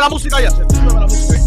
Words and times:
la 0.00 0.08
música 0.08 0.40
ya, 0.40 0.50
súbeme 0.50 0.94
la 0.94 1.06
música 1.06 1.34
ahí. 1.34 1.40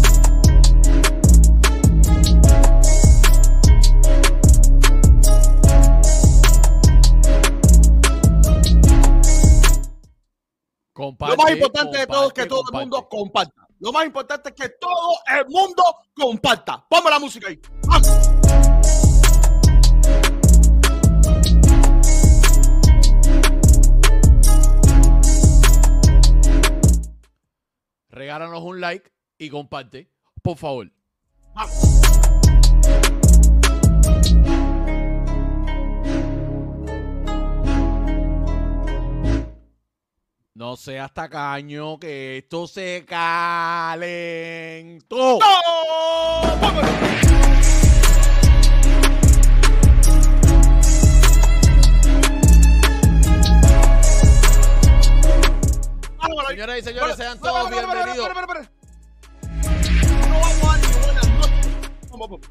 Lo 10.96 11.36
más 11.36 11.50
importante 11.50 11.98
de 11.98 12.06
todo 12.06 12.26
es 12.28 12.32
que 12.32 12.46
todo 12.46 12.62
el 12.72 12.78
mundo 12.78 13.08
comparta. 13.08 13.66
Lo 13.80 13.92
más 13.92 14.06
importante 14.06 14.50
es 14.50 14.54
que 14.54 14.68
todo 14.80 15.16
el 15.38 15.46
mundo 15.48 15.82
comparta. 16.14 16.86
Ponme 16.88 17.10
la 17.10 17.18
música 17.18 17.48
ahí. 17.48 17.60
Regálanos 28.14 28.62
un 28.62 28.80
like 28.80 29.10
y 29.38 29.50
comparte, 29.50 30.08
por 30.40 30.56
favor. 30.56 30.92
No 40.54 40.76
seas 40.76 41.12
tacaño, 41.12 41.98
que 41.98 42.38
esto 42.38 42.68
se 42.68 43.04
calentó. 43.04 43.40
Señoras 56.48 56.78
y 56.78 56.82
señores, 56.82 57.16
sean 57.16 57.38
todos 57.38 57.70
bienvenidos. 57.70 58.28
No 58.28 58.36
vamos 60.40 60.68
a 60.68 60.78
ni 60.78 60.86
buenas 61.04 61.28
noches. 61.28 62.50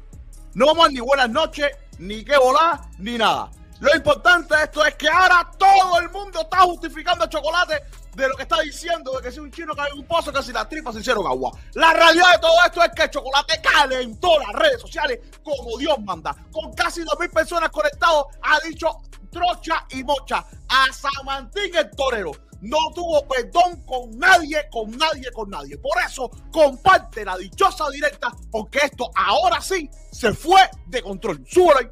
No 0.54 0.66
vamos 0.66 0.86
a 0.86 0.88
ni 0.90 1.00
buenas 1.00 1.30
noches, 1.30 1.70
ni 1.98 2.24
qué 2.24 2.36
volar, 2.36 2.80
ni 2.98 3.18
nada. 3.18 3.50
Lo 3.80 3.94
importante 3.96 4.54
de 4.56 4.62
esto 4.62 4.84
es 4.84 4.94
que 4.94 5.08
ahora 5.08 5.50
todo 5.58 5.98
el 6.00 6.08
mundo 6.10 6.42
está 6.42 6.58
justificando 6.60 7.24
el 7.24 7.30
chocolate 7.30 7.82
de 8.14 8.28
lo 8.28 8.36
que 8.36 8.44
está 8.44 8.60
diciendo, 8.60 9.16
de 9.16 9.22
que 9.22 9.32
si 9.32 9.40
un 9.40 9.50
chino 9.50 9.74
cae 9.74 9.90
en 9.90 9.98
un 9.98 10.06
pozo, 10.06 10.32
que 10.32 10.40
si 10.42 10.52
las 10.52 10.68
tripas 10.68 10.94
se 10.94 11.00
hicieron 11.00 11.26
agua. 11.26 11.50
La 11.72 11.92
realidad 11.92 12.30
de 12.32 12.38
todo 12.38 12.54
esto 12.64 12.80
es 12.80 12.90
que 12.90 13.02
el 13.02 13.10
chocolate 13.10 13.60
calentó 13.60 14.38
las 14.38 14.52
redes 14.52 14.80
sociales 14.80 15.18
como 15.42 15.76
Dios 15.78 15.98
manda. 15.98 16.32
Con 16.52 16.72
casi 16.74 17.02
2.000 17.02 17.32
personas 17.32 17.70
conectados, 17.70 18.26
ha 18.40 18.60
dicho 18.60 19.00
trocha 19.32 19.84
y 19.90 20.04
mocha 20.04 20.44
a 20.68 20.92
Samantín 20.92 21.74
el 21.74 21.90
torero 21.90 22.30
no 22.64 22.90
tuvo 22.94 23.26
perdón 23.28 23.84
con 23.84 24.18
nadie, 24.18 24.68
con 24.70 24.90
nadie, 24.96 25.30
con 25.32 25.50
nadie. 25.50 25.76
Por 25.78 25.92
eso 26.06 26.30
comparte 26.50 27.24
la 27.24 27.36
dichosa 27.36 27.90
directa, 27.90 28.34
porque 28.50 28.78
esto 28.84 29.10
ahora 29.14 29.60
sí 29.60 29.88
se 30.10 30.32
fue 30.32 30.60
de 30.86 31.02
control. 31.02 31.44
Súbalo 31.46 31.90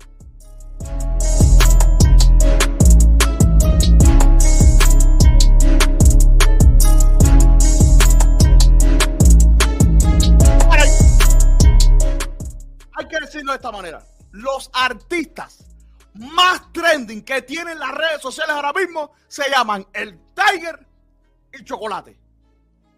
Hay 12.95 13.09
que 13.09 13.21
decirlo 13.21 13.53
de 13.53 13.57
esta 13.57 13.73
manera. 13.73 14.03
Los 14.31 14.71
artistas 14.73 15.72
más 16.15 16.73
trending 16.73 17.23
que 17.25 17.43
tienen 17.43 17.79
las 17.79 17.91
redes 17.93 18.21
sociales 18.21 18.55
ahora 18.55 18.73
mismo 18.73 19.13
se 19.29 19.49
llaman 19.51 19.87
el 19.93 20.19
Tiger 20.35 20.87
y 21.53 21.65
Chocolate. 21.65 22.19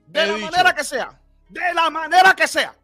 De 0.06 0.26
la 0.26 0.34
dicho. 0.34 0.50
manera 0.50 0.74
que 0.74 0.84
sea. 0.84 1.20
De 1.48 1.74
la 1.74 1.90
manera 1.90 2.34
que 2.34 2.46
sea. 2.48 2.74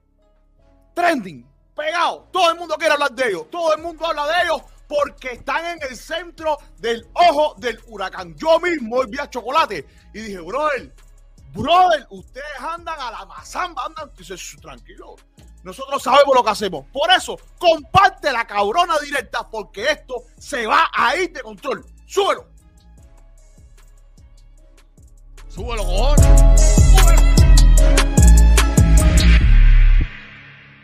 Trending, 0.95 1.47
pegado. 1.75 2.29
Todo 2.33 2.51
el 2.53 2.59
mundo 2.59 2.77
quiere 2.77 2.95
hablar 2.95 3.13
de 3.13 3.29
ellos. 3.29 3.51
Todo 3.51 3.75
el 3.75 3.83
mundo 3.83 4.07
habla 4.07 4.27
de 4.27 4.43
ellos 4.45 4.63
porque 4.89 5.33
están 5.35 5.65
en 5.67 5.83
el 5.89 5.97
centro 5.97 6.59
del 6.79 7.07
ojo 7.15 7.55
del 7.59 7.81
huracán. 7.87 8.35
Yo 8.37 8.59
mismo 8.59 8.97
hoy 8.97 9.07
vi 9.09 9.19
a 9.19 9.31
Chocolate 9.31 9.87
y 10.13 10.21
dije, 10.21 10.41
brother, 10.41 10.93
brother, 11.53 12.07
ustedes 12.11 12.61
andan 12.61 12.99
a 12.99 13.11
la 13.13 13.27
mazamba, 13.27 13.85
andan. 13.87 14.11
Dice, 14.17 14.37
"Shh, 14.37 14.59
tranquilo. 14.61 15.17
Nosotros 15.63 16.03
sabemos 16.03 16.35
lo 16.35 16.43
que 16.43 16.51
hacemos. 16.51 16.87
Por 16.93 17.11
eso, 17.11 17.37
comparte 17.59 18.33
la 18.33 18.47
cabrona 18.47 18.95
directa 18.99 19.49
porque 19.51 19.91
esto 19.91 20.23
se 20.39 20.67
va 20.67 20.89
a 20.93 21.15
ir 21.17 21.33
de 21.33 21.43
control. 21.43 21.85
Súbelo. 22.07 22.47
Súbelo, 25.49 25.85
cojones. 25.85 26.27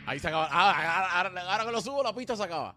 Ahí 0.06 0.18
se 0.20 0.28
acaba. 0.28 0.48
Ah, 0.50 0.70
Ahora, 0.70 1.30
ahora- 1.30 1.52
ahora 1.52 1.64
que 1.64 1.72
lo 1.72 1.80
subo, 1.80 2.02
la 2.02 2.12
pista 2.12 2.36
se 2.36 2.42
acaba. 2.44 2.76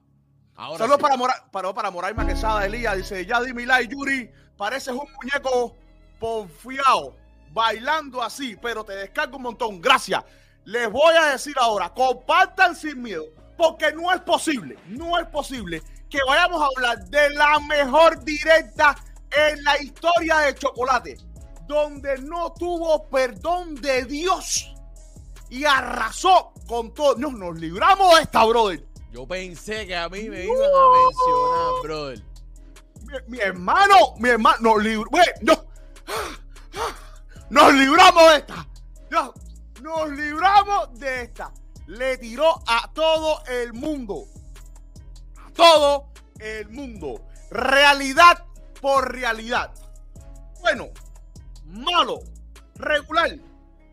Ahora 0.56 0.80
Saludos 0.80 0.98
sí. 0.98 1.02
para, 1.04 1.18
Mora, 1.18 1.46
para, 1.52 1.74
para 1.74 1.92
Moraima 1.92 2.26
Quesada 2.26 2.66
Elías. 2.66 2.98
Dice, 2.98 3.26
ya 3.26 3.40
di 3.42 3.54
like, 3.66 3.94
Yuri. 3.94 4.30
Pareces 4.58 4.94
un 4.94 5.08
muñeco 5.22 5.76
porfiado, 6.20 7.16
bailando 7.52 8.22
así, 8.22 8.58
pero 8.62 8.84
te 8.84 8.94
descargo 8.94 9.38
un 9.38 9.44
montón. 9.44 9.80
Gracias. 9.80 10.24
Les 10.70 10.88
voy 10.92 11.16
a 11.16 11.32
decir 11.32 11.56
ahora, 11.60 11.90
compartan 11.94 12.76
sin 12.76 13.02
miedo, 13.02 13.26
porque 13.58 13.92
no 13.92 14.12
es 14.14 14.22
posible, 14.22 14.78
no 14.88 15.18
es 15.18 15.26
posible 15.28 15.82
que 16.10 16.20
vayamos 16.28 16.62
a 16.62 16.68
hablar 16.76 17.06
de 17.08 17.30
la 17.32 17.60
mejor 17.62 18.24
directa 18.24 18.96
en 19.32 19.64
la 19.64 19.82
historia 19.82 20.38
de 20.40 20.54
chocolate, 20.56 21.18
donde 21.68 22.20
no 22.20 22.54
tuvo 22.54 23.08
perdón 23.10 23.74
de 23.82 24.06
Dios 24.06 24.72
y 25.50 25.66
arrasó 25.66 26.54
con 26.68 26.94
todo. 26.94 27.16
Nos, 27.16 27.34
nos 27.34 27.58
libramos 27.60 28.16
de 28.16 28.22
esta, 28.22 28.46
brother. 28.46 28.86
Yo 29.12 29.28
pensé 29.28 29.88
que 29.88 29.96
a 29.96 30.08
mí 30.08 30.30
me 30.30 30.44
iban 30.46 30.58
a 30.58 30.86
mencionar, 31.08 31.82
brother. 31.82 32.24
mi, 33.02 33.14
mi 33.28 33.40
hermano, 33.40 33.96
mi 34.20 34.30
hermano, 34.30 34.58
nos, 34.62 34.84
lib- 34.84 35.06
güey, 35.10 35.26
no. 35.42 35.54
nos 37.50 37.74
libramos 37.74 38.30
de 38.32 38.36
esta. 38.38 38.68
No, 39.10 39.34
nos 39.82 40.10
libramos 40.12 41.00
de 41.00 41.24
esta. 41.24 41.52
Le 41.88 42.18
tiró 42.18 42.62
a 42.68 42.92
todo 42.94 43.44
el 43.48 43.74
mundo. 43.74 44.26
A 45.38 45.52
todo 45.52 46.12
el 46.40 46.70
mundo. 46.70 47.26
Realidad 47.50 48.46
por 48.82 49.12
realidad. 49.12 49.74
Bueno, 50.62 50.90
malo, 51.66 52.20
regular. 52.76 53.32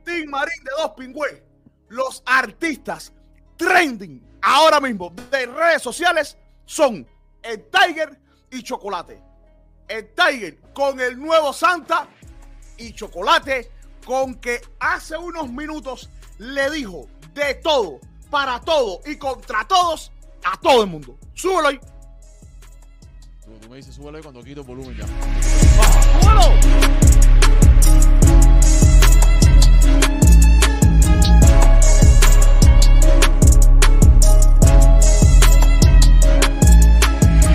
Team 0.04 0.28
Marín 0.28 0.64
de 0.64 0.70
dos 0.78 0.92
pingües. 0.92 1.42
Los 1.88 2.22
artistas 2.26 3.12
trending 3.56 4.38
ahora 4.42 4.80
mismo 4.80 5.12
de 5.30 5.46
redes 5.46 5.82
sociales 5.82 6.36
son 6.64 7.06
el 7.42 7.64
Tiger 7.70 8.18
y 8.50 8.62
Chocolate. 8.62 9.22
El 9.88 10.12
Tiger 10.14 10.58
con 10.72 11.00
el 11.00 11.18
nuevo 11.18 11.52
Santa 11.52 12.08
y 12.76 12.92
Chocolate 12.92 13.70
con 14.06 14.36
que 14.36 14.62
hace 14.78 15.18
unos 15.18 15.50
minutos 15.50 16.08
le 16.38 16.70
dijo 16.70 17.08
de 17.34 17.54
todo, 17.56 17.98
para 18.30 18.60
todo 18.60 19.00
y 19.04 19.16
contra 19.16 19.66
todos 19.66 20.12
a 20.44 20.56
todo 20.58 20.84
el 20.84 20.88
mundo. 20.88 21.18
Súbelo 21.34 21.68
ahí. 21.68 21.80
Tú, 23.44 23.50
tú 23.60 23.68
me 23.68 23.76
dices, 23.78 23.96
súbelo 23.96 24.16
ahí 24.16 24.22
cuando 24.22 24.42
quito 24.44 24.60
el 24.60 24.66
volumen 24.66 24.96
ya. 24.96 25.06
¡Súbelo! 26.20 26.40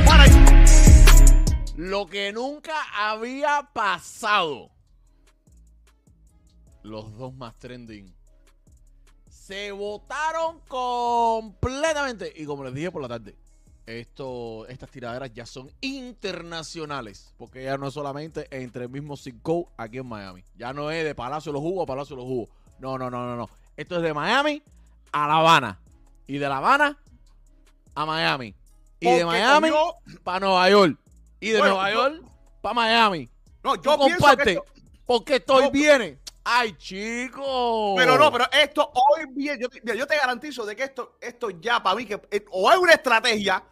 Para 0.05 0.23
ahí. 0.23 0.45
Lo 1.77 2.07
que 2.07 2.33
nunca 2.33 2.75
había 2.93 3.69
pasado. 3.73 4.69
Los 6.83 7.15
dos 7.17 7.33
más 7.33 7.57
trending. 7.59 8.13
Se 9.29 9.71
votaron 9.71 10.59
completamente. 10.67 12.31
Y 12.35 12.45
como 12.45 12.63
les 12.63 12.73
dije 12.73 12.91
por 12.91 13.01
la 13.01 13.07
tarde, 13.07 13.35
esto, 13.85 14.65
estas 14.67 14.89
tiraderas 14.89 15.31
ya 15.33 15.45
son 15.45 15.69
internacionales. 15.81 17.33
Porque 17.37 17.63
ya 17.63 17.77
no 17.77 17.87
es 17.87 17.93
solamente 17.93 18.47
entre 18.51 18.83
el 18.85 18.89
mismo 18.89 19.15
Cinco 19.17 19.71
aquí 19.77 19.97
en 19.99 20.07
Miami. 20.07 20.43
Ya 20.55 20.73
no 20.73 20.89
es 20.91 21.03
de 21.03 21.15
Palacio 21.15 21.51
de 21.51 21.53
los 21.53 21.61
Jugos 21.61 21.83
a 21.83 21.87
Palacio 21.87 22.15
de 22.15 22.21
los 22.21 22.29
Jugos. 22.29 22.49
No, 22.79 22.97
no, 22.97 23.09
no, 23.09 23.25
no, 23.25 23.35
no. 23.35 23.49
Esto 23.77 23.97
es 23.97 24.01
de 24.03 24.13
Miami 24.13 24.61
a 25.11 25.27
La 25.27 25.35
Habana. 25.37 25.79
Y 26.27 26.37
de 26.37 26.47
La 26.49 26.57
Habana 26.57 26.97
a 27.95 28.05
Miami. 28.05 28.55
Y 28.99 29.09
de 29.09 29.25
Miami 29.25 29.69
cogió- 29.69 29.95
para 30.23 30.39
Nueva 30.39 30.69
York. 30.69 30.97
Y 31.39 31.49
de 31.49 31.59
Bueno, 31.59 31.73
Nueva 31.75 31.91
yo- 31.91 32.09
York 32.09 32.23
para 32.61 32.73
Miami. 32.75 33.29
No, 33.63 33.75
yo 33.75 33.97
comparte. 33.97 34.51
esto- 34.53 34.65
Porque 35.05 35.35
estoy 35.37 35.65
No, 35.65 35.71
viene. 35.71 36.19
Ay, 36.43 36.73
chico. 36.77 37.93
Pero 37.97 38.17
no, 38.17 38.31
pero 38.31 38.45
esto 38.51 38.91
hoy 38.93 39.25
bien, 39.29 39.59
yo, 39.59 39.69
te- 39.69 39.81
mira, 39.81 39.95
yo 39.95 40.07
te 40.07 40.17
garantizo 40.17 40.65
de 40.65 40.75
que 40.75 40.83
esto, 40.83 41.17
esto 41.21 41.49
ya 41.51 41.81
para 41.83 41.95
mí 41.95 42.05
que 42.05 42.19
eh, 42.31 42.45
o 42.51 42.71
es 42.71 42.77
una 42.77 42.93
estrategia, 42.93 43.63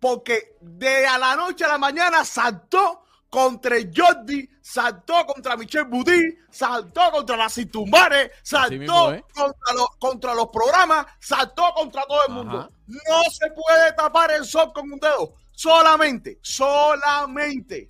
porque 0.00 0.56
de 0.60 1.06
a 1.06 1.18
la 1.18 1.36
noche 1.36 1.64
a 1.64 1.68
la 1.68 1.78
mañana 1.78 2.24
saltó 2.24 3.02
contra 3.28 3.76
Jordi, 3.94 4.48
saltó 4.62 5.26
contra 5.26 5.56
Michelle 5.56 5.84
Boudin, 5.84 6.38
saltó 6.50 7.10
contra 7.10 7.36
las 7.36 7.52
Citumbares, 7.54 8.30
saltó 8.42 8.76
mismo, 8.78 9.12
¿eh? 9.12 9.24
contra, 9.34 9.74
los, 9.74 9.88
contra 9.98 10.34
los 10.34 10.48
programas, 10.48 11.06
saltó 11.18 11.64
contra 11.74 12.02
todo 12.04 12.20
el 12.26 12.32
Ajá. 12.32 12.34
mundo. 12.42 12.70
No 12.86 13.22
se 13.30 13.50
puede 13.50 13.92
tapar 13.94 14.30
el 14.30 14.44
sol 14.44 14.72
con 14.72 14.90
un 14.92 15.00
dedo. 15.00 15.34
Solamente, 15.52 16.38
solamente 16.42 17.88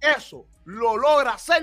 eso 0.00 0.46
lo 0.64 0.96
logra 0.96 1.32
hacer 1.32 1.62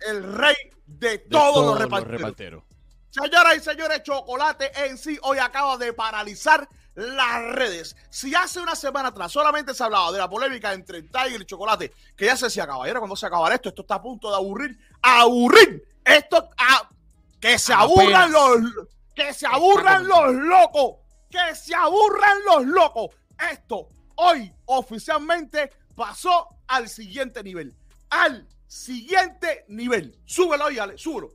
el 0.00 0.22
rey 0.34 0.54
de, 0.86 1.08
De 1.10 1.18
todos, 1.18 1.66
los 1.66 1.78
reparteros. 1.78 2.64
Señoras 3.10 3.56
y 3.56 3.60
señores, 3.60 4.02
Chocolate 4.02 4.70
en 4.86 4.98
sí 4.98 5.18
hoy 5.22 5.38
acaba 5.38 5.76
de 5.78 5.92
paralizar 5.92 6.68
las 6.94 7.42
redes. 7.54 7.96
Si 8.10 8.34
hace 8.34 8.60
una 8.60 8.74
semana 8.74 9.08
atrás 9.08 9.32
solamente 9.32 9.74
se 9.74 9.84
hablaba 9.84 10.12
de 10.12 10.18
la 10.18 10.28
polémica 10.28 10.72
entre 10.72 11.02
Tiger 11.02 11.40
y 11.40 11.44
Chocolate, 11.46 11.92
que 12.16 12.26
ya 12.26 12.36
se 12.36 12.46
decía, 12.46 12.66
caballero, 12.66 13.00
cuando 13.00 13.16
se 13.16 13.26
acabará 13.26 13.54
esto, 13.54 13.68
esto 13.70 13.82
está 13.82 13.96
a 13.96 14.02
punto 14.02 14.28
de 14.30 14.36
aburrir. 14.36 14.78
¡Aburrir! 15.02 15.82
Esto, 16.04 16.48
a- 16.58 16.88
que 17.40 17.58
se 17.58 17.72
aburran 17.72 18.32
los, 18.32 18.58
que 19.14 19.32
se 19.34 19.46
aburran 19.46 20.06
los 20.06 20.34
locos, 20.34 20.96
que 21.30 21.54
se 21.54 21.74
aburran 21.74 22.38
los 22.44 22.64
locos. 22.66 23.10
Esto 23.50 23.88
hoy 24.16 24.52
oficialmente 24.66 25.70
pasó 25.94 26.48
al 26.66 26.88
siguiente 26.88 27.42
nivel. 27.42 27.74
Al 28.10 28.46
siguiente 28.76 29.64
nivel. 29.68 30.18
Súbelo 30.24 30.66
ahí, 30.66 30.78
Ale, 30.78 30.98
súbelo. 30.98 31.30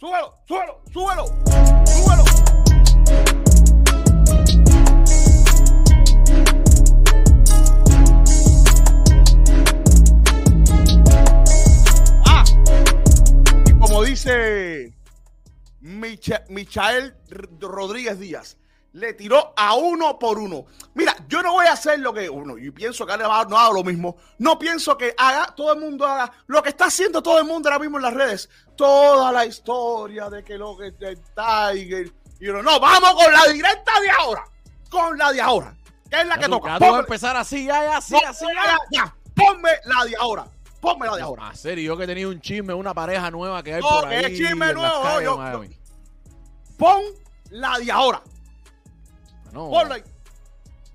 Súbelo, 0.00 0.34
súbelo, 0.48 0.82
súbelo, 0.92 1.26
súbelo. 1.86 3.32
Ah, 12.26 12.44
y 13.68 13.72
como 13.78 14.02
dice 14.04 14.92
Micha- 15.80 16.44
Michael 16.48 17.14
Rodríguez 17.60 18.18
Díaz, 18.18 18.56
le 18.92 19.14
tiró 19.14 19.52
a 19.56 19.74
uno 19.74 20.18
por 20.18 20.38
uno. 20.38 20.66
Mira, 20.94 21.16
yo 21.28 21.42
no 21.42 21.52
voy 21.52 21.66
a 21.66 21.72
hacer 21.72 21.98
lo 22.00 22.12
que 22.12 22.28
uno, 22.28 22.58
y 22.58 22.70
pienso 22.70 23.06
que 23.06 23.12
Ale 23.12 23.24
va- 23.26 23.44
no 23.46 23.56
haga 23.58 23.72
lo 23.72 23.82
mismo. 23.84 24.16
No 24.38 24.58
pienso 24.58 24.96
que 24.98 25.14
haga, 25.16 25.54
todo 25.56 25.72
el 25.72 25.80
mundo 25.80 26.06
haga 26.06 26.30
lo 26.46 26.62
que 26.62 26.68
está 26.70 26.86
haciendo 26.86 27.22
todo 27.22 27.38
el 27.38 27.44
mundo 27.44 27.68
ahora 27.68 27.78
mismo 27.80 27.96
en 27.98 28.02
las 28.02 28.14
redes. 28.14 28.50
Toda 28.76 29.32
la 29.32 29.46
historia 29.46 30.28
de 30.28 30.42
que 30.44 30.58
lo 30.58 30.76
que 30.76 30.88
es 30.88 30.98
del 30.98 31.18
Tiger. 31.34 32.12
Y 32.40 32.48
uno, 32.48 32.62
no, 32.62 32.78
vamos 32.80 33.14
con 33.14 33.32
la 33.32 33.52
directa 33.52 33.92
de 34.00 34.10
ahora. 34.10 34.44
Con 34.90 35.16
la 35.16 35.32
de 35.32 35.40
ahora. 35.40 35.74
Que 36.10 36.20
es 36.20 36.26
la 36.26 36.36
que 36.36 36.48
toca. 36.48 36.78
vas 36.78 36.94
a 36.94 36.98
empezar 36.98 37.36
así, 37.36 37.64
ya, 37.64 37.82
ya, 37.84 37.96
así, 37.96 38.14
así, 38.26 38.44
ya. 38.90 39.14
Ponme 39.34 39.70
la 39.84 40.04
de 40.04 40.14
ahora. 40.18 40.44
Ponme 40.80 41.06
la 41.06 41.16
de 41.16 41.22
ahora. 41.22 41.48
A 41.48 41.54
serio, 41.54 41.94
yo 41.94 41.96
que 41.96 42.06
tenía 42.06 42.28
un 42.28 42.40
chisme, 42.40 42.74
una 42.74 42.92
pareja 42.92 43.30
nueva 43.30 43.62
que 43.62 43.74
hay 43.74 43.80
por 43.80 44.06
ahí. 44.06 44.36
chisme 44.36 44.68
en 44.70 44.74
nuevo, 44.74 45.20
yo-. 45.22 45.62
Pon 46.76 47.02
la 47.50 47.78
de 47.78 47.90
ahora. 47.92 48.20
No, 49.52 49.78
ahí. 49.92 50.02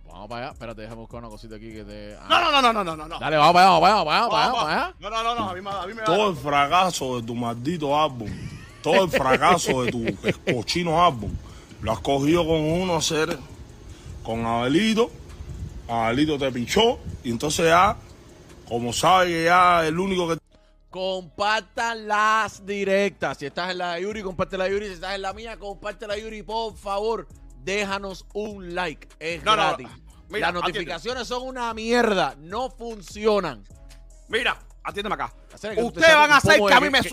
Vamos 0.06 0.30
para 0.30 0.42
allá. 0.46 0.52
Espérate, 0.54 0.82
déjame 0.82 1.02
buscar 1.02 1.20
una 1.20 1.30
cosita 1.30 1.56
aquí 1.56 1.72
que 1.72 1.84
te. 1.84 2.16
ah. 2.20 2.26
No, 2.30 2.40
no, 2.40 2.62
no, 2.62 2.74
no, 2.74 2.84
no, 2.84 2.96
no, 2.96 3.08
no. 3.08 3.20
Dale, 3.20 3.38
vamos 3.38 3.54
para 3.54 3.68
allá, 3.68 3.80
vamos 3.80 3.82
para 3.82 3.94
allá, 3.94 4.04
vamos 4.04 4.32
para 4.34 4.44
allá, 4.44 4.52
Vamos, 4.52 4.54
vamos 4.54 4.64
para 4.64 4.86
allá. 4.88 4.96
No, 5.00 5.10
no, 5.10 5.24
no, 5.24 5.36
no, 5.36 5.50
a 5.50 5.54
mí, 5.54 5.62
me- 5.62 5.70
a 5.70 5.86
mí 5.88 5.94
me 5.94 6.02
todo 6.04 6.30
el 6.32 6.36
fracaso 6.38 7.20
de 7.22 7.28
tu 7.28 7.36
maldito 7.36 8.00
álbum, 8.00 8.30
todo 8.82 9.04
el 9.04 9.10
fracaso 9.12 9.84
de 9.84 9.92
tu 9.92 10.54
cochino 10.54 11.04
álbum, 11.06 11.32
lo 11.82 11.92
has 11.92 12.00
cogido 12.00 12.46
con 12.46 12.60
uno 12.60 12.96
hacer 12.96 13.38
con 14.24 14.46
Abelito. 14.46 15.12
Abelito 15.88 16.38
te 16.38 16.52
pichó. 16.52 17.00
Y 17.24 17.30
entonces 17.32 17.66
ya, 17.68 17.96
como 18.68 18.92
sabe 18.92 19.28
que 19.28 19.44
ya 19.46 19.86
el 19.86 20.00
único 20.00 20.28
que 20.28 20.38
Compartan 20.90 22.08
las 22.08 22.66
directas. 22.66 23.38
Si 23.38 23.46
estás 23.46 23.70
en 23.72 23.78
la 23.78 23.94
de 23.94 24.02
Yuri, 24.02 24.24
comparte 24.24 24.58
la 24.58 24.64
de 24.66 24.72
Yuri. 24.72 24.88
Si 24.88 24.94
estás 24.94 25.14
en 25.16 25.22
la 25.22 25.32
mía, 25.34 25.58
comparte 25.58 26.08
la 26.08 26.16
de 26.16 26.24
Yuri. 26.24 26.42
Por 26.44 26.76
favor, 26.76 27.28
déjanos 27.67 28.25
un 28.33 28.74
like. 28.74 29.07
Es 29.19 29.43
No, 29.43 29.55
no, 29.55 29.62
gratis. 29.67 29.88
mira, 30.29 30.47
Las 30.51 30.53
notificaciones 30.62 31.27
son 31.27 31.43
una 31.43 31.74
mierda. 31.74 32.36
No 32.39 32.69
funcionan. 32.69 33.63
Mira, 34.29 34.57
atiéndeme 34.83 35.15
acá. 35.15 35.33
Que 35.62 35.83
Ustedes 35.83 36.15
van 36.15 36.31
a 36.31 36.38
hacer 36.38 36.59
que 36.65 36.74
a 36.74 36.79
mí 36.79 36.89
me... 36.89 37.01
que- 37.01 37.09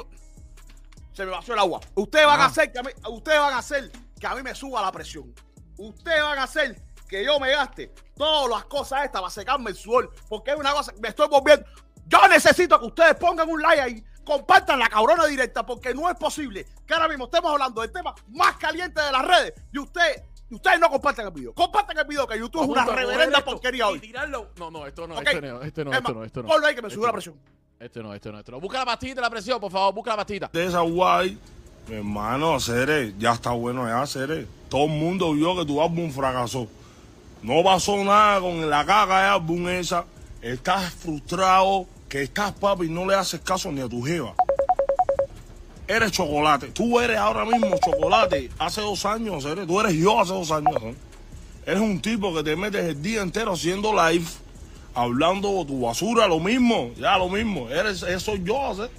Se 1.12 1.24
me 1.24 1.30
vació 1.32 1.54
el 1.54 1.60
agua. 1.60 1.80
Ustedes 1.96 2.26
van 2.26 2.40
a 2.40 2.44
Ah. 2.44 2.46
hacer 2.46 2.72
que 2.72 2.78
a 2.78 2.82
mí... 2.82 2.90
Ustedes 3.10 3.38
van 3.38 3.52
a 3.54 3.58
hacer 3.58 3.90
que 4.20 4.26
a 4.26 4.34
mí 4.34 4.42
me 4.42 4.54
suba 4.54 4.80
la 4.80 4.92
presión. 4.92 5.34
Ustedes 5.76 6.22
van 6.22 6.38
a 6.38 6.44
hacer 6.44 6.80
que 7.08 7.24
yo 7.24 7.38
me 7.40 7.50
gaste 7.50 7.92
todas 8.16 8.48
las 8.48 8.64
cosas 8.66 9.04
estas 9.04 9.20
para 9.20 9.30
secarme 9.30 9.70
el 9.70 9.76
sudor. 9.76 10.12
Porque 10.28 10.52
es 10.52 10.56
una 10.56 10.72
cosa... 10.72 10.92
Me 11.00 11.08
estoy 11.08 11.26
volviendo... 11.28 11.66
Yo 12.06 12.28
necesito 12.28 12.78
que 12.78 12.86
ustedes 12.86 13.14
pongan 13.16 13.48
un 13.48 13.60
like 13.60 13.80
ahí. 13.80 14.04
Compartan 14.24 14.78
la 14.78 14.88
cabrona 14.88 15.26
directa 15.26 15.64
porque 15.66 15.92
no 15.94 16.08
es 16.08 16.16
posible 16.16 16.64
que 16.86 16.94
ahora 16.94 17.08
mismo 17.08 17.24
estemos 17.24 17.50
hablando 17.52 17.80
del 17.82 17.92
tema 17.92 18.14
más 18.28 18.56
caliente 18.56 19.00
de 19.00 19.10
las 19.12 19.24
redes 19.24 19.52
y 19.72 19.78
ustedes... 19.80 20.22
y 20.54 20.56
Ustedes 20.56 20.78
no 20.80 20.88
comparten 20.88 21.26
el 21.26 21.32
video. 21.32 21.52
Compartan 21.52 21.98
el 21.98 22.04
video 22.04 22.26
que 22.26 22.38
YouTube 22.38 22.62
es 22.62 22.68
una 22.68 22.84
reverenda 22.86 23.38
esto 23.38 23.50
porquería 23.50 23.84
y 23.88 23.92
hoy. 23.92 24.00
tirarlo. 24.00 24.50
No, 24.56 24.70
no, 24.70 24.86
esto 24.86 25.06
no, 25.08 25.14
Ok. 25.16 25.26
esto 25.26 25.40
no, 25.40 25.62
esto 25.62 25.84
no, 25.84 25.90
Es 25.92 25.98
esto 25.98 26.14
no, 26.14 26.24
esto 26.24 26.42
no. 26.42 26.48
Ponlo 26.48 26.66
ahí 26.66 26.74
que 26.74 26.82
me 26.82 26.88
Esto 26.88 26.98
sube 27.00 27.06
la 27.06 27.12
presión. 27.12 27.34
Este 27.80 28.02
no, 28.02 28.14
este 28.14 28.30
no, 28.32 28.38
este 28.38 28.52
no. 28.52 28.60
Busca 28.60 28.78
la 28.78 28.84
pastita 28.86 29.16
de 29.16 29.20
la 29.22 29.30
presión, 29.30 29.60
por 29.60 29.70
favor, 29.72 29.92
busca 29.94 30.10
la 30.10 30.16
pastita. 30.18 30.48
de 30.52 30.64
esa 30.66 30.80
guay, 30.80 31.36
mi 31.88 31.96
hermano, 31.96 32.58
Cere, 32.60 33.14
ya 33.18 33.32
está 33.32 33.50
bueno 33.50 33.86
ya, 33.86 34.06
Cere. 34.06 34.46
Todo 34.68 34.84
el 34.84 34.90
mundo 34.90 35.32
vio 35.32 35.56
que 35.56 35.64
tu 35.66 35.82
álbum 35.82 36.10
fracasó. 36.10 36.68
No 37.42 37.62
pasó 37.62 38.02
nada 38.04 38.40
con 38.40 38.70
la 38.70 38.86
caca 38.86 39.20
de 39.22 39.28
álbum 39.28 39.68
esa. 39.68 40.04
Estás 40.40 40.94
frustrado, 40.94 41.86
que 42.08 42.22
estás, 42.22 42.52
papi, 42.52 42.88
no 42.88 43.04
le 43.06 43.14
haces 43.16 43.40
caso 43.40 43.70
ni 43.72 43.80
a 43.80 43.88
tu 43.88 44.02
jeva. 44.02 44.34
Eres 45.86 46.12
chocolate. 46.12 46.68
Tú 46.68 46.98
eres 46.98 47.18
ahora 47.18 47.44
mismo 47.44 47.76
chocolate. 47.84 48.48
Hace 48.58 48.80
dos 48.80 49.04
años, 49.04 49.42
Cere. 49.42 49.66
Tú 49.66 49.80
eres 49.80 49.94
yo 49.94 50.18
hace 50.18 50.32
dos 50.32 50.50
años. 50.50 50.76
¿eh? 50.82 50.94
Eres 51.66 51.80
un 51.80 52.00
tipo 52.00 52.34
que 52.34 52.42
te 52.42 52.56
metes 52.56 52.84
el 52.84 53.02
día 53.02 53.20
entero 53.20 53.52
haciendo 53.52 53.92
live, 53.92 54.24
hablando 54.94 55.64
tu 55.66 55.82
basura, 55.82 56.26
lo 56.26 56.40
mismo, 56.40 56.90
ya 56.96 57.18
lo 57.18 57.28
mismo. 57.28 57.68
Eres, 57.68 58.02
eso 58.02 58.20
soy 58.20 58.42
yo, 58.44 58.74
Cere. 58.74 58.90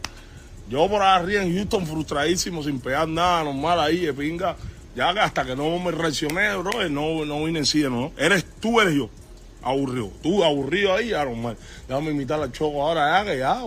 Yo 0.70 0.88
por 0.88 1.02
arriba 1.02 1.44
en 1.44 1.56
Houston 1.56 1.86
frustradísimo, 1.86 2.64
sin 2.64 2.80
pegar 2.80 3.08
nada 3.08 3.44
normal 3.44 3.80
ahí 3.80 4.06
de 4.06 4.14
pinga. 4.14 4.56
Ya 4.96 5.10
hasta 5.10 5.44
que 5.46 5.56
no 5.56 5.78
me 5.80 5.92
reaccioné, 5.92 6.56
bro, 6.56 6.88
no, 6.90 7.26
no 7.26 7.44
vine 7.44 7.60
en 7.60 7.66
sí, 7.66 7.82
¿no? 7.82 8.12
Eres 8.18 8.46
tú, 8.60 8.80
eres 8.80 8.96
yo. 8.96 9.10
Aburrido. 9.62 10.12
Tú 10.22 10.44
aburrido 10.44 10.94
ahí, 10.94 11.10
ya 11.10 11.26
normal. 11.26 11.58
Déjame 11.88 12.12
imitar 12.12 12.40
al 12.40 12.52
choco 12.52 12.82
ahora, 12.84 13.24
ya 13.24 13.32
que 13.32 13.40
ya, 13.40 13.62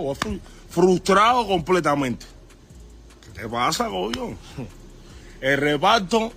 frustrado 0.70 1.46
completamente. 1.46 2.24
¿Qué 3.38 3.48
pasa, 3.48 3.88
coño? 3.88 4.36
El 5.40 5.56
reparto 5.58 6.32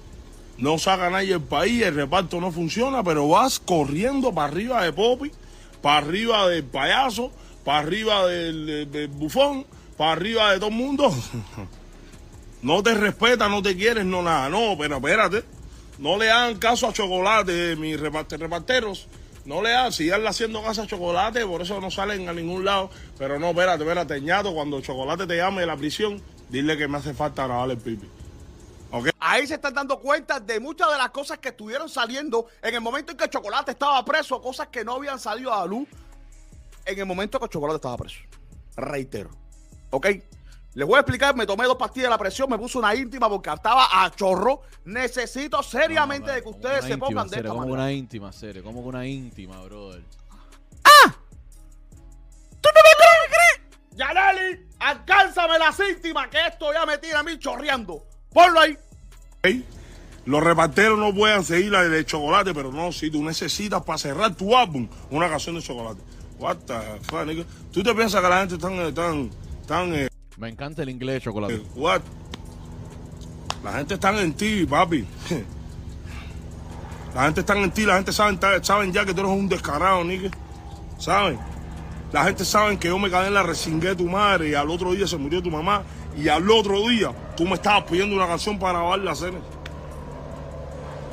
no 0.57 0.77
saca 0.77 1.09
nadie 1.09 1.29
del 1.29 1.41
país, 1.41 1.81
el 1.81 1.95
reparto 1.95 2.39
no 2.39 2.51
funciona, 2.51 3.03
pero 3.03 3.27
vas 3.27 3.59
corriendo 3.59 4.31
para 4.33 4.47
arriba 4.51 4.83
de 4.83 4.93
Poppy, 4.93 5.31
para 5.81 5.97
arriba 5.97 6.47
del 6.47 6.63
payaso, 6.63 7.31
para 7.65 7.79
arriba 7.79 8.27
del, 8.27 8.65
del- 8.65 8.91
del 8.91 9.07
bufón, 9.07 9.65
para 9.97 10.11
arriba 10.13 10.51
de 10.51 10.57
todo 10.59 10.69
el 10.69 10.75
mundo. 10.75 11.11
No 12.63 12.83
te 12.83 12.93
respeta, 12.93 13.49
no 13.49 13.63
te 13.63 13.75
quieres, 13.75 14.05
no 14.05 14.21
nada. 14.21 14.47
No, 14.47 14.75
pero 14.77 14.97
espérate. 14.97 15.43
No 15.97 16.15
le 16.19 16.29
hagan 16.29 16.59
caso 16.59 16.87
a 16.87 16.93
Chocolate, 16.93 17.75
mis 17.75 17.99
reparte- 17.99 18.37
reparteros. 18.37 19.07
No 19.45 19.63
le 19.63 19.73
hagan, 19.73 19.91
sigan 19.91 20.27
haciendo 20.27 20.61
caso 20.61 20.83
a 20.83 20.85
Chocolate, 20.85 21.43
por 21.47 21.63
eso 21.63 21.81
no 21.81 21.89
salen 21.89 22.29
a 22.29 22.33
ningún 22.33 22.63
lado. 22.63 22.91
Pero 23.17 23.39
no, 23.39 23.49
espérate, 23.49 23.81
espérate, 23.83 24.21
ñato, 24.21 24.53
cuando 24.53 24.79
Chocolate 24.79 25.25
te 25.25 25.37
llame 25.37 25.61
de 25.61 25.65
la 25.65 25.75
prisión, 25.75 26.21
dile 26.51 26.77
que 26.77 26.87
me 26.87 26.97
hace 26.97 27.13
falta 27.13 27.45
grabarle 27.47 27.73
el 27.75 27.79
pipi. 27.79 28.07
¿Ok? 28.91 29.09
Ahí 29.19 29.47
se 29.47 29.55
están 29.55 29.73
dando 29.73 29.99
cuenta 29.99 30.39
de 30.39 30.59
muchas 30.59 30.91
de 30.91 30.97
las 30.97 31.09
cosas 31.11 31.37
que 31.37 31.49
estuvieron 31.49 31.87
saliendo 31.87 32.47
en 32.61 32.75
el 32.75 32.81
momento 32.81 33.13
en 33.13 33.17
que 33.17 33.29
Chocolate 33.29 33.71
estaba 33.71 34.03
preso, 34.03 34.41
cosas 34.41 34.67
que 34.67 34.83
no 34.83 34.95
habían 34.95 35.17
salido 35.19 35.53
a 35.53 35.59
la 35.59 35.65
luz 35.65 35.87
en 36.85 36.99
el 36.99 37.05
momento 37.05 37.39
que 37.39 37.47
Chocolate 37.47 37.77
estaba 37.77 37.97
preso. 37.97 38.19
Reitero. 38.75 39.29
¿Ok? 39.91 40.07
Les 40.73 40.87
voy 40.87 40.95
a 40.95 41.01
explicar, 41.01 41.35
me 41.35 41.45
tomé 41.45 41.65
dos 41.65 41.75
pastillas 41.75 42.05
de 42.05 42.09
la 42.11 42.17
presión, 42.17 42.49
me 42.49 42.57
puse 42.57 42.77
una 42.77 42.95
íntima 42.95 43.29
porque 43.29 43.49
estaba 43.49 44.03
a 44.03 44.09
chorro. 44.11 44.61
Necesito 44.85 45.61
seriamente 45.63 46.27
No, 46.27 46.27
no, 46.27 46.33
de 46.33 46.39
que 46.39 46.43
como 46.43 46.55
ustedes 46.57 46.83
se 46.85 46.91
íntima, 46.91 47.05
pongan 47.07 47.27
de 47.27 47.29
serio, 47.29 47.41
esta 47.41 47.49
Como 47.49 47.61
manera. 47.61 47.81
una 47.83 47.91
íntima, 47.91 48.31
serio. 48.31 48.63
Como 48.63 48.79
una 48.81 49.05
íntima, 49.05 49.61
brother. 49.63 50.01
Yaneli, 53.93 54.67
alcánzame 54.79 55.59
las 55.59 55.79
íntimas 55.79 56.27
que 56.29 56.37
esto 56.47 56.71
ya 56.73 56.85
me 56.85 56.97
tiene 56.97 57.17
a 57.17 57.23
mí 57.23 57.37
chorreando. 57.37 58.03
Ponlo 58.33 58.59
ahí. 58.59 58.77
Los 60.25 60.43
reparteros 60.43 60.99
no 60.99 61.13
pueden 61.13 61.43
seguir 61.43 61.71
la 61.71 61.83
de 61.83 62.05
chocolate, 62.05 62.53
pero 62.53 62.71
no, 62.71 62.91
si 62.91 63.09
tú 63.09 63.23
necesitas 63.23 63.81
para 63.83 63.97
cerrar 63.97 64.35
tu 64.35 64.55
álbum 64.55 64.87
una 65.09 65.27
canción 65.29 65.55
de 65.55 65.61
chocolate. 65.61 66.01
What 66.39 66.57
the 66.65 66.73
fuck, 67.03 67.25
nigga? 67.25 67.43
¿Tú 67.71 67.83
te 67.83 67.93
piensas 67.93 68.21
que 68.21 68.29
la 68.29 68.39
gente 68.39 68.57
tan, 68.57 68.93
tan, 68.93 69.29
tan, 69.67 69.93
eh, 69.95 70.07
Me 70.37 70.49
encanta 70.49 70.83
el 70.83 70.89
inglés 70.89 71.15
de 71.15 71.21
chocolate. 71.21 71.55
eh, 71.55 71.63
what? 71.75 72.01
La 73.63 73.73
gente 73.73 73.95
está 73.95 74.09
en 74.21 74.33
ti, 74.33 74.65
papi. 74.65 75.05
La 77.13 77.23
gente 77.25 77.41
está 77.41 77.57
en 77.57 77.69
ti, 77.71 77.85
la 77.85 77.95
gente 77.95 78.13
saben, 78.13 78.39
saben 78.63 78.93
ya 78.93 79.03
que 79.05 79.13
tú 79.13 79.19
eres 79.19 79.33
un 79.33 79.49
descarado, 79.49 80.01
nigga. 80.01 80.31
¿Saben? 80.97 81.37
La 82.11 82.25
gente 82.25 82.43
sabe 82.43 82.77
que 82.77 82.89
yo 82.89 82.99
me 82.99 83.09
caí 83.09 83.27
en 83.27 83.33
la 83.33 83.43
resingué 83.43 83.95
tu 83.95 84.09
madre 84.09 84.49
y 84.49 84.53
al 84.53 84.69
otro 84.69 84.91
día 84.91 85.07
se 85.07 85.15
murió 85.15 85.41
tu 85.41 85.49
mamá 85.49 85.83
y 86.17 86.27
al 86.27 86.49
otro 86.51 86.85
día 86.89 87.13
tú 87.37 87.45
me 87.45 87.53
estabas 87.53 87.85
pidiendo 87.89 88.13
una 88.15 88.27
canción 88.27 88.59
para 88.59 88.79
grabar 88.79 88.99
la 88.99 89.15
cena. 89.15 89.39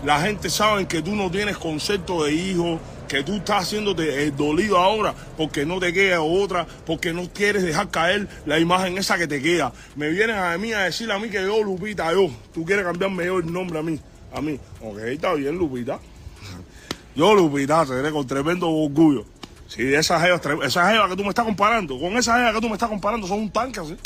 La 0.05 0.21
gente 0.21 0.51
sabe 0.51 0.89
que 0.89 1.01
tú 1.01 1.15
no 1.15 1.31
tienes 1.31 1.57
concepto 1.57 2.25
de 2.25 2.35
hijo, 2.35 2.81
que 3.07 3.23
tú 3.23 3.37
estás 3.37 3.63
haciéndote 3.63 4.25
el 4.25 4.37
dolido 4.37 4.77
ahora 4.77 5.15
porque 5.37 5.65
no 5.65 5.79
te 5.79 5.93
queda 5.93 6.21
otra, 6.21 6.67
porque 6.85 7.13
no 7.13 7.29
quieres 7.33 7.63
dejar 7.63 7.91
caer 7.91 8.29
la 8.45 8.59
imagen 8.59 8.99
esa 8.99 9.17
que 9.19 9.29
te 9.29 9.41
queda. 9.41 9.73
Me 9.95 10.09
vienen 10.09 10.37
a 10.37 10.59
mí 10.59 10.73
a 10.73 10.81
decir 10.81 11.11
a 11.13 11.19
mí 11.21 11.29
que 11.31 11.43
yo, 11.43 11.63
Lupita, 11.63 12.13
yo, 12.13 12.29
tú 12.53 12.65
quieres 12.65 12.85
cambiarme 12.85 13.25
yo 13.27 13.39
el 13.39 13.53
nombre 13.53 13.79
a 13.79 13.83
mí, 13.83 14.01
a 14.35 14.41
mí. 14.41 14.59
Ok, 14.83 14.99
está 14.99 15.35
bien, 15.35 15.57
Lupita. 15.57 16.01
Yo, 17.15 17.35
Lupita, 17.35 17.85
seré 17.85 18.13
con 18.13 18.25
tremendo 18.27 18.71
orgullo. 18.71 19.25
Sí, 19.69 19.83
esa 19.95 20.19
jeva, 20.21 20.41
tre- 20.41 20.65
esa 20.65 20.91
jeva 20.91 21.09
que 21.09 21.17
tú 21.17 21.23
me 21.23 21.29
estás 21.29 21.45
comparando, 21.45 21.99
con 21.99 22.17
esa 22.17 22.37
jeva 22.39 22.53
que 22.55 22.61
tú 22.61 22.69
me 22.69 22.75
estás 22.75 22.89
comparando, 22.89 23.27
son 23.27 23.39
un 23.41 23.51
tanque, 23.51 23.81
¿sí? 23.85 23.97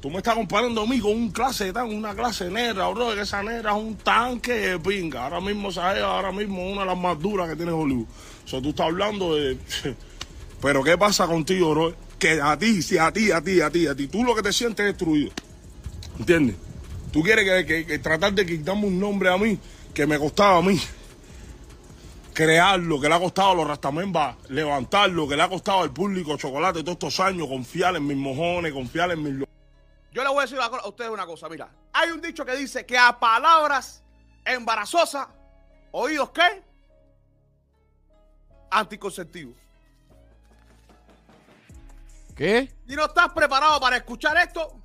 Tú 0.00 0.10
me 0.10 0.18
estás 0.18 0.34
comparando 0.34 0.82
a 0.82 0.86
mí 0.86 0.98
con 1.00 1.12
un 1.12 1.30
clase 1.30 1.72
tan, 1.72 1.92
una 1.92 2.14
clase 2.14 2.50
negra, 2.50 2.88
bro, 2.88 3.14
que 3.14 3.22
esa 3.22 3.42
negra 3.42 3.72
es 3.72 3.76
un 3.82 3.96
tanque 3.96 4.52
de 4.52 4.78
pinga. 4.78 5.24
Ahora 5.24 5.40
mismo 5.40 5.68
esa 5.70 5.92
jeva, 5.94 6.16
ahora 6.16 6.32
mismo 6.32 6.70
una 6.70 6.82
de 6.82 6.86
las 6.86 6.98
más 6.98 7.18
duras 7.18 7.48
que 7.48 7.56
tiene 7.56 7.72
Hollywood. 7.72 8.06
O 8.44 8.48
sea, 8.48 8.62
tú 8.62 8.70
estás 8.70 8.86
hablando 8.86 9.34
de... 9.34 9.58
Pero 10.62 10.82
¿qué 10.84 10.96
pasa 10.96 11.26
contigo, 11.26 11.70
bro? 11.70 11.94
Que 12.18 12.40
a 12.40 12.58
ti, 12.58 12.82
sí, 12.82 12.96
a 12.98 13.10
ti, 13.12 13.30
a 13.30 13.42
ti, 13.42 13.60
a 13.62 13.70
ti, 13.70 13.86
a 13.86 13.94
ti, 13.94 14.06
tú 14.06 14.22
lo 14.24 14.34
que 14.34 14.42
te 14.42 14.52
sientes 14.52 14.84
es 14.86 14.92
destruido. 14.96 15.32
¿Entiendes? 16.18 16.56
Tú 17.12 17.22
quieres 17.22 17.64
que- 17.66 17.86
que 17.86 17.98
tratar 17.98 18.32
de 18.34 18.44
quitarme 18.46 18.86
un 18.86 19.00
nombre 19.00 19.30
a 19.30 19.36
mí 19.38 19.58
que 19.94 20.06
me 20.06 20.18
costaba 20.18 20.58
a 20.58 20.62
mí 20.62 20.78
crearlo, 22.40 22.98
que 22.98 23.06
le 23.06 23.14
ha 23.14 23.20
costado 23.20 23.50
a 23.50 23.54
los 23.54 23.68
Rastamemba 23.68 24.38
levantarlo, 24.48 25.28
que 25.28 25.36
le 25.36 25.42
ha 25.42 25.48
costado 25.48 25.82
al 25.82 25.92
público 25.92 26.38
chocolate 26.38 26.80
todos 26.80 26.94
estos 26.94 27.20
años, 27.20 27.46
confiar 27.46 27.96
en 27.96 28.06
mis 28.06 28.16
mojones, 28.16 28.72
confiar 28.72 29.10
en 29.10 29.22
mis... 29.22 29.46
Yo 30.10 30.22
le 30.22 30.28
voy 30.30 30.38
a 30.38 30.42
decir 30.42 30.58
a 30.58 30.88
ustedes 30.88 31.10
una 31.10 31.26
cosa, 31.26 31.50
mira. 31.50 31.68
Hay 31.92 32.10
un 32.10 32.20
dicho 32.22 32.46
que 32.46 32.56
dice 32.56 32.86
que 32.86 32.96
a 32.96 33.20
palabras 33.20 34.02
embarazosas, 34.42 35.28
oídos 35.90 36.30
qué? 36.30 36.62
Anticonceptivos. 38.70 39.56
¿Qué? 42.34 42.72
Si 42.88 42.96
no 42.96 43.04
estás 43.04 43.34
preparado 43.34 43.78
para 43.80 43.98
escuchar 43.98 44.38
esto, 44.38 44.80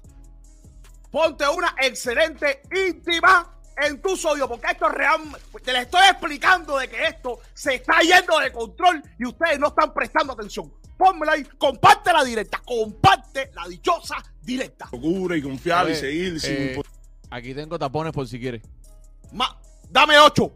ponte 1.10 1.48
una 1.48 1.74
excelente 1.80 2.64
íntima 2.76 3.55
en 3.78 4.02
tu 4.02 4.16
sodio, 4.16 4.48
porque 4.48 4.68
esto 4.72 4.88
es 4.88 4.94
real. 4.94 5.22
Te 5.64 5.74
le 5.74 5.80
estoy 5.82 6.02
explicando 6.10 6.78
de 6.78 6.88
que 6.88 7.04
esto 7.04 7.40
se 7.54 7.76
está 7.76 8.00
yendo 8.02 8.40
de 8.40 8.52
control 8.52 9.02
y 9.20 9.26
ustedes 9.26 9.60
no 9.60 9.68
están 9.68 9.94
prestando 9.94 10.34
atención. 10.34 10.72
Pónmela 10.98 11.34
ahí, 11.34 11.44
comparte 11.58 12.14
la 12.14 12.24
directa, 12.24 12.62
comparte 12.66 13.52
la 13.54 13.68
dichosa 13.68 14.16
directa. 14.42 14.88
locura 14.92 15.36
y 15.36 15.42
confiar 15.42 15.90
y 15.90 15.96
seguir 15.96 16.40
sin 16.40 16.52
eh, 16.54 16.82
aquí 17.30 17.54
tengo 17.54 17.78
tapones 17.78 18.14
por 18.14 18.28
si 18.28 18.40
quieres. 18.40 18.62
Ma- 19.34 19.60
dame 19.90 20.18
ocho. 20.20 20.54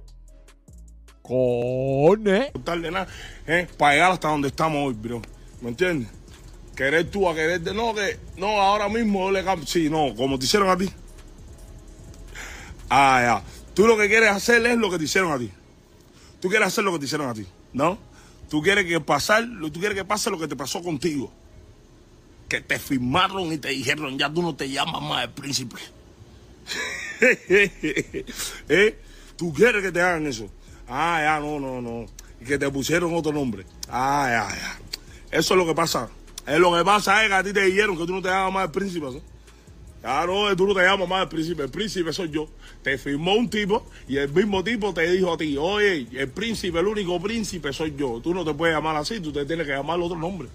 Cone. 1.22 2.52
de 2.54 2.92
nada, 2.92 3.08
¿eh? 3.46 3.68
para 3.78 3.94
llegar 3.94 4.12
hasta 4.14 4.30
donde 4.30 4.48
estamos 4.48 4.88
hoy, 4.88 4.94
bro. 4.94 5.22
¿Me 5.62 5.70
entiendes? 5.70 6.10
Querer 6.76 7.12
tú 7.12 7.28
a 7.28 7.36
querer 7.36 7.60
de 7.60 7.74
no, 7.74 7.94
que 7.94 8.18
no, 8.38 8.62
ahora 8.62 8.88
mismo 8.88 9.26
yo 9.26 9.32
le 9.32 9.44
cambio. 9.44 9.68
Sí, 9.68 9.90
no, 9.90 10.16
como 10.16 10.40
te 10.40 10.46
hicieron 10.46 10.70
a 10.70 10.78
ti. 10.78 10.90
Ah, 12.90 13.22
ya. 13.22 13.44
Tú 13.74 13.88
lo 13.88 13.98
que 13.98 14.08
quieres 14.08 14.32
hacer 14.32 14.66
es 14.66 14.78
lo 14.78 14.90
que 14.90 14.98
te 14.98 15.06
hicieron 15.06 15.32
a 15.32 15.38
ti. 15.38 15.52
Tú 16.42 16.50
quieres 16.50 16.68
hacer 16.68 16.84
lo 16.84 16.92
que 16.94 17.00
te 17.00 17.06
hicieron 17.06 17.30
a 17.30 17.34
ti, 17.34 17.46
¿no? 17.74 17.98
Tú 18.50 18.62
quieres 18.62 18.86
que 18.86 19.00
pasar, 19.00 19.48
tú 19.60 19.80
quieres 19.80 19.96
que 19.96 20.06
pase 20.06 20.30
lo 20.30 20.40
que 20.40 20.48
te 20.48 20.56
pasó 20.56 20.82
contigo. 20.82 21.32
Que 22.48 22.62
te 22.62 22.80
firmaron 22.80 23.54
y 23.54 23.58
te 23.58 23.70
dijeron, 23.70 24.18
ya 24.18 24.32
tú 24.32 24.42
no 24.42 24.56
te 24.56 24.70
llamas 24.70 25.02
más 25.02 25.24
el 25.24 25.30
príncipe. 25.30 25.76
¿Eh? 27.22 29.00
¿Tú 29.38 29.54
quieres 29.54 29.84
que 29.84 29.92
te 29.92 30.02
hagan 30.02 30.26
eso? 30.26 30.50
Ah, 30.88 31.20
ya, 31.22 31.40
no, 31.40 31.60
no, 31.60 31.82
no. 31.82 32.06
Y 32.42 32.46
que 32.46 32.58
te 32.58 32.70
pusieron 32.70 33.14
otro 33.14 33.32
nombre. 33.32 33.66
Ah, 33.88 34.28
ya, 34.30 34.56
ya. 34.56 34.80
Eso 35.38 35.54
es 35.54 35.58
lo 35.58 35.66
que 35.66 35.76
pasa. 35.76 36.10
Es 36.48 36.58
lo 36.58 36.76
que 36.76 36.84
pasa 36.84 37.22
es 37.24 37.30
que 37.30 37.36
a 37.36 37.44
ti 37.44 37.54
te 37.54 37.62
dijeron 37.62 37.96
que 37.96 38.06
tú 38.08 38.14
no 38.14 38.22
te 38.22 38.30
llamas 38.30 38.54
más 38.54 38.66
el 38.66 38.72
príncipe. 38.72 39.12
¿sí? 39.12 39.22
Ah, 40.04 40.24
no, 40.26 40.56
tú 40.56 40.66
no 40.66 40.74
te 40.74 40.82
llamas 40.82 41.10
más 41.10 41.24
el 41.24 41.30
príncipe. 41.30 41.64
El 41.64 41.70
príncipe 41.70 42.14
soy 42.14 42.30
yo. 42.30 42.48
Te 42.82 42.98
firmó 42.98 43.34
un 43.34 43.50
tipo 43.50 43.86
y 44.08 44.18
el 44.18 44.30
mismo 44.30 44.64
tipo 44.64 44.94
te 44.94 45.10
dijo 45.12 45.34
a 45.34 45.38
ti, 45.38 45.58
oye, 45.58 46.08
el 46.14 46.30
príncipe, 46.30 46.80
el 46.80 46.88
único 46.88 47.20
príncipe 47.22 47.74
soy 47.74 47.94
yo. 47.98 48.22
Tú 48.22 48.34
no 48.34 48.46
te 48.46 48.54
puedes 48.54 48.76
llamar 48.76 48.96
así, 48.96 49.20
tú 49.20 49.32
te 49.32 49.46
tienes 49.46 49.68
que 49.68 49.74
llamar 49.74 50.00
otro 50.00 50.18
nombre. 50.18 50.48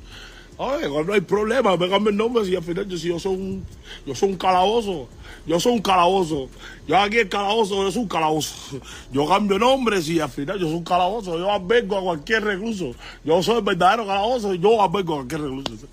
Oye, 0.57 0.88
no 0.88 1.12
hay 1.12 1.20
problema, 1.20 1.76
me 1.76 1.88
cambio 1.88 2.11
el 2.11 2.16
nombre 2.16 2.44
si 2.44 2.54
al 2.54 2.62
final 2.62 2.88
yo, 2.88 2.96
si 2.96 3.09
yo 3.09 3.18
soy 3.18 3.35
un, 3.35 3.66
yo 4.07 4.14
soy 4.14 4.30
un 4.30 4.37
calabozo. 4.37 5.09
Yo 5.46 5.61
soy 5.61 5.72
un 5.72 5.83
calabozo. 5.83 6.48
Yo 6.87 6.96
aquí 6.96 7.18
el 7.18 7.28
calabozo, 7.28 7.83
yo 7.83 7.90
soy 7.90 8.02
un 8.02 8.09
calabozo. 8.09 8.80
Yo 9.12 9.26
cambio 9.26 9.59
nombre 9.59 10.00
si 10.00 10.20
al 10.20 10.30
final 10.30 10.59
yo 10.59 10.66
soy 10.66 10.76
un 10.76 10.85
calabozo. 10.85 11.38
Yo 11.38 11.50
albergo 11.52 11.98
a 11.98 12.02
cualquier 12.02 12.44
recluso. 12.44 12.94
Yo 13.24 13.42
soy 13.42 13.57
el 13.57 13.62
verdadero 13.62 14.07
calabozo 14.07 14.54
y 14.54 14.59
yo 14.59 14.80
albergo 14.80 15.14
a 15.14 15.16
cualquier 15.16 15.42
recluso. 15.42 15.87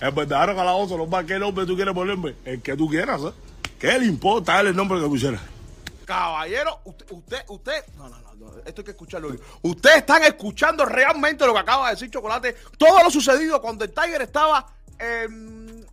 El 0.00 0.12
verdadero 0.12 0.56
calabozo, 0.56 0.96
no 0.96 1.08
para 1.08 1.26
qué 1.26 1.38
nombre 1.38 1.66
tú 1.66 1.76
quieres 1.76 1.94
ponerme. 1.94 2.34
El 2.44 2.62
que 2.62 2.76
tú 2.76 2.88
quieras, 2.88 3.20
¿eh? 3.22 3.32
¿Qué 3.78 3.98
le 3.98 4.06
importa 4.06 4.60
el 4.60 4.74
nombre 4.74 5.00
que 5.00 5.06
pusiera? 5.06 5.38
Caballero, 6.06 6.80
usted, 6.84 7.06
usted, 7.10 7.38
usted, 7.48 7.84
no, 7.96 8.08
no, 8.08 8.18
no, 8.18 8.52
esto 8.64 8.80
hay 8.80 8.84
que 8.84 8.90
escucharlo. 8.90 9.36
Ustedes 9.62 9.98
están 9.98 10.22
escuchando 10.22 10.84
realmente 10.84 11.46
lo 11.46 11.52
que 11.52 11.60
acaba 11.60 11.86
de 11.86 11.94
decir 11.94 12.10
Chocolate. 12.10 12.56
Todo 12.78 13.02
lo 13.02 13.10
sucedido 13.10 13.60
cuando 13.60 13.84
el 13.84 13.92
Tiger 13.92 14.22
estaba 14.22 14.66
eh, 14.98 15.28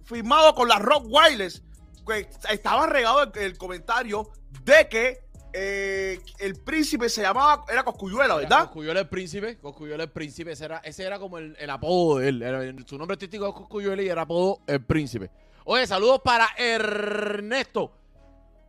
firmado 0.06 0.56
con 0.56 0.68
la 0.68 0.80
Rock 0.80 1.06
Wireless. 1.08 1.62
Que 2.08 2.30
estaba 2.50 2.88
regado 2.88 3.30
el 3.34 3.58
comentario 3.58 4.30
de 4.64 4.88
que 4.88 5.27
eh, 5.60 6.20
el 6.40 6.56
príncipe 6.56 7.10
se 7.10 7.22
llamaba, 7.24 7.66
era 7.72 7.84
Coscuyuela, 7.84 8.36
¿verdad? 8.36 8.66
Coscuyuela 8.66 9.00
el 9.00 9.08
príncipe, 9.10 9.58
Coscuyuela 9.58 10.04
el 10.04 10.10
príncipe, 10.12 10.52
ese 10.52 10.66
era, 10.66 10.78
ese 10.84 11.04
era 11.04 11.18
como 11.18 11.38
el, 11.40 11.56
el 11.60 11.70
apodo 11.70 12.20
de 12.20 12.30
él. 12.30 12.42
Era- 12.44 12.62
su 12.86 12.98
nombre 12.98 13.16
artístico 13.16 13.48
es 13.48 13.54
Coscuyuela 13.56 14.02
y 14.04 14.08
era 14.10 14.22
apodo 14.22 14.60
el 14.68 14.82
príncipe. 14.84 15.32
Oye, 15.66 15.88
saludos 15.88 16.22
para 16.24 16.48
Ernesto, 16.58 17.92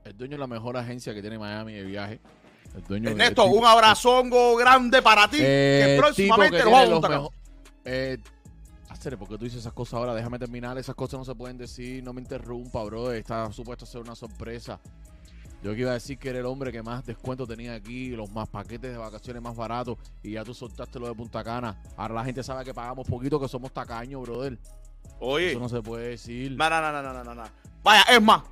el 0.04 0.16
dueño 0.16 0.32
de 0.32 0.38
la 0.38 0.46
mejor 0.46 0.76
agencia 0.76 1.12
que 1.14 1.20
tiene 1.20 1.38
Miami 1.38 1.74
de 1.74 1.82
viaje. 1.84 2.20
El 2.74 2.82
dueño 2.84 3.10
Ernesto, 3.10 3.44
el 3.46 3.52
un 3.52 3.64
abrazongo 3.64 4.56
grande 4.56 5.02
para 5.02 5.28
ti. 5.28 5.38
Eh, 5.40 5.84
que 5.94 5.98
próximamente 5.98 6.58
tipo 6.58 6.70
lo 6.70 7.00
vamos 7.00 7.04
a 7.04 7.28
Eh, 7.84 8.18
Hacer, 8.90 9.18
¿por 9.18 9.28
qué 9.28 9.36
tú 9.36 9.44
dices 9.44 9.60
esas 9.60 9.74
cosas 9.74 9.94
ahora? 9.94 10.14
Déjame 10.14 10.38
terminar. 10.38 10.76
Esas 10.78 10.94
cosas 10.94 11.18
no 11.18 11.24
se 11.24 11.34
pueden 11.34 11.58
decir. 11.58 12.02
No 12.02 12.12
me 12.14 12.20
interrumpa, 12.22 12.82
bro. 12.84 13.12
Está 13.12 13.52
supuesto 13.52 13.84
a 13.84 13.88
ser 13.88 14.00
una 14.00 14.14
sorpresa. 14.14 14.80
Yo 15.62 15.74
que 15.74 15.80
iba 15.80 15.90
a 15.90 15.94
decir 15.94 16.18
que 16.18 16.30
era 16.30 16.38
el 16.38 16.46
hombre 16.46 16.70
que 16.70 16.82
más 16.82 17.04
descuento 17.04 17.46
tenía 17.46 17.74
aquí, 17.74 18.10
los 18.10 18.30
más 18.30 18.48
paquetes 18.48 18.92
de 18.92 18.96
vacaciones 18.96 19.42
más 19.42 19.56
baratos, 19.56 19.98
y 20.22 20.32
ya 20.32 20.44
tú 20.44 20.54
soltaste 20.54 21.00
lo 21.00 21.08
de 21.08 21.14
Punta 21.14 21.42
Cana. 21.42 21.76
Ahora 21.96 22.14
la 22.14 22.24
gente 22.24 22.42
sabe 22.42 22.64
que 22.64 22.72
pagamos 22.72 23.06
poquito, 23.08 23.40
que 23.40 23.48
somos 23.48 23.72
tacaños, 23.72 24.22
brother. 24.22 24.58
Oye, 25.18 25.50
Eso 25.50 25.60
no 25.60 25.68
se 25.68 25.82
puede 25.82 26.10
decir. 26.10 26.52
no, 26.52 26.70
no, 26.70 26.80
no, 26.80 27.02
no, 27.02 27.12
no, 27.12 27.24
no, 27.24 27.34
no. 27.34 27.44
Vaya, 27.82 28.02
es 28.02 28.22
más, 28.22 28.42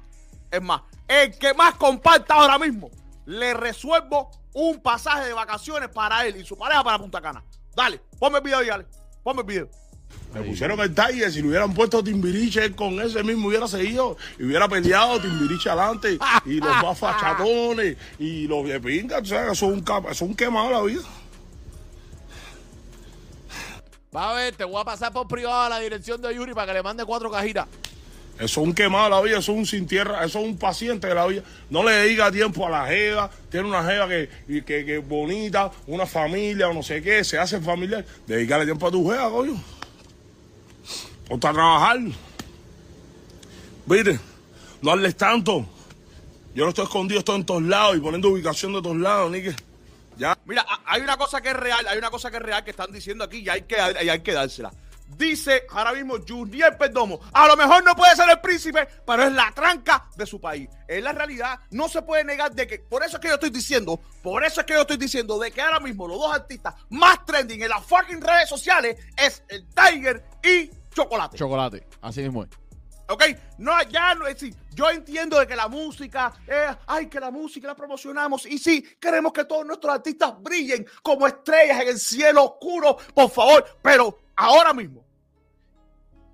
es 0.50 0.62
más. 0.62 0.82
El 1.06 1.38
que 1.38 1.54
más 1.54 1.74
comparta 1.74 2.34
ahora 2.34 2.58
mismo, 2.58 2.90
le 3.24 3.54
resuelvo 3.54 4.30
un 4.52 4.80
pasaje 4.80 5.26
de 5.26 5.32
vacaciones 5.32 5.88
para 5.90 6.26
él 6.26 6.36
y 6.36 6.44
su 6.44 6.56
pareja 6.56 6.82
para 6.82 6.98
Punta 6.98 7.20
Cana. 7.20 7.44
Dale, 7.76 8.00
ponme 8.18 8.38
el 8.38 8.44
video 8.44 8.62
y 8.62 8.66
dale. 8.66 8.86
Ponme 9.22 9.42
el 9.42 9.46
video. 9.46 9.68
Me 10.34 10.42
pusieron 10.42 10.78
el 10.80 10.94
Tiger, 10.94 11.32
si 11.32 11.40
le 11.40 11.48
hubieran 11.48 11.72
puesto 11.72 12.04
Timbiriche, 12.04 12.72
con 12.72 13.00
ese 13.00 13.22
mismo 13.22 13.48
hubiera 13.48 13.66
seguido 13.66 14.18
y 14.38 14.44
hubiera 14.44 14.68
peleado 14.68 15.18
Timbiriche 15.18 15.70
adelante 15.70 16.18
y 16.44 16.54
los 16.60 16.68
más 16.82 16.98
fachatones 16.98 17.96
y 18.18 18.46
los 18.46 18.66
de 18.66 18.78
pinga, 18.78 19.18
o 19.18 19.24
sea, 19.24 19.54
son 19.54 19.72
un, 19.72 19.80
capa- 19.80 20.12
son 20.12 20.28
un 20.28 20.34
quemado 20.34 20.70
la 20.70 20.82
vida. 20.82 21.02
Va 24.14 24.30
a 24.30 24.34
ver, 24.34 24.54
te 24.54 24.64
voy 24.64 24.80
a 24.80 24.84
pasar 24.84 25.12
por 25.12 25.26
privado 25.28 25.62
a 25.62 25.68
la 25.68 25.78
dirección 25.80 26.20
de 26.22 26.34
Yuri 26.34 26.54
para 26.54 26.66
que 26.68 26.72
le 26.74 26.82
mande 26.82 27.04
cuatro 27.04 27.30
cajitas. 27.30 27.66
Eso 28.36 28.44
es 28.44 28.66
un 28.66 28.74
quemado 28.74 29.04
de 29.04 29.10
la 29.10 29.20
vida, 29.22 29.38
eso 29.38 29.52
es 29.52 29.58
un 29.58 29.64
sin 29.66 29.86
tierra, 29.86 30.22
eso 30.24 30.38
es 30.40 30.44
un 30.44 30.58
paciente 30.58 31.06
de 31.06 31.14
la 31.14 31.26
vida. 31.26 31.42
No 31.70 31.82
le 31.82 31.92
dedica 31.92 32.30
tiempo 32.30 32.66
a 32.66 32.70
la 32.70 32.86
jeva, 32.86 33.30
tiene 33.50 33.66
una 33.68 33.82
jeva 33.82 34.06
que, 34.08 34.28
que, 34.46 34.84
que 34.84 34.98
es 34.98 35.08
bonita, 35.08 35.70
una 35.86 36.04
familia 36.04 36.68
o 36.68 36.74
no 36.74 36.82
sé 36.82 37.00
qué, 37.02 37.24
se 37.24 37.38
hace 37.38 37.58
familiar. 37.60 38.04
Dedicarle 38.26 38.66
tiempo 38.66 38.86
a 38.86 38.90
tu 38.90 39.08
jeva, 39.10 39.30
coño. 39.30 39.54
Ponte 41.28 41.46
a 41.48 41.52
trabajar. 41.52 41.98
Viste, 43.86 44.20
no 44.82 44.92
hables 44.92 45.16
tanto. 45.16 45.66
Yo 46.54 46.64
no 46.64 46.70
estoy 46.70 46.84
escondido, 46.84 47.18
estoy 47.18 47.36
en 47.36 47.46
todos 47.46 47.62
lados 47.62 47.96
y 47.96 48.00
poniendo 48.00 48.28
ubicación 48.28 48.72
de 48.72 48.82
todos 48.82 48.96
lados, 48.96 49.30
ni 49.30 49.42
que. 49.42 49.54
Ya. 50.16 50.38
Mira, 50.46 50.64
hay 50.86 51.02
una 51.02 51.16
cosa 51.16 51.42
que 51.42 51.50
es 51.50 51.56
real, 51.56 51.86
hay 51.86 51.98
una 51.98 52.10
cosa 52.10 52.30
que 52.30 52.38
es 52.38 52.42
real 52.42 52.64
que 52.64 52.70
están 52.70 52.90
diciendo 52.90 53.24
aquí 53.24 53.38
y 53.38 53.48
hay 53.48 53.62
que, 53.62 53.78
hay 53.78 54.20
que 54.20 54.32
dársela. 54.32 54.72
Dice 55.08 55.66
ahora 55.70 55.92
mismo 55.92 56.16
Junior 56.26 56.76
Perdomo, 56.76 57.20
a 57.32 57.46
lo 57.46 57.56
mejor 57.56 57.84
no 57.84 57.94
puede 57.94 58.16
ser 58.16 58.28
el 58.28 58.40
príncipe, 58.40 58.88
pero 59.06 59.24
es 59.24 59.32
la 59.32 59.52
tranca 59.52 60.08
de 60.16 60.26
su 60.26 60.40
país. 60.40 60.68
Es 60.88 61.02
la 61.02 61.12
realidad, 61.12 61.60
no 61.70 61.88
se 61.88 62.02
puede 62.02 62.24
negar 62.24 62.52
de 62.52 62.66
que, 62.66 62.80
por 62.80 63.04
eso 63.04 63.16
es 63.16 63.20
que 63.20 63.28
yo 63.28 63.34
estoy 63.34 63.50
diciendo, 63.50 64.00
por 64.22 64.44
eso 64.44 64.60
es 64.60 64.66
que 64.66 64.72
yo 64.72 64.80
estoy 64.80 64.96
diciendo 64.96 65.38
de 65.38 65.52
que 65.52 65.60
ahora 65.60 65.78
mismo 65.78 66.08
los 66.08 66.18
dos 66.18 66.34
artistas 66.34 66.74
más 66.90 67.24
trending 67.24 67.62
en 67.62 67.68
las 67.68 67.84
fucking 67.84 68.20
redes 68.20 68.48
sociales 68.48 68.96
es 69.16 69.42
el 69.48 69.66
Tiger 69.68 70.24
y 70.42 70.70
Chocolate. 70.96 71.36
Chocolate, 71.36 71.86
así 72.00 72.22
mismo 72.22 72.42
es. 72.44 72.50
¿Ok? 73.08 73.22
No, 73.58 73.80
ya 73.82 74.14
no 74.14 74.26
es 74.26 74.34
decir, 74.40 74.56
yo 74.74 74.90
entiendo 74.90 75.38
de 75.38 75.46
que 75.46 75.54
la 75.54 75.68
música, 75.68 76.32
eh, 76.48 76.74
ay, 76.86 77.06
que 77.08 77.20
la 77.20 77.30
música 77.30 77.68
la 77.68 77.76
promocionamos 77.76 78.46
y 78.46 78.58
sí, 78.58 78.82
queremos 78.98 79.32
que 79.32 79.44
todos 79.44 79.64
nuestros 79.64 79.94
artistas 79.94 80.32
brillen 80.42 80.84
como 81.02 81.26
estrellas 81.26 81.82
en 81.82 81.88
el 81.88 81.98
cielo 82.00 82.44
oscuro, 82.44 82.96
por 83.14 83.30
favor, 83.30 83.78
pero 83.80 84.18
ahora 84.34 84.72
mismo, 84.72 85.04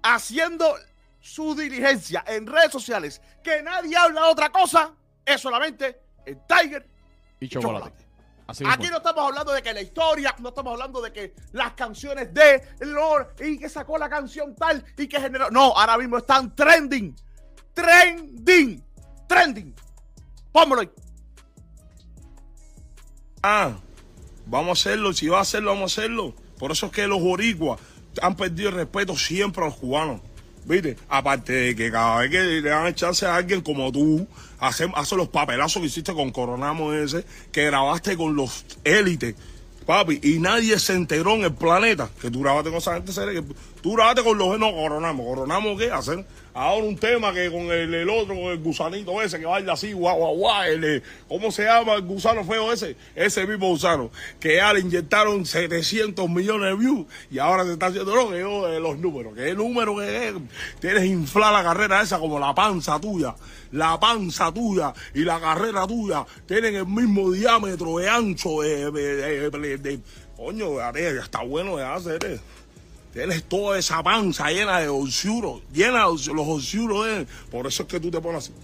haciendo 0.02 0.74
su 1.20 1.54
diligencia 1.54 2.24
en 2.26 2.46
redes 2.46 2.72
sociales, 2.72 3.20
que 3.42 3.62
nadie 3.62 3.96
habla 3.96 4.22
de 4.22 4.28
otra 4.28 4.50
cosa, 4.50 4.94
es 5.24 5.40
solamente 5.40 6.00
el 6.24 6.38
Tiger 6.46 6.88
Y 7.40 7.44
y 7.44 7.48
chocolate. 7.48 7.84
chocolate. 7.90 8.01
Así 8.52 8.64
Aquí 8.68 8.88
no 8.88 8.98
estamos 8.98 9.26
hablando 9.28 9.52
de 9.52 9.62
que 9.62 9.72
la 9.72 9.80
historia, 9.80 10.34
no 10.38 10.50
estamos 10.50 10.74
hablando 10.74 11.00
de 11.00 11.10
que 11.10 11.34
las 11.52 11.72
canciones 11.72 12.34
de 12.34 12.62
Lord 12.80 13.34
y 13.40 13.58
que 13.58 13.70
sacó 13.70 13.96
la 13.96 14.10
canción 14.10 14.54
tal 14.54 14.84
y 14.98 15.08
que 15.08 15.18
generó. 15.18 15.50
No, 15.50 15.72
ahora 15.74 15.96
mismo 15.96 16.18
están 16.18 16.54
trending. 16.54 17.16
Trending. 17.72 18.84
Trending. 19.26 19.74
Pónmelo 20.52 20.82
ahí. 20.82 20.90
Ah, 23.42 23.72
vamos 24.44 24.68
a 24.68 24.72
hacerlo, 24.72 25.14
si 25.14 25.28
va 25.28 25.38
a 25.38 25.42
hacerlo, 25.42 25.70
vamos 25.70 25.96
a 25.96 26.02
hacerlo. 26.02 26.34
Por 26.58 26.72
eso 26.72 26.86
es 26.86 26.92
que 26.92 27.06
los 27.06 27.22
boricuas 27.22 27.80
han 28.20 28.36
perdido 28.36 28.68
el 28.68 28.74
respeto 28.74 29.16
siempre 29.16 29.64
a 29.64 29.68
los 29.68 29.76
cubanos. 29.76 30.20
¿Viste? 30.64 30.96
Aparte 31.08 31.52
de 31.52 31.76
que 31.76 31.90
cada 31.90 32.20
vez 32.20 32.30
que 32.30 32.40
le 32.40 32.62
dan 32.62 32.94
chance 32.94 33.26
a 33.26 33.36
alguien 33.36 33.60
como 33.62 33.90
tú, 33.90 34.26
hace, 34.60 34.88
hace 34.94 35.16
los 35.16 35.28
papelazos 35.28 35.80
que 35.80 35.88
hiciste 35.88 36.14
con 36.14 36.30
Coronamo 36.30 36.92
ese, 36.92 37.24
que 37.50 37.64
grabaste 37.66 38.16
con 38.16 38.36
los 38.36 38.64
élites, 38.84 39.34
papi, 39.86 40.20
y 40.22 40.38
nadie 40.38 40.78
se 40.78 40.94
enteró 40.94 41.34
en 41.34 41.42
el 41.42 41.54
planeta 41.54 42.08
que 42.20 42.30
tú 42.30 42.42
grabaste 42.42 42.70
con 42.70 42.78
esa 42.78 42.94
gente 42.94 43.12
seria, 43.12 43.42
tú 43.82 43.94
grabaste 43.94 44.22
con 44.22 44.38
los 44.38 44.58
no 44.58 44.72
Coronamo. 44.72 45.24
¿Coronamo 45.24 45.76
qué? 45.76 45.90
Hacer 45.90 46.24
ahora 46.54 46.86
un 46.86 46.96
tema 46.96 47.32
que 47.32 47.50
con 47.50 47.62
el, 47.70 47.94
el 47.94 48.08
otro, 48.10 48.34
con 48.34 48.44
el 48.52 48.58
gusanito 48.58 49.20
ese 49.22 49.38
que 49.38 49.46
baila 49.46 49.72
así, 49.72 49.92
guau, 49.92 50.16
guau, 50.18 50.36
guau, 50.36 50.62
el, 50.64 50.84
eh, 50.84 51.02
¿cómo 51.28 51.50
se 51.50 51.64
llama 51.64 51.94
el 51.94 52.02
gusano 52.02 52.44
feo 52.44 52.72
ese? 52.72 52.96
Ese 53.14 53.46
mismo 53.46 53.68
gusano, 53.68 54.10
que 54.38 54.56
ya 54.56 54.72
le 54.72 54.80
inyectaron 54.80 55.46
700 55.46 56.28
millones 56.28 56.70
de 56.70 56.76
views 56.76 57.06
y 57.30 57.38
ahora 57.38 57.64
se 57.64 57.72
está 57.72 57.86
haciendo 57.86 58.14
lo 58.14 58.30
que 58.30 58.40
yo, 58.40 58.68
eh, 58.68 58.80
los 58.80 58.98
números, 58.98 59.34
que 59.34 59.48
el 59.50 59.56
número 59.56 59.96
que 59.96 60.28
es, 60.28 60.34
tienes 60.80 61.04
inflar 61.04 61.52
la 61.52 61.62
carrera 61.62 62.02
esa 62.02 62.18
como 62.18 62.38
la 62.38 62.54
panza 62.54 63.00
tuya, 63.00 63.34
la 63.72 63.98
panza 63.98 64.52
tuya 64.52 64.92
y 65.14 65.20
la 65.20 65.40
carrera 65.40 65.86
tuya 65.86 66.26
tienen 66.46 66.74
el 66.74 66.86
mismo 66.86 67.30
diámetro 67.30 67.98
de 67.98 68.08
ancho 68.08 68.60
de, 68.62 68.90
de, 68.90 69.50
de- 69.50 69.78
de- 69.78 70.00
coño, 70.36 70.80
está 70.96 71.42
bueno 71.42 71.76
de 71.76 71.84
hacer. 71.84 72.40
Tienes 73.12 73.44
toda 73.44 73.78
esa 73.78 74.02
panza 74.02 74.50
llena 74.50 74.80
de 74.80 74.88
oscuros, 74.88 75.62
llena 75.72 75.98
de 76.00 76.04
os- 76.04 76.26
los 76.28 76.48
oscuros 76.48 77.04
de. 77.06 77.26
Por 77.50 77.66
eso 77.66 77.82
es 77.82 77.88
que 77.88 78.00
tú 78.00 78.10
te 78.10 78.20
pones 78.20 78.44
así. 78.44 78.54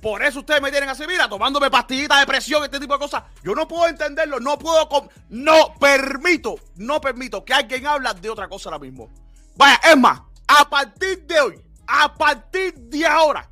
Por 0.00 0.20
eso 0.24 0.40
ustedes 0.40 0.60
me 0.60 0.72
tienen 0.72 0.88
así, 0.88 1.06
mira, 1.06 1.28
tomándome 1.28 1.70
pastillitas 1.70 2.18
de 2.18 2.26
presión, 2.26 2.64
este 2.64 2.80
tipo 2.80 2.94
de 2.94 2.98
cosas. 2.98 3.22
Yo 3.44 3.54
no 3.54 3.68
puedo 3.68 3.86
entenderlo, 3.86 4.40
no 4.40 4.58
puedo, 4.58 4.88
com- 4.88 5.08
no 5.28 5.74
permito, 5.78 6.56
no 6.74 7.00
permito 7.00 7.44
que 7.44 7.54
alguien 7.54 7.86
hable 7.86 8.08
de 8.20 8.28
otra 8.28 8.48
cosa 8.48 8.68
ahora 8.68 8.80
mismo. 8.80 9.08
Vaya, 9.54 9.80
es 9.84 9.96
más, 9.96 10.20
a 10.48 10.68
partir 10.68 11.24
de 11.24 11.40
hoy, 11.40 11.60
a 11.86 12.12
partir 12.14 12.74
de 12.74 13.06
ahora, 13.06 13.48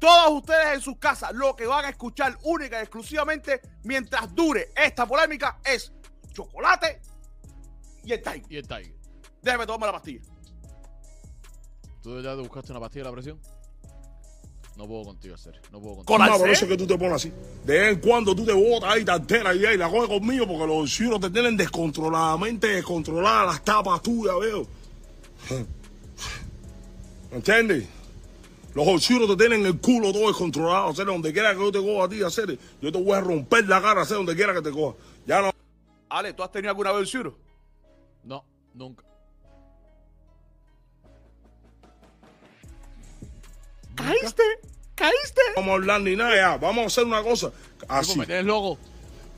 Todos 0.00 0.30
ustedes 0.40 0.74
en 0.76 0.80
sus 0.80 0.96
casas, 0.96 1.30
lo 1.34 1.54
que 1.54 1.66
van 1.66 1.84
a 1.84 1.90
escuchar 1.90 2.34
única 2.44 2.78
y 2.78 2.80
exclusivamente 2.80 3.60
mientras 3.84 4.34
dure 4.34 4.72
esta 4.74 5.04
polémica 5.04 5.58
es 5.62 5.92
chocolate 6.32 7.02
y 8.04 8.12
el 8.12 8.22
Tiger. 8.22 8.42
Y 8.48 8.56
el 8.56 8.68
Tiger. 8.68 8.94
Déjame 9.42 9.66
tomar 9.66 9.88
la 9.88 9.92
pastilla. 9.92 10.20
¿Tú 12.02 12.20
ya 12.20 12.34
te 12.34 12.40
buscaste 12.40 12.72
una 12.72 12.80
pastilla 12.80 13.04
de 13.04 13.10
la 13.10 13.14
presión? 13.14 13.38
No 14.76 14.86
puedo 14.86 15.04
contigo, 15.04 15.34
hacer. 15.34 15.60
No 15.70 15.78
puedo 15.80 15.96
contigo. 15.96 16.16
Con 16.16 16.26
la 16.26 16.38
por 16.38 16.48
eso 16.48 16.64
es 16.64 16.70
que 16.70 16.76
tú 16.76 16.86
te 16.86 16.96
pones 16.96 17.16
así. 17.16 17.32
De 17.64 17.78
vez 17.78 17.92
en 17.92 18.00
cuando 18.00 18.34
tú 18.34 18.46
te 18.46 18.52
botas 18.52 18.90
ahí, 18.90 19.04
te 19.04 19.10
alteras 19.10 19.54
y 19.56 19.66
ahí 19.66 19.76
la 19.76 19.90
coges 19.90 20.08
conmigo 20.08 20.46
porque 20.46 20.66
los 20.66 20.76
bolsillos 20.76 21.20
te 21.20 21.28
tienen 21.28 21.56
descontroladamente 21.56 22.66
descontroladas 22.68 23.46
las 23.46 23.64
tapas 23.64 24.02
tuyas, 24.02 24.34
veo. 24.40 24.66
¿Me 27.30 27.36
entiendes? 27.36 27.86
Los 28.72 28.86
bolsillos 28.86 29.28
te 29.28 29.36
tienen 29.36 29.66
el 29.66 29.78
culo 29.80 30.12
todo 30.12 30.28
descontrolado. 30.28 30.88
O 30.88 30.94
sea, 30.94 31.04
donde 31.04 31.32
quiera 31.32 31.54
que 31.54 31.60
yo 31.60 31.72
te 31.72 31.80
coja 31.80 32.04
a 32.04 32.08
ti, 32.08 32.22
hacer, 32.22 32.58
yo 32.80 32.90
te 32.90 33.02
voy 33.02 33.12
a 33.12 33.20
romper 33.20 33.68
la 33.68 33.82
cara, 33.82 34.02
hacer 34.02 34.16
donde 34.16 34.34
quiera 34.34 34.54
que 34.54 34.62
te 34.62 34.70
coja. 34.70 34.96
Ya 35.26 35.42
no. 35.42 35.50
Ale, 36.08 36.32
¿tú 36.32 36.42
has 36.42 36.50
tenido 36.50 36.70
alguna 36.70 36.92
vez 36.92 37.02
el 37.02 37.06
Ciro? 37.06 37.49
No, 38.24 38.44
nunca. 38.74 39.04
¿Caíste? 43.94 44.42
¿Caíste? 44.94 45.40
Vamos 45.56 45.70
a 45.70 45.74
hablar 45.74 46.00
ni 46.02 46.16
nada, 46.16 46.36
ya. 46.36 46.56
Vamos 46.56 46.84
a 46.84 46.86
hacer 46.86 47.04
una 47.04 47.22
cosa. 47.22 47.50
Así. 47.88 48.18
me 48.18 48.26
tienes 48.26 48.44
loco. 48.44 48.78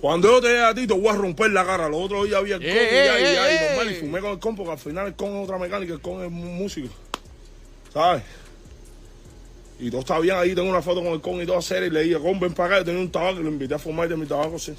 Cuando 0.00 0.28
yo 0.28 0.40
te 0.40 0.52
vea 0.52 0.68
a 0.68 0.74
ti, 0.74 0.86
te 0.86 0.94
voy 0.94 1.08
a 1.08 1.12
romper 1.12 1.50
la 1.52 1.64
cara. 1.64 1.88
Los 1.88 2.00
otros 2.02 2.24
días 2.26 2.40
había 2.40 2.56
el 2.56 2.62
¡Eh, 2.64 3.04
ya, 3.06 3.20
y 3.20 3.22
eh, 3.22 3.34
ya, 3.34 3.52
y 3.52 3.54
eh! 3.54 3.68
normal, 3.68 3.92
y 3.92 3.94
fumé 4.00 4.20
con 4.20 4.30
el 4.32 4.38
con 4.40 4.56
porque 4.56 4.72
al 4.72 4.78
final 4.78 5.06
el 5.06 5.14
con 5.14 5.36
es 5.36 5.44
otra 5.44 5.58
mecánica, 5.58 5.94
el 5.94 6.00
con 6.00 6.24
es 6.24 6.30
músico. 6.30 6.88
¿Sabes? 7.92 8.24
Y 9.78 9.90
todo 9.90 10.00
está 10.00 10.18
bien 10.18 10.36
ahí, 10.36 10.54
tengo 10.54 10.68
una 10.68 10.82
foto 10.82 11.02
con 11.02 11.12
el 11.12 11.20
con 11.20 11.40
y 11.40 11.46
todo 11.46 11.58
hacer 11.58 11.84
y 11.84 11.90
le 11.90 12.02
dije, 12.02 12.18
con 12.18 12.40
ven 12.40 12.52
para 12.52 12.66
acá, 12.66 12.78
yo 12.78 12.84
tenía 12.86 13.00
un 13.00 13.12
tabaco 13.12 13.40
y 13.40 13.42
lo 13.44 13.48
invité 13.48 13.74
a 13.74 13.78
fumar 13.78 14.08
de 14.08 14.16
mi 14.16 14.26
tabaco, 14.26 14.58
sí. 14.58 14.74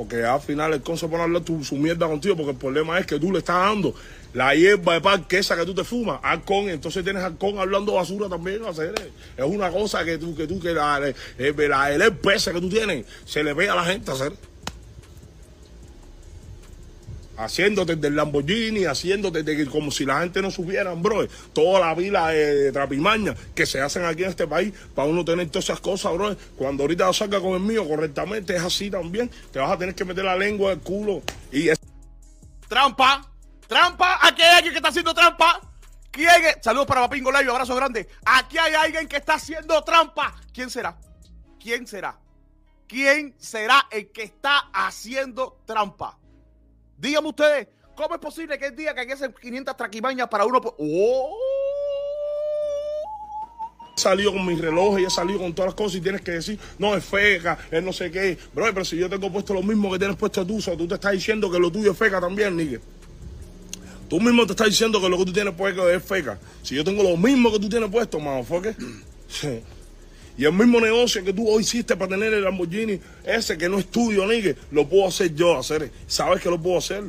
Porque 0.00 0.24
al 0.24 0.40
final 0.40 0.72
el 0.72 0.80
con 0.80 0.96
se 0.96 1.06
pone 1.08 1.20
a 1.20 1.24
hablar 1.24 1.42
tu- 1.42 1.62
su 1.62 1.76
mierda 1.76 2.06
contigo 2.08 2.34
porque 2.34 2.52
el 2.52 2.56
problema 2.56 2.98
es 2.98 3.04
que 3.04 3.18
tú 3.20 3.30
le 3.30 3.40
estás 3.40 3.56
dando 3.56 3.94
la 4.32 4.54
hierba 4.54 4.94
de 4.94 5.02
parque 5.02 5.36
esa 5.36 5.54
que 5.58 5.66
tú 5.66 5.74
te 5.74 5.84
fumas 5.84 6.20
al 6.22 6.42
con 6.42 6.70
entonces 6.70 7.04
tienes 7.04 7.22
al 7.22 7.36
con 7.36 7.58
hablando 7.58 7.92
basura 7.92 8.26
también, 8.26 8.64
hacer 8.64 8.94
es 9.36 9.44
una 9.44 9.70
cosa 9.70 10.02
que 10.02 10.16
tú, 10.16 10.34
que 10.34 10.46
tú, 10.46 10.58
que 10.58 10.72
la, 10.72 11.12
eh, 11.38 11.54
la, 11.68 11.92
el 11.92 12.12
pesa 12.14 12.50
que 12.50 12.62
tú 12.62 12.70
tienes 12.70 13.04
se 13.26 13.44
le 13.44 13.54
pega 13.54 13.74
a 13.74 13.76
la 13.76 13.84
gente, 13.84 14.10
hacer 14.10 14.32
haciéndote 17.40 17.96
del 17.96 18.16
Lamborghini, 18.16 18.84
haciéndote 18.84 19.42
de 19.42 19.66
como 19.66 19.90
si 19.90 20.04
la 20.04 20.20
gente 20.20 20.42
no 20.42 20.50
supiera, 20.50 20.92
bro, 20.94 21.26
toda 21.52 21.80
la 21.80 21.94
vila 21.94 22.28
de 22.28 22.70
trapimaña 22.70 23.34
que 23.54 23.66
se 23.66 23.80
hacen 23.80 24.04
aquí 24.04 24.24
en 24.24 24.30
este 24.30 24.46
país 24.46 24.72
para 24.94 25.08
uno 25.08 25.24
tener 25.24 25.48
todas 25.48 25.64
esas 25.64 25.80
cosas, 25.80 26.12
bro. 26.12 26.36
Cuando 26.56 26.84
ahorita 26.84 27.12
salga 27.12 27.40
con 27.40 27.54
el 27.54 27.60
mío 27.60 27.86
correctamente, 27.88 28.54
es 28.54 28.62
así 28.62 28.90
también. 28.90 29.30
Te 29.52 29.58
vas 29.58 29.70
a 29.70 29.78
tener 29.78 29.94
que 29.94 30.04
meter 30.04 30.24
la 30.24 30.36
lengua 30.36 30.70
del 30.70 30.80
culo 30.80 31.22
y 31.50 31.68
es 31.68 31.78
Trampa. 32.68 33.26
Trampa. 33.66 34.18
Aquí 34.22 34.42
hay 34.42 34.56
alguien 34.56 34.72
que 34.72 34.78
está 34.78 34.90
haciendo 34.90 35.14
trampa. 35.14 35.60
¿Quién? 36.10 36.28
Saludos 36.60 36.86
para 36.86 37.02
Papingo 37.02 37.32
Live, 37.32 37.50
abrazo 37.50 37.74
grande. 37.74 38.08
Aquí 38.24 38.58
hay 38.58 38.74
alguien 38.74 39.08
que 39.08 39.16
está 39.16 39.34
haciendo 39.34 39.82
trampa. 39.82 40.34
¿Quién 40.52 40.70
será? 40.70 40.96
¿Quién 41.58 41.86
será? 41.86 42.18
¿Quién 42.86 43.34
será 43.38 43.86
el 43.90 44.10
que 44.10 44.24
está 44.24 44.70
haciendo 44.72 45.60
trampa? 45.66 46.19
Díganme 47.00 47.28
ustedes, 47.30 47.68
¿cómo 47.94 48.14
es 48.14 48.20
posible 48.20 48.58
que 48.58 48.66
el 48.66 48.76
día 48.76 48.94
que 48.94 49.10
hacen 49.10 49.32
500 49.32 49.76
traquimañas 49.76 50.28
para 50.28 50.44
uno... 50.44 50.60
¡Oh! 50.78 51.36
He 53.96 54.00
salido 54.00 54.32
con 54.32 54.46
mis 54.46 54.60
relojes 54.60 55.02
y 55.02 55.06
he 55.06 55.10
salido 55.10 55.38
con 55.38 55.54
todas 55.54 55.70
las 55.70 55.74
cosas 55.74 55.96
y 55.96 56.00
tienes 56.02 56.20
que 56.20 56.32
decir, 56.32 56.58
no, 56.78 56.94
es 56.94 57.04
feca, 57.04 57.58
es 57.70 57.82
no 57.82 57.92
sé 57.92 58.10
qué. 58.10 58.36
Bro, 58.54 58.66
pero 58.66 58.84
si 58.84 58.96
yo 58.96 59.08
tengo 59.08 59.32
puesto 59.32 59.54
lo 59.54 59.62
mismo 59.62 59.90
que 59.90 59.98
tienes 59.98 60.16
puesto 60.16 60.46
tú, 60.46 60.58
o 60.58 60.76
tú 60.76 60.86
te 60.86 60.94
estás 60.94 61.12
diciendo 61.12 61.50
que 61.50 61.58
lo 61.58 61.72
tuyo 61.72 61.92
es 61.92 61.98
feca 61.98 62.20
también, 62.20 62.56
Nike. 62.56 62.80
Tú 64.08 64.20
mismo 64.20 64.44
te 64.44 64.52
estás 64.52 64.68
diciendo 64.68 65.00
que 65.00 65.08
lo 65.08 65.16
que 65.18 65.24
tú 65.24 65.32
tienes 65.32 65.54
puesto 65.54 65.88
es 65.88 66.02
feca. 66.02 66.38
Si 66.62 66.74
yo 66.74 66.84
tengo 66.84 67.02
lo 67.02 67.16
mismo 67.16 67.50
que 67.50 67.60
tú 67.60 67.68
tienes 67.68 67.90
puesto, 67.90 68.20
motherfucker. 68.20 68.76
Y 70.40 70.46
el 70.46 70.54
mismo 70.54 70.80
negocio 70.80 71.22
que 71.22 71.34
tú 71.34 71.46
hoy 71.50 71.60
hiciste 71.60 71.94
para 71.96 72.12
tener 72.12 72.32
el 72.32 72.42
Lamborghini, 72.44 72.98
ese 73.24 73.58
que 73.58 73.68
no 73.68 73.78
es 73.78 73.90
tuyo, 73.90 74.24
Nike, 74.26 74.56
lo 74.70 74.88
puedo 74.88 75.06
hacer 75.06 75.34
yo, 75.34 75.58
hacer. 75.58 75.90
¿Sabes 76.06 76.40
que 76.42 76.48
lo 76.48 76.58
puedo 76.58 76.78
hacer? 76.78 77.04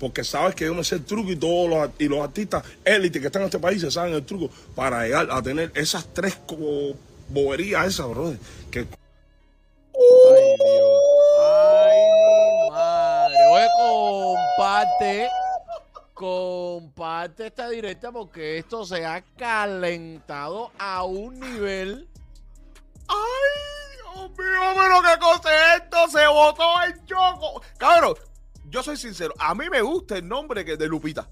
Porque 0.00 0.24
sabes 0.24 0.56
que 0.56 0.64
yo 0.64 0.74
me 0.74 0.82
sé 0.82 0.96
el 0.96 1.04
truco 1.04 1.30
y 1.30 1.36
todos 1.36 1.70
los, 1.70 1.90
y 1.96 2.08
los 2.08 2.18
artistas 2.18 2.64
élite 2.84 3.20
que 3.20 3.26
están 3.28 3.42
en 3.42 3.46
este 3.46 3.60
país 3.60 3.80
se 3.80 3.88
saben 3.88 4.14
el 4.14 4.26
truco 4.26 4.50
para 4.74 5.04
llegar 5.04 5.28
a 5.30 5.40
tener 5.42 5.70
esas 5.76 6.12
tres 6.12 6.34
co- 6.44 6.96
boberías 7.28 7.86
esas, 7.86 8.08
brother. 8.08 8.36
Ay, 8.74 8.82
Dios. 10.58 10.90
Ay, 11.40 12.00
mi 12.64 12.70
madre. 12.70 13.36
Oye, 13.52 13.66
comparte. 13.78 15.28
Comparte 16.14 17.46
esta 17.46 17.68
directa 17.68 18.10
porque 18.10 18.58
esto 18.58 18.84
se 18.84 19.06
ha 19.06 19.22
calentado 19.36 20.72
a 20.80 21.04
un 21.04 21.38
nivel. 21.38 22.08
¡Ay, 23.08 23.96
Dios 23.96 24.30
mío, 24.30 24.74
pero 24.76 25.02
qué 25.02 25.18
cosa 25.20 25.74
es 25.76 25.82
esto! 25.82 26.08
¡Se 26.08 26.26
botó 26.26 26.64
el 26.86 27.04
choco! 27.04 27.62
Cabrón, 27.78 28.14
yo 28.68 28.82
soy 28.82 28.96
sincero, 28.96 29.34
a 29.38 29.54
mí 29.54 29.68
me 29.70 29.82
gusta 29.82 30.16
el 30.16 30.26
nombre 30.28 30.64
que 30.64 30.76
de 30.76 30.88
Lupita. 30.88 31.28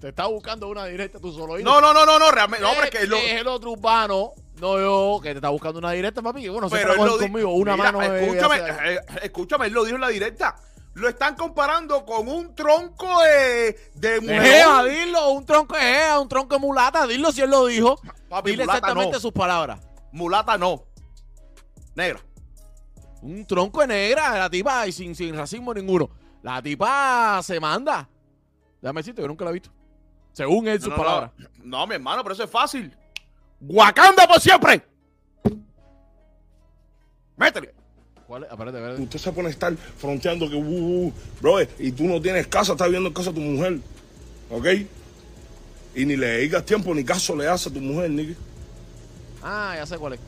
Te 0.00 0.08
está 0.08 0.26
buscando 0.26 0.68
una 0.68 0.84
directa 0.84 1.18
tú 1.18 1.32
solo. 1.32 1.58
No, 1.58 1.80
no, 1.80 1.94
no, 1.94 2.04
no, 2.04 2.18
no, 2.18 2.30
realmente, 2.30 2.62
no, 2.62 2.72
hombre, 2.72 2.86
es 2.86 2.90
que 2.90 3.06
lo, 3.06 3.16
es 3.16 3.40
el 3.40 3.46
otro 3.46 3.72
urbano, 3.72 4.32
no 4.60 4.78
yo, 4.78 5.20
que 5.22 5.30
te 5.30 5.36
está 5.36 5.48
buscando 5.48 5.78
una 5.78 5.92
directa, 5.92 6.20
papi. 6.20 6.42
Que 6.42 6.50
bueno, 6.50 6.68
pero 6.68 6.92
siempre 6.92 7.02
él 7.02 7.10
lo 7.10 7.18
conmigo. 7.18 7.50
Una 7.54 7.76
Mira, 7.76 7.92
mano 7.92 7.98
me 8.00 8.26
escúchame, 8.26 8.58
eh, 8.58 9.00
escúchame, 9.22 9.66
él 9.66 9.72
lo 9.72 9.84
dijo 9.84 9.94
en 9.94 10.02
la 10.02 10.08
directa. 10.08 10.56
Lo 10.96 11.10
están 11.10 11.36
comparando 11.36 12.06
con 12.06 12.26
un 12.26 12.54
tronco 12.54 13.20
de, 13.20 13.78
de. 13.96 14.18
Jeva, 14.22 14.82
dilo, 14.84 15.28
un 15.32 15.44
tronco 15.44 15.76
de 15.76 16.18
un 16.18 16.26
tronco 16.26 16.54
de 16.54 16.60
mulata, 16.60 17.06
dilo 17.06 17.30
si 17.32 17.42
él 17.42 17.50
lo 17.50 17.66
dijo. 17.66 18.00
Papi, 18.30 18.52
Dile 18.52 18.62
mulata 18.64 18.78
exactamente 18.78 19.12
no. 19.12 19.20
sus 19.20 19.32
palabras. 19.32 19.78
Mulata 20.10 20.56
no. 20.56 20.84
Negra. 21.94 22.18
Un 23.20 23.44
tronco 23.46 23.82
de 23.82 23.88
negra, 23.88 24.38
la 24.38 24.48
tipa, 24.48 24.86
y 24.86 24.92
sin, 24.92 25.14
sin 25.14 25.36
racismo 25.36 25.74
ninguno. 25.74 26.08
La 26.42 26.62
tipa 26.62 27.40
se 27.42 27.60
manda. 27.60 28.08
Déjame 28.80 29.00
decirte 29.00 29.20
que 29.20 29.28
nunca 29.28 29.44
la 29.44 29.50
he 29.50 29.54
visto. 29.54 29.70
Según 30.32 30.66
él, 30.66 30.80
sus 30.80 30.88
No, 30.88 30.96
palabras. 30.96 31.30
No, 31.36 31.48
no, 31.80 31.86
mi 31.86 31.96
hermano, 31.96 32.22
pero 32.22 32.32
eso 32.34 32.44
es 32.44 32.50
fácil. 32.50 32.96
Wakanda 33.60 34.26
por 34.26 34.40
siempre. 34.40 34.82
Métele. 37.36 37.74
Usted 38.98 39.18
se 39.18 39.32
pone 39.32 39.48
a 39.48 39.50
estar 39.50 39.74
fronteando 39.76 40.48
que, 40.50 40.56
uh, 40.56 41.06
uh, 41.06 41.12
bro, 41.40 41.60
y 41.78 41.92
tú 41.92 42.04
no 42.04 42.20
tienes 42.20 42.46
casa, 42.48 42.72
estás 42.72 42.90
viendo 42.90 43.08
en 43.08 43.14
casa 43.14 43.30
a 43.30 43.32
tu 43.32 43.40
mujer, 43.40 43.78
¿ok? 44.50 44.66
Y 45.94 46.04
ni 46.04 46.16
le 46.16 46.38
digas 46.38 46.64
tiempo 46.64 46.92
ni 46.94 47.04
caso 47.04 47.36
le 47.36 47.46
hace 47.46 47.68
a 47.68 47.72
tu 47.72 47.80
mujer, 47.80 48.10
Nicky. 48.10 48.34
Ah, 49.42 49.74
ya 49.76 49.86
sé 49.86 49.96
cuál 49.96 50.14
es. 50.14 50.20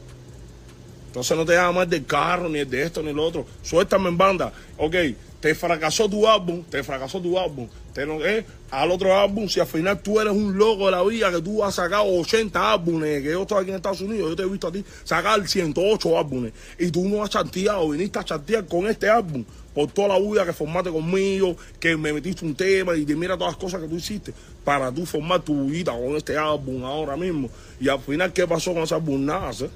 Entonces 1.08 1.36
no 1.36 1.44
te 1.44 1.54
llamas 1.54 1.74
más 1.74 1.90
del 1.90 2.06
carro, 2.06 2.48
ni 2.48 2.60
el 2.60 2.70
de 2.70 2.82
esto, 2.82 3.02
ni 3.02 3.12
lo 3.12 3.24
otro. 3.24 3.44
Suéltame 3.62 4.08
en 4.08 4.16
banda. 4.16 4.52
Ok, 4.76 4.94
te 5.40 5.54
fracasó 5.54 6.08
tu 6.08 6.26
álbum, 6.26 6.64
te 6.64 6.82
fracasó 6.82 7.20
tu 7.20 7.38
álbum. 7.38 7.68
Te 7.94 8.04
no, 8.04 8.24
eh, 8.24 8.44
al 8.70 8.90
otro 8.90 9.16
álbum, 9.16 9.48
si 9.48 9.60
al 9.60 9.66
final 9.66 10.00
tú 10.02 10.20
eres 10.20 10.32
un 10.32 10.56
loco 10.58 10.86
de 10.86 10.92
la 10.92 11.02
vida, 11.02 11.30
que 11.30 11.40
tú 11.40 11.64
has 11.64 11.76
sacado 11.76 12.04
80 12.04 12.72
álbumes, 12.72 13.22
que 13.22 13.30
yo 13.30 13.42
estoy 13.42 13.62
aquí 13.62 13.70
en 13.70 13.76
Estados 13.76 14.00
Unidos, 14.00 14.30
yo 14.30 14.36
te 14.36 14.42
he 14.42 14.46
visto 14.46 14.68
a 14.68 14.72
ti 14.72 14.84
sacar 15.04 15.46
108 15.46 16.18
álbumes, 16.18 16.52
y 16.78 16.90
tú 16.90 17.08
no 17.08 17.22
has 17.22 17.30
chanteado, 17.30 17.88
viniste 17.88 18.18
a 18.18 18.24
chantear 18.24 18.66
con 18.66 18.86
este 18.88 19.08
álbum, 19.08 19.44
por 19.74 19.90
toda 19.90 20.08
la 20.08 20.18
bulla 20.18 20.44
que 20.44 20.52
formaste 20.52 20.90
conmigo, 20.90 21.56
que 21.78 21.96
me 21.96 22.12
metiste 22.12 22.44
un 22.44 22.54
tema 22.54 22.96
y 22.96 23.04
te 23.04 23.14
mira 23.14 23.36
todas 23.38 23.52
las 23.52 23.60
cosas 23.60 23.80
que 23.80 23.88
tú 23.88 23.96
hiciste, 23.96 24.34
para 24.64 24.92
tú 24.92 25.06
formar 25.06 25.40
tu 25.42 25.66
vida 25.66 25.92
con 25.92 26.16
este 26.16 26.36
álbum 26.36 26.84
ahora 26.84 27.16
mismo. 27.16 27.48
Y 27.80 27.88
al 27.88 28.00
final, 28.00 28.32
¿qué 28.32 28.46
pasó 28.46 28.74
con 28.74 28.82
ese 28.82 28.94
álbum? 28.94 29.24
Nada, 29.24 29.52
¿sí? 29.52 29.66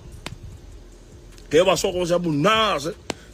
¿Qué 1.49 1.65
pasó 1.65 1.93
con 1.93 2.03
ese 2.03 2.15
álbum? 2.15 2.43
Nada. 2.43 2.81
¿sí? 2.81 2.89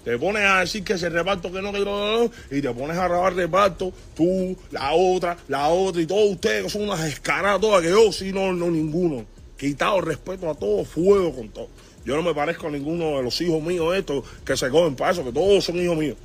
Te 0.08 0.18
pones 0.18 0.42
a 0.42 0.60
decir 0.60 0.82
que 0.82 0.94
ese 0.94 1.10
reparto 1.10 1.52
que 1.52 1.60
no, 1.60 1.70
que 1.70 1.80
no, 1.80 2.30
y 2.50 2.62
te 2.62 2.72
pones 2.72 2.96
a 2.96 3.08
grabar 3.08 3.34
reparto, 3.34 3.92
tú, 4.16 4.56
la 4.70 4.94
otra, 4.94 5.36
la 5.48 5.68
otra, 5.68 6.00
y 6.00 6.06
todos 6.06 6.30
ustedes 6.30 6.64
que 6.64 6.70
son 6.70 6.84
unas 6.84 7.04
escaradas 7.04 7.60
todas, 7.60 7.82
que 7.82 7.90
yo 7.90 8.10
sí, 8.10 8.32
no, 8.32 8.54
no, 8.54 8.70
ninguno. 8.70 9.26
Quitado 9.58 10.00
respeto 10.00 10.48
a 10.48 10.54
todo, 10.54 10.82
fuego 10.86 11.34
con 11.34 11.50
todo. 11.50 11.68
Yo 12.06 12.16
no 12.16 12.22
me 12.22 12.32
parezco 12.32 12.68
a 12.68 12.70
ninguno 12.70 13.18
de 13.18 13.22
los 13.22 13.38
hijos 13.42 13.62
míos 13.62 13.94
estos 13.94 14.24
que 14.46 14.56
se 14.56 14.70
cogen 14.70 14.96
para 14.96 15.10
eso, 15.10 15.22
que 15.22 15.30
todos 15.30 15.62
son 15.62 15.76
hijos 15.76 15.98
míos. 15.98 16.16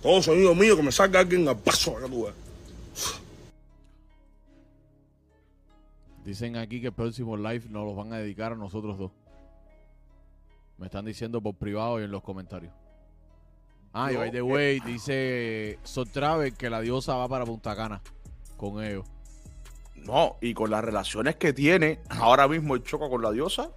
Todos 0.00 0.24
son 0.24 0.40
hijos 0.40 0.56
míos, 0.56 0.74
que 0.74 0.82
me 0.82 0.90
salga 0.90 1.20
alguien 1.20 1.46
al 1.46 1.58
paso 1.58 1.94
que 1.96 2.08
tú 2.08 2.22
veas. 2.22 2.36
Dicen 6.24 6.56
aquí 6.56 6.80
que 6.80 6.86
el 6.86 6.94
próximo 6.94 7.36
live 7.36 7.64
nos 7.68 7.84
los 7.84 7.96
van 7.96 8.14
a 8.14 8.16
dedicar 8.16 8.52
a 8.52 8.56
nosotros 8.56 8.96
dos. 8.96 9.10
Me 10.78 10.86
están 10.86 11.04
diciendo 11.04 11.42
por 11.42 11.54
privado 11.54 12.00
y 12.00 12.04
en 12.04 12.10
los 12.10 12.22
comentarios. 12.22 12.72
Ah, 13.98 14.10
y 14.10 14.14
No, 14.14 14.20
by 14.20 14.30
the 14.30 14.38
eh, 14.38 14.42
way, 14.42 14.80
dice 14.80 15.78
Sol 15.82 16.10
Travel 16.10 16.54
que 16.54 16.68
la 16.68 16.80
diosa 16.82 17.14
va 17.16 17.28
para 17.28 17.44
Punta 17.46 17.74
Cana 17.74 18.02
con 18.58 18.82
ellos. 18.84 19.06
No, 19.94 20.36
y 20.42 20.52
con 20.54 20.70
las 20.70 20.84
relaciones 20.84 21.36
que 21.36 21.52
tiene 21.52 22.00
ahora 22.10 22.46
mismo 22.46 22.74
el 22.74 22.82
Choco 22.82 23.08
con 23.08 23.22
la 23.22 23.30
diosa, 23.32 23.70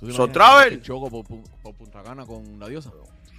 ¿Tú 0.00 0.06
te 0.06 0.12
Son 0.12 0.26
imaginas 0.30 0.32
Travel. 0.32 0.72
el 0.74 0.82
Choco 0.82 1.10
por, 1.10 1.24
por 1.62 1.74
Punta 1.74 2.02
Cana 2.02 2.24
con 2.26 2.58
la 2.58 2.68
diosa. 2.68 2.90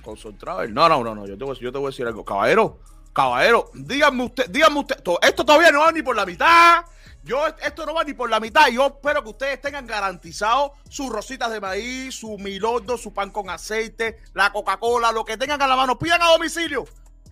con 0.03 0.15
Son 0.15 0.37
Travel. 0.37 0.73
No, 0.73 0.87
no, 0.87 1.03
no, 1.03 1.13
no, 1.15 1.25
yo 1.27 1.37
te, 1.37 1.43
voy, 1.43 1.57
yo 1.59 1.71
te 1.71 1.77
voy 1.77 1.87
a 1.87 1.89
decir 1.89 2.05
algo. 2.07 2.23
Caballero, 2.23 2.79
caballero, 3.13 3.71
díganme 3.73 4.25
usted, 4.25 4.49
díganme 4.49 4.79
usted, 4.79 5.01
to- 5.01 5.19
esto 5.21 5.43
todavía 5.43 5.71
no 5.71 5.79
va 5.79 5.91
ni 5.91 6.01
por 6.03 6.15
la 6.15 6.25
mitad. 6.25 6.83
Yo, 7.27 7.45
esto 7.45 7.85
no 7.85 7.93
va 7.93 8.05
ni 8.05 8.13
por 8.13 8.29
la 8.29 8.39
mitad. 8.39 8.67
Yo 8.69 8.87
espero 8.87 9.21
que 9.21 9.29
ustedes 9.29 9.59
tengan 9.59 9.85
garantizado 9.85 10.75
sus 10.89 11.09
rositas 11.09 11.51
de 11.51 11.59
maíz, 11.59 12.15
su 12.15 12.37
milordo, 12.37 12.97
su 12.97 13.13
pan 13.13 13.31
con 13.31 13.49
aceite, 13.49 14.19
la 14.33 14.53
Coca-Cola, 14.53 15.11
lo 15.11 15.25
que 15.25 15.35
tengan 15.35 15.61
a 15.61 15.67
la 15.67 15.75
mano. 15.75 15.99
Pidan 15.99 16.21
a 16.21 16.31
domicilio. 16.31 16.85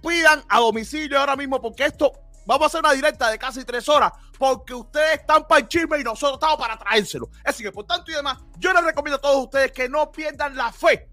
Pidan 0.05 0.43
a 0.49 0.59
domicilio 0.59 1.17
ahora 1.17 1.37
mismo 1.37 1.61
porque 1.61 1.85
esto, 1.85 2.11
vamos 2.45 2.63
a 2.63 2.67
hacer 2.67 2.81
una 2.81 2.91
directa 2.91 3.29
de 3.29 3.39
casi 3.39 3.63
tres 3.63 3.87
horas 3.87 4.11
porque 4.37 4.73
ustedes 4.73 5.21
están 5.21 5.47
para 5.47 5.61
el 5.61 5.69
chisme 5.69 5.97
y 5.97 6.03
nosotros 6.03 6.33
estamos 6.33 6.57
para 6.57 6.77
traérselo. 6.77 7.29
Así 7.45 7.63
que 7.63 7.71
por 7.71 7.85
tanto 7.85 8.11
y 8.11 8.15
demás, 8.15 8.37
yo 8.57 8.73
les 8.73 8.83
recomiendo 8.83 9.15
a 9.15 9.21
todos 9.21 9.45
ustedes 9.45 9.71
que 9.71 9.87
no 9.87 10.11
pierdan 10.11 10.57
la 10.57 10.73
fe 10.73 11.09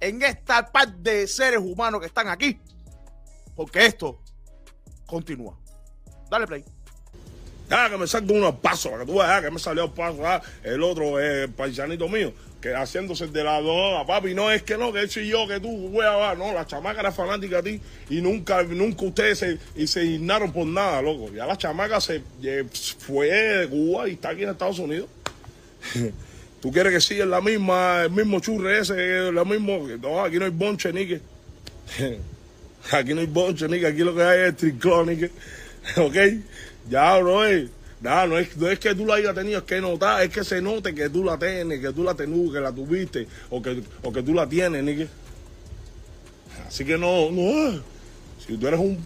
en 0.00 0.22
esta 0.22 0.64
par 0.66 0.94
de 0.94 1.26
seres 1.26 1.60
humanos 1.60 2.00
que 2.00 2.06
están 2.06 2.28
aquí. 2.28 2.58
Porque 3.54 3.84
esto 3.84 4.22
continúa. 5.06 5.58
Dale 6.30 6.46
play. 6.46 6.64
Ah, 7.70 7.88
que 7.90 7.98
me 7.98 8.06
salga 8.06 8.32
unos 8.32 8.54
pasos, 8.56 8.90
para 8.90 9.04
que 9.04 9.12
tú 9.12 9.18
veas 9.18 9.30
ah, 9.30 9.42
que 9.42 9.50
me 9.50 9.58
salió 9.58 9.92
paso. 9.92 10.26
Ah, 10.26 10.40
el 10.62 10.82
otro, 10.82 11.20
eh, 11.20 11.48
paisanito 11.48 12.08
mío, 12.08 12.32
que 12.62 12.74
haciéndose 12.74 13.26
de 13.26 13.44
la 13.44 13.60
droga, 13.60 14.06
papi, 14.06 14.32
no 14.34 14.50
es 14.50 14.62
que 14.62 14.78
no, 14.78 14.90
que 14.92 15.06
soy 15.06 15.28
yo, 15.28 15.46
que 15.46 15.60
tú, 15.60 15.68
wea, 15.88 16.34
no, 16.34 16.54
la 16.54 16.66
chamaca 16.66 17.00
era 17.00 17.12
fanática 17.12 17.58
a 17.58 17.62
ti 17.62 17.80
y 18.08 18.22
nunca, 18.22 18.62
nunca 18.62 19.04
ustedes 19.04 19.38
se, 19.38 19.58
y 19.76 19.86
se 19.86 20.18
por 20.52 20.66
nada, 20.66 21.02
loco. 21.02 21.30
Ya 21.32 21.44
la 21.44 21.58
chamaca 21.58 22.00
se 22.00 22.22
fue 22.98 23.28
de 23.28 23.68
Cuba 23.68 24.08
y 24.08 24.12
está 24.12 24.30
aquí 24.30 24.44
en 24.44 24.50
Estados 24.50 24.78
Unidos. 24.78 25.08
¿Tú 26.60 26.72
quieres 26.72 26.92
que 26.92 27.00
siga 27.00 27.26
la 27.26 27.40
misma, 27.40 28.02
el 28.04 28.10
mismo 28.10 28.40
churre 28.40 28.80
ese, 28.80 29.30
lo 29.30 29.44
mismo? 29.44 29.86
No, 30.00 30.24
aquí 30.24 30.38
no 30.38 30.46
hay 30.46 30.50
bonche, 30.50 30.92
ni 30.92 31.06
que. 31.06 31.20
Aquí 32.90 33.12
no 33.12 33.20
hay 33.20 33.26
bonche, 33.26 33.68
ni 33.68 33.84
aquí 33.84 33.98
lo 33.98 34.14
que 34.14 34.22
hay 34.22 34.48
es 34.48 34.56
triclón, 34.56 35.08
ni. 35.08 35.24
¿Ok? 35.96 36.16
Ya, 36.88 37.16
bro. 37.18 37.46
eh. 37.46 37.68
No 38.00 38.38
es, 38.38 38.56
no 38.56 38.68
es 38.68 38.78
que 38.78 38.94
tú 38.94 39.04
la 39.06 39.14
hayas 39.16 39.34
tenido, 39.34 39.58
es 39.58 39.64
que 39.64 39.80
notar, 39.80 40.22
es 40.22 40.30
que 40.30 40.44
se 40.44 40.62
note 40.62 40.94
que 40.94 41.10
tú 41.10 41.24
la 41.24 41.36
tienes, 41.36 41.80
que 41.80 41.92
tú 41.92 42.04
la 42.04 42.14
tenú, 42.14 42.52
que 42.52 42.60
la 42.60 42.70
tuviste, 42.70 43.26
o 43.50 43.60
que, 43.60 43.82
o 44.04 44.12
que 44.12 44.22
tú 44.22 44.34
la 44.34 44.48
tienes, 44.48 44.84
ni 44.84 44.94
que. 44.96 45.08
Así 46.66 46.84
que 46.84 46.96
no, 46.96 47.28
no. 47.32 47.80
Si 48.46 48.56
tú 48.56 48.68
eres 48.68 48.78
un. 48.78 49.04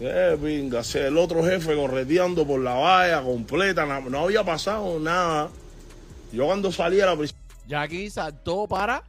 Eh, 0.00 0.36
venga, 0.40 0.82
si 0.84 0.98
el 0.98 1.16
otro 1.18 1.44
jefe 1.44 1.74
correteando 1.74 2.46
por 2.46 2.60
la 2.60 2.74
valla 2.74 3.22
completa, 3.22 3.86
na- 3.86 4.00
no 4.00 4.20
había 4.20 4.44
pasado 4.44 5.00
nada. 5.00 5.50
Yo 6.32 6.46
cuando 6.46 6.70
salí 6.70 7.00
a 7.00 7.06
la 7.06 7.16
prisión. 7.16 7.38
Jackie 7.66 8.08
saltó 8.10 8.66
para 8.68 9.02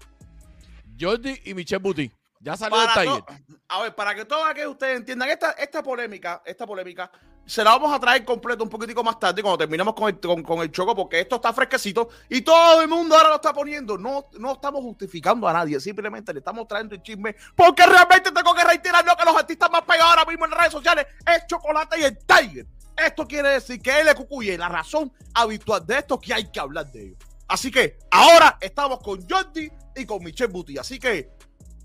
Jordi 0.99 1.39
y 1.45 1.53
Michelle 1.53 1.81
Buti. 1.81 2.11
Ya 2.43 2.57
salió 2.57 2.77
del 2.77 2.89
taller. 2.93 3.23
a 3.69 3.81
ver, 3.81 3.95
para 3.95 4.13
que 4.13 4.25
todos 4.25 4.53
que 4.53 4.67
ustedes 4.67 4.97
entiendan, 4.97 5.29
esta, 5.29 5.51
esta 5.51 5.81
polémica, 5.81 6.41
esta 6.45 6.67
polémica, 6.67 7.09
se 7.45 7.63
la 7.63 7.71
vamos 7.71 7.93
a 7.93 7.99
traer 7.99 8.25
completo 8.25 8.63
un 8.63 8.69
poquitico 8.69 9.01
más 9.01 9.17
tarde 9.17 9.41
cuando 9.41 9.57
terminemos 9.57 9.93
con 9.93 10.09
el, 10.09 10.19
con, 10.19 10.43
con 10.43 10.59
el 10.59 10.69
choco, 10.69 10.93
porque 10.93 11.21
esto 11.21 11.37
está 11.37 11.53
fresquecito 11.53 12.09
y 12.29 12.41
todo 12.41 12.81
el 12.81 12.89
mundo 12.89 13.15
ahora 13.15 13.29
lo 13.29 13.35
está 13.35 13.53
poniendo. 13.53 13.97
No, 13.97 14.29
no 14.39 14.53
estamos 14.53 14.81
justificando 14.81 15.47
a 15.47 15.53
nadie, 15.53 15.79
simplemente 15.79 16.33
le 16.33 16.39
estamos 16.39 16.67
trayendo 16.67 16.95
el 16.95 17.01
chisme, 17.01 17.33
porque 17.55 17.85
realmente 17.85 18.31
tengo 18.31 18.53
que 18.53 18.63
reiterar 18.63 19.05
lo 19.05 19.15
que 19.15 19.25
los 19.25 19.37
artistas 19.37 19.71
más 19.71 19.83
pegados 19.83 20.11
ahora 20.11 20.25
mismo 20.25 20.43
en 20.43 20.51
las 20.51 20.59
redes 20.59 20.73
sociales 20.73 21.07
es 21.25 21.47
Chocolate 21.47 21.99
y 21.99 22.03
el 22.03 22.17
Tiger. 22.17 22.67
Esto 22.97 23.25
quiere 23.25 23.49
decir 23.49 23.81
que 23.81 24.01
él 24.01 24.07
es 24.09 24.15
Cucuye, 24.15 24.57
la 24.57 24.67
razón 24.69 25.11
habitual 25.33 25.85
de 25.85 25.99
esto 25.99 26.19
que 26.19 26.33
hay 26.33 26.51
que 26.51 26.59
hablar 26.59 26.91
de 26.91 27.07
ellos. 27.07 27.17
Así 27.47 27.71
que 27.71 27.97
ahora 28.11 28.57
estamos 28.59 28.99
con 28.99 29.27
Jordi 29.27 29.71
y 29.95 30.05
con 30.05 30.23
Michelle 30.23 30.51
Buti. 30.51 30.77
Así 30.77 30.99
que, 30.99 31.31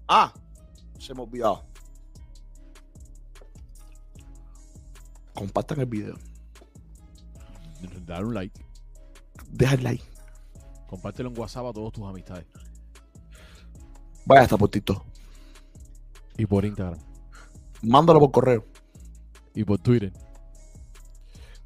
ah, 0.08 0.32
se 0.98 1.14
me 1.14 1.20
ha 1.20 1.24
olvidado. 1.24 1.64
Compartan 5.34 5.80
el 5.80 5.86
video. 5.86 6.16
Dale 8.04 8.24
un 8.24 8.34
like. 8.34 8.60
Deja 9.50 9.74
el 9.74 9.84
like. 9.84 10.04
Compártelo 10.88 11.28
en 11.28 11.38
WhatsApp 11.38 11.66
a 11.66 11.72
todos 11.72 11.92
tus 11.92 12.04
amistades. 12.04 12.46
Vaya 14.24 14.42
hasta 14.42 14.56
por 14.56 14.68
TikTok. 14.68 15.04
Y 16.36 16.46
por 16.46 16.64
Instagram. 16.64 16.98
Mándalo 17.82 18.20
por 18.20 18.30
correo. 18.32 18.64
Y 19.54 19.64
por 19.64 19.78
Twitter. 19.78 20.12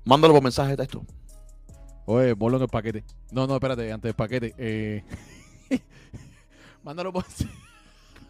Mándalo 0.05 0.35
por 0.35 0.43
mensaje 0.43 0.71
de 0.73 0.77
texto. 0.77 1.05
Oye, 2.07 2.35
ponlo 2.37 2.57
en 2.57 2.65
el 2.65 2.69
paquete. 2.69 3.05
No, 3.31 3.47
no, 3.47 3.55
espérate, 3.55 3.93
antes 3.93 4.09
del 4.09 4.15
paquete. 4.15 4.55
Eh... 4.59 5.05
Mándalo 6.83 7.13
por. 7.13 7.25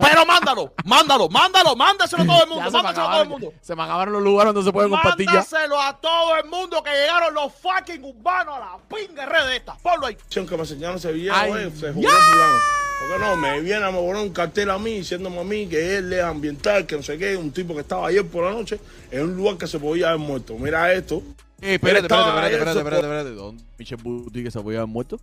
Pero 0.02 0.26
mándalo, 0.26 0.72
mándalo, 0.84 1.28
mándalo, 1.28 1.76
mándaselo 1.76 2.22
a 2.22 2.26
todo 2.26 2.42
el 2.42 2.48
mundo, 2.48 2.64
se 2.64 2.70
me 2.70 2.82
mándaselo 2.82 2.88
a 2.88 2.92
todo 2.92 3.04
el 3.04 3.22
acabaron- 3.22 3.28
mundo. 3.28 3.52
Se 3.62 3.76
me 3.76 3.82
acabaron 3.82 4.12
los 4.14 4.22
lugares 4.22 4.54
donde 4.54 4.68
se 4.68 4.72
puede 4.72 4.88
compartir 4.90 5.26
ya. 5.26 5.32
Mándaselo 5.32 5.80
a 5.80 6.00
todo 6.00 6.36
el 6.36 6.44
mundo 6.48 6.82
que 6.82 6.90
llegaron 6.90 7.34
los 7.34 7.52
fucking 7.54 8.04
urbanos 8.04 8.56
a 8.56 8.60
la 8.60 8.78
pinga 8.88 9.26
red 9.26 9.46
de 9.46 9.56
esta. 9.56 9.74
Ponlo 9.78 10.06
ahí. 10.06 10.16
que 10.28 10.40
me 10.42 10.56
enseñaron 10.56 10.96
ese 10.96 11.12
video, 11.12 11.34
Ay, 11.34 11.52
eh, 11.52 11.72
se 11.78 11.92
jugó 11.92 12.08
fulano. 12.08 12.58
Porque 13.00 13.18
no, 13.24 13.36
me 13.36 13.60
viene 13.60 13.84
a 13.84 13.90
me 13.90 13.98
poner 13.98 14.16
un 14.16 14.30
cartel 14.32 14.70
a 14.70 14.78
mí 14.78 14.98
diciéndome 14.98 15.40
a 15.40 15.44
mí 15.44 15.66
que 15.66 15.96
él 15.96 16.12
es 16.12 16.22
ambiental, 16.22 16.86
que 16.86 16.96
no 16.96 17.02
sé 17.02 17.18
qué, 17.18 17.36
un 17.36 17.50
tipo 17.50 17.74
que 17.74 17.80
estaba 17.80 18.06
ayer 18.06 18.24
por 18.24 18.44
la 18.44 18.52
noche 18.52 18.78
en 19.10 19.22
un 19.24 19.36
lugar 19.36 19.56
que 19.56 19.66
se 19.66 19.78
podía 19.80 20.10
haber 20.10 20.20
muerto. 20.20 20.54
Mira 20.56 20.92
esto. 20.92 21.20
Eh, 21.60 21.74
espérate, 21.74 22.06
espérate, 22.06 22.28
espérate, 22.28 22.54
espérate, 22.56 22.78
espérate, 22.78 23.06
espérate. 23.06 23.30
¿Dónde 23.34 23.64
Michelle 23.78 24.02
Buti 24.02 24.44
que 24.44 24.50
se 24.52 24.60
podía 24.60 24.78
haber 24.80 24.88
muerto? 24.88 25.20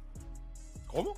¿Cómo? 0.87 1.15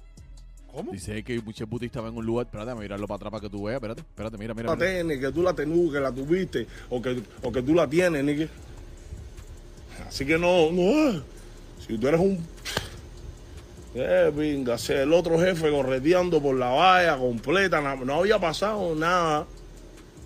¿Cómo? 0.72 0.92
Dice 0.92 1.24
que 1.24 1.42
Michelle 1.42 1.70
Buti 1.70 1.88
estaba 1.88 2.08
en 2.08 2.18
un 2.18 2.26
lugar. 2.26 2.46
Espérate, 2.46 2.74
mirarlo 2.76 3.08
para 3.08 3.18
atrás 3.18 3.32
para 3.32 3.42
que 3.42 3.50
tú 3.50 3.64
veas. 3.64 3.76
Espérate, 3.76 4.02
espérate, 4.02 4.38
mira, 4.38 4.54
mira. 4.54 4.70
la 4.70 5.04
mira. 5.04 5.20
que 5.20 5.32
tú 5.32 5.42
la 5.42 5.54
tenú, 5.54 5.92
que 5.92 6.00
la 6.00 6.12
tuviste, 6.12 6.68
o 6.90 7.02
que, 7.02 7.22
o 7.44 7.52
que 7.52 7.62
tú 7.62 7.74
la 7.74 7.88
tienes, 7.88 8.24
ni 8.24 8.36
que. 8.36 8.50
Así 10.08 10.26
que 10.26 10.38
no, 10.38 10.72
no. 10.72 11.22
Si 11.86 11.98
tú 11.98 12.08
eres 12.08 12.20
un. 12.20 12.40
Eh, 13.94 14.32
venga, 14.34 14.78
el 14.88 15.12
otro 15.12 15.38
jefe 15.38 15.70
correteando 15.70 16.42
por 16.42 16.56
la 16.56 16.70
valla 16.70 17.18
completa, 17.18 17.82
no 17.82 18.14
había 18.16 18.40
pasado 18.40 18.96
nada. 18.96 19.46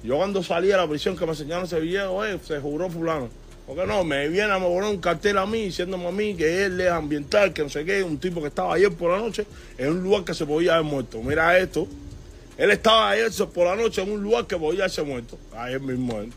Yo 0.04 0.18
cuando 0.18 0.44
salí 0.44 0.72
a 0.72 0.78
la 0.78 0.88
prisión 0.88 1.18
que 1.18 1.26
me 1.26 1.32
enseñaron 1.32 1.66
ese 1.66 1.80
video, 1.80 2.24
eh, 2.24 2.40
se 2.44 2.60
juró 2.60 2.90
fulano. 2.92 3.30
Porque 3.68 3.86
no, 3.88 4.04
me 4.04 4.28
viene 4.30 4.52
a 4.54 4.60
me 4.60 4.66
poner 4.68 4.90
un 4.92 5.00
cartel 5.02 5.38
a 5.40 5.46
mí 5.48 5.64
diciéndome 5.64 6.08
a 6.08 6.12
mí 6.12 6.36
que 6.36 6.66
él 6.66 6.80
es 6.80 6.92
ambiental, 6.92 7.52
que 7.52 7.64
no 7.64 7.70
sé 7.70 7.84
qué, 7.84 8.04
un 8.04 8.20
tipo 8.20 8.40
que 8.42 8.48
estaba 8.50 8.76
ayer 8.76 8.94
por 8.94 9.12
la 9.12 9.18
noche 9.18 9.48
en 9.78 9.90
un 9.90 10.04
lugar 10.04 10.24
que 10.24 10.34
se 10.36 10.46
podía 10.46 10.74
haber 10.76 10.86
muerto. 10.86 11.22
Mira 11.24 11.58
esto. 11.58 11.88
Él 12.58 12.70
estaba 12.72 13.10
ayer 13.10 13.32
por 13.54 13.66
la 13.66 13.76
noche 13.76 14.02
en 14.04 14.12
un 14.12 14.22
lugar 14.22 14.46
que 14.46 14.56
podía 14.58 14.82
haberse 14.82 15.02
muerto. 15.02 15.38
Ayer 15.58 15.80
mismo 15.82 16.20
él. 16.20 16.32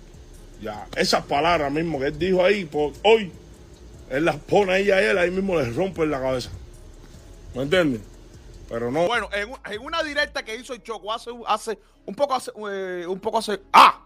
Ya, 0.62 0.86
esas 0.96 1.24
palabras 1.26 1.70
mismo 1.70 2.00
que 2.00 2.06
él 2.06 2.18
dijo 2.18 2.42
ahí, 2.44 2.64
por 2.64 2.92
hoy, 3.04 3.30
él 4.10 4.24
las 4.24 4.36
pone 4.36 4.72
ahí 4.72 4.90
a 4.90 5.00
él, 5.00 5.18
ahí 5.18 5.30
mismo 5.30 5.60
le 5.60 5.70
rompe 5.70 6.02
en 6.02 6.10
la 6.10 6.20
cabeza. 6.20 6.50
¿Me 7.54 7.62
entiendes? 7.62 8.00
Pero 8.68 8.90
no. 8.90 9.06
Bueno, 9.06 9.28
en, 9.32 9.50
un- 9.50 9.58
en 9.70 9.80
una 9.82 10.02
directa 10.02 10.42
que 10.42 10.56
hizo 10.56 10.72
el 10.74 10.82
Choco 10.82 11.12
hace, 11.12 11.30
hace 11.46 11.78
un 12.06 12.14
poco 12.14 12.34
hace, 12.34 12.50
eh, 12.70 13.04
un 13.06 13.20
poco 13.20 13.38
hace, 13.38 13.60
ah, 13.72 14.00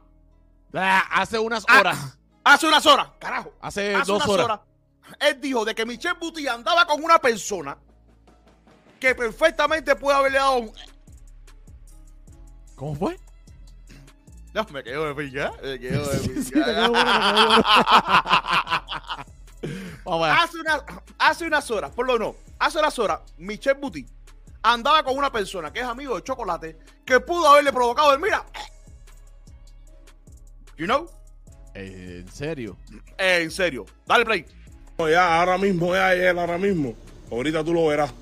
Ah, 0.74 1.04
hace 1.20 1.38
unas 1.38 1.64
Ah, 1.68 1.80
horas. 1.80 2.18
Hace 2.44 2.66
unas 2.66 2.84
horas, 2.86 3.08
carajo. 3.18 3.52
Hace, 3.60 3.94
hace 3.94 4.12
dos 4.12 4.26
horas. 4.28 4.60
él 5.20 5.40
dijo 5.40 5.64
de 5.64 5.74
que 5.74 5.84
Michelle 5.86 6.16
Buti 6.18 6.46
andaba 6.48 6.86
con 6.86 7.02
una 7.02 7.18
persona 7.18 7.76
que 9.00 9.14
perfectamente 9.14 9.96
puede 9.96 10.16
haberle 10.16 10.38
dado 10.38 10.56
un... 10.58 10.72
¿Cómo 12.76 12.94
fue? 12.94 13.18
No, 14.54 14.64
me 14.70 14.82
quedo 14.84 15.12
de 15.12 15.14
pica, 15.24 15.52
me 15.62 15.78
quedo 15.80 16.06
de 16.08 16.18
pica. 16.28 16.88
bueno, 20.04 20.18
bueno. 20.18 20.34
Hace, 20.34 20.58
una- 20.60 20.84
hace 21.18 21.46
unas 21.46 21.70
horas, 21.70 21.90
por 21.92 22.06
lo 22.06 22.18
no, 22.18 22.34
hace 22.58 22.78
unas 22.78 22.98
horas, 22.98 23.20
Michelle 23.38 23.78
Buti 23.78 24.06
andaba 24.62 25.02
con 25.02 25.16
una 25.16 25.30
persona 25.32 25.72
que 25.72 25.80
es 25.80 25.86
amigo 25.86 26.16
de 26.16 26.22
Chocolate 26.22 26.78
que 27.04 27.18
pudo 27.20 27.48
haberle 27.48 27.72
provocado 27.72 28.12
el 28.12 28.20
mira. 28.20 28.44
You 30.76 30.86
know? 30.86 31.08
Eh, 31.74 32.22
en 32.24 32.32
serio. 32.32 32.76
Eh, 33.18 33.40
en 33.42 33.50
serio. 33.50 33.86
Dale 34.06 34.24
play. 34.24 34.44
Ya, 34.98 35.40
ahora 35.40 35.58
mismo, 35.58 35.94
ya, 35.94 36.14
él 36.14 36.38
ahora 36.38 36.58
mismo. 36.58 36.94
Ahorita 37.30 37.64
tú 37.64 37.72
lo 37.72 37.86
verás. 37.86 38.12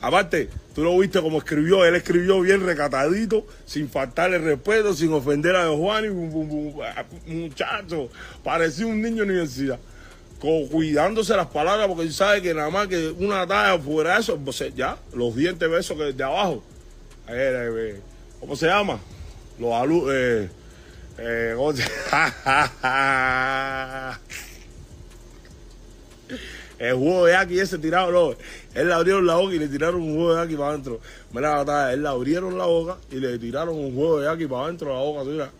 Aparte, 0.00 0.50
tú 0.74 0.84
lo 0.84 0.98
viste 0.98 1.20
como 1.20 1.38
escribió, 1.38 1.84
él 1.84 1.94
escribió 1.94 2.40
bien 2.40 2.64
recatadito, 2.64 3.46
sin 3.64 3.88
faltarle 3.88 4.38
respeto, 4.38 4.92
sin 4.92 5.12
ofender 5.12 5.56
a 5.56 5.68
Juan 5.68 6.04
y 6.04 6.08
bum, 6.08 6.30
bum, 6.30 6.48
bum, 6.48 6.82
ah, 6.82 7.04
muchacho, 7.26 8.10
parecía 8.44 8.86
un 8.86 9.00
niño 9.00 9.16
de 9.16 9.30
universidad. 9.30 9.78
Cuidándose 10.38 11.34
las 11.34 11.46
palabras 11.46 11.88
porque 11.88 12.02
él 12.02 12.12
sabe 12.12 12.42
que 12.42 12.52
nada 12.52 12.68
más 12.68 12.88
que 12.88 13.08
una 13.08 13.46
talla 13.46 13.82
fuera 13.82 14.14
de 14.14 14.20
eso, 14.20 14.38
pues 14.38 14.62
ya, 14.76 14.98
los 15.14 15.34
dientes 15.34 15.68
besos 15.68 15.96
que 15.96 16.12
de 16.12 16.24
abajo. 16.24 16.62
Eh, 17.28 17.70
eh, 17.78 18.00
¿Cómo 18.38 18.54
se 18.54 18.66
llama? 18.66 19.00
Los 19.58 19.72
alu 19.72 20.10
eh, 20.12 20.48
eh, 21.18 21.54
¿cómo 21.56 21.72
se- 21.72 21.82
El 26.78 26.94
juego 26.94 27.24
de 27.24 27.36
aquí 27.36 27.58
ese 27.58 27.78
tirado, 27.78 28.12
no. 28.12 28.36
Él 28.74 28.88
le 28.88 28.94
abrieron 28.94 29.26
la 29.26 29.36
boca 29.36 29.54
y 29.54 29.58
le 29.58 29.68
tiraron 29.68 30.02
un 30.02 30.14
juego 30.14 30.34
de 30.34 30.42
aquí 30.42 30.56
para 30.56 30.70
adentro. 30.70 31.00
Mira, 31.32 31.54
batalla, 31.56 31.94
él 31.94 32.02
le 32.02 32.08
abrieron 32.08 32.58
la 32.58 32.66
boca 32.66 32.98
y 33.10 33.16
le 33.16 33.38
tiraron 33.38 33.74
un 33.76 33.94
juego 33.94 34.20
de 34.20 34.28
aquí 34.28 34.46
para 34.46 34.64
adentro 34.64 34.88
de 34.88 34.94
la 34.94 35.00
boca, 35.00 35.24
mira. 35.24 35.50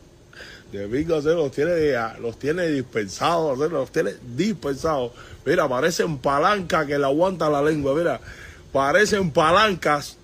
De 0.73 1.23
se 1.23 1.35
los 1.35 1.51
tiene, 1.53 1.95
los 2.21 2.39
tiene 2.39 2.67
dispensados, 2.69 3.59
los 3.59 3.91
tiene 3.91 4.13
dispensados. 4.37 5.13
Mira, 5.47 5.67
parecen 5.69 6.19
palancas 6.19 6.87
que 6.87 6.99
le 6.99 7.05
aguanta 7.05 7.49
la 7.49 7.63
lengua, 7.63 7.95
mira. 7.95 8.21
Parecen 8.73 9.31
palancas. 9.31 10.19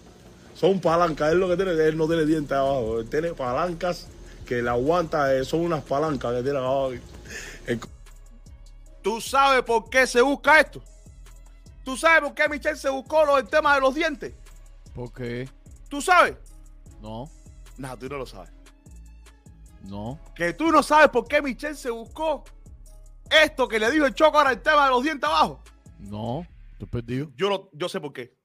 Son 0.54 0.78
palancas, 0.80 1.32
es 1.32 1.38
lo 1.38 1.48
que 1.48 1.56
tiene, 1.56 1.72
él 1.72 1.96
no 1.96 2.06
tiene 2.06 2.26
dientes 2.26 2.52
abajo. 2.52 3.00
Él 3.00 3.08
tiene 3.08 3.32
palancas 3.32 4.08
que 4.42 4.62
le 4.62 4.70
aguanta, 4.70 5.34
eh, 5.34 5.44
son 5.44 5.60
unas 5.60 5.82
palancas 5.84 6.34
que 6.34 6.42
tiene 6.42 6.58
abajo. 6.58 6.92
¿Tú 9.02 9.20
sabes 9.20 9.62
por 9.62 9.90
qué 9.90 10.06
se 10.06 10.20
busca 10.20 10.60
esto? 10.60 10.82
¿Tú 11.84 11.96
sabes 11.96 12.20
por 12.22 12.34
qué 12.34 12.48
Michelle 12.48 12.76
se 12.76 12.88
buscó 12.88 13.24
lo, 13.24 13.38
el 13.38 13.48
tema 13.48 13.74
de 13.74 13.80
los 13.80 13.94
dientes? 13.94 14.32
¿Por 14.94 15.12
qué? 15.12 15.48
¿Tú 15.88 16.00
sabes? 16.00 16.36
No, 17.00 17.28
No, 17.76 17.98
tú 17.98 18.08
no 18.08 18.18
lo 18.18 18.26
sabes. 18.26 18.50
no. 19.82 20.20
Que 20.34 20.52
tú 20.52 20.70
no 20.70 20.82
sabes 20.82 21.08
por 21.08 21.26
qué 21.26 21.42
Michelle 21.42 21.74
se 21.74 21.90
buscó 21.90 22.44
esto 23.44 23.66
que 23.66 23.78
le 23.80 23.90
dijo 23.90 24.06
el 24.06 24.14
Choco 24.14 24.38
ahora 24.38 24.52
el 24.52 24.62
tema 24.62 24.84
de 24.84 24.90
los 24.90 25.02
dientes 25.02 25.28
abajo. 25.28 25.60
No, 25.98 26.46
estoy 26.72 26.88
perdido. 26.88 27.32
Yo, 27.36 27.48
lo, 27.48 27.70
yo 27.72 27.88
sé 27.88 28.00
por 28.00 28.12
qué. 28.12 28.36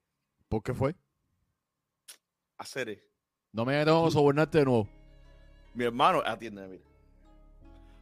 ¿Por 0.47 0.63
qué 0.63 0.73
fue? 0.73 0.95
Hacer. 2.57 3.03
No 3.51 3.65
me 3.65 3.77
que 3.83 4.11
sobornarte 4.11 4.59
de 4.59 4.65
nuevo. 4.65 4.89
Mi 5.77 5.85
hermano, 5.85 6.23
atiéndeme, 6.25 6.67
mira. 6.69 6.83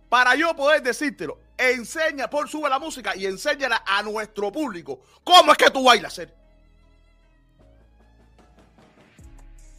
Para 0.08 0.34
yo 0.36 0.56
poder 0.56 0.82
decírtelo, 0.82 1.38
enseña, 1.58 2.30
por 2.30 2.48
sube 2.48 2.70
la 2.70 2.80
música 2.80 3.18
y 3.18 3.26
enséñala 3.26 3.84
a 3.86 4.02
nuestro 4.02 4.50
público. 4.50 5.02
¿Cómo 5.26 5.52
es 5.52 5.58
que 5.58 5.70
tú 5.70 5.84
bailas, 5.84 6.14
hacer? 6.14 6.34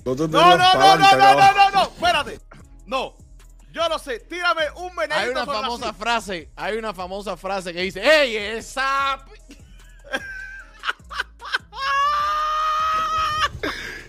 Nosotros 0.04 0.28
No, 0.28 0.58
no, 0.58 0.74
no, 0.74 0.74
no, 0.74 0.96
no, 0.98 1.16
no, 1.16 1.24
abajo. 1.24 1.56
no, 1.56 1.70
no, 1.70 1.82
espérate. 1.84 2.40
No, 2.84 3.16
yo 3.72 3.88
no 3.88 3.98
sé. 3.98 4.20
Tírame 4.20 4.64
un 4.76 4.94
venenito. 4.94 5.18
Hay 5.18 5.30
una 5.30 5.46
famosa 5.46 5.94
frase, 5.94 6.50
hay 6.54 6.76
una 6.76 6.92
famosa 6.92 7.36
frase 7.38 7.72
que 7.72 7.80
dice, 7.80 8.02
¡Ey, 8.02 8.36
esa! 8.36 9.24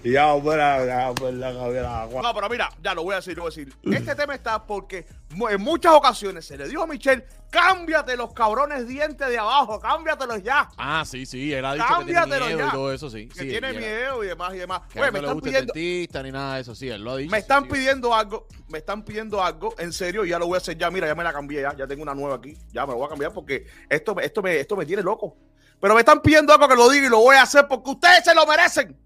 Y 0.03 0.11
ya, 0.11 0.39
fuera, 0.41 0.85
ya, 0.85 1.13
fuera, 1.15 2.01
agua. 2.01 2.21
No, 2.21 2.33
pero 2.33 2.49
mira, 2.49 2.69
ya 2.81 2.93
lo 2.93 3.03
voy 3.03 3.13
a 3.13 3.15
decir, 3.17 3.35
lo 3.37 3.43
voy 3.43 3.51
a 3.51 3.55
decir. 3.55 3.73
Este 3.83 4.15
tema 4.15 4.35
está 4.35 4.63
porque 4.65 5.05
en 5.49 5.61
muchas 5.61 5.93
ocasiones 5.93 6.45
se 6.45 6.57
le 6.57 6.67
dijo 6.67 6.83
a 6.83 6.87
Michelle, 6.87 7.25
cámbiate 7.49 8.15
los 8.15 8.33
cabrones 8.33 8.87
dientes 8.87 9.27
de 9.27 9.37
abajo, 9.37 9.79
cámbiatelos 9.79 10.41
ya. 10.43 10.69
Ah, 10.77 11.03
sí, 11.05 11.25
sí, 11.25 11.51
él 11.53 11.65
ha 11.65 11.73
dicho 11.73 11.85
que 11.87 12.05
tiene 12.05 12.13
Cámbiatelo 12.19 12.45
miedo 12.45 12.59
ya. 12.59 12.67
y 12.67 12.71
todo 12.71 12.93
eso, 12.93 13.09
sí. 13.09 13.27
Que 13.27 13.39
sí, 13.39 13.49
tiene 13.49 13.69
él- 13.69 13.77
miedo 13.77 14.23
y 14.23 14.27
demás 14.27 14.53
y 14.53 14.57
demás. 14.57 14.81
Que 14.91 14.99
Oye, 14.99 15.05
a 15.05 15.07
él 15.07 15.13
me 15.13 15.19
no 15.19 15.21
le 15.21 15.27
están 15.27 15.33
gusta 15.35 15.49
pidiendo, 15.49 15.73
dentista 15.73 16.23
ni 16.23 16.31
nada 16.31 16.55
de 16.55 16.61
eso, 16.61 16.75
sí, 16.75 16.89
él 16.89 17.03
lo 17.03 17.11
ha 17.11 17.17
dicho. 17.17 17.31
me 17.31 17.37
están 17.39 17.63
sí. 17.63 17.69
pidiendo 17.71 18.13
algo, 18.15 18.47
me 18.69 18.77
están 18.77 19.03
pidiendo 19.03 19.43
algo, 19.43 19.73
en 19.79 19.91
serio, 19.93 20.25
y 20.25 20.29
ya 20.29 20.39
lo 20.39 20.47
voy 20.47 20.55
a 20.55 20.57
hacer 20.57 20.77
ya, 20.77 20.89
mira, 20.91 21.07
ya 21.07 21.15
me 21.15 21.23
la 21.23 21.33
cambié 21.33 21.61
ya, 21.61 21.75
ya 21.75 21.87
tengo 21.87 22.03
una 22.03 22.13
nueva 22.15 22.35
aquí, 22.35 22.55
ya 22.71 22.85
me 22.85 22.91
lo 22.93 22.99
voy 22.99 23.05
a 23.07 23.09
cambiar 23.09 23.33
porque 23.33 23.65
esto, 23.89 24.17
esto, 24.19 24.41
me, 24.41 24.59
esto 24.59 24.75
me 24.75 24.85
tiene 24.85 25.01
loco. 25.03 25.35
Pero 25.79 25.93
me 25.93 25.99
están 25.99 26.21
pidiendo 26.21 26.53
algo 26.53 26.67
que 26.67 26.75
lo 26.75 26.89
diga 26.89 27.05
y 27.05 27.09
lo 27.09 27.19
voy 27.19 27.35
a 27.35 27.43
hacer 27.43 27.67
porque 27.67 27.91
ustedes 27.91 28.23
se 28.23 28.33
lo 28.33 28.45
merecen. 28.47 28.97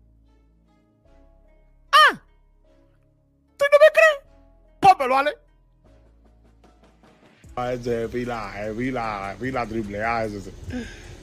¿Tú 3.61 3.65
no 3.71 3.77
me 3.79 3.91
crees? 3.93 4.17
Pónmelo, 4.79 5.13
¿vale? 5.13 5.31
Ah, 7.55 7.73
Ese 7.73 8.05
es 8.05 8.09
pila, 8.09 8.53
es 8.65 8.75
pila, 8.75 9.35
pila 9.39 9.65
triple 9.67 10.03
A. 10.03 10.25
Ese. 10.25 10.51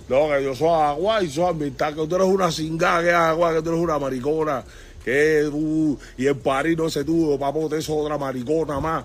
No, 0.08 0.28
que 0.28 0.42
yo 0.42 0.54
soy 0.54 0.68
agua 0.68 1.22
y 1.22 1.30
soy 1.30 1.50
amistad, 1.50 1.94
que 1.94 2.06
tú 2.06 2.14
eres 2.14 2.28
una 2.28 2.50
cingada, 2.50 3.02
que 3.02 3.12
agua, 3.12 3.52
que 3.54 3.62
tú 3.62 3.70
eres 3.70 3.80
una 3.80 3.98
maricona, 3.98 4.64
que 5.04 5.46
tú, 5.50 5.98
y 6.16 6.26
el 6.26 6.36
parino 6.36 6.86
ese 6.86 7.04
tú, 7.04 7.36
papote, 7.38 7.78
eso 7.78 7.94
es 7.94 8.04
otra 8.04 8.16
maricona 8.16 8.80
más. 8.80 9.04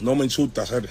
No 0.00 0.14
me 0.14 0.24
insultas, 0.24 0.68
serio. 0.68 0.90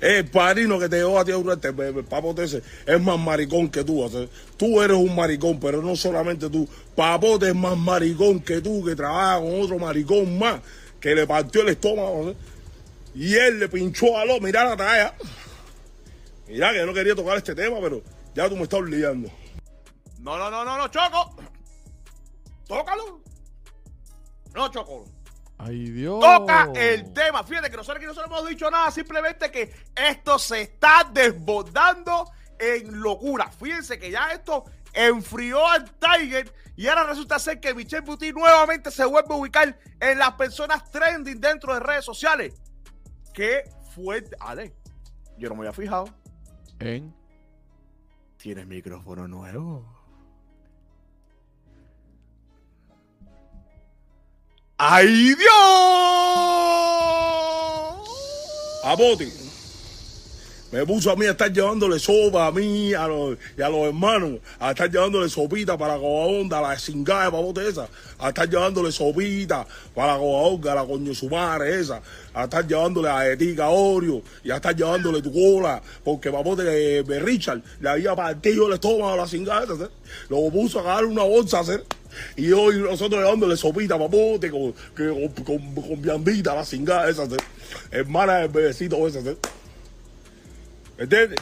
El 0.00 0.26
parino 0.26 0.78
que 0.78 0.88
te 0.88 0.96
llevó 0.96 1.18
a 1.18 1.24
ti 1.24 1.32
a 1.32 1.38
un 1.38 1.50
este, 1.50 1.68
el 1.68 2.04
papote 2.04 2.44
ese, 2.44 2.62
es 2.86 3.00
más 3.00 3.18
maricón 3.18 3.68
que 3.68 3.84
tú. 3.84 4.28
tú 4.56 4.82
eres 4.82 4.96
un 4.96 5.14
maricón, 5.14 5.58
pero 5.58 5.80
no 5.80 5.96
solamente 5.96 6.50
tú. 6.50 6.68
Papote 6.94 7.48
es 7.48 7.54
más 7.54 7.76
maricón 7.76 8.40
que 8.40 8.60
tú, 8.60 8.84
que 8.84 8.94
trabaja 8.94 9.40
con 9.40 9.60
otro 9.60 9.78
maricón 9.78 10.38
más, 10.38 10.60
que 11.00 11.14
le 11.14 11.26
partió 11.26 11.62
el 11.62 11.68
estómago. 11.68 12.34
y 13.14 13.34
él 13.34 13.60
le 13.60 13.68
pinchó 13.68 14.18
a 14.18 14.24
lo, 14.24 14.40
mira 14.40 14.64
la 14.64 14.76
talla. 14.76 15.14
Mira 16.48 16.72
que 16.72 16.78
yo 16.78 16.86
no 16.86 16.92
quería 16.92 17.14
tocar 17.14 17.36
este 17.38 17.54
tema, 17.54 17.78
pero 17.80 18.02
ya 18.34 18.48
tú 18.48 18.56
me 18.56 18.64
estás 18.64 18.80
olvidando. 18.80 19.30
No, 20.18 20.36
no, 20.36 20.50
no, 20.50 20.64
no, 20.64 20.76
no, 20.76 20.88
Choco. 20.88 21.36
Tócalo. 22.66 23.20
No, 24.54 24.70
Choco. 24.70 25.13
Ay, 25.58 25.90
Dios. 25.90 26.20
Toca 26.20 26.70
el 26.74 27.12
tema. 27.12 27.44
Fíjate 27.44 27.70
que 27.70 27.76
nosotros 27.76 27.98
aquí 27.98 28.06
no 28.06 28.14
se 28.14 28.20
hemos 28.20 28.48
dicho 28.48 28.70
nada, 28.70 28.90
simplemente 28.90 29.50
que 29.50 29.72
esto 29.94 30.38
se 30.38 30.62
está 30.62 31.08
desbordando 31.12 32.30
en 32.58 33.00
locura. 33.00 33.50
Fíjense 33.50 33.98
que 33.98 34.10
ya 34.10 34.30
esto 34.32 34.64
enfrió 34.92 35.66
al 35.66 35.90
Tiger 35.92 36.52
y 36.76 36.88
ahora 36.88 37.04
resulta 37.04 37.38
ser 37.38 37.60
que 37.60 37.74
Michelle 37.74 38.04
Buti 38.04 38.32
nuevamente 38.32 38.90
se 38.90 39.04
vuelve 39.04 39.32
a 39.32 39.36
ubicar 39.36 39.78
en 40.00 40.18
las 40.18 40.32
personas 40.32 40.90
trending 40.90 41.40
dentro 41.40 41.72
de 41.74 41.80
redes 41.80 42.04
sociales. 42.04 42.54
Qué 43.32 43.64
fuerte. 43.94 44.36
Ale, 44.40 44.74
yo 45.38 45.48
no 45.48 45.54
me 45.54 45.60
había 45.60 45.72
fijado. 45.72 46.06
En... 46.80 47.14
Tienes 48.36 48.66
micrófono 48.66 49.26
nuevo. 49.26 49.93
¡Ay, 54.76 55.06
Dios! 55.06 55.44
Papote. 58.82 59.44
Me 60.72 60.84
puso 60.84 61.12
a 61.12 61.14
mí 61.14 61.24
a 61.26 61.30
estar 61.30 61.52
llevándole 61.52 62.00
sopa 62.00 62.48
a 62.48 62.50
mí 62.50 62.92
a 62.92 63.06
los, 63.06 63.38
y 63.56 63.62
a 63.62 63.68
los 63.68 63.86
hermanos, 63.86 64.40
a 64.58 64.72
estar 64.72 64.90
llevándole 64.90 65.28
sopita 65.28 65.78
para 65.78 65.96
la 65.96 66.02
onda, 66.02 66.60
la 66.60 66.76
cingada 66.76 67.30
de 67.30 67.68
esa, 67.68 67.88
a 68.18 68.30
estar 68.30 68.50
llevándole 68.50 68.90
sopita 68.90 69.64
para 69.94 70.14
la 70.14 70.18
onda, 70.18 70.74
la 70.74 70.84
coño 70.84 71.14
su 71.14 71.30
madre 71.30 71.78
esa, 71.78 72.02
a 72.34 72.42
estar 72.42 72.66
llevándole 72.66 73.08
a 73.08 73.30
Etica 73.30 73.68
Oreo 73.68 74.22
y 74.42 74.50
a 74.50 74.56
estar 74.56 74.74
llevándole 74.74 75.22
tu 75.22 75.32
cola, 75.32 75.80
porque 76.02 76.32
papote 76.32 76.64
eh, 76.64 77.04
de 77.04 77.20
Richard 77.20 77.62
le 77.78 77.90
había 77.90 78.16
partido 78.16 78.66
el 78.66 78.72
estómago 78.72 79.12
a 79.12 79.16
la 79.18 79.28
cingada 79.28 79.62
esa, 79.62 79.76
¿sí? 79.76 79.92
lo 80.28 80.50
puso 80.50 80.80
a 80.80 80.82
cagar 80.82 81.04
una 81.04 81.22
bolsa, 81.22 81.62
¿sí? 81.62 81.74
Y 82.36 82.52
hoy 82.52 82.78
nosotros 82.78 83.20
llevándole 83.22 83.56
sopita 83.56 83.98
papote 83.98 84.50
con, 84.50 84.72
que- 84.96 85.08
con, 85.08 85.44
con, 85.44 85.74
con 85.74 86.02
viandita 86.02 86.54
la 86.54 86.64
cingada 86.64 87.08
esa, 87.08 87.26
hermana 87.90 88.38
del 88.38 88.48
bebecito 88.48 88.96
¿sí? 89.10 89.36
¿Entiendes? 90.98 91.38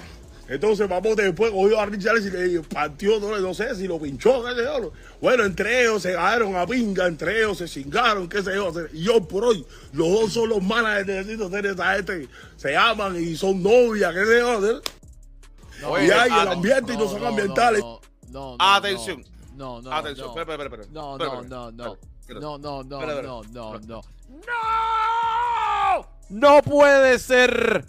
Entonces 0.48 0.86
Papote 0.88 1.22
después 1.22 1.50
cogió 1.50 1.80
a 1.80 1.86
Richard 1.86 2.18
y 2.18 2.30
le 2.30 2.60
partió, 2.62 3.18
no, 3.20 3.38
no 3.38 3.54
sé 3.54 3.74
si 3.74 3.86
lo 3.86 3.98
pinchó, 3.98 4.44
qué 4.44 4.54
sé 4.54 4.64
yo. 4.64 4.92
Bueno, 5.20 5.44
entre 5.44 5.82
ellos 5.82 6.02
se 6.02 6.12
cayeron 6.14 6.56
a 6.56 6.66
pinga, 6.66 7.06
entre 7.06 7.38
ellos 7.38 7.58
se 7.58 7.66
chingaron, 7.66 8.28
qué 8.28 8.42
sé 8.42 8.54
yo. 8.56 8.70
Y 8.92 9.08
hoy 9.08 9.20
por 9.22 9.44
hoy, 9.44 9.64
los 9.92 10.08
dos 10.10 10.32
son 10.32 10.48
los 10.50 10.62
manas 10.62 11.06
de 11.06 11.14
necesito 11.14 11.46
hacer 11.46 11.66
esa 11.66 11.94
gente. 11.94 12.28
Se 12.56 12.76
aman 12.76 13.16
y 13.22 13.34
son 13.36 13.62
novias, 13.62 14.12
qué 14.12 14.26
sé 14.26 14.38
yo. 14.40 14.60
¿sí? 14.60 15.84
Oye, 15.86 16.06
y 16.08 16.10
hay 16.10 16.26
el 16.28 16.32
aten- 16.48 16.52
ambiente 16.52 16.92
y 16.92 16.96
no 16.96 17.08
son 17.08 17.24
ambientales. 17.24 17.80
No, 17.80 18.00
no, 18.30 18.56
no, 18.56 18.56
Atención. 18.58 19.24
No, 19.62 19.80
no. 19.80 19.92
Atención, 19.92 20.26
no. 20.34 20.40
espera, 20.40 20.64
espera, 20.64 20.82
espera. 20.82 20.92
No, 20.92 21.16
no, 21.16 21.42
no, 21.44 21.70
no. 21.70 21.98
No, 22.28 22.58
no, 22.58 22.82
no, 22.82 23.06
no, 23.22 23.42
no, 23.44 23.78
no. 23.78 24.00
¡No! 24.28 26.08
No 26.30 26.62
puede 26.62 27.16
ser. 27.20 27.84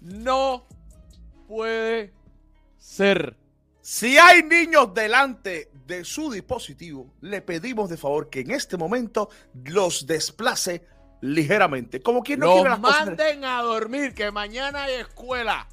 No 0.00 0.66
puede 1.48 2.12
ser. 2.78 3.36
Si 3.80 4.16
hay 4.18 4.44
niños 4.44 4.94
delante 4.94 5.72
de 5.84 6.04
su 6.04 6.30
dispositivo, 6.30 7.14
le 7.22 7.42
pedimos 7.42 7.90
de 7.90 7.96
favor 7.96 8.30
que 8.30 8.40
en 8.40 8.52
este 8.52 8.76
momento 8.76 9.30
los 9.64 10.06
desplace 10.06 10.86
ligeramente. 11.22 12.00
Como 12.00 12.22
quien 12.22 12.38
no 12.38 12.46
Los 12.46 12.54
quiere 12.54 12.70
las 12.70 12.78
cosas. 12.78 13.06
manden 13.06 13.44
a 13.44 13.62
dormir, 13.62 14.14
que 14.14 14.30
mañana 14.30 14.84
hay 14.84 14.94
escuela. 15.00 15.66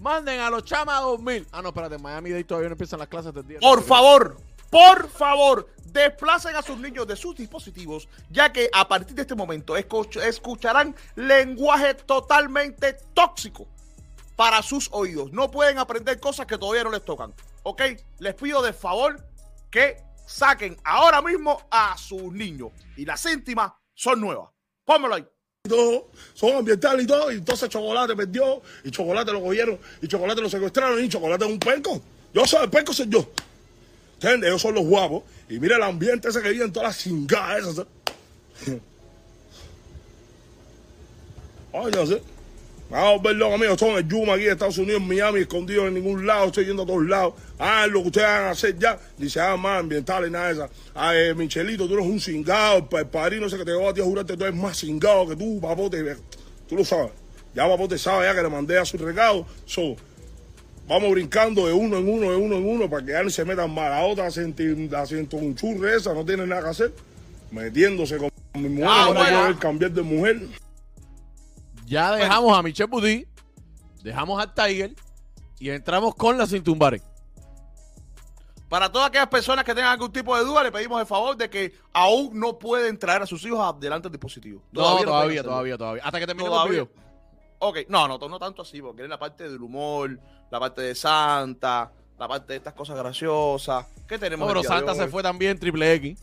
Manden 0.00 0.40
a 0.40 0.50
los 0.50 0.64
chamas 0.64 0.98
a 0.98 1.02
dormir. 1.02 1.46
Ah, 1.52 1.60
no, 1.62 1.68
espérate, 1.68 1.96
en 1.96 2.02
Miami 2.02 2.30
Dade 2.30 2.44
todavía 2.44 2.68
no 2.68 2.74
empiezan 2.74 2.98
las 3.00 3.08
clases 3.08 3.34
del 3.34 3.46
día. 3.46 3.58
Por 3.60 3.82
favor, 3.82 4.36
por 4.70 5.08
favor, 5.08 5.68
desplacen 5.86 6.54
a 6.56 6.62
sus 6.62 6.78
niños 6.78 7.06
de 7.06 7.16
sus 7.16 7.34
dispositivos, 7.34 8.08
ya 8.30 8.52
que 8.52 8.70
a 8.72 8.86
partir 8.86 9.14
de 9.16 9.22
este 9.22 9.34
momento 9.34 9.76
escuch- 9.76 10.20
escucharán 10.22 10.94
lenguaje 11.16 11.94
totalmente 11.94 12.94
tóxico 13.14 13.66
para 14.36 14.62
sus 14.62 14.88
oídos. 14.92 15.32
No 15.32 15.50
pueden 15.50 15.78
aprender 15.78 16.20
cosas 16.20 16.46
que 16.46 16.58
todavía 16.58 16.84
no 16.84 16.90
les 16.90 17.04
tocan. 17.04 17.34
¿Ok? 17.64 17.82
Les 18.20 18.34
pido 18.34 18.62
de 18.62 18.72
favor 18.72 19.16
que 19.70 19.96
saquen 20.26 20.76
ahora 20.84 21.20
mismo 21.22 21.60
a 21.70 21.96
sus 21.98 22.32
niños. 22.32 22.70
Y 22.96 23.04
las 23.04 23.24
íntimas 23.26 23.72
son 23.94 24.20
nuevas. 24.20 24.50
Pónmelo 24.84 25.16
ahí. 25.16 25.26
Todo, 25.68 26.08
son 26.34 26.56
ambientales 26.56 27.04
y 27.04 27.06
todo, 27.06 27.30
y 27.30 27.36
entonces 27.36 27.68
Chocolate 27.68 28.16
perdió, 28.16 28.62
y 28.84 28.90
Chocolate 28.90 29.32
lo 29.32 29.42
cogieron, 29.42 29.78
y 30.02 30.08
Chocolate 30.08 30.40
lo 30.40 30.48
secuestraron, 30.48 31.04
y 31.04 31.08
Chocolate 31.08 31.44
es 31.44 31.50
un 31.50 31.58
penco. 31.58 32.02
Yo 32.34 32.46
soy 32.46 32.64
el 32.64 32.70
penco, 32.70 32.92
soy 32.92 33.08
yo. 33.08 33.30
¿Entiendes? 34.14 34.48
Ellos 34.48 34.62
son 34.62 34.74
los 34.74 34.84
guapos, 34.84 35.22
y 35.48 35.60
mira 35.60 35.76
el 35.76 35.82
ambiente 35.82 36.28
ese 36.28 36.42
que 36.42 36.50
viven 36.50 36.72
todas 36.72 36.88
las 36.88 36.96
cingadas 36.96 37.66
esas. 37.66 37.86
Ay, 41.72 41.90
no 41.94 42.06
sé. 42.06 42.22
Vamos 42.90 43.20
a 43.20 43.22
ver 43.22 43.36
loco, 43.36 43.54
amigo. 43.54 43.72
Estoy 43.72 43.90
en 43.90 43.96
el 43.98 44.08
Yuma 44.08 44.34
aquí 44.34 44.44
de 44.44 44.52
Estados 44.52 44.78
Unidos, 44.78 45.02
en 45.02 45.08
Miami, 45.08 45.40
escondido 45.40 45.86
en 45.86 45.94
ningún 45.94 46.26
lado. 46.26 46.46
Estoy 46.46 46.64
yendo 46.64 46.84
a 46.84 46.86
todos 46.86 47.04
lados. 47.04 47.34
Ah, 47.58 47.86
lo 47.86 48.00
que 48.00 48.06
ustedes 48.06 48.26
van 48.26 48.44
a 48.44 48.50
hacer 48.50 48.78
ya. 48.78 48.98
Dice, 49.18 49.40
ah, 49.40 49.56
más 49.58 49.80
ambiental 49.80 50.26
y 50.26 50.30
nada 50.30 50.46
de 50.46 50.52
eso. 50.54 50.68
Ah, 50.94 51.14
eh, 51.14 51.34
Michelito, 51.34 51.86
tú 51.86 51.94
eres 51.94 52.06
un 52.06 52.18
cingado. 52.18 52.88
El, 52.90 53.06
padrino 53.06 53.46
ese 53.46 53.58
que 53.58 53.64
te 53.66 53.72
llevó 53.72 53.90
a 53.90 53.94
ti 53.94 54.00
a 54.00 54.04
jurarte, 54.04 54.36
tú 54.36 54.44
eres 54.44 54.56
más 54.56 54.78
cingado 54.80 55.28
que 55.28 55.36
tú, 55.36 55.60
papote. 55.60 56.16
Tú 56.66 56.76
lo 56.76 56.84
sabes. 56.84 57.10
Ya 57.54 57.68
papote 57.68 57.98
sabe 57.98 58.24
ya 58.24 58.34
que 58.34 58.42
le 58.42 58.48
mandé 58.48 58.78
a 58.78 58.86
su 58.86 58.96
recado. 58.96 59.46
So, 59.66 59.96
vamos 60.88 61.10
brincando 61.10 61.66
de 61.66 61.74
uno 61.74 61.98
en 61.98 62.08
uno, 62.08 62.30
de 62.30 62.36
uno 62.36 62.56
en 62.56 62.66
uno, 62.66 62.88
para 62.88 63.04
que 63.04 63.12
ya 63.12 63.22
no 63.22 63.28
se 63.28 63.44
metan 63.44 63.70
mal. 63.70 63.90
La 63.90 64.04
otra 64.04 64.28
haciendo 64.28 65.36
un 65.36 65.54
churre 65.54 65.96
esa, 65.96 66.14
no 66.14 66.24
tiene 66.24 66.46
nada 66.46 66.62
que 66.62 66.68
hacer. 66.70 66.92
Metiéndose 67.50 68.16
con 68.16 68.30
mi 68.54 68.68
mujer, 68.70 68.88
Ah, 68.90 69.10
no 69.12 69.14
bueno. 69.14 69.58
cambiar 69.58 69.90
de 69.90 70.00
mujer. 70.02 70.40
Ya 71.88 72.12
dejamos 72.14 72.56
a 72.56 72.62
Michelle 72.62 72.88
Budí, 72.90 73.26
dejamos 74.02 74.42
a 74.42 74.52
Tiger 74.52 74.94
y 75.58 75.70
entramos 75.70 76.14
con 76.14 76.36
la 76.36 76.46
Cintumbare. 76.46 77.00
Para 78.68 78.92
todas 78.92 79.08
aquellas 79.08 79.28
personas 79.28 79.64
que 79.64 79.74
tengan 79.74 79.92
algún 79.92 80.12
tipo 80.12 80.36
de 80.36 80.44
duda, 80.44 80.62
le 80.62 80.70
pedimos 80.70 81.00
el 81.00 81.06
favor 81.06 81.34
de 81.34 81.48
que 81.48 81.72
aún 81.94 82.38
no 82.38 82.58
pueden 82.58 82.98
traer 82.98 83.22
a 83.22 83.26
sus 83.26 83.42
hijos 83.46 83.80
delante 83.80 84.08
del 84.08 84.12
dispositivo. 84.12 84.62
No, 84.72 84.82
todavía, 84.82 85.40
hacerlo. 85.40 85.42
todavía, 85.52 85.78
todavía. 85.78 86.02
Hasta 86.04 86.20
que 86.20 86.26
terminemos 86.26 86.54
el 86.54 86.62
Todavía. 86.68 86.84
video. 86.84 87.08
Ok, 87.60 87.78
no, 87.88 88.06
no, 88.06 88.18
no 88.18 88.38
tanto 88.38 88.62
así, 88.62 88.82
porque 88.82 89.04
es 89.04 89.08
la 89.08 89.18
parte 89.18 89.48
del 89.48 89.62
humor, 89.62 90.20
la 90.50 90.60
parte 90.60 90.82
de 90.82 90.94
Santa, 90.94 91.90
la 92.18 92.28
parte 92.28 92.52
de 92.52 92.56
estas 92.58 92.74
cosas 92.74 92.98
graciosas. 92.98 93.86
¿Qué 94.06 94.18
tenemos? 94.18 94.46
No, 94.46 94.52
pero 94.52 94.62
Santa 94.62 94.94
se 94.94 95.08
fue 95.08 95.22
también 95.22 95.58
triple 95.58 95.94
X. 95.94 96.22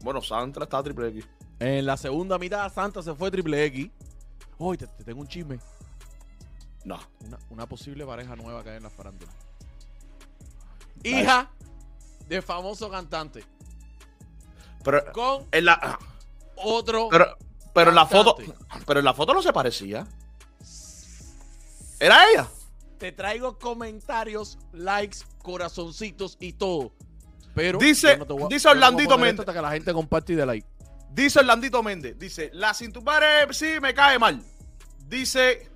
Bueno, 0.00 0.20
Santa 0.20 0.64
está 0.64 0.82
triple 0.82 1.08
X. 1.08 1.26
En 1.58 1.86
la 1.86 1.96
segunda 1.96 2.38
mitad, 2.38 2.70
Santa 2.70 3.02
se 3.02 3.14
fue 3.14 3.30
triple 3.30 3.64
X. 3.66 3.90
Hoy 4.64 4.76
te, 4.78 4.86
te 4.86 5.04
tengo 5.04 5.20
un 5.20 5.28
chisme. 5.28 5.58
No. 6.84 6.98
Una, 7.26 7.38
una 7.50 7.66
posible 7.66 8.04
pareja 8.06 8.36
nueva 8.36 8.62
que 8.62 8.70
hay 8.70 8.76
en 8.76 8.82
la 8.84 8.90
farándula. 8.90 9.32
Hija 11.02 11.50
de 12.28 12.42
famoso 12.42 12.88
cantante. 12.90 13.44
Pero 14.84 15.12
Con 15.12 15.46
en 15.52 15.64
la, 15.64 15.98
otro. 16.56 17.08
pero, 17.10 17.36
pero 17.74 17.90
en 17.90 17.96
la 17.96 18.06
foto, 18.06 18.36
pero 18.86 18.98
en 19.00 19.04
la 19.04 19.14
foto 19.14 19.34
no 19.34 19.42
se 19.42 19.52
parecía. 19.52 20.06
¿Era 22.00 22.28
ella? 22.30 22.48
Te 22.98 23.12
traigo 23.12 23.58
comentarios, 23.58 24.58
likes, 24.72 25.18
corazoncitos 25.42 26.36
y 26.40 26.52
todo. 26.52 26.92
Pero 27.54 27.78
Dice- 27.78 28.16
no 28.16 28.24
voy 28.24 28.48
dice 28.48 28.68
Orlandito 28.68 29.18
Méndez. 29.18 29.40
Hasta 29.40 29.52
que 29.52 29.62
la 29.62 29.70
gente 29.72 29.92
comparte 29.92 30.32
y 30.32 30.36
de 30.36 30.46
like. 30.46 30.66
Dice 31.10 31.40
Orlandito 31.40 31.82
Méndez, 31.82 32.18
dice, 32.18 32.50
la 32.54 32.72
cintumbare 32.72 33.52
sí 33.52 33.74
me 33.80 33.92
cae 33.92 34.18
mal. 34.18 34.42
Dice 35.12 35.68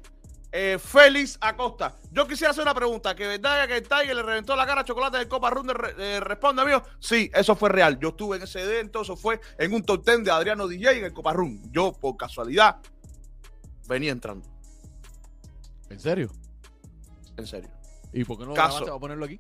eh, 0.51 0.79
Félix 0.83 1.37
Acosta. 1.43 1.95
Yo 2.11 2.27
quisiera 2.27 2.53
hacer 2.53 2.63
una 2.63 2.73
pregunta, 2.73 3.15
que 3.15 3.27
verdad 3.27 3.69
que 3.69 3.77
el 3.77 3.83
Tiger 3.87 4.17
le 4.17 4.23
reventó 4.23 4.57
la 4.57 4.65
cara 4.65 4.81
a 4.81 4.85
Chocolate 4.85 5.19
del 5.19 5.29
Copa 5.29 5.51
Runde 5.51 5.75
eh, 5.99 6.21
responde 6.21 6.63
amigo. 6.63 6.83
Sí, 6.99 7.31
eso 7.35 7.55
fue 7.55 7.69
real. 7.69 7.99
Yo 7.99 8.09
estuve 8.09 8.39
en 8.39 8.45
ese 8.45 8.63
evento, 8.63 9.03
eso 9.03 9.15
fue 9.15 9.39
en 9.59 9.75
un 9.75 9.83
top 9.83 10.03
ten 10.03 10.25
de 10.25 10.31
Adriano 10.31 10.67
DJ 10.67 11.01
en 11.01 11.05
el 11.05 11.13
Copa 11.13 11.35
Run. 11.35 11.71
Yo, 11.71 11.93
por 11.93 12.17
casualidad, 12.17 12.77
venía 13.87 14.11
entrando. 14.11 14.49
¿En 15.91 16.01
serio? 16.01 16.31
En 17.37 17.47
serio. 17.47 17.69
¿Y 18.15 18.25
por 18.25 18.39
qué 18.39 18.45
no 18.45 18.51
lo 18.51 18.55
Caso. 18.55 18.69
grabaste 18.69 18.87
para 18.87 19.01
ponerlo 19.01 19.27
aquí? 19.27 19.39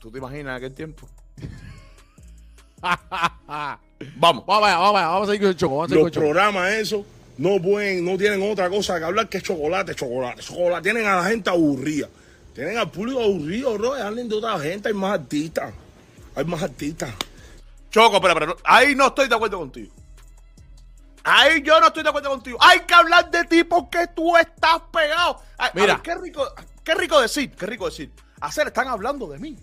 ¿Tú 0.00 0.10
te 0.10 0.18
imaginas 0.18 0.56
aquel 0.56 0.74
tiempo? 0.74 1.08
vamos, 2.80 3.78
Vamos. 4.16 4.46
vamos, 4.46 4.66
allá, 4.66 4.78
vamos, 4.78 4.96
allá, 4.98 5.08
vamos 5.10 5.28
a 5.28 5.30
seguir 5.30 5.42
con 5.42 5.48
el 5.50 5.56
choco. 5.56 5.76
Vamos 5.76 5.84
a 5.84 5.88
seguir 5.90 6.00
con 6.00 6.06
Los 6.08 6.16
el 6.16 6.22
choco. 6.22 6.26
programas 6.26 6.72
esos 6.72 7.19
no 7.40 7.58
pueden, 7.58 8.04
no 8.04 8.18
tienen 8.18 8.42
otra 8.42 8.68
cosa 8.68 8.98
que 8.98 9.04
hablar 9.06 9.26
que 9.30 9.40
chocolate, 9.40 9.94
chocolate, 9.94 10.42
chocolate. 10.42 10.82
Tienen 10.82 11.06
a 11.06 11.16
la 11.16 11.24
gente 11.24 11.48
aburrida. 11.48 12.06
Tienen 12.54 12.76
al 12.76 12.90
público 12.90 13.22
aburrido, 13.22 13.78
bro. 13.78 13.94
Hablen 13.94 14.28
de 14.28 14.34
otra 14.34 14.58
gente, 14.58 14.88
hay 14.88 14.94
más 14.94 15.14
artistas. 15.14 15.72
Hay 16.34 16.44
más 16.44 16.62
artistas. 16.62 17.14
Choco, 17.90 18.20
pero, 18.20 18.34
pero 18.34 18.56
ahí 18.62 18.94
no 18.94 19.06
estoy 19.06 19.26
de 19.26 19.34
acuerdo 19.34 19.58
contigo. 19.58 19.90
Ahí 21.24 21.62
yo 21.62 21.80
no 21.80 21.86
estoy 21.86 22.02
de 22.02 22.10
acuerdo 22.10 22.28
contigo. 22.28 22.58
Hay 22.60 22.80
que 22.80 22.92
hablar 22.92 23.30
de 23.30 23.42
ti 23.44 23.64
porque 23.64 24.06
tú 24.14 24.36
estás 24.36 24.82
pegado. 24.92 25.40
Ay, 25.56 25.70
Mira. 25.72 25.94
ver, 25.94 26.02
qué 26.02 26.14
rico, 26.16 26.46
qué 26.84 26.94
rico 26.94 27.22
decir, 27.22 27.52
qué 27.52 27.64
rico 27.64 27.86
decir. 27.86 28.12
Hacer, 28.42 28.66
están 28.66 28.88
hablando 28.88 29.26
de 29.26 29.38
mí. 29.38 29.56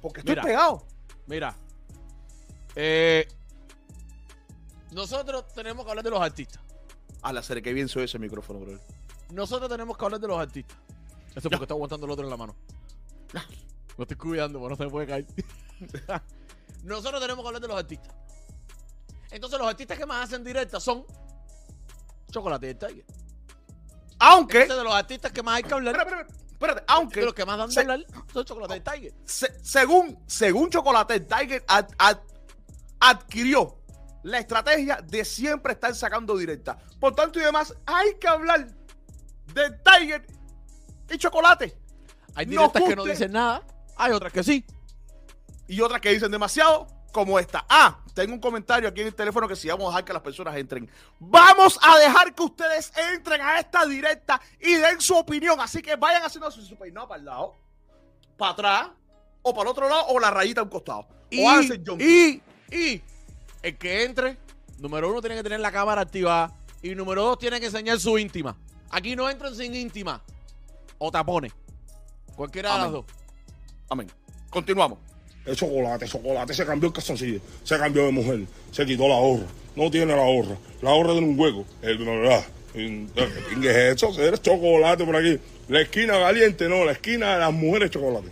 Porque 0.00 0.20
estoy 0.20 0.36
Mira. 0.36 0.42
pegado. 0.42 0.82
Mira. 1.26 1.54
Eh, 2.74 3.28
nosotros 4.92 5.44
tenemos 5.54 5.84
que 5.84 5.90
hablar 5.90 6.04
de 6.04 6.10
los 6.10 6.22
artistas. 6.22 6.61
A 7.22 7.32
la 7.32 7.42
serie, 7.42 7.62
qué 7.62 7.72
bien 7.72 7.88
soy 7.88 8.04
ese 8.04 8.18
micrófono, 8.18 8.60
bro. 8.60 8.78
Nosotros 9.30 9.68
tenemos 9.70 9.96
que 9.96 10.04
hablar 10.04 10.20
de 10.20 10.28
los 10.28 10.38
artistas. 10.38 10.76
Eso 11.30 11.38
es 11.38 11.42
porque 11.44 11.62
está 11.64 11.74
aguantando 11.74 12.04
el 12.06 12.12
otro 12.12 12.24
en 12.24 12.30
la 12.30 12.36
mano. 12.36 12.54
No 13.96 14.02
estoy 14.04 14.16
cuidando, 14.16 14.58
porque 14.58 14.70
no 14.70 14.76
se 14.76 14.84
me 14.84 14.90
puede 14.90 15.06
caer. 15.06 15.26
Nosotros 16.84 17.20
tenemos 17.20 17.42
que 17.42 17.46
hablar 17.46 17.62
de 17.62 17.68
los 17.68 17.76
artistas. 17.78 18.12
Entonces, 19.30 19.58
los 19.58 19.68
artistas 19.68 19.98
que 19.98 20.04
más 20.06 20.24
hacen 20.28 20.44
directas 20.44 20.82
son 20.82 21.04
Chocolate 22.30 22.66
y 22.66 22.70
el 22.70 22.78
Tiger. 22.78 23.04
Aunque, 24.18 24.62
Entonces, 24.62 24.78
de 24.78 24.84
los 24.84 24.94
artistas 24.94 25.32
que 25.32 25.42
más 25.42 25.56
hay 25.56 25.62
que 25.62 25.72
hablar, 25.74 25.94
espérate, 25.96 26.22
espérate, 26.22 26.52
espérate, 26.52 26.80
de 26.80 26.84
aunque, 26.88 27.22
los 27.22 27.34
que 27.34 27.44
más 27.46 27.58
dan 27.58 27.68
de 27.68 27.74
se- 27.74 27.80
hablar, 27.80 28.00
son 28.32 28.44
Chocolate 28.44 28.74
y 28.74 28.76
el 28.76 28.82
Tiger. 28.82 29.14
se- 29.24 29.64
según, 29.64 30.18
según 30.26 30.70
Chocolate, 30.70 31.14
el 31.14 31.26
Tiger 31.26 31.64
ad- 31.66 31.88
ad- 31.98 32.20
adquirió 33.00 33.78
la 34.22 34.38
estrategia 34.38 35.00
de 35.02 35.24
siempre 35.24 35.72
estar 35.72 35.94
sacando 35.94 36.36
directa. 36.36 36.78
Por 37.00 37.14
tanto 37.14 37.38
y 37.38 37.42
demás, 37.42 37.74
hay 37.86 38.14
que 38.20 38.28
hablar 38.28 38.68
de 39.54 39.70
Tiger 39.84 40.26
y 41.10 41.18
Chocolate. 41.18 41.76
Hay 42.34 42.46
directas 42.46 42.82
que 42.82 42.96
no 42.96 43.04
dicen 43.04 43.32
nada, 43.32 43.62
hay 43.96 44.12
otras 44.12 44.32
que 44.32 44.42
sí. 44.42 44.64
y 45.68 45.80
otras 45.80 46.00
que 46.00 46.10
dicen 46.10 46.30
demasiado, 46.30 46.86
como 47.12 47.38
esta. 47.38 47.64
Ah, 47.68 47.98
tengo 48.14 48.32
un 48.32 48.40
comentario 48.40 48.88
aquí 48.88 49.02
en 49.02 49.08
el 49.08 49.14
teléfono 49.14 49.46
que 49.46 49.54
si 49.54 49.68
vamos 49.68 49.86
a 49.86 49.88
dejar 49.90 50.04
que 50.04 50.12
las 50.14 50.22
personas 50.22 50.56
entren. 50.56 50.90
Vamos 51.18 51.78
a 51.82 51.98
dejar 51.98 52.34
que 52.34 52.42
ustedes 52.42 52.92
entren 53.12 53.40
a 53.40 53.58
esta 53.58 53.84
directa 53.86 54.40
y 54.60 54.74
den 54.74 55.00
su 55.00 55.14
opinión. 55.16 55.60
Así 55.60 55.82
que 55.82 55.96
vayan 55.96 56.22
haciendo 56.22 56.50
su, 56.50 56.62
su 56.62 56.76
peinado 56.76 57.08
para 57.08 57.18
el 57.18 57.26
lado, 57.26 57.54
para 58.36 58.52
atrás, 58.52 58.88
o 59.42 59.52
para 59.52 59.62
el 59.62 59.68
otro 59.68 59.88
lado, 59.88 60.06
o 60.08 60.18
la 60.18 60.30
rayita 60.30 60.62
a 60.62 60.64
un 60.64 60.70
costado. 60.70 61.06
Y, 61.30 61.44
o 61.44 61.60
y, 61.98 62.42
y 62.70 63.02
el 63.62 63.76
que 63.78 64.04
entre, 64.04 64.36
número 64.78 65.10
uno, 65.10 65.20
tiene 65.20 65.36
que 65.36 65.42
tener 65.42 65.60
la 65.60 65.72
cámara 65.72 66.02
activada. 66.02 66.54
Y 66.82 66.94
número 66.94 67.22
dos, 67.22 67.38
tiene 67.38 67.60
que 67.60 67.66
enseñar 67.66 68.00
su 68.00 68.18
íntima. 68.18 68.56
Aquí 68.90 69.14
no 69.14 69.30
entran 69.30 69.54
sin 69.54 69.74
íntima. 69.74 70.20
O 70.98 71.10
tapones. 71.10 71.52
Cualquiera 72.34 72.72
de 72.72 72.78
las 72.78 72.86
Amén. 72.86 72.92
dos. 72.94 73.04
Amén. 73.88 74.10
Continuamos. 74.50 74.98
Es 75.44 75.56
chocolate, 75.56 76.06
chocolate. 76.06 76.54
Se 76.54 76.66
cambió 76.66 76.88
el 76.88 76.94
calzoncillo. 76.94 77.40
Se 77.64 77.78
cambió 77.78 78.04
de 78.06 78.12
mujer. 78.12 78.40
Se 78.70 78.84
quitó 78.84 79.08
la 79.08 79.16
gorra. 79.16 79.46
No 79.76 79.90
tiene 79.90 80.14
la 80.14 80.24
gorra. 80.24 80.56
La 80.82 80.92
gorra 80.92 81.12
tiene 81.12 81.28
un 81.28 81.38
hueco. 81.38 81.64
El, 81.82 81.98
¿verdad? 81.98 82.44
¿Qué 82.72 83.06
es 83.62 83.96
eso? 83.96 84.20
Eres 84.20 84.42
chocolate 84.42 85.04
por 85.04 85.16
aquí. 85.16 85.38
La 85.68 85.80
esquina 85.80 86.14
caliente, 86.18 86.68
no. 86.68 86.84
La 86.84 86.92
esquina 86.92 87.34
de 87.34 87.40
las 87.40 87.52
mujeres 87.52 87.90
chocolate. 87.90 88.28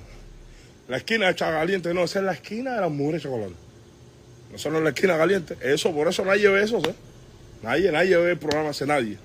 La 0.89 0.97
esquina 0.97 1.29
de 1.29 1.35
caliente, 1.35 1.95
no. 1.95 2.05
Esa 2.05 2.19
es 2.19 2.25
la 2.25 2.33
esquina 2.33 2.75
de 2.75 2.81
las 2.81 2.91
mujeres 2.91 3.23
chocolate. 3.23 3.55
Eso 4.55 4.71
no 4.71 4.79
es 4.79 4.85
la 4.85 4.91
esquina 4.91 5.17
caliente. 5.17 5.57
Eso, 5.61 5.93
por 5.93 6.09
eso 6.09 6.25
nadie 6.25 6.49
ve 6.49 6.63
eso, 6.63 6.79
¿eh? 6.79 6.95
Nadie, 7.63 7.93
nadie 7.93 8.17
ve 8.17 8.33
el 8.33 8.39
programa 8.39 8.71
ese, 8.71 8.87
nadie. 8.87 9.19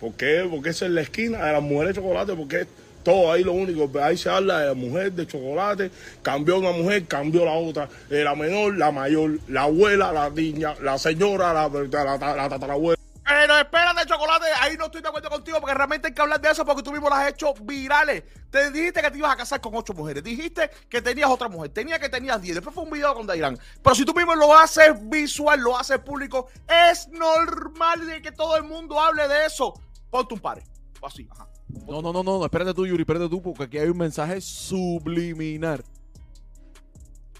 ¿Por 0.00 0.12
qué? 0.14 0.46
Porque 0.50 0.70
esa 0.70 0.86
es 0.86 0.92
la 0.92 1.02
esquina 1.02 1.44
de 1.44 1.52
las 1.52 1.62
mujeres 1.62 1.94
chocolate, 1.94 2.34
porque 2.34 2.66
todo 3.02 3.32
ahí 3.32 3.42
lo 3.42 3.52
único, 3.52 3.90
ahí 4.00 4.16
se 4.16 4.28
habla 4.28 4.60
de 4.60 4.66
la 4.68 4.74
mujer 4.74 5.12
de 5.12 5.26
chocolate, 5.26 5.90
cambió 6.22 6.58
una 6.58 6.72
mujer, 6.72 7.06
cambió 7.06 7.44
la 7.44 7.52
otra, 7.52 7.88
eh, 8.10 8.22
la 8.22 8.34
menor, 8.34 8.76
la 8.76 8.90
mayor, 8.90 9.38
la 9.48 9.62
abuela, 9.62 10.12
la 10.12 10.30
niña, 10.30 10.74
la 10.82 10.98
señora, 10.98 11.52
la, 11.52 11.68
la, 11.68 12.36
la 12.36 12.48
tatarabuela. 12.48 13.00
Pero 13.30 13.56
espérate, 13.56 14.06
chocolate, 14.06 14.46
ahí 14.60 14.76
no 14.76 14.86
estoy 14.86 15.02
de 15.02 15.08
acuerdo 15.08 15.30
contigo 15.30 15.58
porque 15.60 15.72
realmente 15.72 16.08
hay 16.08 16.14
que 16.14 16.20
hablar 16.20 16.40
de 16.40 16.50
eso 16.50 16.64
porque 16.64 16.82
tú 16.82 16.90
mismo 16.90 17.08
las 17.08 17.20
has 17.20 17.28
hecho 17.30 17.54
virales. 17.62 18.24
Te 18.50 18.72
dijiste 18.72 19.00
que 19.00 19.08
te 19.08 19.18
ibas 19.18 19.32
a 19.32 19.36
casar 19.36 19.60
con 19.60 19.72
ocho 19.76 19.94
mujeres, 19.94 20.24
dijiste 20.24 20.68
que 20.88 21.00
tenías 21.00 21.30
otra 21.30 21.48
mujer, 21.48 21.70
tenía 21.70 22.00
que 22.00 22.08
tenías 22.08 22.42
diez, 22.42 22.56
después 22.56 22.74
fue 22.74 22.82
un 22.82 22.90
video 22.90 23.14
con 23.14 23.28
Dairán. 23.28 23.56
Pero 23.80 23.94
si 23.94 24.04
tú 24.04 24.12
mismo 24.14 24.34
lo 24.34 24.58
haces 24.58 24.94
visual, 25.08 25.60
lo 25.60 25.78
haces 25.78 26.00
público, 26.00 26.48
es 26.90 27.06
normal 27.06 28.04
de 28.04 28.20
que 28.20 28.32
todo 28.32 28.56
el 28.56 28.64
mundo 28.64 28.98
hable 28.98 29.28
de 29.28 29.46
eso. 29.46 29.80
Ponte 30.10 30.34
un 30.34 30.40
pare. 30.40 30.64
Así, 31.00 31.28
ajá. 31.30 31.46
No, 31.86 32.02
no, 32.02 32.12
no, 32.12 32.24
no, 32.24 32.44
espérate 32.44 32.74
tú, 32.74 32.84
Yuri, 32.84 33.02
espérate 33.02 33.28
tú, 33.28 33.40
porque 33.40 33.62
aquí 33.62 33.78
hay 33.78 33.90
un 33.90 33.98
mensaje 33.98 34.40
subliminar. 34.40 35.84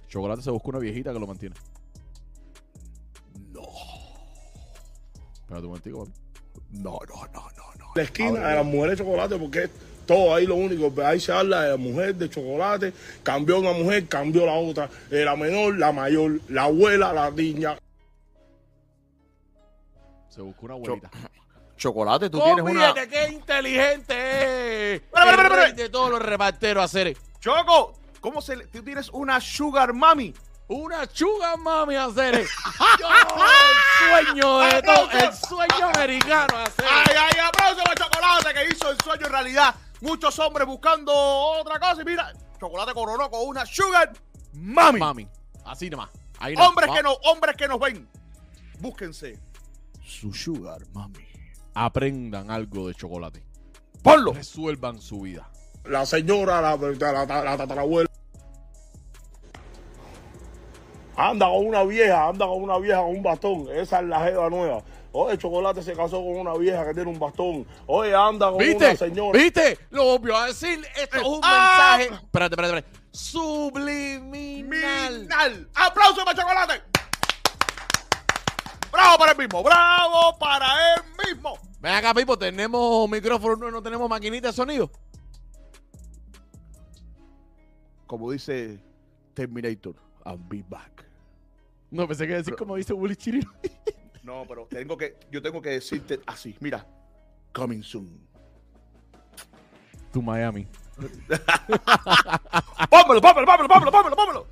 Chocolate 0.07 0.43
se 0.43 0.53
busca 0.53 0.69
una 0.69 0.79
viejita 0.79 1.13
que 1.13 1.19
lo 1.19 1.27
mantiene. 1.27 1.57
Espérate 5.51 5.67
un 5.67 5.73
momentico, 5.73 6.05
papi. 6.05 6.13
No, 6.71 6.99
no, 7.09 7.27
no, 7.33 7.51
no, 7.57 7.65
no. 7.77 7.93
La 7.97 8.03
esquina 8.03 8.49
de 8.49 8.55
las 8.55 8.65
mujeres 8.65 8.99
de 8.99 9.05
chocolate, 9.05 9.37
porque 9.37 9.65
es 9.65 9.71
todo 10.07 10.33
ahí 10.33 10.47
lo 10.47 10.55
único. 10.55 10.93
Ahí 11.03 11.19
se 11.19 11.33
habla 11.33 11.63
de 11.63 11.71
la 11.71 11.77
mujer 11.77 12.15
de 12.15 12.31
chocolate. 12.31 12.93
Cambió 13.25 13.59
una 13.59 13.73
mujer, 13.73 14.07
cambió 14.07 14.47
la 14.47 14.53
otra. 14.53 14.89
Eh, 15.11 15.25
la 15.25 15.35
menor, 15.35 15.77
la 15.77 15.91
mayor, 15.91 16.41
la 16.51 16.65
abuela, 16.65 17.13
la 17.13 17.33
niña. 17.33 17.77
Se 20.29 20.41
buscó 20.41 20.67
una 20.67 20.75
abuelita. 20.75 21.11
Chocolate, 21.77 22.31
tú 22.31 22.41
tienes 22.41 22.65
una. 22.65 22.95
Qué 22.95 23.33
inteligente 23.33 24.95
es. 24.95 25.03
Rey 25.13 25.73
de 25.73 25.89
todos 25.89 26.11
los 26.11 26.23
reparteros 26.23 26.85
hacer 26.85 27.17
Choco, 27.41 27.95
¿cómo 28.21 28.41
se 28.41 28.55
le... 28.55 28.67
Tú 28.67 28.85
tienes 28.85 29.09
una 29.09 29.41
sugar 29.41 29.95
mami. 29.95 30.33
Una 30.71 31.05
chuga 31.09 31.57
mami 31.57 31.97
hacer 31.97 32.47
Yo, 32.99 33.09
el 33.09 34.25
sueño 34.27 34.59
de 34.61 34.83
todo, 34.83 35.11
el 35.11 35.35
sueño 35.35 35.87
americano 35.95 36.59
hacer 36.59 36.85
Ay, 36.89 37.17
ay, 37.19 37.41
aplauso 37.45 37.83
para 37.83 37.95
Chocolate 37.97 38.55
que 38.55 38.75
hizo 38.75 38.91
el 38.91 38.99
sueño 39.01 39.27
en 39.27 39.33
realidad. 39.33 39.75
Muchos 40.01 40.39
hombres 40.39 40.67
buscando 40.67 41.13
otra 41.13 41.79
cosa 41.81 42.03
y 42.03 42.05
mira, 42.05 42.33
Chocolate 42.59 42.95
coronó 42.95 43.29
con 43.31 43.49
una 43.49 43.67
sugar 43.67 44.13
mami. 44.53 45.01
Mami, 45.01 45.29
así 45.65 45.91
nomás. 45.91 46.11
Ahí. 46.39 46.55
Hombres 46.57 46.91
que 46.95 47.03
no, 47.03 47.13
hombres 47.25 47.57
que 47.57 47.69
nos 47.69 47.81
ven. 47.81 48.09
Búsquense 48.79 49.39
su 50.05 50.33
sugar 50.33 50.83
mami. 50.93 51.27
Aprendan 51.75 52.51
algo 52.51 52.89
de 52.89 52.95
chocolate. 52.95 53.45
Ponlo. 54.03 54.33
Resuelvan 54.33 55.01
su 55.01 55.21
vida. 55.23 55.51
La 55.85 56.07
señora, 56.07 56.61
la, 56.61 56.77
la, 56.77 57.27
la, 57.27 57.45
la 57.45 57.57
tatarabuela. 57.57 58.10
Anda 61.17 61.47
con 61.49 61.67
una 61.67 61.85
vieja, 61.85 62.29
anda 62.29 62.47
con 62.47 62.63
una 62.63 62.79
vieja 62.79 63.01
con 63.01 63.11
un 63.17 63.23
bastón. 63.23 63.67
Esa 63.73 64.01
es 64.01 64.07
la 64.07 64.21
jeva 64.21 64.49
nueva. 64.49 64.83
Oye, 65.13 65.37
Chocolate 65.37 65.83
se 65.83 65.93
casó 65.95 66.19
con 66.19 66.37
una 66.37 66.55
vieja 66.55 66.87
que 66.87 66.95
tiene 66.95 67.11
un 67.11 67.19
bastón. 67.19 67.67
Oye, 67.87 68.15
anda 68.15 68.49
con 68.51 68.59
¿Viste? 68.59 68.87
una 68.87 68.97
señora. 68.97 69.39
¿Viste? 69.39 69.79
Lo 69.91 70.05
volvió 70.05 70.37
a 70.37 70.47
decir. 70.47 70.81
Esto 70.97 71.17
es 71.19 71.23
un 71.25 71.41
Ah. 71.43 71.97
mensaje. 71.99 72.15
Espérate, 72.25 72.55
espérate, 72.55 72.77
espérate. 72.79 73.01
Subliminal. 73.11 74.69
Minal. 75.21 75.69
Aplauso 75.75 76.25
para 76.25 76.41
Chocolate. 76.41 76.83
Bravo 78.93 79.19
para 79.19 79.33
él 79.33 79.39
mismo. 79.39 79.63
Bravo 79.63 80.39
para 80.39 80.67
él 80.95 81.03
mismo. 81.27 81.59
Ven 81.81 81.93
acá, 81.95 82.15
Pipo. 82.15 82.39
Tenemos 82.39 83.09
micrófono, 83.09 83.57
no, 83.57 83.71
no 83.71 83.83
tenemos 83.83 84.09
maquinita 84.09 84.49
de 84.49 84.53
sonido. 84.53 84.91
Como 88.07 88.31
dice 88.31 88.79
Terminator, 89.35 89.95
I'll 90.25 90.39
be 90.39 90.63
back. 90.69 91.05
No, 91.91 92.07
pensé 92.07 92.27
que 92.27 92.35
decir 92.35 92.55
como 92.57 92.77
dice 92.77 92.93
Willy 92.93 93.17
Chirino. 93.17 93.51
No, 94.23 94.45
pero 94.47 94.67
tengo 94.67 94.99
que, 94.99 95.17
yo 95.31 95.41
tengo 95.41 95.63
que 95.63 95.71
decirte 95.71 96.21
así. 96.27 96.55
Mira, 96.61 96.87
coming 97.53 97.83
soon. 97.83 98.21
Tu 100.13 100.21
Miami. 100.21 100.67
Pómelo, 102.91 103.21
pómelo, 103.21 103.47
pómelo, 103.47 103.69
pómelo, 103.69 103.91
pómelo, 103.91 104.17
pómelo. 104.17 104.47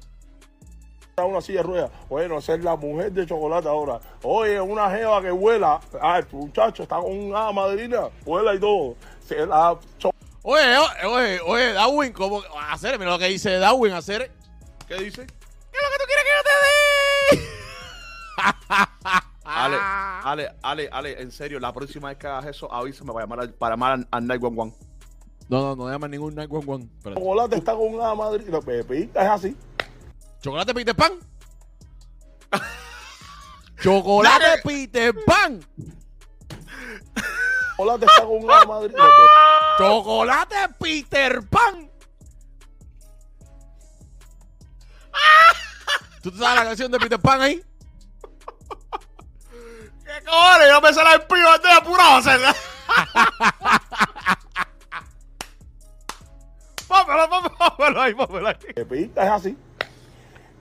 una 1.28 1.40
silla 1.42 1.58
de 1.58 1.64
ruedas. 1.64 1.90
Bueno, 2.08 2.38
es 2.38 2.48
la 2.48 2.76
mujer 2.76 3.12
de 3.12 3.26
chocolate 3.26 3.68
ahora. 3.68 4.00
Oye, 4.22 4.58
una 4.60 4.88
jeva 4.90 5.20
que 5.20 5.30
vuela. 5.30 5.80
Ay, 6.00 6.24
muchacho, 6.32 6.84
está 6.84 6.96
con 6.96 7.12
una 7.12 7.52
madrina. 7.52 8.08
Vuela 8.24 8.54
y 8.54 8.60
todo. 8.60 8.96
Se 9.20 9.44
la 9.46 9.78
oye, 10.42 10.78
oye, 11.04 11.40
oye, 11.40 11.72
Darwin, 11.74 12.12
¿cómo? 12.12 12.42
Hacer, 12.70 12.98
mira 12.98 13.10
lo 13.10 13.18
que 13.18 13.26
dice 13.26 13.58
Darwin, 13.58 13.92
hacer. 13.92 14.30
¿Qué 14.86 14.94
dice? 14.96 15.26
Ale, 19.58 19.76
Ale, 19.80 20.54
Ale, 20.62 20.88
Ale, 20.92 21.20
en 21.20 21.32
serio, 21.32 21.58
la 21.58 21.72
próxima 21.72 22.08
vez 22.08 22.18
que 22.18 22.26
hagas 22.26 22.46
eso, 22.46 22.72
avísame 22.72 23.12
para 23.12 23.24
llamar 23.24 23.40
al, 23.40 23.54
para 23.54 23.72
llamar 23.74 23.92
al, 23.92 24.08
al 24.10 24.26
911. 24.26 24.76
No, 25.48 25.60
no, 25.62 25.76
no 25.76 25.90
llaman 25.90 26.10
ningún 26.10 26.34
911. 26.34 26.88
Espérate. 26.96 27.20
chocolate 27.20 27.56
está 27.56 27.72
con 27.72 27.94
una 27.94 28.14
madrina. 28.14 28.60
Pepita 28.60 29.22
es 29.22 29.30
así. 29.30 29.56
¿Chocolate 30.40 30.74
Peter 30.74 30.94
Pan? 30.94 31.12
¡Chocolate. 33.82 34.62
Peter 34.64 35.14
Pan! 35.26 35.60
Chocolate 37.76 38.06
está 38.06 38.24
con 38.24 38.44
una 38.44 38.64
madrina. 38.64 39.04
¡Chocolate 39.78 40.56
Peter 40.78 41.42
Pan! 41.48 41.90
¿Tú 46.22 46.30
te 46.30 46.38
sabes 46.38 46.58
la 46.58 46.64
canción 46.64 46.92
de 46.92 46.98
Peter 46.98 47.18
Pan 47.18 47.40
ahí? 47.40 47.62
¿Qué 50.18 50.24
cojones? 50.24 50.68
Yo 50.68 50.80
me 50.80 50.92
sale 50.92 51.14
el 51.14 51.46
antes 51.46 51.70
de 51.70 51.76
apurado 51.76 52.10
a 52.10 52.18
hacerla. 52.18 52.56
Pómelo, 56.88 57.28
pómelo, 57.58 58.00
ahí, 58.00 58.14
pómelo 58.14 58.48
ahí. 58.48 58.56
Pepita 58.74 59.24
es 59.24 59.30
así. 59.30 59.58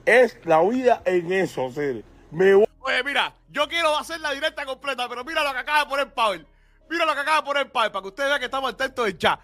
Es 0.04 0.38
la 0.44 0.60
vida 0.62 1.00
en 1.06 1.32
eso, 1.32 1.72
ser. 1.72 2.04
Me 2.30 2.54
voy. 2.54 2.66
Oye, 2.80 3.02
mira, 3.02 3.32
yo 3.48 3.66
quiero 3.66 3.96
hacer 3.96 4.20
la 4.20 4.32
directa 4.32 4.66
completa, 4.66 5.08
pero 5.08 5.24
mira 5.24 5.42
lo 5.42 5.52
que 5.52 5.58
acaba 5.58 5.80
de 5.80 5.86
poner 5.86 6.12
Pavel. 6.12 6.46
Mira 6.90 7.06
lo 7.06 7.14
que 7.14 7.20
acaba 7.20 7.38
de 7.38 7.42
poner 7.44 7.72
Pavel, 7.72 7.92
para 7.92 8.02
que 8.02 8.08
ustedes 8.08 8.28
vean 8.28 8.40
que 8.40 8.44
estamos 8.44 8.72
atentos 8.72 9.06
del 9.06 9.16
chat. 9.16 9.40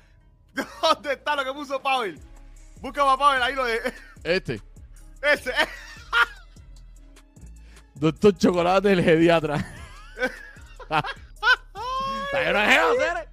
¿Dónde 0.82 1.14
está 1.14 1.34
lo 1.36 1.44
que 1.44 1.52
puso 1.54 1.80
Pavel? 1.80 2.20
Busca 2.80 3.10
a 3.10 3.16
Pavel 3.16 3.42
ahí 3.42 3.54
lo 3.54 3.64
de... 3.64 3.80
Este. 4.24 4.60
Ese. 5.22 5.54
Doctor 7.94 8.36
Chocolate, 8.36 8.92
el 8.92 9.02
pediatra. 9.02 9.83
De 12.32 12.38
jeva, 12.40 12.92
Cere. 12.98 13.28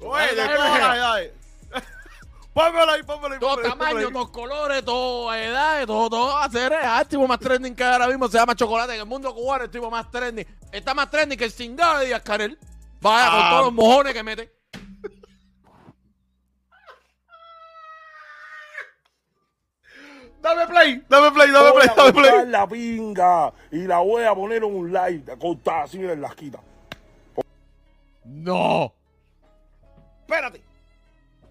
Oye, 0.00 0.34
de 0.34 0.42
edades. 0.42 1.32
Pónmelo 2.54 2.92
ahí, 2.92 3.02
pómelo 3.04 3.34
ahí. 3.34 3.40
Ahí, 3.58 3.70
tamaños, 3.70 4.06
ahí. 4.06 4.12
todos 4.12 4.30
colores, 4.30 4.84
todas 4.84 5.38
edades, 5.38 5.86
todo, 5.86 6.10
todo. 6.10 6.36
Hacer 6.36 6.72
el 6.72 7.06
tipo 7.06 7.26
más 7.28 7.38
trending 7.38 7.74
que 7.76 7.84
ahora 7.84 8.08
mismo 8.08 8.26
se 8.28 8.38
llama 8.38 8.54
Chocolate. 8.56 8.94
En 8.94 9.00
el 9.00 9.06
mundo 9.06 9.32
cubano, 9.34 9.64
el 9.64 9.70
tipo 9.70 9.88
más 9.90 10.10
trending. 10.10 10.46
Está 10.72 10.92
más 10.94 11.08
trending 11.10 11.38
que 11.38 11.44
el 11.44 11.52
cingado 11.52 11.98
de 12.00 12.06
Díaz 12.06 12.22
Canel. 12.22 12.58
Vaya 13.00 13.30
con 13.30 13.40
Ah. 13.40 13.50
todos 13.50 13.64
los 13.66 13.72
mojones 13.74 14.12
que 14.14 14.22
mete. 14.22 14.52
Dame 20.42 20.66
play, 20.66 21.04
dame 21.08 21.30
play, 21.32 21.50
dame 21.50 21.70
voy 21.70 21.82
play, 21.82 21.88
a 21.90 21.94
dame 21.94 22.12
play. 22.12 22.46
la 22.46 22.66
pinga 22.66 23.52
y 23.70 23.78
la 23.86 23.98
voy 23.98 24.24
a 24.24 24.34
poner 24.34 24.58
en 24.58 24.74
un 24.74 24.92
live. 24.92 25.36
Cortada 25.38 25.82
así, 25.82 25.98
mira, 25.98 26.14
en 26.14 26.22
la 26.22 26.28
esquina. 26.28 26.58
No. 28.24 28.94
Espérate. 30.22 30.62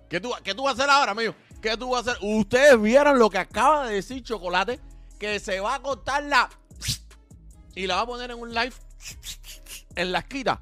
¿Qué 0.10 0.20
tú, 0.20 0.32
¿Qué 0.44 0.56
tú 0.56 0.64
vas 0.64 0.72
a 0.72 0.84
hacer 0.84 0.90
ahora, 0.90 1.12
amigo? 1.12 1.36
¿Qué 1.62 1.78
tú 1.78 1.92
vas 1.92 2.08
a 2.08 2.12
hacer? 2.12 2.24
Ustedes 2.24 2.82
vieron 2.82 3.20
lo 3.20 3.30
que 3.30 3.38
acaba 3.38 3.88
de 3.88 3.96
decir 3.96 4.24
Chocolate, 4.24 4.80
que 5.20 5.40
se 5.40 5.60
va 5.60 5.76
a 5.76 5.82
cortar 5.82 6.24
la... 6.24 6.50
Y 7.76 7.86
la 7.86 7.98
va 7.98 8.02
a 8.02 8.06
poner 8.08 8.32
en 8.32 8.40
un 8.40 8.54
live 8.54 8.74
en 9.96 10.12
la 10.12 10.20
esquina. 10.20 10.60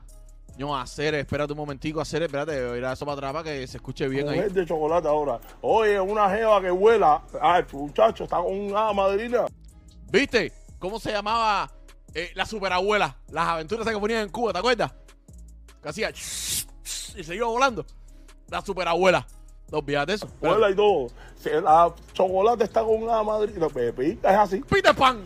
No, 0.57 0.75
hacer, 0.75 1.13
espérate 1.15 1.53
un 1.53 1.57
momentico, 1.57 2.01
hacer, 2.01 2.23
espérate, 2.23 2.77
ir 2.77 2.83
a 2.83 2.93
eso 2.93 3.05
para 3.05 3.17
atrás 3.17 3.33
para 3.33 3.43
que 3.43 3.67
se 3.67 3.77
escuche 3.77 4.07
bien 4.07 4.27
ahí. 4.27 4.37
Mujer 4.37 4.53
de 4.53 4.65
chocolate 4.65 5.07
ahora. 5.07 5.39
Oye, 5.61 5.99
una 5.99 6.29
jeva 6.29 6.59
que 6.61 6.71
vuela. 6.71 7.21
Ay, 7.39 7.63
muchacho, 7.71 8.23
está 8.23 8.37
con 8.37 8.59
una 8.59 8.91
madrina. 8.91 9.45
¿Viste? 10.11 10.51
¿Cómo 10.79 10.99
se 10.99 11.11
llamaba 11.11 11.71
eh, 12.13 12.31
la 12.33 12.45
superabuela? 12.45 13.15
Las 13.29 13.47
aventuras 13.49 13.87
que 13.87 13.99
ponían 13.99 14.23
en 14.23 14.29
Cuba, 14.29 14.51
¿te 14.51 14.59
acuerdas? 14.59 14.91
Que 15.81 15.89
hacía 15.89 16.09
y 16.09 17.23
se 17.23 17.35
iba 17.35 17.47
volando. 17.47 17.85
La 18.49 18.61
superabuela. 18.61 19.27
No 19.71 19.79
olvídate 19.79 20.13
eso. 20.13 20.29
Vuela 20.39 20.71
y 20.71 20.75
todo. 20.75 21.07
La 21.61 21.93
chocolate 22.13 22.63
está 22.63 22.81
con 22.83 23.03
una 23.03 23.21
madrina. 23.21 23.67
Pepita 23.67 24.31
es 24.31 24.37
así. 24.37 24.59
Peter 24.61 24.95
Pan. 24.95 25.23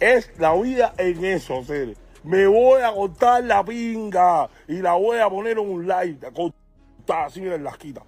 Es 0.00 0.30
la 0.38 0.54
vida 0.54 0.92
en 0.98 1.24
eso, 1.24 1.62
ser. 1.64 1.96
Me 2.24 2.46
voy 2.46 2.80
a 2.80 2.90
cortar 2.90 3.44
la 3.44 3.62
pinga 3.62 4.48
y 4.66 4.78
la 4.78 4.94
voy 4.94 5.18
a 5.18 5.28
poner 5.28 5.58
en 5.58 5.70
un 5.70 5.86
live. 5.86 6.18
Cortada 6.32 7.26
así, 7.26 7.40
mira, 7.40 7.56
en 7.56 7.64
la 7.64 7.70
esquina. 7.70 8.00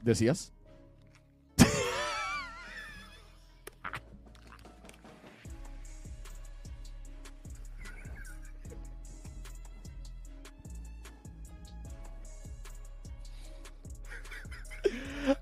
¿Decías? 0.00 0.52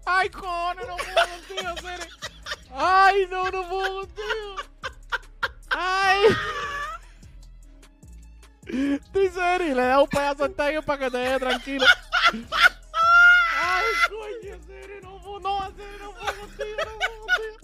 Ay, 0.07 0.31
cojones, 0.31 0.87
no 0.89 0.97
puedo 0.97 1.75
contigo. 1.75 2.09
Ay, 2.75 3.27
no, 3.31 3.51
no 3.51 3.69
puedo 3.69 4.01
contigo. 4.01 4.72
Ay. 5.75 6.21
Dice 9.13 9.55
Eri, 9.55 9.75
le 9.75 9.83
da 9.85 10.01
un 10.01 10.09
pedazo 10.09 10.45
al 10.45 10.55
tiger 10.55 10.85
para 10.85 10.99
que 10.99 11.11
te 11.11 11.19
deje 11.19 11.39
tranquilo. 11.39 11.87
Ay, 13.61 13.85
coño, 14.09 14.59
Cere, 14.67 15.01
no 15.03 15.21
puedo, 15.21 15.41
no, 15.41 15.71
Cere, 15.77 15.99
no 15.99 16.13
puedo 16.13 16.33
contigo, 16.41 16.77
no 16.79 16.99
puedo 16.99 17.27
contigo. 17.27 17.57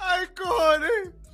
Ay, 0.00 0.26
cojones. 0.36 0.90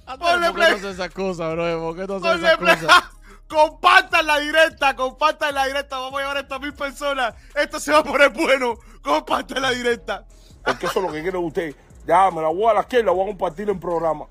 Ponle 0.06 0.18
Ponle 0.18 0.46
¿Por 0.46 0.46
qué 0.46 0.52
play. 0.52 0.70
no 0.70 0.76
haces 0.76 0.94
esas 0.94 1.11
cosas, 1.14 1.52
bro? 1.52 1.80
¿Por 1.80 1.96
qué 1.96 2.06
no 2.06 2.16
haces 2.16 2.56
play. 2.58 2.76
cosas? 2.76 3.04
Compartan 3.51 4.26
la 4.26 4.38
directa, 4.38 4.94
compartan 4.94 5.55
la 5.55 5.66
directa. 5.66 5.98
Vamos 5.98 6.20
a 6.20 6.22
llevar 6.34 6.46
a 6.48 6.59
mil 6.61 6.72
personas. 6.72 7.34
Esto 7.55 7.80
se 7.80 7.90
va 7.90 7.98
a 7.98 8.05
poner 8.05 8.30
bueno. 8.30 8.76
Compartan 9.03 9.61
la 9.62 9.70
directa. 9.72 10.24
Es 10.64 10.76
que 10.78 10.86
eso 10.86 11.01
es 11.01 11.07
lo 11.07 11.12
que 11.12 11.20
quiere 11.20 11.36
usted. 11.36 11.74
Ya, 12.07 12.30
me 12.30 12.40
la 12.40 12.48
voy 12.48 12.66
a 12.66 12.74
la 12.74 12.80
izquierda, 12.82 13.07
la 13.07 13.12
voy 13.12 13.24
a 13.24 13.26
compartir 13.26 13.68
en 13.68 13.80
programa. 13.80 14.26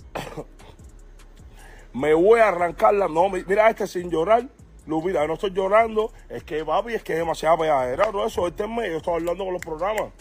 me 1.94 2.14
voy 2.14 2.40
a 2.40 2.48
arrancarla. 2.48 3.08
No, 3.10 3.30
mi- 3.30 3.44
mira 3.46 3.70
este 3.70 3.88
sin 3.88 4.10
llorar. 4.10 4.44
Lu, 4.86 5.02
mira, 5.02 5.28
no 5.28 5.34
estoy 5.34 5.52
llorando. 5.52 6.14
Es 6.30 6.44
que, 6.44 6.64
papi, 6.64 6.94
es 6.94 7.04
que 7.04 7.14
es 7.14 7.20
demasiada 7.20 7.58
pegadera, 7.58 8.08
bro. 8.08 8.26
Eso, 8.26 8.48
este 8.48 8.68
mes 8.68 8.90
yo 8.90 8.98
estoy 8.98 9.16
hablando 9.16 9.44
con 9.44 9.54
los 9.54 9.62
programas. 9.62 10.12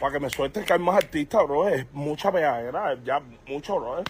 Para 0.00 0.12
que 0.14 0.20
me 0.20 0.30
suelten 0.30 0.64
que 0.64 0.72
hay 0.72 0.78
más 0.80 0.96
artistas, 0.96 1.44
bro. 1.44 1.68
Es 1.68 1.86
mucha 1.92 2.32
pegadera. 2.32 2.94
Ya, 3.04 3.20
mucho, 3.46 3.78
bro. 3.78 4.02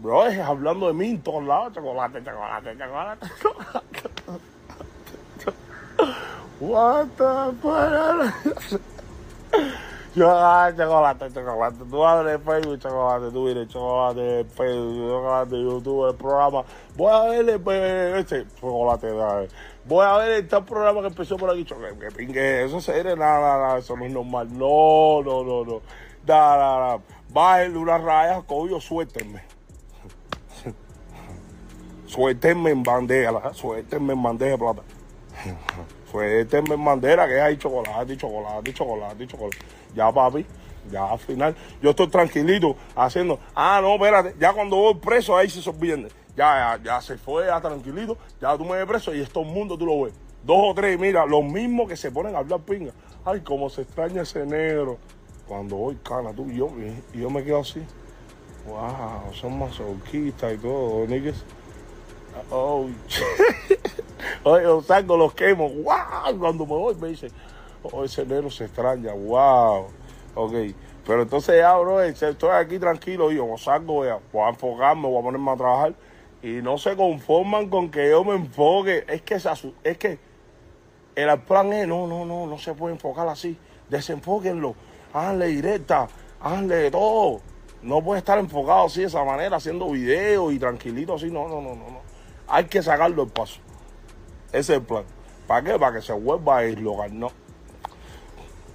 Bro, 0.00 0.26
es 0.26 0.38
hablando 0.38 0.86
de 0.86 0.94
mí 0.94 1.10
en 1.10 1.22
todos 1.22 1.44
lados. 1.44 1.74
Chocolate, 1.74 2.24
chocolate, 2.24 2.76
chocolate. 2.78 3.26
What 6.60 7.08
the 7.16 7.52
fuck? 7.60 8.80
Chocolate, 10.14 10.76
chocolate, 10.76 11.32
chocolate. 11.32 11.84
Tú 11.90 12.04
abres 12.04 12.40
Facebook, 12.42 12.78
chocolate, 12.78 13.30
tú 13.30 13.44
vienes, 13.44 13.68
chocolate, 13.68 14.44
Facebook, 14.44 15.08
chocolate, 15.08 15.62
YouTube, 15.62 16.08
el 16.08 16.14
programa. 16.16 16.64
Voy 16.96 17.12
a 17.12 17.20
ver 17.24 17.48
el, 17.48 17.62
eh, 17.66 18.18
este, 18.20 18.46
chocolate, 18.58 19.14
dale. 19.14 19.48
Voy 19.84 20.04
a 20.06 20.16
ver 20.16 20.32
este 20.32 20.62
programa 20.62 21.02
que 21.02 21.08
empezó 21.08 21.36
por 21.36 21.50
aquí, 21.50 21.64
chocolate. 21.66 22.26
Que 22.26 22.64
eso 22.64 22.80
serio, 22.80 23.16
nada, 23.16 23.38
nada, 23.38 23.58
nada, 23.58 23.78
eso 23.78 23.96
no 23.96 24.06
es 24.06 24.12
normal. 24.12 24.48
No, 24.50 25.22
no, 25.22 25.44
no, 25.44 25.64
no. 25.64 25.82
Nada, 26.26 26.56
nada, 26.56 26.78
nada. 26.78 26.98
Bájenle 27.28 27.78
una 27.78 27.98
raya, 27.98 28.42
coño, 28.46 28.80
suéltenme. 28.80 29.59
Suéltenme 32.10 32.70
en 32.70 32.82
bandeja, 32.82 33.54
suéltenme 33.54 34.14
en 34.14 34.22
bandeja 34.22 34.50
de 34.50 34.58
plata. 34.58 34.82
Suéltenme 36.10 36.74
en 36.74 36.84
bandera, 36.84 37.28
que 37.28 37.40
hay 37.40 37.56
chocolate, 37.56 38.16
chocolate, 38.16 38.74
chocolate, 38.74 39.26
chocolate. 39.28 39.58
Ya, 39.94 40.10
papi, 40.10 40.44
ya 40.90 41.08
al 41.08 41.20
final. 41.20 41.54
Yo 41.80 41.90
estoy 41.90 42.08
tranquilito 42.08 42.74
haciendo. 42.96 43.38
Ah, 43.54 43.78
no, 43.80 43.94
espérate. 43.94 44.34
Ya 44.40 44.52
cuando 44.52 44.74
voy 44.74 44.94
preso, 44.94 45.36
ahí 45.36 45.48
se 45.48 45.62
sorprende. 45.62 46.08
Ya, 46.34 46.76
ya, 46.76 46.82
ya 46.82 47.00
se 47.00 47.16
fue, 47.16 47.46
ya 47.46 47.60
tranquilito. 47.60 48.18
Ya 48.40 48.58
tú 48.58 48.64
me 48.64 48.76
ves 48.76 48.86
preso 48.86 49.14
y 49.14 49.20
es 49.20 49.30
todo 49.30 49.44
el 49.44 49.50
mundo, 49.50 49.78
tú 49.78 49.86
lo 49.86 50.02
ves. 50.02 50.14
Dos 50.42 50.58
o 50.58 50.74
tres, 50.74 50.98
mira, 50.98 51.24
los 51.26 51.44
mismos 51.44 51.88
que 51.88 51.96
se 51.96 52.10
ponen 52.10 52.34
a 52.34 52.38
hablar 52.38 52.58
pinga. 52.58 52.90
Ay, 53.24 53.40
cómo 53.42 53.70
se 53.70 53.82
extraña 53.82 54.22
ese 54.22 54.44
negro. 54.44 54.98
Cuando 55.46 55.76
voy, 55.76 55.96
cana, 56.02 56.32
tú 56.32 56.50
yo, 56.50 56.72
yo 57.14 57.30
me 57.30 57.44
quedo 57.44 57.60
así. 57.60 57.84
Wow, 58.66 59.32
son 59.32 59.60
masoquistas 59.60 60.54
y 60.54 60.58
todo, 60.58 61.06
niggas. 61.06 61.44
Oh, 62.50 62.86
Oye, 64.44 64.62
yo 64.64 64.82
salgo, 64.82 65.16
los 65.16 65.34
quemo. 65.34 65.68
¡Wow! 65.68 66.38
Cuando 66.38 66.66
me 66.66 66.74
voy 66.74 66.94
me 66.96 67.08
dice, 67.08 67.28
oh, 67.82 68.04
ese 68.04 68.24
negro 68.24 68.50
se 68.50 68.64
extraña. 68.64 69.12
¡Wow! 69.12 69.86
Ok. 70.34 70.52
Pero 71.06 71.22
entonces 71.22 71.56
ya, 71.58 71.76
bro, 71.76 72.02
estoy 72.02 72.50
aquí 72.50 72.78
tranquilo. 72.78 73.32
Y 73.32 73.36
yo 73.36 73.46
salgo, 73.56 74.04
voy 74.32 74.44
a 74.44 74.48
enfocarme, 74.48 75.08
voy 75.08 75.18
a 75.18 75.22
ponerme 75.22 75.50
a 75.50 75.56
trabajar. 75.56 75.94
Y 76.42 76.62
no 76.62 76.78
se 76.78 76.96
conforman 76.96 77.68
con 77.68 77.90
que 77.90 78.10
yo 78.10 78.24
me 78.24 78.34
enfoque. 78.34 79.04
Es 79.08 79.22
que, 79.22 79.34
es 79.34 79.98
que 79.98 80.18
el 81.16 81.38
plan 81.40 81.72
es, 81.72 81.86
no, 81.86 82.06
no, 82.06 82.24
no, 82.24 82.46
no 82.46 82.58
se 82.58 82.74
puede 82.74 82.94
enfocar 82.94 83.28
así. 83.28 83.56
Desenfóquenlo. 83.88 84.74
Háganle 85.12 85.46
directa. 85.48 86.08
De 86.62 86.90
todo. 86.90 87.40
No 87.82 88.02
puede 88.02 88.18
estar 88.18 88.38
enfocado 88.38 88.86
así 88.86 89.00
de 89.00 89.06
esa 89.06 89.24
manera, 89.24 89.56
haciendo 89.56 89.90
videos 89.90 90.52
y 90.52 90.58
tranquilito 90.58 91.14
así. 91.14 91.30
No, 91.30 91.48
no, 91.48 91.60
no, 91.60 91.74
no. 91.74 91.90
no. 91.90 92.09
Hay 92.50 92.64
que 92.64 92.82
sacarlo 92.82 93.22
el 93.22 93.28
paso. 93.28 93.60
Ese 94.48 94.58
es 94.58 94.78
el 94.80 94.82
plan. 94.82 95.04
¿Para 95.46 95.62
qué? 95.62 95.78
Para 95.78 95.96
que 95.96 96.02
se 96.02 96.12
vuelva 96.12 96.58
a 96.58 96.64
eslogar. 96.64 97.12
No. 97.12 97.30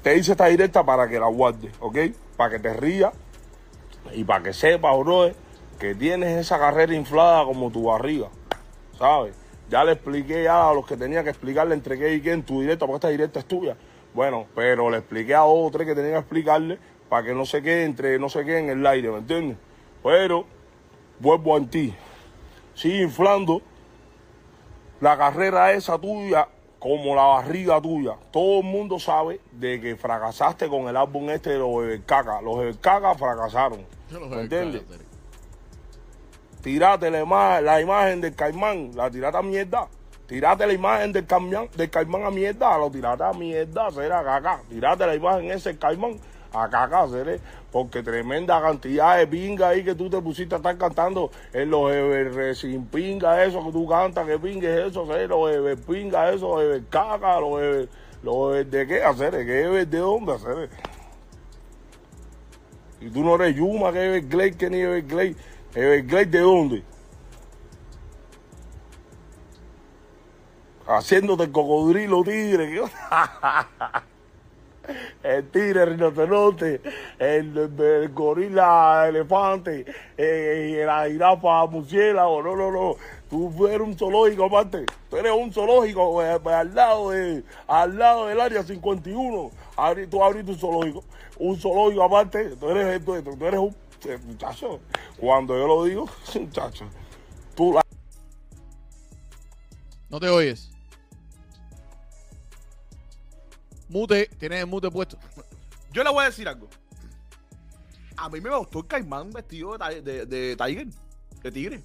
Te 0.01 0.17
hice 0.17 0.32
esta 0.32 0.45
directa 0.45 0.86
para 0.86 1.07
que 1.07 1.19
la 1.19 1.28
guardes, 1.28 1.73
¿ok? 1.80 1.97
Para 2.38 2.51
que 2.51 2.59
te 2.59 2.73
rías 2.73 3.11
y 4.13 4.23
para 4.23 4.43
que 4.43 4.53
sepas, 4.53 4.97
bro, 4.97 5.32
que 5.80 5.95
tienes 5.95 6.38
esa 6.38 6.57
carrera 6.57 6.93
inflada 6.93 7.43
como 7.43 7.69
tu 7.69 7.86
barriga. 7.86 8.28
¿Sabes? 8.97 9.36
Ya 9.69 9.84
le 9.84 9.93
expliqué 9.93 10.47
a 10.47 10.71
los 10.73 10.86
que 10.86 10.95
tenía 10.95 11.23
que 11.23 11.32
explicarle 11.32 11.73
entre 11.73 11.97
qué 11.97 12.13
y 12.13 12.21
qué 12.21 12.32
en 12.32 12.43
tu 12.43 12.61
directa, 12.61 12.86
porque 12.86 12.97
esta 12.97 13.09
directa 13.09 13.39
es 13.39 13.45
tuya. 13.45 13.76
Bueno, 14.13 14.45
pero 14.55 14.89
le 14.89 14.97
expliqué 14.97 15.36
a 15.36 15.43
otros 15.43 15.86
que 15.86 15.95
tenía 15.95 16.11
que 16.13 16.19
explicarle 16.19 16.80
para 17.09 17.26
que 17.26 17.34
no 17.34 17.45
se 17.45 17.61
quede 17.61 17.84
entre 17.84 18.19
no 18.19 18.30
se 18.30 18.45
quede 18.45 18.59
en 18.59 18.69
el 18.69 18.86
aire, 18.86 19.09
¿me 19.09 19.17
entiendes? 19.17 19.57
Pero 20.03 20.45
vuelvo 21.19 21.57
a 21.57 21.61
ti. 21.61 21.93
Sigue 22.76 23.01
inflando 23.03 23.61
la 25.01 25.17
carrera 25.17 25.73
esa 25.73 25.97
tuya 25.97 26.47
como 26.80 27.15
la 27.15 27.23
barriga 27.23 27.82
tuya. 27.82 28.15
Todo 28.32 28.59
el 28.59 28.65
mundo 28.65 28.99
sabe 28.99 29.39
de 29.51 29.82
que 29.82 29.95
fracasaste 29.95 30.67
con 30.67 30.88
el 30.88 30.95
álbum 30.95 31.30
este 31.32 31.51
de 31.51 31.59
los 31.59 31.76
Bebercaca. 31.78 32.41
Los 32.41 32.59
Bebercaca 32.59 33.15
fracasaron. 33.15 33.80
¿Me 34.30 34.41
entiendes? 34.41 34.84
Tírate 36.61 37.09
la, 37.11 37.21
ima- 37.23 37.61
la 37.61 37.80
imagen 37.82 38.21
del 38.21 38.36
caimán, 38.36 38.91
la 38.95 39.09
tirate 39.09 39.38
a 39.38 39.41
mierda. 39.41 39.88
Tírate 40.28 40.65
la 40.65 40.73
imagen 40.73 41.11
del 41.13 41.26
caimán, 41.28 41.69
del 41.76 41.89
caimán 41.91 42.23
a 42.23 42.32
mierda, 42.32 42.78
lo 42.80 42.89
tirate 42.89 43.23
a 43.23 43.34
mierda, 43.34 43.91
será 43.91 44.23
caca. 44.23 44.61
Tírate 44.69 45.05
la 45.05 45.15
imagen 45.15 45.51
ese 45.51 45.78
caimán 45.78 46.19
a 46.56 46.70
caca, 46.70 47.08
seré. 47.08 47.39
Porque 47.72 48.01
tremenda 48.01 48.62
cantidad 48.62 49.18
de 49.18 49.28
pinga 49.28 49.70
ahí 49.70 49.84
que 49.84 49.95
tú 49.95 50.10
te 50.10 50.22
pusiste 50.22 50.56
a 50.56 50.58
estar 50.58 50.78
cantando 50.78 51.30
en 51.51 51.70
los 51.70 51.91
ever 51.91 52.56
sin 52.56 52.86
pinga, 52.86 53.43
eso 53.43 53.64
que 53.66 53.72
tú 53.72 53.88
cantas, 53.88 54.26
que 54.26 54.39
pingue 54.39 54.88
eso, 54.88 55.06
seré, 55.06 55.28
los 55.28 55.51
ever 55.51 55.78
pinga, 55.78 56.32
eso, 56.32 56.62
ever 56.62 56.84
caca, 56.89 57.39
los 57.39 57.62
ever, 57.62 57.89
los 58.24 58.51
ever 58.51 58.66
de 58.68 58.88
qué 58.88 59.03
hacer, 59.03 59.32
que 59.45 59.64
ever 59.64 59.88
de 59.88 59.97
dónde 59.97 60.34
hacer. 60.34 60.70
Y 63.01 63.10
tú 63.10 63.24
no 63.24 63.36
eres 63.36 63.56
Yuma, 63.56 63.91
que 63.91 64.06
Everglade, 64.06 64.58
que 64.58 64.70
ni 64.70 64.80
Everglade. 64.80 65.36
Everglade 65.76 66.26
de 66.28 66.39
dónde? 66.39 66.84
Haciéndote 70.88 71.51
cocodrilo 71.51 72.24
tigre. 72.24 72.82
El 75.24 75.50
tigre, 75.50 75.86
rinoceronte, 75.86 76.82
el, 77.20 77.58
el 77.58 78.10
gorila, 78.14 79.06
elefante, 79.08 79.86
eh, 80.18 80.84
la 80.86 81.08
jirafa, 81.08 81.66
murciélago, 81.68 82.44
no, 82.44 82.56
no, 82.56 82.72
no. 82.72 82.96
Tú 83.30 83.68
eres 83.68 83.82
un 83.82 83.98
zoológico 83.98 84.46
aparte. 84.46 84.86
Tú 85.10 85.18
eres 85.18 85.32
un 85.32 85.52
zoológico 85.52 86.24
eh, 86.24 86.40
pues, 86.42 86.56
al 86.56 86.76
lado 86.76 87.10
de, 87.10 87.44
al 87.68 87.98
lado 87.98 88.28
del 88.28 88.40
área 88.40 88.64
51. 88.64 89.52
Abrí- 89.78 90.08
tú 90.10 90.24
abriste 90.24 90.52
un 90.52 90.58
zoológico. 90.60 91.04
Un 91.40 91.58
zoológico 91.58 92.04
aparte. 92.04 92.50
Tú 92.56 92.70
eres, 92.70 93.04
tú, 93.04 93.22
tú 93.22 93.46
eres 93.46 93.60
un 93.60 93.76
eh, 94.08 94.18
muchacho. 94.26 94.80
Cuando 95.18 95.58
yo 95.58 95.68
lo 95.68 95.84
digo, 95.86 96.06
muchacho. 96.40 96.86
Tú 97.56 97.74
la 97.74 97.82
No 100.10 100.20
te 100.20 100.30
oyes. 100.30 100.70
Mute, 103.90 104.28
tienes 104.40 104.60
el 104.62 104.68
mute 104.68 104.90
puesto. 104.90 105.18
Yo 105.92 106.04
le 106.04 106.10
voy 106.12 106.24
a 106.24 106.28
decir 106.28 106.48
algo. 106.48 106.68
A 108.18 108.30
mí 108.30 108.40
me 108.42 108.56
gustó 108.56 108.80
el 108.80 108.88
caimán 108.88 109.30
vestido 109.32 109.78
de, 109.78 109.96
ti- 109.96 110.02
de, 110.02 110.26
de 110.26 110.56
tiger, 110.56 110.88
de 111.44 111.52
tigre. 111.52 111.84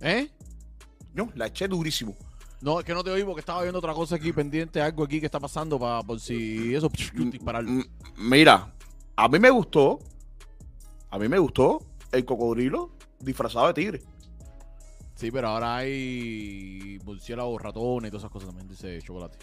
¿Eh? 0.00 0.30
No, 1.14 1.30
la 1.34 1.46
eché 1.46 1.66
durísimo. 1.68 2.14
No, 2.60 2.78
es 2.80 2.84
que 2.86 2.94
no 2.94 3.02
te 3.04 3.10
oí 3.10 3.24
porque 3.24 3.40
estaba 3.40 3.62
viendo 3.62 3.78
otra 3.78 3.92
cosa 3.94 4.16
aquí 4.16 4.32
pendiente, 4.32 4.80
algo 4.80 5.04
aquí 5.04 5.20
que 5.20 5.26
está 5.26 5.40
pasando 5.40 5.78
para 5.78 6.02
por 6.02 6.18
si 6.20 6.74
eso 6.74 6.90
disparar. 7.14 7.62
M- 7.64 7.84
Mira, 8.16 8.72
a 9.16 9.28
mí 9.28 9.38
me 9.38 9.50
gustó. 9.50 9.98
A 11.10 11.18
mí 11.18 11.28
me 11.28 11.38
gustó 11.38 11.80
el 12.12 12.24
cocodrilo 12.24 12.90
disfrazado 13.20 13.66
de 13.68 13.74
tigre. 13.74 14.02
Sí, 15.14 15.30
pero 15.30 15.48
ahora 15.48 15.76
hay 15.76 16.98
murciélagos, 17.04 17.62
ratones 17.62 18.08
y 18.08 18.10
todas 18.10 18.22
esas 18.22 18.30
cosas 18.32 18.48
también, 18.48 18.68
dice 18.68 19.00
chocolate. 19.00 19.38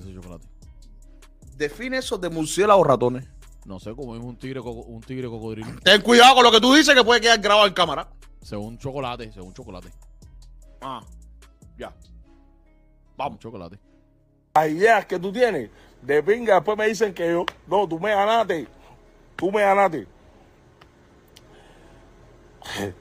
Dice 0.00 0.14
chocolate. 0.14 0.46
Define 1.56 1.96
eso 1.98 2.18
de 2.18 2.28
murciélagos 2.28 2.86
ratones. 2.86 3.26
No 3.64 3.80
sé 3.80 3.94
cómo 3.96 4.14
es 4.14 4.22
un 4.22 4.36
tigre, 4.36 4.60
coco- 4.60 4.84
un 4.86 5.00
tigre 5.00 5.28
cocodrilo. 5.28 5.68
Ten 5.82 6.00
cuidado 6.02 6.34
con 6.36 6.44
lo 6.44 6.52
que 6.52 6.60
tú 6.60 6.72
dices 6.74 6.94
que 6.94 7.02
puede 7.02 7.20
quedar 7.20 7.40
grabado 7.40 7.66
en 7.66 7.72
cámara. 7.74 8.08
Según 8.42 8.78
chocolate, 8.78 9.32
según 9.32 9.52
chocolate. 9.54 9.88
Ah, 10.80 11.00
ya. 11.76 11.92
Vamos, 13.16 13.38
chocolate. 13.40 13.78
las 14.54 14.68
ideas 14.68 15.06
que 15.06 15.18
tú 15.18 15.32
tienes 15.32 15.70
de 16.02 16.22
pinga, 16.22 16.54
después 16.56 16.78
me 16.78 16.86
dicen 16.86 17.12
que 17.14 17.28
yo, 17.30 17.44
no, 17.66 17.88
tú 17.88 17.98
me 17.98 18.10
ganaste, 18.14 18.68
tú 19.34 19.50
me 19.50 19.62
ganaste. 19.62 20.06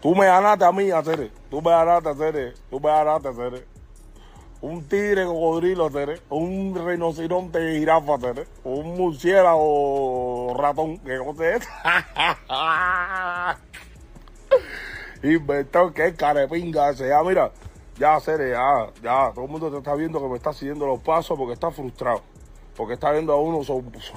Tú 0.00 0.14
me 0.14 0.24
ganaste 0.24 0.64
a 0.64 0.72
mí, 0.72 0.90
hacer, 0.90 1.30
tú 1.50 1.60
me 1.60 1.70
ganaste, 1.70 2.08
hacer, 2.08 2.54
tú 2.70 2.80
me 2.80 2.88
ganaste, 2.88 3.28
hacer. 3.28 3.66
Un 4.62 4.86
tigre 4.86 5.24
cocodrilo, 5.24 5.90
Tere, 5.90 6.20
un 6.28 6.74
rinoceronte 6.74 7.78
jirafa, 7.78 8.18
Tere, 8.18 8.46
un 8.64 8.96
murciélago 8.96 10.54
ratón, 10.56 10.98
que 10.98 11.18
cosa 11.18 11.56
es. 11.56 11.68
Inventó 15.22 15.92
que 15.92 16.08
es 16.08 16.14
carepinga 16.14 16.90
ese, 16.90 17.08
ya 17.08 17.22
mira, 17.22 17.50
ya 17.98 18.20
Cere, 18.20 18.50
ya, 18.50 18.90
ya, 19.02 19.32
todo 19.34 19.44
el 19.46 19.50
mundo 19.50 19.70
te 19.70 19.78
está 19.78 19.94
viendo 19.94 20.20
que 20.20 20.28
me 20.28 20.36
está 20.36 20.52
siguiendo 20.52 20.86
los 20.86 21.00
pasos 21.00 21.38
porque 21.38 21.54
está 21.54 21.70
frustrado, 21.70 22.22
porque 22.76 22.94
está 22.94 23.12
viendo 23.12 23.32
a 23.32 23.40
uno 23.40 23.60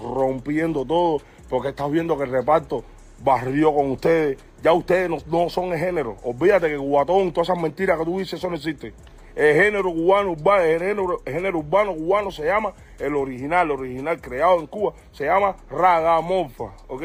rompiendo 0.01 0.85
todo, 0.85 1.21
porque 1.49 1.69
estás 1.69 1.89
viendo 1.89 2.17
que 2.17 2.23
el 2.23 2.31
reparto 2.31 2.83
barrió 3.19 3.73
con 3.73 3.91
ustedes, 3.91 4.37
ya 4.61 4.73
ustedes 4.73 5.25
no 5.27 5.49
son 5.49 5.71
el 5.71 5.79
género, 5.79 6.17
olvídate 6.23 6.67
que 6.67 6.77
Guatón, 6.77 7.31
todas 7.31 7.47
esas 7.49 7.61
mentiras 7.61 7.97
que 7.97 8.05
tú 8.05 8.19
dices, 8.19 8.33
eso 8.33 8.49
no 8.49 8.55
existe. 8.55 8.93
El 9.36 9.55
género 9.55 9.91
cubano 9.91 10.31
urbano, 10.31 10.63
el 10.63 10.79
género, 10.79 11.21
el 11.25 11.34
género 11.34 11.59
urbano 11.59 11.95
cubano 11.95 12.31
se 12.31 12.45
llama 12.45 12.73
el 12.99 13.15
original, 13.15 13.65
el 13.65 13.79
original 13.79 14.21
creado 14.21 14.59
en 14.59 14.67
Cuba, 14.67 14.93
se 15.11 15.25
llama 15.25 15.55
Ragamorfa, 15.69 16.71
¿ok? 16.88 17.03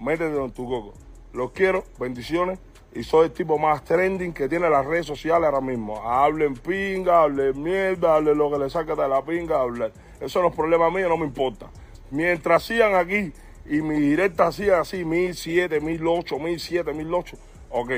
Métete 0.00 0.36
en 0.36 0.50
tu 0.50 0.68
coco. 0.68 0.94
Los 1.32 1.52
quiero, 1.52 1.84
bendiciones. 1.98 2.58
Y 2.92 3.04
soy 3.04 3.26
el 3.26 3.32
tipo 3.32 3.56
más 3.56 3.84
trending 3.84 4.32
que 4.32 4.48
tiene 4.48 4.68
las 4.68 4.84
redes 4.84 5.06
sociales 5.06 5.44
ahora 5.44 5.60
mismo. 5.60 6.02
Hablen 6.02 6.54
pinga, 6.54 7.22
hablen 7.22 7.62
mierda, 7.62 8.16
hablen 8.16 8.36
lo 8.36 8.50
que 8.50 8.58
le 8.58 8.68
saca 8.68 8.96
de 8.96 9.08
la 9.08 9.22
pinga, 9.22 9.60
hablen. 9.60 9.92
Eso 10.20 10.42
no 10.42 10.48
es 10.48 10.56
problema 10.56 10.90
mío, 10.90 11.08
no 11.08 11.16
me 11.16 11.26
importa. 11.26 11.70
Mientras 12.10 12.64
sigan 12.64 12.96
aquí 12.96 13.32
y 13.64 13.80
mi 13.80 14.00
directa 14.00 14.50
siga 14.50 14.80
así, 14.80 15.04
1007, 15.04 15.80
1008, 15.80 16.38
1007, 16.40 16.92
1008, 16.92 17.36
ok. 17.70 17.90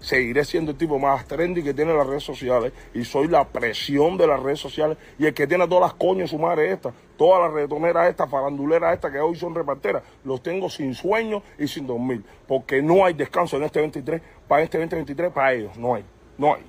Seguiré 0.00 0.44
siendo 0.44 0.72
el 0.72 0.78
tipo 0.78 0.98
más 0.98 1.26
trendy 1.26 1.62
que 1.62 1.74
tiene 1.74 1.92
las 1.94 2.06
redes 2.06 2.22
sociales 2.22 2.72
y 2.94 3.04
soy 3.04 3.28
la 3.28 3.44
presión 3.44 4.16
de 4.16 4.26
las 4.26 4.40
redes 4.40 4.60
sociales 4.60 4.98
y 5.18 5.26
el 5.26 5.34
que 5.34 5.46
tiene 5.46 5.66
todas 5.66 5.90
las 5.90 5.94
coñas 5.94 6.30
su 6.30 6.38
madre 6.38 6.70
esta, 6.70 6.92
todas 7.16 7.42
las 7.42 7.52
reggaetoneras 7.52 8.10
estas, 8.10 8.30
faranduleras 8.30 8.94
estas 8.94 9.10
que 9.10 9.18
hoy 9.18 9.36
son 9.36 9.54
reparteras, 9.54 10.02
los 10.24 10.42
tengo 10.42 10.70
sin 10.70 10.94
sueño 10.94 11.42
y 11.58 11.66
sin 11.66 11.86
dormir, 11.86 12.22
porque 12.46 12.82
no 12.82 13.04
hay 13.04 13.14
descanso 13.14 13.56
en 13.56 13.64
este 13.64 13.80
23, 13.80 14.20
para 14.46 14.62
este 14.62 14.78
2023, 14.78 15.32
para 15.32 15.52
ellos, 15.54 15.76
no 15.76 15.94
hay, 15.94 16.04
no 16.38 16.54
hay. 16.54 16.62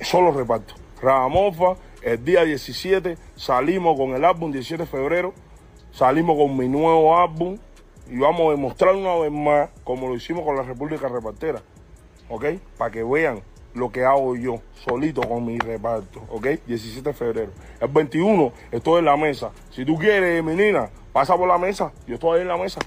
Solo 0.00 0.32
reparto. 0.32 0.74
Ramamofa, 1.00 1.76
el 2.02 2.24
día 2.24 2.44
17 2.44 3.16
salimos 3.36 3.96
con 3.96 4.14
el 4.14 4.24
álbum 4.24 4.52
17 4.52 4.84
de 4.84 4.88
febrero, 4.88 5.34
salimos 5.92 6.36
con 6.36 6.56
mi 6.56 6.68
nuevo 6.68 7.18
álbum 7.18 7.58
y 8.08 8.18
vamos 8.18 8.48
a 8.48 8.50
demostrar 8.50 8.94
una 8.94 9.14
vez 9.16 9.32
más, 9.32 9.70
como 9.84 10.08
lo 10.08 10.14
hicimos 10.14 10.44
con 10.44 10.56
la 10.56 10.62
República 10.62 11.08
Repartera, 11.08 11.62
¿ok? 12.32 12.46
Para 12.78 12.90
que 12.90 13.04
vean 13.04 13.42
lo 13.74 13.90
que 13.90 14.04
hago 14.04 14.34
yo, 14.36 14.60
solito 14.72 15.20
con 15.22 15.44
mi 15.44 15.58
reparto, 15.58 16.22
¿ok? 16.30 16.46
17 16.66 17.10
de 17.10 17.12
febrero. 17.12 17.52
El 17.78 17.88
21 17.88 18.52
estoy 18.70 19.00
en 19.00 19.04
la 19.04 19.16
mesa. 19.16 19.50
Si 19.70 19.84
tú 19.84 19.96
quieres, 19.96 20.42
menina, 20.42 20.90
pasa 21.12 21.36
por 21.36 21.46
la 21.46 21.58
mesa. 21.58 21.92
Yo 22.06 22.14
estoy 22.14 22.36
ahí 22.36 22.42
en 22.42 22.48
la 22.48 22.56
mesa. 22.56 22.80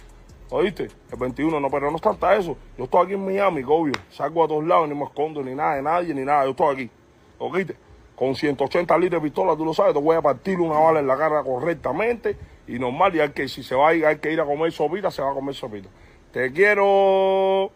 ¿Oíste? 0.50 0.90
El 1.12 1.20
21, 1.20 1.60
no, 1.60 1.70
pero 1.70 1.90
no 1.90 1.98
es 1.98 2.02
tanta 2.02 2.36
eso. 2.36 2.58
Yo 2.78 2.86
estoy 2.86 3.06
aquí 3.06 3.14
en 3.14 3.26
Miami, 3.26 3.64
obvio. 3.64 3.94
Salgo 4.10 4.44
a 4.44 4.48
todos 4.48 4.66
lados, 4.66 4.90
ni 4.90 4.96
me 4.96 5.06
escondo, 5.06 5.44
ni 5.44 5.56
nada 5.56 5.76
de 5.76 5.82
nadie, 5.82 6.14
ni 6.14 6.24
nada. 6.24 6.44
Yo 6.46 6.52
estoy 6.52 6.74
aquí. 6.74 6.92
¿Oíste? 7.38 7.76
Con 8.16 8.34
180 8.34 8.98
litros 8.98 9.22
de 9.22 9.30
pistola, 9.30 9.56
tú 9.56 9.66
lo 9.66 9.74
sabes, 9.74 9.94
te 9.94 10.00
voy 10.00 10.16
a 10.16 10.22
partir 10.22 10.60
una 10.60 10.80
bala 10.80 11.02
en 11.02 11.08
la 11.08 11.18
cara 11.18 11.44
correctamente 11.44 12.38
y 12.68 12.80
normal. 12.80 13.16
Y 13.16 13.20
hay 13.20 13.30
que, 13.30 13.48
si 13.48 13.62
se 13.62 13.76
va 13.76 13.90
a 13.90 13.92
hay 13.92 14.18
que 14.18 14.32
ir 14.32 14.40
a 14.40 14.46
comer 14.46 14.72
sopita, 14.72 15.12
se 15.12 15.22
va 15.22 15.32
a 15.32 15.34
comer 15.34 15.54
sopita. 15.54 15.90
Te 16.32 16.52
quiero, 16.52 17.72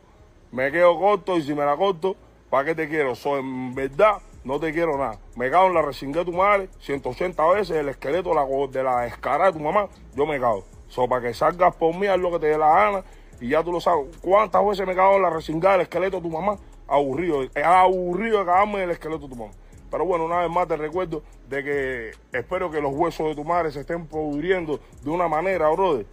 me 0.51 0.71
quedo 0.71 0.97
corto 0.99 1.37
y 1.37 1.43
si 1.43 1.53
me 1.53 1.65
la 1.65 1.75
corto, 1.75 2.15
¿para 2.49 2.65
qué 2.65 2.75
te 2.75 2.89
quiero? 2.89 3.15
So, 3.15 3.37
en 3.37 3.75
verdad, 3.75 4.17
no 4.43 4.59
te 4.59 4.73
quiero 4.73 4.97
nada. 4.97 5.19
Me 5.35 5.49
cago 5.51 5.67
en 5.67 5.73
la 5.75 5.81
resingué 5.81 6.19
de 6.19 6.25
tu 6.25 6.33
madre 6.33 6.69
180 6.79 7.45
veces, 7.47 7.77
el 7.77 7.89
esqueleto 7.89 8.29
de 8.69 8.83
la, 8.83 9.01
de 9.01 9.07
escara 9.07 9.47
de 9.47 9.53
tu 9.53 9.59
mamá, 9.59 9.87
yo 10.15 10.25
me 10.25 10.39
cago. 10.39 10.65
So, 10.87 11.07
para 11.07 11.27
que 11.27 11.33
salgas 11.33 11.75
por 11.75 11.95
mí, 11.95 12.07
haz 12.07 12.19
lo 12.19 12.31
que 12.31 12.39
te 12.39 12.47
dé 12.47 12.57
la 12.57 12.69
gana. 12.69 13.03
Y 13.39 13.49
ya 13.49 13.63
tú 13.63 13.71
lo 13.71 13.79
sabes. 13.79 14.07
¿Cuántas 14.21 14.65
veces 14.65 14.85
me 14.85 14.95
cago 14.95 15.15
en 15.15 15.21
la 15.21 15.29
resingada 15.29 15.73
del 15.73 15.81
esqueleto 15.81 16.17
de 16.17 16.23
tu 16.23 16.29
mamá? 16.29 16.57
Aburrido. 16.87 17.41
Aburrido 17.63 18.39
de 18.39 18.45
cagarme 18.45 18.77
en 18.77 18.81
el 18.81 18.91
esqueleto 18.91 19.27
de 19.27 19.29
tu 19.29 19.35
mamá. 19.35 19.51
Pero 19.91 20.05
bueno, 20.05 20.25
una 20.25 20.39
vez 20.39 20.49
más 20.49 20.67
te 20.67 20.77
recuerdo 20.77 21.23
de 21.47 21.63
que 21.63 22.11
espero 22.37 22.69
que 22.69 22.81
los 22.81 22.93
huesos 22.93 23.27
de 23.27 23.35
tu 23.35 23.43
madre 23.43 23.71
se 23.71 23.79
estén 23.81 24.05
pudriendo 24.05 24.79
de 25.01 25.09
una 25.09 25.27
manera, 25.27 25.69
brother, 25.69 26.05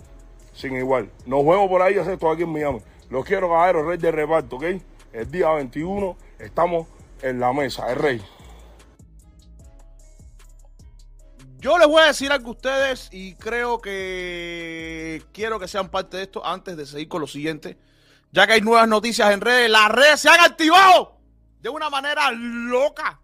sin 0.54 0.74
igual. 0.76 1.10
Nos 1.26 1.44
vemos 1.44 1.68
por 1.68 1.82
ahí, 1.82 1.98
hacer 1.98 2.14
esto 2.14 2.30
aquí 2.30 2.42
en 2.42 2.52
Miami. 2.52 2.80
Los 3.08 3.24
quiero, 3.24 3.48
caballeros, 3.48 3.86
rey 3.86 3.98
de 3.98 4.10
reparto, 4.10 4.56
¿ok? 4.56 4.64
El 5.12 5.30
día 5.30 5.50
21 5.50 6.16
estamos 6.38 6.88
en 7.22 7.38
la 7.38 7.52
mesa, 7.52 7.90
el 7.90 7.96
rey. 7.96 8.22
Yo 11.58 11.78
les 11.78 11.86
voy 11.86 12.02
a 12.02 12.06
decir 12.06 12.30
algo 12.32 12.48
a 12.48 12.52
ustedes 12.52 13.08
y 13.12 13.34
creo 13.34 13.80
que 13.80 15.22
quiero 15.32 15.58
que 15.58 15.68
sean 15.68 15.88
parte 15.88 16.16
de 16.16 16.24
esto 16.24 16.44
antes 16.44 16.76
de 16.76 16.84
seguir 16.84 17.08
con 17.08 17.20
lo 17.20 17.26
siguiente. 17.26 17.78
Ya 18.32 18.46
que 18.46 18.54
hay 18.54 18.60
nuevas 18.60 18.88
noticias 18.88 19.32
en 19.32 19.40
redes, 19.40 19.70
las 19.70 19.88
redes 19.88 20.20
se 20.20 20.28
han 20.28 20.40
activado 20.40 21.16
de 21.60 21.68
una 21.68 21.88
manera 21.88 22.30
loca, 22.32 23.18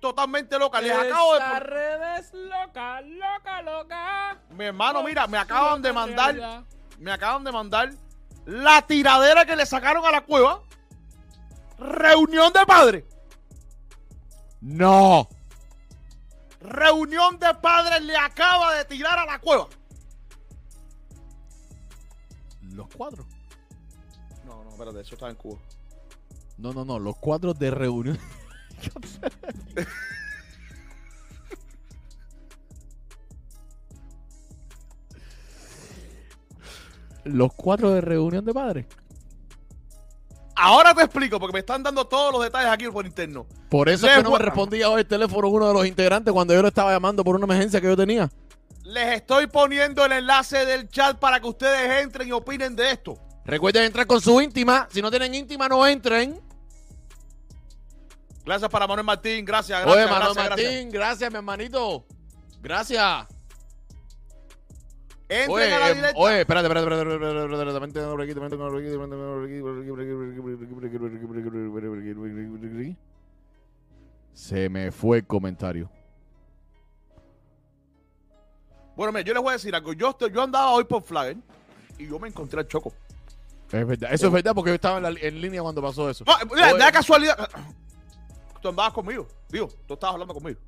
totalmente 0.00 0.58
loca. 0.58 0.80
Les 0.80 0.92
acabo 0.92 1.34
de. 1.34 1.38
Esta 1.38 1.60
red 1.60 2.18
es 2.18 2.34
loca, 2.34 3.00
loca, 3.00 3.62
loca. 3.62 4.38
Mi 4.50 4.64
hermano, 4.64 5.02
mira, 5.02 5.26
me 5.26 5.38
acaban 5.38 5.80
de 5.80 5.92
mandar, 5.92 6.64
me 6.98 7.10
acaban 7.10 7.44
de 7.44 7.52
mandar 7.52 7.90
la 8.48 8.80
tiradera 8.80 9.44
que 9.44 9.56
le 9.56 9.66
sacaron 9.66 10.06
a 10.06 10.10
la 10.10 10.22
cueva. 10.22 10.62
Reunión 11.78 12.50
de 12.52 12.64
padres. 12.64 13.04
No. 14.62 15.28
Reunión 16.60 17.38
de 17.38 17.54
padres 17.54 18.00
le 18.02 18.16
acaba 18.16 18.74
de 18.74 18.86
tirar 18.86 19.18
a 19.18 19.26
la 19.26 19.38
cueva. 19.38 19.68
Los 22.72 22.88
cuatro. 22.96 23.26
No, 24.46 24.64
no, 24.64 24.70
espérate, 24.70 25.00
eso 25.02 25.14
está 25.14 25.28
en 25.28 25.36
Cuba. 25.36 25.60
No, 26.56 26.72
no, 26.72 26.86
no, 26.86 26.98
los 26.98 27.16
cuatro 27.18 27.52
de 27.52 27.70
reunión. 27.70 28.18
los 37.28 37.52
cuatro 37.54 37.90
de 37.90 38.00
reunión 38.00 38.44
de 38.44 38.54
padres. 38.54 38.86
Ahora 40.60 40.92
te 40.92 41.02
explico, 41.02 41.38
porque 41.38 41.52
me 41.52 41.60
están 41.60 41.84
dando 41.84 42.04
todos 42.06 42.32
los 42.32 42.42
detalles 42.42 42.72
aquí 42.72 42.88
por 42.88 43.06
interno. 43.06 43.46
Por 43.68 43.88
eso 43.88 44.08
es 44.08 44.16
que 44.16 44.22
no 44.24 44.32
me 44.32 44.38
respondía 44.38 44.90
hoy 44.90 45.02
el 45.02 45.06
teléfono 45.06 45.48
uno 45.48 45.68
de 45.68 45.74
los 45.74 45.86
integrantes 45.86 46.32
cuando 46.32 46.52
yo 46.52 46.62
lo 46.62 46.68
estaba 46.68 46.90
llamando 46.90 47.22
por 47.22 47.36
una 47.36 47.44
emergencia 47.44 47.80
que 47.80 47.86
yo 47.86 47.96
tenía. 47.96 48.28
Les 48.82 49.16
estoy 49.16 49.46
poniendo 49.46 50.04
el 50.04 50.12
enlace 50.12 50.66
del 50.66 50.88
chat 50.88 51.18
para 51.18 51.38
que 51.38 51.46
ustedes 51.46 52.02
entren 52.02 52.26
y 52.26 52.32
opinen 52.32 52.74
de 52.74 52.90
esto. 52.90 53.18
Recuerden 53.44 53.84
entrar 53.84 54.06
con 54.06 54.20
su 54.20 54.40
íntima. 54.40 54.88
Si 54.90 55.00
no 55.00 55.10
tienen 55.10 55.34
íntima, 55.34 55.68
no 55.68 55.86
entren. 55.86 56.40
Gracias 58.44 58.70
para 58.70 58.86
Manuel 58.86 59.04
Martín, 59.04 59.44
gracias, 59.44 59.80
gracias, 59.82 59.96
Oye, 59.96 60.10
Manuel 60.10 60.34
gracias, 60.34 60.48
Martín, 60.48 60.90
gracias. 60.90 60.92
gracias. 60.92 61.30
mi 61.30 61.36
hermanito. 61.36 62.04
Gracias. 62.60 63.37
Entren 65.28 65.72
a 65.72 65.78
la 65.78 65.94
directa. 65.94 66.18
Oye, 66.18 66.40
espérate, 66.40 66.66
espérate, 66.66 66.86
espérate, 66.86 67.14
espérate, 67.14 67.54
espérate, 67.54 67.86
espérate, 67.86 68.10
por 68.10 68.22
aquí, 68.22 68.34
también 68.34 68.58
por 68.58 68.78
aquí, 68.78 68.88
también 72.54 72.98
Se 74.32 74.68
me 74.70 74.90
fue 74.90 75.18
el 75.18 75.26
comentario. 75.26 75.90
Bueno, 78.96 79.12
mira, 79.12 79.24
yo 79.24 79.34
les 79.34 79.42
voy 79.42 79.50
a 79.50 79.52
decir 79.52 79.74
algo. 79.74 79.92
Yo, 79.92 80.10
estoy, 80.10 80.32
yo 80.32 80.42
andaba 80.42 80.70
hoy 80.70 80.84
por 80.84 81.02
Flagger 81.02 81.36
y 81.98 82.08
yo 82.08 82.18
me 82.18 82.28
encontré 82.28 82.60
al 82.60 82.66
Choco. 82.66 82.92
Es 83.70 83.86
verdad, 83.86 84.12
eso 84.12 84.26
es 84.28 84.32
verdad 84.32 84.54
porque 84.54 84.70
yo 84.70 84.74
estaba 84.74 84.96
en, 84.96 85.02
la, 85.02 85.20
en 85.20 85.40
línea 85.40 85.60
cuando 85.60 85.82
pasó 85.82 86.08
eso. 86.08 86.24
No, 86.26 86.32
mira, 86.54 86.72
de 86.72 86.78
la 86.78 86.90
casualidad. 86.90 87.48
Tú 88.62 88.70
andabas 88.70 88.92
conmigo, 88.92 89.28
digo, 89.50 89.68
tú 89.86 89.94
estabas 89.94 90.14
hablando 90.14 90.32
conmigo. 90.34 90.58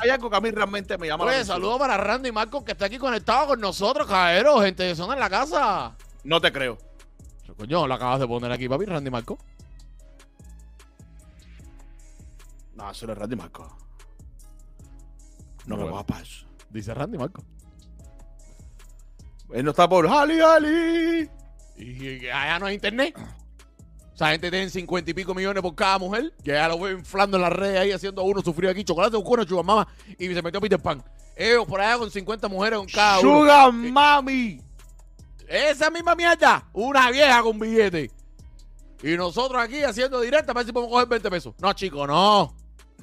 Hay 0.00 0.10
algo 0.10 0.30
que 0.30 0.36
a 0.36 0.40
mí 0.40 0.50
realmente 0.50 0.96
me 0.96 1.08
llama 1.08 1.24
la 1.24 1.30
Oye, 1.30 1.36
atención. 1.38 1.56
saludos 1.56 1.78
para 1.78 1.96
Randy 1.96 2.30
Marcos 2.30 2.62
que 2.64 2.72
está 2.72 2.86
aquí 2.86 2.98
conectado 2.98 3.48
con 3.48 3.60
nosotros, 3.60 4.06
caballero, 4.06 4.60
gente 4.60 4.84
de 4.84 4.94
zona 4.94 5.14
en 5.14 5.20
la 5.20 5.28
casa. 5.28 5.96
No 6.24 6.40
te 6.40 6.52
creo. 6.52 6.78
Coño, 7.56 7.88
lo 7.88 7.94
acabas 7.94 8.20
de 8.20 8.28
poner 8.28 8.52
aquí, 8.52 8.68
papi, 8.68 8.84
Randy 8.84 9.10
Marcos. 9.10 9.38
No, 12.74 12.88
eso 12.90 13.06
no 13.06 13.12
es 13.12 13.18
Randy 13.18 13.34
Marco. 13.34 13.76
No 15.66 15.76
me 15.76 15.84
va 15.84 16.06
para 16.06 16.22
eso. 16.22 16.46
Dice 16.70 16.94
Randy 16.94 17.18
Marcos. 17.18 17.44
Él 19.52 19.64
no 19.64 19.70
está 19.70 19.88
por 19.88 20.06
Ali 20.06 20.40
Ali. 20.40 21.28
Y, 21.76 22.06
y 22.24 22.28
allá 22.28 22.58
no 22.60 22.66
hay 22.66 22.74
internet. 22.76 23.16
O 24.18 24.20
sea, 24.20 24.30
gente 24.30 24.50
tiene 24.50 24.68
cincuenta 24.68 25.12
y 25.12 25.14
pico 25.14 25.32
millones 25.32 25.62
por 25.62 25.76
cada 25.76 25.96
mujer. 25.96 26.32
Que 26.42 26.50
ya 26.50 26.66
lo 26.66 26.76
veo 26.76 26.98
inflando 26.98 27.36
en 27.36 27.42
las 27.44 27.52
redes 27.52 27.78
ahí, 27.78 27.92
haciendo 27.92 28.20
a 28.20 28.24
uno 28.24 28.42
sufrir 28.42 28.68
aquí. 28.68 28.82
Chocolate 28.82 29.14
con 29.14 29.22
cuero, 29.22 29.44
chubamama. 29.44 29.86
Y 30.18 30.34
se 30.34 30.42
metió 30.42 30.60
Peter 30.60 30.80
Pan. 30.80 31.04
Ellos 31.36 31.64
por 31.66 31.80
allá 31.80 31.98
con 31.98 32.10
50 32.10 32.48
mujeres 32.48 32.80
con 32.80 32.88
cada 32.88 33.20
uno. 33.20 33.42
Sugar 33.42 33.72
Mami. 33.72 34.60
Esa 35.46 35.88
misma 35.88 36.16
mierda. 36.16 36.68
Una 36.72 37.12
vieja 37.12 37.40
con 37.42 37.60
billete. 37.60 38.10
Y 39.04 39.16
nosotros 39.16 39.62
aquí 39.62 39.84
haciendo 39.84 40.20
directa 40.20 40.46
para 40.52 40.64
ver 40.64 40.66
si 40.66 40.72
podemos 40.72 40.92
coger 40.92 41.06
20 41.06 41.30
pesos. 41.30 41.54
No, 41.60 41.72
chico, 41.72 42.04
no. 42.04 42.56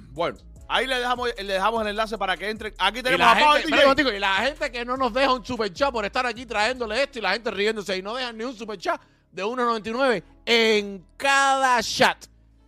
Bueno, 0.10 0.38
ahí 0.68 0.86
le 0.86 1.00
dejamos, 1.00 1.30
le 1.38 1.54
dejamos 1.54 1.82
el 1.84 1.88
enlace 1.88 2.18
para 2.18 2.36
que 2.36 2.50
entren. 2.50 2.74
Aquí 2.78 3.00
Y 3.00 3.04
tenemos 3.04 3.26
a 3.26 3.32
un 3.32 3.70
momentico, 3.72 4.12
y 4.12 4.20
la 4.20 4.34
gente 4.34 4.70
que 4.70 4.84
no 4.84 4.98
nos 4.98 5.14
deja 5.14 5.32
un 5.32 5.46
super 5.46 5.72
chat 5.72 5.94
por 5.94 6.04
estar 6.04 6.26
aquí 6.26 6.46
trayéndole 6.46 7.02
esto 7.02 7.20
y 7.20 7.22
la 7.22 7.32
gente 7.32 7.52
riéndose 7.52 7.96
y 7.96 8.02
no 8.02 8.16
dejan 8.16 8.38
ni 8.38 8.44
un 8.44 8.54
super 8.54 8.78
chat 8.78 9.00
de 9.36 9.44
1.99 9.44 10.24
en 10.46 11.06
cada 11.18 11.82
chat. 11.84 12.26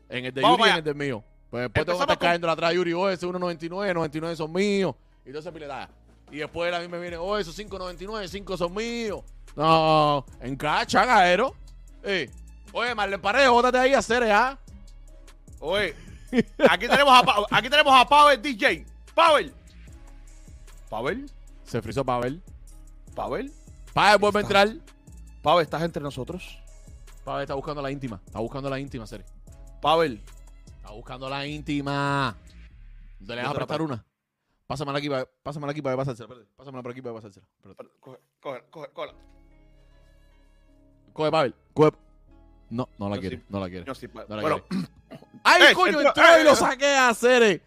En 0.10 0.26
el 0.26 0.34
de 0.34 0.42
Vamos 0.42 0.60
Yuri 0.60 0.70
y 0.70 0.72
en 0.72 0.78
el 0.78 0.84
del 0.84 0.96
mío. 0.96 1.24
Pues 1.50 1.64
después 1.64 1.86
tengo 1.86 1.98
que 1.98 2.04
estar 2.04 2.18
con- 2.18 2.28
cayendo 2.28 2.50
atrás, 2.52 2.74
Yuri, 2.74 2.94
oh, 2.94 3.10
ese 3.10 3.26
1.99, 3.26 3.94
99 3.94 4.36
son 4.36 4.52
míos. 4.52 4.96
Y 5.26 5.30
todo 5.30 5.40
ese 5.40 5.52
piletaje. 5.52 5.92
Y 6.32 6.38
después 6.38 6.74
a 6.74 6.80
mí 6.80 6.88
me 6.88 7.00
viene, 7.00 7.18
oh, 7.18 7.38
esos 7.38 7.58
5.99, 7.58 8.28
5 8.28 8.58
son 8.58 8.74
míos. 8.74 9.22
No, 9.56 10.26
en 10.42 10.56
cada 10.56 10.86
chagadero. 10.86 11.56
Eh. 12.04 12.30
Oye, 12.74 12.94
Marlene 12.94 13.22
Paredes, 13.22 13.50
bótate 13.50 13.78
ahí 13.78 13.94
a 13.94 14.00
hacer, 14.00 14.24
¿ah? 14.24 14.58
Oye, 15.60 15.96
aquí 16.70 16.88
tenemos 16.88 17.18
a 17.18 17.24
Pau, 17.24 17.46
aquí 17.50 17.70
tenemos 17.70 17.94
a 17.96 18.06
Pavel 18.08 18.42
DJ. 18.42 18.86
Pavel. 19.16 19.54
Pavel, 20.90 21.32
Se 21.64 21.82
frizó 21.82 22.06
Pavel. 22.06 22.42
Pavel, 23.16 23.52
Pavel 23.94 24.18
vuelve 24.20 24.40
a 24.40 24.42
entrar. 24.42 24.70
Pavel, 25.48 25.64
¿estás 25.64 25.82
entre 25.82 26.04
nosotros? 26.04 26.60
Pavel 27.24 27.44
está 27.44 27.54
buscando 27.54 27.82
la 27.82 27.90
íntima. 27.90 28.20
Está 28.26 28.40
buscando 28.40 28.70
la 28.70 28.80
íntima, 28.82 29.08
Sere. 29.08 29.24
Pavel, 29.82 30.22
Está 30.76 30.92
buscando 30.92 31.30
la 31.30 31.48
íntima. 31.48 32.36
¿Te 33.26 33.34
le 33.34 33.44
vas 33.44 33.52
a 33.52 33.54
prestar 33.54 33.82
una? 33.82 34.06
Pásamela 34.68 34.98
aquí, 34.98 35.08
para, 35.10 35.26
pásamela 35.44 35.72
aquí 35.72 35.82
para 35.82 35.96
pasársela. 35.96 36.26
espérate. 36.28 36.52
Pásamela 36.58 36.84
por 36.84 36.92
aquí 36.92 37.02
para 37.02 37.16
pasársela. 37.16 37.48
Espérate. 37.64 37.90
coge, 38.02 38.20
coge, 38.42 38.64
coge, 38.70 38.90
coge. 38.92 39.14
Coge, 41.14 41.32
Pavel. 41.32 41.56
Coge. 41.74 41.92
No, 42.70 42.90
no 42.98 43.08
la 43.08 43.16
Yo 43.16 43.22
quiere. 43.22 43.38
sí. 43.38 43.44
No 43.48 43.60
la 43.62 43.70
quiere. 43.70 43.86
Yo 43.86 43.96
sí, 43.96 44.10
pa- 44.10 44.26
No 44.28 44.36
la 44.36 44.42
bueno, 44.42 44.64
quiere. 44.68 44.88
¡Ay, 45.46 45.64
Eh, 45.64 45.74
coño! 45.74 46.02
entró, 46.02 46.08
Entró 46.10 46.24
eh, 46.36 46.42
y 46.42 46.44
lo 46.44 46.52
eh. 46.52 46.56
saqué 46.58 46.94
a 46.94 47.14
Cere. 47.14 47.62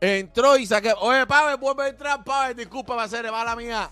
Entró 0.00 0.56
y 0.56 0.66
saqué. 0.66 0.92
Oye, 0.98 1.24
Pavel, 1.24 1.56
vuelve 1.56 1.84
a 1.84 1.88
entrar. 1.88 2.24
Pavel, 2.24 2.56
discúlpame, 2.56 3.06
Cere, 3.08 3.30
mala 3.30 3.54
mía. 3.54 3.88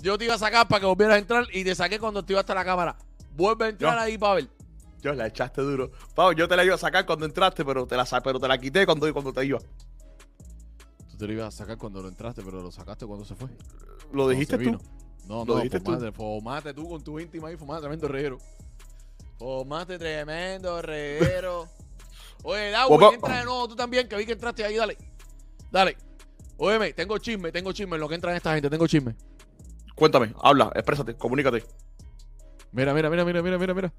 Yo 0.00 0.16
te 0.16 0.24
iba 0.24 0.34
a 0.34 0.38
sacar 0.38 0.66
para 0.68 0.80
que 0.80 0.86
volvieras 0.86 1.16
a 1.16 1.18
entrar 1.18 1.46
y 1.52 1.62
te 1.64 1.74
saqué 1.74 1.98
cuando 1.98 2.24
te 2.24 2.32
iba 2.32 2.40
hasta 2.40 2.54
la 2.54 2.64
cámara. 2.64 2.96
Vuelve 3.36 3.66
a 3.66 3.68
entrar 3.68 3.94
Yo. 3.94 4.00
ahí, 4.00 4.18
Pavel. 4.18 4.48
yo 5.02 5.12
la 5.14 5.26
echaste 5.26 5.60
duro. 5.62 5.90
Pavel, 6.14 6.36
yo 6.36 6.48
te 6.48 6.56
la 6.56 6.64
iba 6.64 6.74
a 6.74 6.78
sacar 6.78 7.04
cuando 7.06 7.26
entraste, 7.26 7.64
pero 7.64 7.86
te 7.86 7.96
la, 7.96 8.04
pero 8.22 8.40
te 8.40 8.48
la 8.48 8.58
quité 8.58 8.86
cuando, 8.86 9.12
cuando 9.12 9.32
te 9.32 9.44
iba. 9.44 9.58
Tú 11.10 11.16
te 11.18 11.26
lo 11.26 11.32
ibas 11.32 11.48
a 11.54 11.58
sacar 11.58 11.76
cuando 11.76 12.02
lo 12.02 12.08
entraste, 12.08 12.42
pero 12.42 12.62
lo 12.62 12.70
sacaste 12.72 13.06
cuando 13.06 13.24
se 13.24 13.34
fue. 13.34 13.48
Lo 14.12 14.28
dijiste 14.28 14.54
tú. 14.56 14.60
vino. 14.60 14.80
No, 15.26 15.44
Lo 15.44 15.54
no, 15.54 15.56
dijiste 15.56 15.80
tú. 15.80 15.92
fumate, 15.92 16.12
fumate 16.12 16.74
tú 16.74 16.88
con 16.88 17.04
tu 17.04 17.20
íntima 17.20 17.48
ahí, 17.48 17.56
fumate 17.56 17.82
tremendo 17.82 18.08
reguero. 18.08 18.38
Fumate 19.38 19.98
tremendo 19.98 20.82
reguero. 20.82 21.68
Oye, 22.42 22.70
Dawi, 22.70 23.04
entra 23.14 23.38
de 23.38 23.44
nuevo 23.44 23.68
tú 23.68 23.76
también, 23.76 24.08
que 24.08 24.16
vi 24.16 24.24
que 24.24 24.32
entraste 24.32 24.64
ahí, 24.64 24.76
dale. 24.76 24.96
Dale. 25.70 25.96
Óyeme, 26.56 26.92
tengo 26.94 27.18
chisme, 27.18 27.52
tengo 27.52 27.72
chisme 27.72 27.96
en 27.96 28.00
lo 28.00 28.08
que 28.08 28.14
entra 28.14 28.34
esta 28.36 28.54
gente, 28.54 28.68
tengo 28.70 28.86
chisme. 28.86 29.14
Cuéntame, 30.00 30.32
habla, 30.40 30.72
exprésate, 30.74 31.14
comunícate. 31.14 31.62
Mira, 32.72 32.94
mira, 32.94 33.10
mira, 33.10 33.22
mira, 33.22 33.42
mira, 33.42 33.58
mira, 33.58 33.74
mira. 33.74 33.92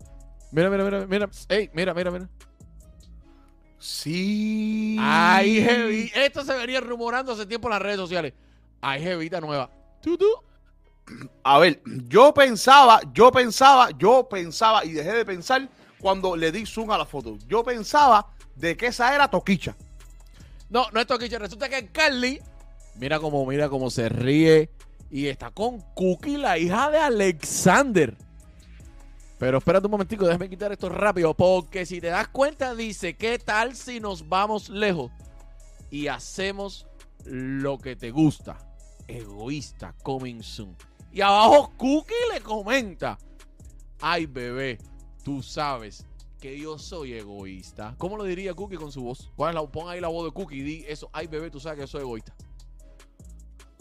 Mira, 0.51 0.69
mira, 0.71 0.83
mira, 0.83 1.05
mira. 1.05 1.29
Ey, 1.47 1.69
mira, 1.75 1.93
mira, 1.93 2.09
mira. 2.09 2.27
Sí. 3.77 4.97
Ay, 4.99 5.61
heavy. 5.61 6.11
Esto 6.15 6.43
se 6.43 6.57
venía 6.57 6.81
rumorando 6.81 7.33
hace 7.33 7.45
tiempo 7.45 7.67
en 7.67 7.73
las 7.73 7.83
redes 7.83 7.97
sociales. 7.97 8.33
Hay 8.81 9.03
jevita 9.03 9.39
nueva. 9.39 9.69
¿Tú, 10.01 10.17
tú? 10.17 10.25
A 11.43 11.59
ver, 11.59 11.79
yo 12.07 12.33
pensaba, 12.33 13.01
yo 13.13 13.31
pensaba, 13.31 13.91
yo 13.91 14.27
pensaba 14.27 14.83
y 14.83 14.93
dejé 14.93 15.11
de 15.11 15.25
pensar 15.25 15.69
cuando 15.99 16.35
le 16.35 16.51
di 16.51 16.65
zoom 16.65 16.89
a 16.89 16.97
la 16.97 17.05
foto. 17.05 17.37
Yo 17.47 17.63
pensaba 17.63 18.27
de 18.55 18.75
que 18.75 18.87
esa 18.87 19.13
era 19.13 19.29
Toquicha. 19.29 19.75
No, 20.67 20.87
no 20.93 20.99
es 20.99 21.05
Toquicha. 21.05 21.37
Resulta 21.37 21.69
que 21.69 21.91
Carly, 21.91 22.41
mira 22.95 23.19
cómo, 23.19 23.45
mira 23.45 23.69
cómo 23.69 23.91
se 23.91 24.09
ríe. 24.09 24.71
Y 25.11 25.27
está 25.27 25.51
con 25.51 25.81
Cookie, 25.93 26.37
la 26.37 26.57
hija 26.57 26.89
de 26.89 26.97
Alexander. 26.97 28.17
Pero 29.37 29.57
espérate 29.57 29.87
un 29.87 29.91
momentico, 29.91 30.25
déjame 30.25 30.49
quitar 30.49 30.71
esto 30.71 30.87
rápido. 30.87 31.33
Porque 31.33 31.85
si 31.85 31.99
te 31.99 32.07
das 32.07 32.29
cuenta, 32.29 32.73
dice, 32.75 33.17
¿qué 33.17 33.37
tal 33.37 33.75
si 33.75 33.99
nos 33.99 34.29
vamos 34.29 34.69
lejos 34.69 35.11
y 35.89 36.07
hacemos 36.07 36.87
lo 37.25 37.77
que 37.77 37.95
te 37.97 38.11
gusta? 38.11 38.57
Egoísta, 39.07 39.93
coming 40.03 40.41
soon. 40.41 40.77
Y 41.11 41.19
abajo 41.19 41.73
Cookie 41.75 42.13
le 42.33 42.39
comenta, 42.39 43.17
ay 43.99 44.27
bebé, 44.27 44.77
tú 45.23 45.43
sabes 45.43 46.05
que 46.39 46.57
yo 46.57 46.77
soy 46.77 47.13
egoísta. 47.13 47.95
¿Cómo 47.97 48.15
lo 48.15 48.23
diría 48.23 48.53
Cookie 48.53 48.77
con 48.77 48.91
su 48.91 49.03
voz? 49.03 49.29
¿Cuál 49.35 49.55
es 49.55 49.61
la, 49.61 49.67
pon 49.69 49.89
ahí 49.89 49.99
la 49.99 50.07
voz 50.07 50.25
de 50.25 50.31
Cookie 50.31 50.59
y 50.59 50.61
di 50.61 50.85
eso, 50.87 51.09
ay 51.11 51.27
bebé, 51.27 51.49
tú 51.49 51.59
sabes 51.59 51.77
que 51.77 51.81
yo 51.81 51.87
soy 51.87 52.01
egoísta. 52.01 52.33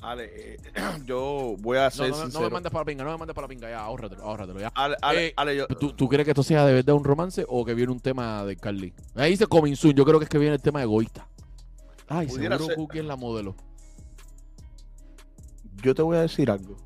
Ale, 0.03 0.55
eh, 0.55 0.57
yo 1.05 1.57
voy 1.59 1.76
a 1.78 1.84
No, 1.84 1.90
ser 1.90 2.11
no, 2.11 2.16
no 2.16 2.22
sincero. 2.22 2.44
me 2.44 2.51
mandes 2.51 2.72
para 2.72 2.82
la 2.82 2.86
pinga, 2.86 3.05
no 3.05 3.11
me 3.12 3.18
mandes 3.18 3.34
para 3.34 3.44
la 3.46 3.48
pinga, 3.48 3.68
ya, 3.70 3.80
ahórratelo, 3.80 4.22
ahórratelo, 4.22 4.61
ya. 4.61 4.72
Ale, 4.74 4.96
Ale, 5.03 5.26
Eh, 5.26 5.34
Ale, 5.36 5.57
yo- 5.57 5.66
¿Tú, 5.66 5.92
tú 5.92 6.09
crees 6.09 6.24
que 6.24 6.30
esto 6.30 6.42
sea 6.42 6.64
de 6.64 6.72
verdad 6.72 6.94
un 6.94 7.05
romance 7.05 7.44
o 7.48 7.64
que 7.64 7.74
viene 7.74 7.92
un 7.92 8.01
tema 8.01 8.44
de 8.44 8.57
Carly? 8.57 8.94
Ahí 9.14 9.32
dice 9.32 9.46
coming 9.46 9.74
soon, 9.76 9.94
yo 9.94 10.05
creo 10.05 10.18
que 10.18 10.24
es 10.24 10.30
que 10.30 10.38
viene 10.38 10.55
el 10.55 10.62
tema 10.62 10.82
egoísta. 10.82 11.28
Ay, 12.09 12.28
seguro 12.28 12.59
ser. 12.66 12.76
Cookie 12.76 12.98
es 13.01 13.05
la 13.05 13.16
modelo. 13.16 13.55
yo 15.82 15.94
te 15.94 16.03
voy 16.03 16.16
a 16.16 16.22
decir 16.22 16.51
algo. 16.51 16.76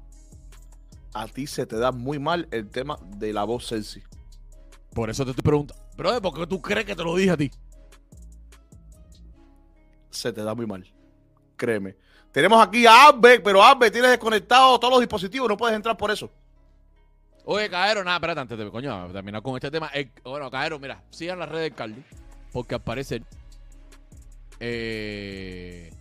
A 1.15 1.27
ti 1.29 1.47
se 1.47 1.65
te 1.67 1.77
da 1.77 1.93
muy 1.93 2.19
mal 2.19 2.49
el 2.51 2.69
tema 2.69 2.99
de 3.17 3.33
la 3.33 3.45
voz 3.45 3.67
sexy. 3.69 4.03
Por 4.93 5.09
eso 5.11 5.25
te 5.25 5.31
estoy 5.31 5.43
preguntando. 5.43 5.83
Pero 5.97 6.21
¿por 6.21 6.35
qué 6.35 6.47
tú 6.47 6.61
crees 6.61 6.85
que 6.85 6.95
te 6.97 7.05
lo 7.05 7.15
dije 7.17 7.31
a 7.31 7.37
ti? 7.37 7.51
Se 10.11 10.33
te 10.33 10.43
da 10.43 10.55
muy 10.55 10.67
mal. 10.67 10.85
Créeme. 11.57 11.97
Tenemos 12.35 12.61
aquí 12.61 12.85
a 12.85 13.07
Abbe, 13.07 13.39
pero 13.39 13.63
Abbe 13.63 13.93
tienes 13.93 14.11
desconectado 14.11 14.77
todos 14.81 14.95
los 14.95 15.01
dispositivos, 15.01 15.49
no 15.49 15.57
puedes 15.57 15.77
entrar 15.77 15.97
por 15.97 16.11
eso. 16.11 16.29
Oye, 17.45 17.71
Caero, 17.71 18.03
nada, 18.03 18.17
espérate, 18.17 18.41
antes 18.41 18.59
de 18.59 18.69
coño, 18.73 19.09
terminar 19.13 19.41
con 19.41 19.55
este 19.55 19.71
tema. 19.71 19.89
Eh, 19.95 20.11
bueno, 20.25 20.51
Caero, 20.51 20.81
mira, 20.81 21.01
sigan 21.11 21.39
las 21.39 21.49
redes 21.49 21.71
de 21.71 21.77
Carly, 21.77 22.05
porque 22.53 22.75
al 22.75 22.83
parecer 22.83 23.23
eh, 24.59 25.93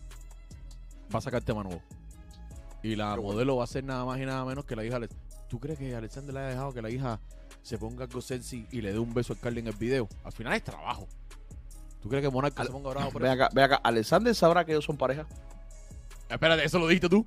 va 1.13 1.19
a 1.19 1.21
sacar 1.21 1.43
tema 1.43 1.61
nuevo. 1.61 1.83
Y 2.81 2.95
la 2.95 3.09
bueno. 3.15 3.21
modelo 3.33 3.57
va 3.57 3.65
a 3.65 3.67
ser 3.67 3.83
nada 3.83 4.03
más 4.03 4.19
y 4.19 4.25
nada 4.25 4.43
menos 4.43 4.65
que 4.65 4.75
la 4.75 4.83
hija. 4.83 4.99
¿Tú 5.47 5.59
crees 5.59 5.77
que 5.77 5.95
Alexander 5.95 6.33
le 6.33 6.39
haya 6.39 6.49
dejado 6.49 6.73
que 6.73 6.81
la 6.81 6.89
hija 6.89 7.19
se 7.61 7.77
ponga 7.77 8.05
algo 8.05 8.21
sexy 8.21 8.65
y 8.71 8.81
le 8.81 8.91
dé 8.91 8.97
un 8.97 9.13
beso 9.13 9.33
a 9.33 9.35
Carly 9.35 9.59
en 9.59 9.67
el 9.67 9.75
video? 9.75 10.09
Al 10.23 10.31
final 10.31 10.53
es 10.53 10.63
trabajo. 10.63 11.07
¿Tú 12.01 12.09
crees 12.09 12.23
que 12.23 12.31
Monarca 12.31 12.63
se 12.65 12.71
ponga 12.71 12.89
bravo 12.89 13.11
por 13.13 13.21
Ve 13.21 13.27
eso? 13.31 13.35
acá, 13.35 13.49
ve 13.53 13.61
acá. 13.61 13.75
Alexander 13.83 14.33
sabrá 14.33 14.65
que 14.65 14.71
ellos 14.71 14.83
son 14.83 14.97
pareja. 14.97 15.27
Espérate, 16.33 16.65
¿eso 16.65 16.79
lo 16.79 16.87
dijiste 16.87 17.09
tú? 17.09 17.25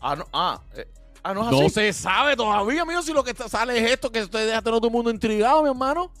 Ah, 0.00 0.14
no, 0.14 0.24
ah, 0.32 0.60
eh, 0.76 0.86
ah, 1.24 1.34
no 1.34 1.44
es 1.44 1.50
No 1.50 1.58
así. 1.66 1.70
se 1.70 1.92
sabe 1.92 2.36
todavía, 2.36 2.84
mío, 2.84 3.02
si 3.02 3.12
lo 3.12 3.24
que 3.24 3.34
sale 3.34 3.76
es 3.76 3.90
esto, 3.90 4.12
que 4.12 4.22
usted 4.22 4.46
deja 4.46 4.58
a 4.58 4.62
todo 4.62 4.86
el 4.86 4.92
mundo 4.92 5.10
intrigado, 5.10 5.62
mi 5.62 5.68
hermano. 5.68 6.12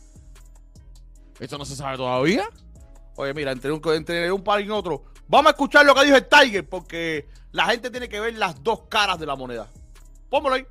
Esto 1.38 1.56
no 1.56 1.64
se 1.64 1.76
sabe 1.76 1.96
todavía. 1.96 2.48
Oye, 3.14 3.32
mira, 3.32 3.52
entre 3.52 3.70
un, 3.70 3.80
entre 3.94 4.32
un 4.32 4.42
par 4.42 4.60
y 4.60 4.70
otro. 4.70 5.04
Vamos 5.28 5.46
a 5.46 5.50
escuchar 5.50 5.86
lo 5.86 5.94
que 5.94 6.04
dijo 6.04 6.16
el 6.16 6.26
Tiger, 6.26 6.68
porque 6.68 7.28
la 7.52 7.66
gente 7.66 7.90
tiene 7.90 8.08
que 8.08 8.18
ver 8.18 8.34
las 8.34 8.62
dos 8.62 8.82
caras 8.88 9.20
de 9.20 9.26
la 9.26 9.36
moneda. 9.36 9.68
Póngalo 10.28 10.56
ahí. 10.56 10.66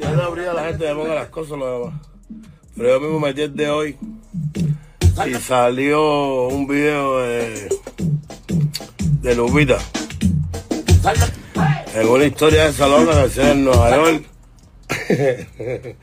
Ya 0.00 0.10
no 0.10 0.22
habría 0.22 0.52
la 0.52 0.64
gente 0.66 0.86
que 0.86 0.94
ponga 0.94 1.14
las 1.14 1.28
cosas 1.28 1.58
lo 1.58 1.80
demás. 1.80 2.00
Pero 2.76 2.88
yo 2.90 3.00
mismo 3.00 3.20
metí 3.20 3.42
el 3.42 3.56
de 3.56 3.70
hoy 3.70 3.98
y 5.26 5.34
salió 5.34 6.48
un 6.48 6.66
video 6.66 7.18
de, 7.20 7.68
de 9.26 9.34
Lupita. 9.34 9.76
En 11.94 12.08
una 12.08 12.24
historia 12.24 12.66
de 12.66 12.72
salón 12.72 13.06
que 13.06 13.12
hacía 13.12 13.50
en 13.50 13.64
Nueva 13.64 13.90
York. 13.90 14.24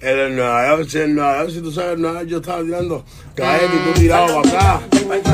En 0.00 0.18
el 0.18 0.36
Nueva 0.36 0.68
York, 0.68 0.88
si 0.90 0.98
en 0.98 1.14
Nueva 1.14 1.38
York, 1.38 1.50
si 1.50 1.62
tú 1.62 1.72
sabes, 1.72 1.94
en 1.94 2.02
Nueva 2.02 2.18
York 2.18 2.28
yo 2.28 2.36
estaba 2.38 2.62
tirando 2.62 3.06
caer 3.34 3.70
y 3.72 3.78
tú 3.88 4.00
tirado 4.00 4.42
para 4.42 4.76
acá. 4.76 4.82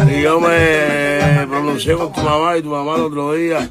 Y 0.08 0.22
yo 0.22 0.38
me 0.38 1.44
pronuncié 1.48 1.94
con 1.94 2.12
tu 2.12 2.20
mamá 2.20 2.56
y 2.56 2.62
tu 2.62 2.68
mamá 2.68 2.94
el 2.94 3.00
otro 3.00 3.32
día. 3.32 3.68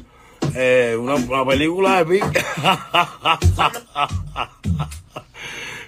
eh, 0.54 0.94
una, 1.00 1.14
una 1.14 1.46
película 1.46 2.04
de 2.04 2.20
pique. 2.20 2.44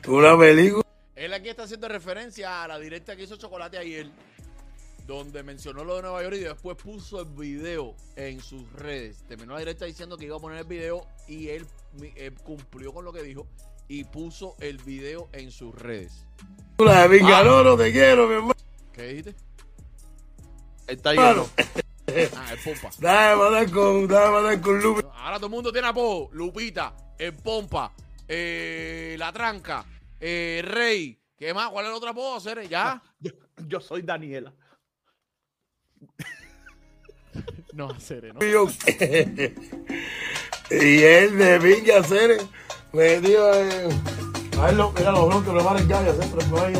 una 0.09 0.39
película. 0.39 0.83
Él 1.15 1.35
aquí 1.35 1.51
está 1.51 1.65
haciendo 1.65 1.89
referencia 1.89 2.65
a 2.65 2.69
la 2.69 2.79
directa 2.79 3.15
que 3.15 3.25
hizo 3.25 3.37
Chocolate 3.37 3.77
ayer, 3.77 4.07
donde 5.07 5.43
mencionó 5.43 5.85
lo 5.85 5.97
de 5.97 6.03
Nueva 6.03 6.23
York 6.23 6.37
y 6.37 6.41
después 6.41 6.77
puso 6.77 7.21
el 7.21 7.27
video 7.27 7.95
en 8.17 8.41
sus 8.41 8.71
redes. 8.73 9.25
Terminó 9.27 9.55
la 9.55 9.59
directa 9.61 9.85
diciendo 9.85 10.17
que 10.17 10.27
iba 10.27 10.37
a 10.37 10.41
poner 10.41 10.59
el 10.59 10.67
video 10.67 11.07
y 11.29 11.49
él, 11.49 11.67
él 12.17 12.35
cumplió 12.43 12.93
con 12.93 13.05
lo 13.05 13.13
que 13.13 13.23
dijo 13.23 13.47
y 13.89 14.05
puso 14.05 14.57
el 14.61 14.79
video 14.79 15.29
en 15.33 15.51
sus 15.51 15.75
redes. 15.75 16.25
de 16.79 17.09
pique. 17.11 17.23
No, 17.23 17.63
no 17.63 17.77
te 17.77 17.93
quiero, 17.93 18.27
mi 18.29 18.35
hermano. 18.35 18.55
¿Qué 18.93 19.03
dijiste? 19.09 19.35
El 20.87 21.01
Tiger. 21.01 21.37
no. 21.37 21.49
Ah, 22.37 22.53
el 22.53 22.59
pompa. 22.59 22.91
Dame 22.99 23.37
matar 23.37 23.71
con, 23.71 24.07
dame 24.09 24.31
matar 24.43 24.61
con 24.61 24.83
Lupita. 24.83 25.09
Ahora 25.15 25.37
todo 25.37 25.47
el 25.47 25.53
mundo 25.53 25.73
tiene 25.73 25.87
apodo. 25.89 26.29
Lupita, 26.33 26.95
el 27.17 27.33
pompa, 27.33 27.95
eh, 28.29 29.15
la 29.19 29.33
tranca, 29.33 29.87
Eh, 30.21 30.63
Rey, 30.65 31.19
¿qué 31.39 31.55
más? 31.55 31.71
¿Cuál 31.71 31.87
es 31.87 31.91
el 31.91 31.97
otro 31.97 32.11
apodo, 32.11 32.39
Cere? 32.41 32.69
¿Ya? 32.69 33.01
Yo, 33.21 33.31
yo 33.67 33.81
soy 33.81 34.03
Daniela. 34.03 34.53
No, 37.73 37.99
Cere, 37.99 38.33
¿no? 38.35 38.41
Y 40.71 41.03
él 41.03 41.39
de 41.39 41.59
Villa 41.59 42.03
Ceres 42.03 42.47
me 42.93 43.21
dio 43.21 43.55
eh, 43.55 43.89
a 44.59 44.71
él 44.71 44.77
lo, 44.77 44.93
los 44.93 45.27
bloques 45.29 45.55
lo 45.55 45.65
van 45.65 45.79
en 45.79 45.89
llave 45.89 46.13
siempre 46.15 46.45
por 46.47 46.61
ahí 46.61 46.75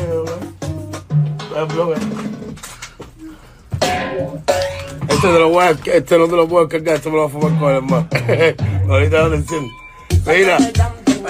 este 5.09 5.27
te 5.27 5.39
lo 5.39 5.49
voy 5.49 5.63
a 5.65 5.71
este 5.71 6.17
no 6.17 6.27
te 6.27 6.35
lo 6.35 6.47
puedo 6.47 6.67
cargar 6.67 6.95
este 6.95 7.09
me 7.09 7.17
lo 7.17 7.27
voy 7.27 7.29
a 7.29 7.33
fumar 7.33 7.59
con 7.59 7.69
el 7.69 7.75
hermano 7.77 8.07
ahorita 8.93 9.27
lo 9.27 9.35
enciendo. 9.35 9.69
Mira 10.25 10.57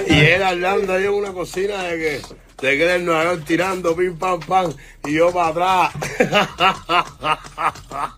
y 0.07 0.13
él 0.13 0.43
hablando 0.43 0.93
ahí 0.93 1.03
en 1.03 1.13
una 1.13 1.33
cocina 1.33 1.83
de 1.83 1.97
que 1.97 2.21
de 2.63 2.77
que 2.77 2.83
él 2.85 2.89
en 2.91 3.05
Nueva 3.05 3.25
York 3.25 3.43
tirando 3.45 3.93
pim 3.93 4.15
pam 4.17 4.39
pam 4.39 4.71
y 5.05 5.11
yo 5.15 5.33
para 5.33 5.49
atrás 5.49 5.91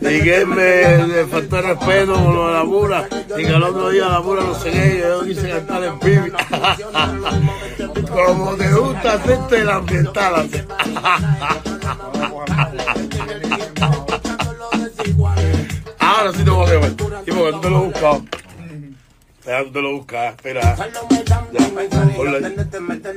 Y 0.00 0.22
que 0.22 0.46
me 0.46 1.06
le 1.06 1.26
faltó 1.26 1.58
el 1.58 1.64
respeto 1.64 2.14
con 2.14 2.34
lo 2.34 2.46
de 2.48 2.54
la 2.54 2.64
mura. 2.64 3.06
Y 3.36 3.42
que 3.44 3.48
el 3.48 3.62
otro 3.62 3.90
día 3.90 4.08
la 4.08 4.20
mura 4.20 4.42
no 4.44 4.54
sé 4.54 4.70
qué, 4.70 5.00
yo 5.00 5.24
quise 5.24 5.50
cantar 5.50 5.84
en 5.84 5.98
pibi. 5.98 6.30
Como 8.10 8.56
te 8.56 8.72
gusta 8.72 9.12
hacerte 9.12 9.60
el 9.60 9.68
ambiental. 9.68 10.34
Ahora 15.98 16.32
sí 16.32 16.44
te 16.44 16.50
voy 16.50 16.66
a 16.66 16.70
quemar. 16.70 16.90
Sí, 17.24 17.32
porque 17.32 17.52
tú 17.52 17.60
te 17.60 17.70
lo 17.70 17.76
has 17.76 17.84
buscado. 17.84 18.24
Ya 19.46 19.62
tú 19.62 19.70
te 19.70 19.80
lo 19.80 19.92
buscas, 19.92 20.34
espera. 20.34 20.76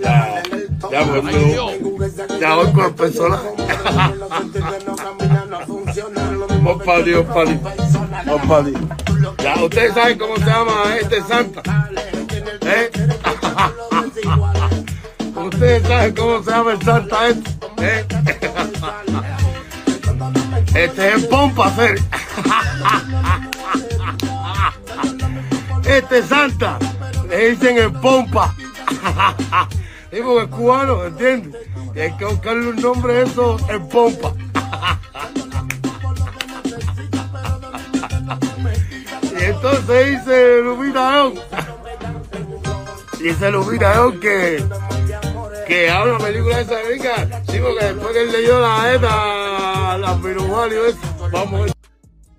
Ya. 0.01 0.43
Ya, 0.91 1.03
Dios. 1.03 1.71
Ya 2.39 2.55
voy 2.55 2.71
con 2.71 2.85
el 2.85 2.93
personaje. 2.93 3.49
Vos 6.61 6.83
para 6.83 7.01
Dios. 7.01 7.25
Vos 7.27 8.41
para 8.47 8.63
Dios. 8.63 8.81
Ya, 9.39 9.63
ustedes 9.63 9.93
saben 9.93 10.19
cómo 10.19 10.35
se 10.37 10.45
llama 10.45 10.97
este 11.01 11.21
santa. 11.23 11.63
¿Eh? 12.61 12.91
Ustedes 15.35 15.87
saben 15.87 16.15
cómo 16.15 16.43
se 16.43 16.51
llama 16.51 16.71
el 16.73 16.81
santa 16.83 17.27
este. 17.27 17.49
¿Eh? 17.81 18.05
Este 20.75 21.13
es 21.13 21.25
pompa, 21.25 21.67
hacer. 21.67 21.99
Este 25.89 26.21
santa 26.21 26.77
le 27.27 27.49
dicen 27.49 27.79
el 27.79 27.91
pompa. 27.91 28.53
Porque 30.11 30.43
es 30.43 30.47
cubano, 30.47 31.03
¿entiendes? 31.03 31.67
Y 31.95 31.99
hay 31.99 32.15
que 32.15 32.25
buscarle 32.25 32.67
un 32.67 32.75
nombre 32.75 33.23
eso, 33.23 33.57
el 33.67 33.81
pompa. 33.87 34.33
Y 39.39 39.43
entonces 39.43 40.19
dice 40.19 40.61
Lupita 40.61 41.11
León. 41.11 41.33
Dice 43.19 43.51
Lupita 43.51 43.93
León 43.93 44.19
que, 44.19 44.63
que 45.65 45.91
una 45.91 46.17
película 46.19 46.59
esa 46.59 46.75
de 46.75 46.89
venga. 46.89 47.41
Sí, 47.47 47.57
porque 47.59 47.85
después 47.85 48.13
que 48.13 48.21
él 48.21 48.31
leyó 48.31 48.59
la 48.59 48.93
ETA, 48.93 49.97
la 49.97 50.15
pirujual 50.21 50.71
y 50.71 50.75
vamos 51.31 51.61
a 51.61 51.63
ver. 51.63 51.73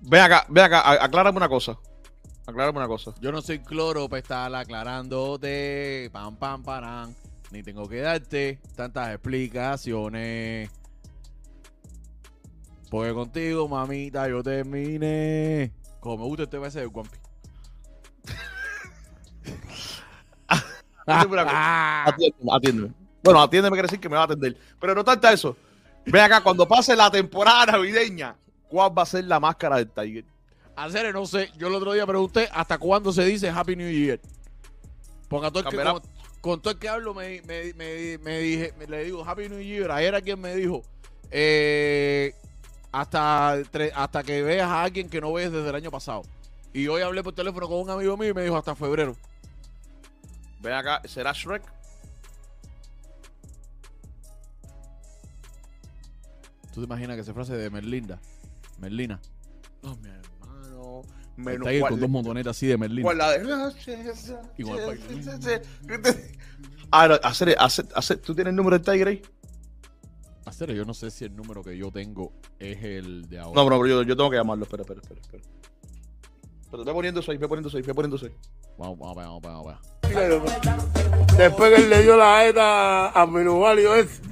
Ven 0.02 0.20
acá, 0.20 0.44
ven 0.48 0.64
acá, 0.64 1.02
aclárame 1.02 1.38
una 1.38 1.48
cosa. 1.48 1.76
Aclárame 2.50 2.78
una 2.78 2.88
cosa. 2.88 3.14
Yo 3.20 3.30
no 3.30 3.40
soy 3.42 3.60
cloro 3.60 4.08
para 4.08 4.20
estar 4.20 4.54
aclarándote, 4.54 6.10
pam, 6.12 6.36
pam, 6.36 6.62
parán. 6.62 7.14
Ni 7.52 7.62
tengo 7.62 7.88
que 7.88 8.00
darte 8.00 8.58
tantas 8.76 9.10
explicaciones. 9.10 10.70
Porque 12.90 13.14
contigo, 13.14 13.68
mamita, 13.68 14.28
yo 14.28 14.42
terminé. 14.42 15.72
Como 16.00 16.18
me 16.18 16.24
gusta 16.24 16.42
este 16.44 16.66
ese 16.66 16.80
del 16.80 16.88
Guampi. 16.88 17.16
Atiéndeme 21.06 21.32
una 21.32 21.44
cosa. 21.44 22.04
Atiéndeme, 22.04 22.50
atiéndeme. 22.52 22.94
Bueno, 23.22 23.42
atiéndeme 23.42 23.74
quiere 23.74 23.86
decir 23.86 24.00
que 24.00 24.08
me 24.08 24.16
va 24.16 24.22
a 24.22 24.24
atender. 24.24 24.56
Pero 24.80 24.94
no 24.94 25.04
tanta 25.04 25.32
eso. 25.32 25.56
Ven 26.06 26.22
acá, 26.22 26.42
cuando 26.42 26.66
pase 26.66 26.96
la 26.96 27.10
temporada 27.10 27.66
navideña, 27.66 28.36
¿cuál 28.68 28.96
va 28.96 29.02
a 29.02 29.06
ser 29.06 29.24
la 29.24 29.38
máscara 29.38 29.76
del 29.76 29.90
Tiger? 29.90 30.24
Hacer, 30.84 31.12
no 31.12 31.26
sé. 31.26 31.50
Yo 31.58 31.68
el 31.68 31.74
otro 31.74 31.92
día 31.92 32.06
pregunté 32.06 32.48
hasta 32.52 32.78
cuándo 32.78 33.12
se 33.12 33.24
dice 33.24 33.48
Happy 33.50 33.76
New 33.76 33.90
Year. 33.90 34.20
Porque 35.28 35.46
a 35.46 35.50
todo 35.50 35.60
el 35.60 35.64
que, 35.66 35.76
Cambiará. 35.76 35.92
con, 36.00 36.02
con 36.40 36.60
todo 36.62 36.72
el 36.72 36.78
que 36.78 36.88
hablo 36.88 37.12
me, 37.14 37.42
me, 37.42 37.72
me, 37.74 38.18
me 38.18 38.38
dije, 38.38 38.72
me- 38.78 38.86
le 38.86 39.04
digo 39.04 39.24
Happy 39.28 39.48
New 39.48 39.60
Year. 39.60 39.90
Ayer 39.90 40.14
a 40.14 40.20
quien 40.22 40.40
me 40.40 40.54
dijo 40.54 40.82
eh, 41.30 42.34
hasta, 42.92 43.58
tre- 43.70 43.92
hasta 43.94 44.22
que 44.22 44.42
veas 44.42 44.68
a 44.68 44.82
alguien 44.82 45.08
que 45.08 45.20
no 45.20 45.32
ves 45.32 45.52
desde 45.52 45.68
el 45.68 45.74
año 45.74 45.90
pasado. 45.90 46.22
Y 46.72 46.86
hoy 46.88 47.02
hablé 47.02 47.22
por 47.22 47.34
teléfono 47.34 47.68
con 47.68 47.78
un 47.80 47.90
amigo 47.90 48.16
mío 48.16 48.30
y 48.30 48.34
me 48.34 48.42
dijo 48.42 48.56
hasta 48.56 48.74
febrero. 48.74 49.16
Ven 50.60 50.72
acá, 50.72 51.02
¿será 51.06 51.32
Shrek? 51.32 51.62
¿Tú 56.72 56.80
te 56.80 56.86
imaginas 56.86 57.16
que 57.16 57.24
se 57.24 57.32
frase 57.34 57.56
de 57.56 57.68
Merlinda? 57.70 58.18
Merlina. 58.78 59.20
No, 59.82 59.96
mi 59.96 60.08
hermano. 60.08 60.19
El 60.19 60.19
Menos 61.40 61.68
Tiger 61.68 61.88
con 61.88 62.00
dos 62.00 62.10
montonetas 62.10 62.56
así 62.56 62.66
de 62.66 62.76
Merlina. 62.78 63.02
cuál 63.02 63.18
la 63.18 63.32
de. 63.32 63.38
Igual 64.58 64.98
Ahora, 66.92 67.16
hacer, 67.22 67.54
hacer, 67.58 67.86
hacer, 67.94 68.18
¿tú 68.18 68.34
tienes 68.34 68.50
el 68.50 68.56
número 68.56 68.78
del 68.78 68.84
Tiger 68.84 69.08
ahí? 69.08 69.22
Hacer, 70.44 70.72
yo 70.72 70.84
no 70.84 70.94
sé 70.94 71.10
si 71.10 71.24
el 71.24 71.36
número 71.36 71.62
que 71.62 71.76
yo 71.76 71.92
tengo 71.92 72.32
es 72.58 72.82
el 72.82 73.28
de 73.28 73.38
ahora. 73.38 73.62
No, 73.62 73.68
pero 73.68 73.86
yo, 73.86 74.02
yo 74.02 74.16
tengo 74.16 74.30
que 74.30 74.36
llamarlo. 74.36 74.64
Espera, 74.64 74.82
espera, 74.82 75.00
espera. 75.00 75.20
espera. 75.20 75.42
Pero 76.70 76.84
ve 76.84 76.92
poniendo 76.92 77.20
eso 77.20 77.32
ahí, 77.32 77.38
ve 77.38 77.48
poniendo 77.48 77.68
eso 77.68 77.76
ahí, 77.76 77.82
ve 77.82 77.94
poniendo 77.94 78.16
eso 78.16 78.26
ahí. 78.26 78.32
Vamos, 78.78 78.98
vamos, 78.98 79.16
vamos, 79.16 79.42
vamos, 79.42 79.66
vamos. 79.66 81.36
Después 81.36 81.74
que 81.74 81.82
él 81.82 81.90
le 81.90 82.02
dio 82.02 82.16
la 82.16 82.46
ETA 82.46 83.10
a 83.10 83.26
Minuvalio 83.26 83.94
ese, 83.94 84.22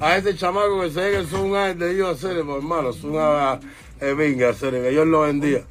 a 0.00 0.16
ese 0.16 0.34
chamaco 0.36 0.80
que 0.80 0.90
se 0.90 1.00
ve 1.00 1.10
que 1.10 1.18
es 1.20 1.32
un 1.32 1.54
ángel 1.54 1.78
de 1.78 1.94
Dios 1.94 2.16
hacer, 2.16 2.44
pues, 2.44 2.56
hermano, 2.56 2.90
es 2.90 3.04
una 3.04 3.60
eh, 4.00 4.14
venga, 4.14 4.50
hacer, 4.50 4.72
que 4.72 4.90
Dios 4.90 5.06
lo 5.06 5.22
bendiga. 5.22 5.64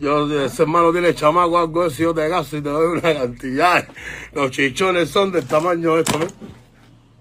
Yo, 0.00 0.44
ese 0.44 0.62
hermano 0.62 0.90
tiene 0.92 1.14
chamaco, 1.14 1.58
algo 1.58 1.82
de 1.82 1.88
eso, 1.88 2.02
yo 2.02 2.14
te 2.14 2.28
gasto 2.28 2.56
y 2.56 2.62
te 2.62 2.68
doy 2.68 2.98
una 2.98 3.14
cantidad. 3.14 3.88
Los 4.32 4.50
chichones 4.50 5.08
son 5.08 5.30
del 5.30 5.46
tamaño 5.46 5.94
de 5.94 6.02
esto, 6.02 6.18
¿no? 6.18 6.26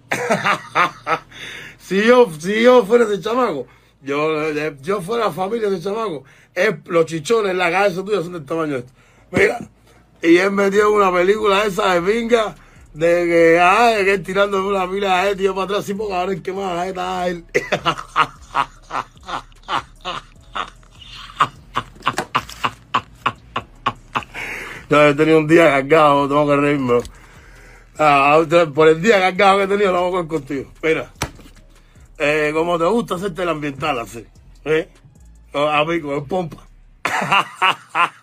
si 1.78 2.03
yo, 2.03 2.30
si 2.39 2.63
yo 2.63 2.84
fuera 2.84 3.05
ese 3.05 3.21
chamaco, 3.21 3.67
yo, 4.01 4.49
eh, 4.49 4.76
yo 4.82 5.01
fuera 5.01 5.32
familia 5.32 5.69
de 5.69 5.76
ese 5.76 5.86
chamaco, 5.86 6.24
los 6.86 7.05
chichones, 7.05 7.55
la 7.55 7.71
cabeza 7.71 8.03
tuya 8.03 8.21
son 8.21 8.34
del 8.34 8.45
tamaño 8.45 8.74
de 8.74 8.80
esto. 8.80 8.93
Mira, 9.32 9.59
y 10.21 10.38
él 10.38 10.51
metió 10.51 10.91
una 10.91 11.11
película 11.11 11.65
esa 11.65 11.93
de 11.93 11.99
vinga, 12.01 12.55
de 12.93 13.26
que, 13.26 13.59
ah, 13.59 13.91
de 13.97 14.05
que 14.05 14.13
él 14.13 14.24
tirando 14.24 14.67
una 14.67 14.89
pila 14.89 15.21
a 15.21 15.30
él, 15.30 15.39
y 15.39 15.43
yo 15.43 15.53
para 15.53 15.65
atrás, 15.65 15.86
sí, 15.86 15.93
porque 15.93 16.13
ahora 16.13 16.34
es 16.34 16.41
que 16.41 16.53
más 16.53 16.71
a 16.71 16.88
él, 16.88 16.97
a 16.99 17.28
él. 17.28 17.45
Yo 24.83 24.83
he 25.02 25.14
tenido 25.16 25.39
un 25.39 25.48
día 25.48 25.70
cargado, 25.70 26.28
tengo 26.28 26.48
que 26.48 26.56
reírme. 26.58 27.00
Ah, 27.98 28.41
por 28.74 28.88
el 28.88 29.02
día 29.02 29.20
cargado 29.20 29.58
que 29.60 29.64
he 29.64 29.68
tenido, 29.68 29.91
lo 29.91 30.12
coger 30.12 30.28
contigo. 30.28 30.72
Mira, 30.82 31.12
eh, 32.18 32.52
como 32.54 32.78
te 32.78 32.86
gusta 32.86 33.16
hacerte 33.16 33.44
el 33.44 33.50
ambiental 33.50 34.00
así, 34.00 34.26
¿eh? 34.66 34.89
A 35.54 35.84
mí 35.86 36.02
con 36.02 36.16
el 36.16 36.24
pompa. 36.24 36.68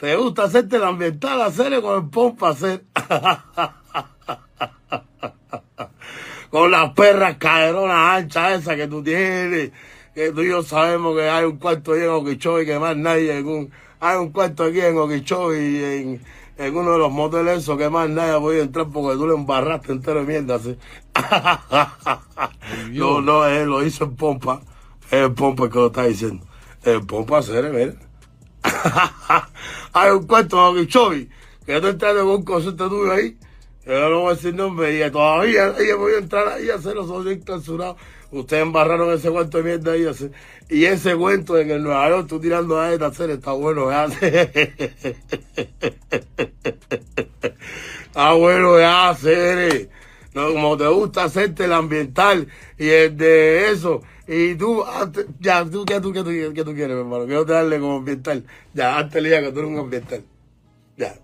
te 0.00 0.16
gusta 0.16 0.44
hacerte 0.44 0.76
el 0.76 0.84
ambiental 0.84 1.40
hacer 1.42 1.80
con 1.80 2.04
el 2.04 2.10
pompa 2.10 2.50
hacer. 2.50 2.84
con 6.50 6.70
las 6.70 6.90
perras 6.92 7.36
caderonas 7.36 8.18
anchas 8.22 8.60
esas 8.60 8.76
que 8.76 8.88
tú 8.88 9.02
tienes, 9.02 9.70
que 10.14 10.32
tú 10.32 10.42
y 10.42 10.48
yo 10.48 10.62
sabemos 10.62 11.16
que 11.16 11.28
hay 11.28 11.44
un 11.44 11.58
cuarto 11.58 11.92
ahí 11.92 12.02
en 12.02 12.10
Okeechobee 12.10 12.66
que 12.66 12.78
más 12.78 12.96
nadie, 12.96 13.40
un- 13.42 13.70
hay 14.00 14.16
un 14.16 14.30
cuarto 14.30 14.64
aquí 14.64 14.80
en 14.80 14.96
Okeechobee 14.96 16.00
en, 16.00 16.20
en 16.56 16.76
uno 16.76 16.92
de 16.92 16.98
los 16.98 17.12
moteles 17.12 17.58
esos 17.58 17.76
que 17.76 17.90
más 17.90 18.08
nadie 18.08 18.32
ha 18.32 18.40
podido 18.40 18.62
entrar 18.62 18.88
porque 18.88 19.16
tú 19.16 19.26
le 19.26 19.34
embarraste 19.34 19.92
entero 19.92 20.24
de 20.24 20.26
mierda 20.26 20.56
así. 20.56 20.76
no, 22.92 23.20
no, 23.20 23.44
él 23.46 23.68
lo 23.68 23.84
hizo 23.84 24.04
en 24.04 24.16
pompa, 24.16 24.62
es 25.06 25.12
el 25.12 25.32
pompa 25.34 25.68
que 25.68 25.78
lo 25.78 25.86
está 25.86 26.04
diciendo, 26.04 26.44
el 26.82 27.06
pompa 27.06 27.38
hacer, 27.38 27.70
mira. 27.72 27.94
hay 29.92 30.10
un 30.10 30.26
cuarto 30.26 30.56
en 30.56 30.76
Okeechobee 30.76 31.28
que 31.66 31.80
tú 31.80 31.86
entras 31.88 32.14
con 32.14 32.26
un 32.28 32.42
concepto 32.42 32.88
tuyo 32.88 33.12
ahí 33.12 33.38
Yo 33.86 34.10
no 34.10 34.20
voy 34.20 34.32
a 34.32 34.34
decir 34.34 34.54
nombre 34.54 35.06
y 35.06 35.10
todavía 35.10 35.74
ella 35.78 35.96
voy 35.96 36.14
a 36.14 36.18
entrar 36.18 36.48
ahí 36.48 36.70
a 36.70 36.74
hacer 36.74 36.94
los 36.94 37.08
ojos 37.08 37.26
clausurados. 37.44 37.96
Ustedes 38.32 38.62
embarraron 38.62 39.12
ese 39.12 39.30
cuento 39.30 39.58
de 39.58 39.64
mierda 39.64 39.92
ahí. 39.92 40.06
Y 40.68 40.84
ese 40.84 41.16
cuento 41.16 41.58
en 41.58 41.82
Nueva 41.82 42.08
York 42.10 42.28
tú 42.28 42.40
tirando 42.40 42.78
a 42.78 42.92
esta 42.92 43.06
hacer 43.06 43.30
está 43.30 43.52
bueno, 43.52 43.90
ya. 43.90 44.06
Está 48.06 48.32
bueno, 48.32 48.78
ya, 48.78 49.10
hacer. 49.10 49.88
No, 50.34 50.52
como 50.52 50.76
te 50.76 50.86
gusta 50.86 51.24
hacerte 51.24 51.64
el 51.64 51.72
ambiental 51.72 52.46
y 52.78 52.88
el 52.88 53.16
de 53.16 53.70
eso. 53.70 54.02
Y 54.28 54.54
tú, 54.54 54.84
ya, 55.40 55.64
tú, 55.64 55.84
¿qué 55.84 56.00
tú, 56.00 56.12
qué 56.12 56.22
tú, 56.22 56.30
qué 56.54 56.64
tú 56.64 56.74
quieres, 56.74 56.94
mi 56.94 57.00
hermano? 57.02 57.26
Quiero 57.26 57.44
darle 57.44 57.80
como 57.80 57.96
ambiental. 57.96 58.44
Ya, 58.72 58.96
antes 58.98 59.20
le 59.22 59.28
que 59.28 59.52
tú 59.52 59.58
eres 59.58 59.70
un 59.70 59.78
ambiental. 59.78 60.22
Ya. 60.96 61.14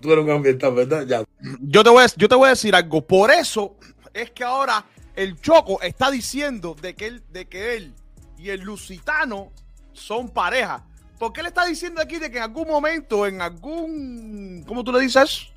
Tú 0.00 0.12
eres 0.12 0.24
un 0.24 0.30
ambiental, 0.30 0.74
¿verdad? 0.74 1.06
Ya. 1.06 1.22
Yo 1.60 1.84
te, 1.84 1.90
voy 1.90 2.02
a, 2.02 2.06
yo 2.16 2.28
te 2.28 2.34
voy 2.34 2.46
a 2.46 2.50
decir 2.50 2.74
algo. 2.74 3.06
Por 3.06 3.30
eso 3.30 3.76
es 4.12 4.32
que 4.32 4.42
ahora 4.42 4.84
el 5.16 5.40
Choco 5.40 5.80
está 5.82 6.10
diciendo 6.10 6.76
de 6.80 6.94
que 6.94 7.06
él, 7.06 7.24
de 7.30 7.48
que 7.48 7.76
él 7.76 7.94
y 8.38 8.50
el 8.50 8.60
Lusitano 8.60 9.50
son 9.92 10.28
pareja. 10.28 10.84
Porque 11.18 11.40
él 11.40 11.46
está 11.46 11.64
diciendo 11.64 12.00
aquí 12.00 12.18
de 12.18 12.30
que 12.30 12.36
en 12.36 12.44
algún 12.44 12.68
momento, 12.68 13.26
en 13.26 13.40
algún. 13.40 14.62
¿Cómo 14.66 14.84
tú 14.84 14.92
le 14.92 15.00
dices? 15.00 15.48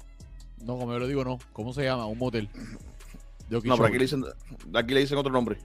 No, 0.64 0.78
como 0.78 0.94
yo 0.94 1.00
le 1.00 1.08
digo, 1.08 1.24
no. 1.26 1.38
¿Cómo 1.52 1.74
se 1.74 1.84
llama? 1.84 2.06
Un 2.06 2.18
motel. 2.18 2.50
De 3.50 3.60
No, 3.64 3.76
pero 3.76 3.86
aquí 3.86 3.98
le 3.98 4.06
dicen, 4.06 4.24
aquí 4.74 4.94
le 4.94 5.02
dicen 5.02 5.18
otro 5.18 5.32
nombre. 5.32 5.58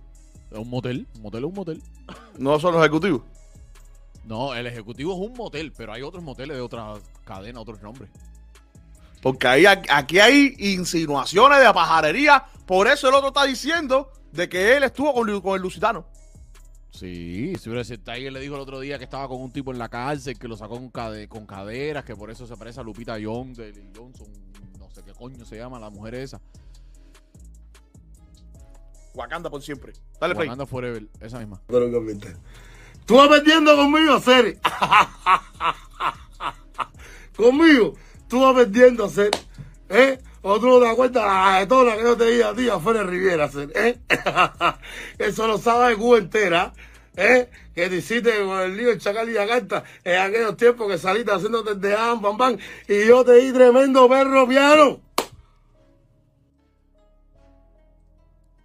Un 0.51 0.68
motel. 0.68 1.07
Un 1.16 1.22
motel 1.22 1.45
es 1.45 1.49
un 1.49 1.55
motel. 1.55 1.82
No 2.38 2.59
son 2.59 2.74
los 2.74 2.82
ejecutivos. 2.82 3.22
No, 4.24 4.55
el 4.55 4.66
ejecutivo 4.66 5.12
es 5.12 5.30
un 5.30 5.36
motel, 5.36 5.72
pero 5.76 5.92
hay 5.92 6.03
otros 6.03 6.24
moteles 6.24 6.57
de 6.57 6.62
otra 6.62 6.95
cadena, 7.24 7.61
otros 7.61 7.80
nombres. 7.82 8.11
Porque 9.20 9.47
ahí, 9.47 9.64
aquí 9.66 10.18
hay 10.18 10.55
insinuaciones 10.59 11.61
de 11.61 11.72
pajarería. 11.72 12.45
Por 12.66 12.88
eso 12.88 13.08
el 13.08 13.14
otro 13.14 13.28
está 13.28 13.44
diciendo 13.44 14.10
de 14.32 14.48
que 14.48 14.76
él 14.76 14.84
estuvo 14.84 15.12
con, 15.14 15.40
con 15.40 15.56
el 15.56 15.62
Lusitano. 15.62 16.06
Sí, 16.90 17.54
si 17.60 17.76
ese 17.76 17.98
Tiger 17.98 18.32
le 18.32 18.38
dijo 18.40 18.54
el 18.54 18.60
otro 18.60 18.78
día 18.78 18.98
que 18.98 19.04
estaba 19.04 19.26
con 19.26 19.40
un 19.42 19.50
tipo 19.50 19.72
en 19.72 19.78
la 19.78 19.88
cárcel, 19.88 20.38
que 20.38 20.46
lo 20.46 20.56
sacó 20.56 20.76
con, 20.76 20.92
cade- 20.92 21.26
con 21.26 21.44
caderas, 21.44 22.04
que 22.04 22.14
por 22.14 22.30
eso 22.30 22.46
se 22.46 22.56
parece 22.56 22.78
a 22.78 22.84
Lupita 22.84 23.18
Young 23.18 23.56
de 23.56 23.72
Lil 23.72 23.90
Johnson, 23.96 24.28
no 24.78 24.88
sé 24.90 25.02
qué 25.02 25.12
coño 25.12 25.44
se 25.44 25.56
llama 25.56 25.80
la 25.80 25.90
mujer 25.90 26.14
esa. 26.14 26.40
Wakanda 29.14 29.50
por 29.50 29.60
siempre. 29.62 29.92
Dale 30.20 30.34
play. 30.34 30.46
Wakanda 30.48 30.66
Forever, 30.66 31.06
esa 31.20 31.38
misma. 31.40 31.60
Tú 33.06 33.16
vas 33.16 33.28
perdiendo 33.28 33.74
conmigo, 33.76 34.18
Seri. 34.20 34.56
conmigo. 37.36 37.94
Tú 38.28 38.40
vas 38.40 38.54
perdiendo, 38.54 39.08
Seri. 39.08 39.30
¿Eh? 39.88 40.18
O 40.47 40.61
tú 40.61 40.66
no 40.66 40.78
te 40.78 40.90
acuerdas 40.90 41.22
de 41.22 41.28
la 41.28 41.59
jetona 41.59 41.97
que 41.97 42.03
yo 42.03 42.16
te 42.18 42.30
di 42.30 42.42
a 42.42 42.53
ti 42.53 42.68
afuera 42.68 43.01
de 43.01 43.07
Riviera. 43.07 43.51
¿Eh? 43.74 43.99
Eso 45.18 45.47
lo 45.47 45.56
sabe 45.56 45.97
Cuba 45.97 46.18
entera. 46.18 46.74
¿Eh? 47.16 47.48
Que 47.74 47.89
te 47.89 47.97
hiciste 47.97 48.44
con 48.44 48.60
el 48.60 48.77
lío 48.77 48.89
de 48.89 48.98
Chacal 48.98 49.31
y 49.31 49.32
Yakarta 49.32 49.85
en 50.05 50.20
aquellos 50.20 50.55
tiempos 50.59 50.86
que 50.90 50.98
saliste 50.98 51.32
haciéndote 51.32 51.77
de 51.77 51.97
am, 51.97 52.20
pam, 52.20 52.36
pam, 52.36 52.59
y 52.86 53.06
yo 53.06 53.24
te 53.24 53.36
di 53.36 53.55
tremendo 53.55 54.06
perro 54.06 54.47
piano. 54.47 55.01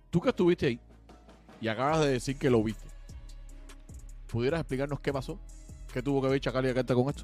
Tú 0.09 0.19
que 0.19 0.29
estuviste 0.29 0.65
ahí 0.65 0.79
y 1.61 1.69
acabas 1.69 2.01
de 2.01 2.09
decir 2.09 2.37
que 2.37 2.49
lo 2.49 2.61
viste, 2.61 2.87
¿pudieras 4.27 4.59
explicarnos 4.59 4.99
qué 4.99 5.13
pasó? 5.13 5.39
¿Qué 5.93 6.01
tuvo 6.01 6.21
que 6.21 6.27
ver 6.27 6.41
Chacal 6.41 6.65
y 6.65 6.69
Acarta 6.71 6.93
con 6.93 7.07
esto? 7.07 7.23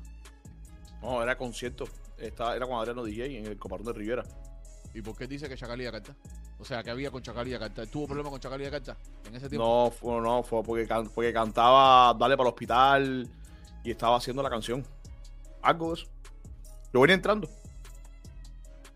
No, 1.02 1.22
era 1.22 1.38
concierto. 1.38 1.90
Esta, 2.18 2.56
era 2.56 2.66
con 2.66 2.80
Adriano 2.80 3.04
DJ 3.04 3.40
en 3.40 3.48
el 3.48 3.58
Coparón 3.58 3.86
de 3.86 3.94
Rivera. 3.94 4.24
¿Y 4.96 5.02
por 5.02 5.16
qué 5.18 5.28
dice 5.28 5.50
que 5.50 5.58
Chacal 5.58 5.82
y 5.82 5.86
Acarta? 5.86 6.16
O 6.58 6.64
sea, 6.64 6.82
¿qué 6.82 6.90
había 6.90 7.12
con 7.12 7.22
Chacal 7.22 7.46
y 7.50 7.54
Acarta? 7.54 7.86
¿Tuvo 7.86 8.08
problemas 8.08 8.32
con 8.32 8.40
Chacal 8.40 8.62
y 8.62 8.66
Acarta 8.66 8.96
en 9.28 9.36
ese 9.36 9.50
tiempo? 9.50 9.66
No, 9.68 9.92
fue, 9.92 10.22
no, 10.22 10.42
fue 10.42 10.64
porque, 10.64 10.88
can- 10.88 11.10
porque 11.10 11.34
cantaba 11.34 12.14
Dale 12.14 12.38
para 12.38 12.48
el 12.50 12.54
hospital 12.54 13.30
y 13.84 13.92
estaba 13.92 14.16
haciendo 14.16 14.42
la 14.42 14.50
canción. 14.50 14.86
Algo 15.62 15.90
de 15.90 15.94
eso. 16.02 16.08
Yo 16.94 17.02
venía 17.02 17.16
entrando. 17.16 17.50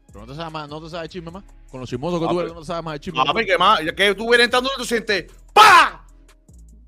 Pero 0.07 0.21
no 0.21 0.27
te 0.31 0.35
sabes 0.35 0.53
más, 0.53 0.69
no 0.69 0.81
te 0.81 0.89
sabes 0.89 1.09
chisme 1.09 1.31
más. 1.31 1.43
Con 1.69 1.81
los 1.81 1.89
chismosos 1.89 2.19
que 2.19 2.25
Ah, 2.25 2.29
tú 2.29 2.39
eres, 2.39 2.53
no 2.53 2.61
te 2.61 2.65
sabes 2.65 2.83
más 2.83 2.93
de 2.93 2.99
chisme. 3.01 3.19
A 3.27 3.33
ver, 3.33 3.45
¿qué 3.45 3.57
más? 3.57 3.83
Ya 3.83 3.93
que 3.93 4.15
tú 4.15 4.23
vienes 4.29 4.45
entrando, 4.45 4.69
tú 4.77 4.85
sientes 4.85 5.31
¡Pa! 5.53 6.05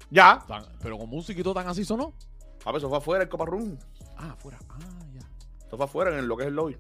Ya. 0.10 0.44
Tan- 0.48 0.66
pero 0.82 0.98
con 0.98 1.10
música 1.10 1.40
y 1.40 1.44
todo 1.44 1.54
tan 1.54 1.68
así 1.68 1.84
sonó. 1.84 2.14
A 2.64 2.72
ver, 2.72 2.78
eso 2.80 2.88
fue 2.90 2.98
afuera 2.98 3.24
el 3.24 3.30
Coparrón. 3.30 3.78
Ah, 4.18 4.32
afuera. 4.32 4.58
Ah, 4.70 4.78
ya. 5.14 5.20
Eso 5.68 5.76
fue 5.78 5.86
afuera 5.86 6.18
en 6.18 6.28
lo 6.28 6.38
que 6.38 6.44
es 6.44 6.48
el 6.48 6.56
lobby. 6.56 6.78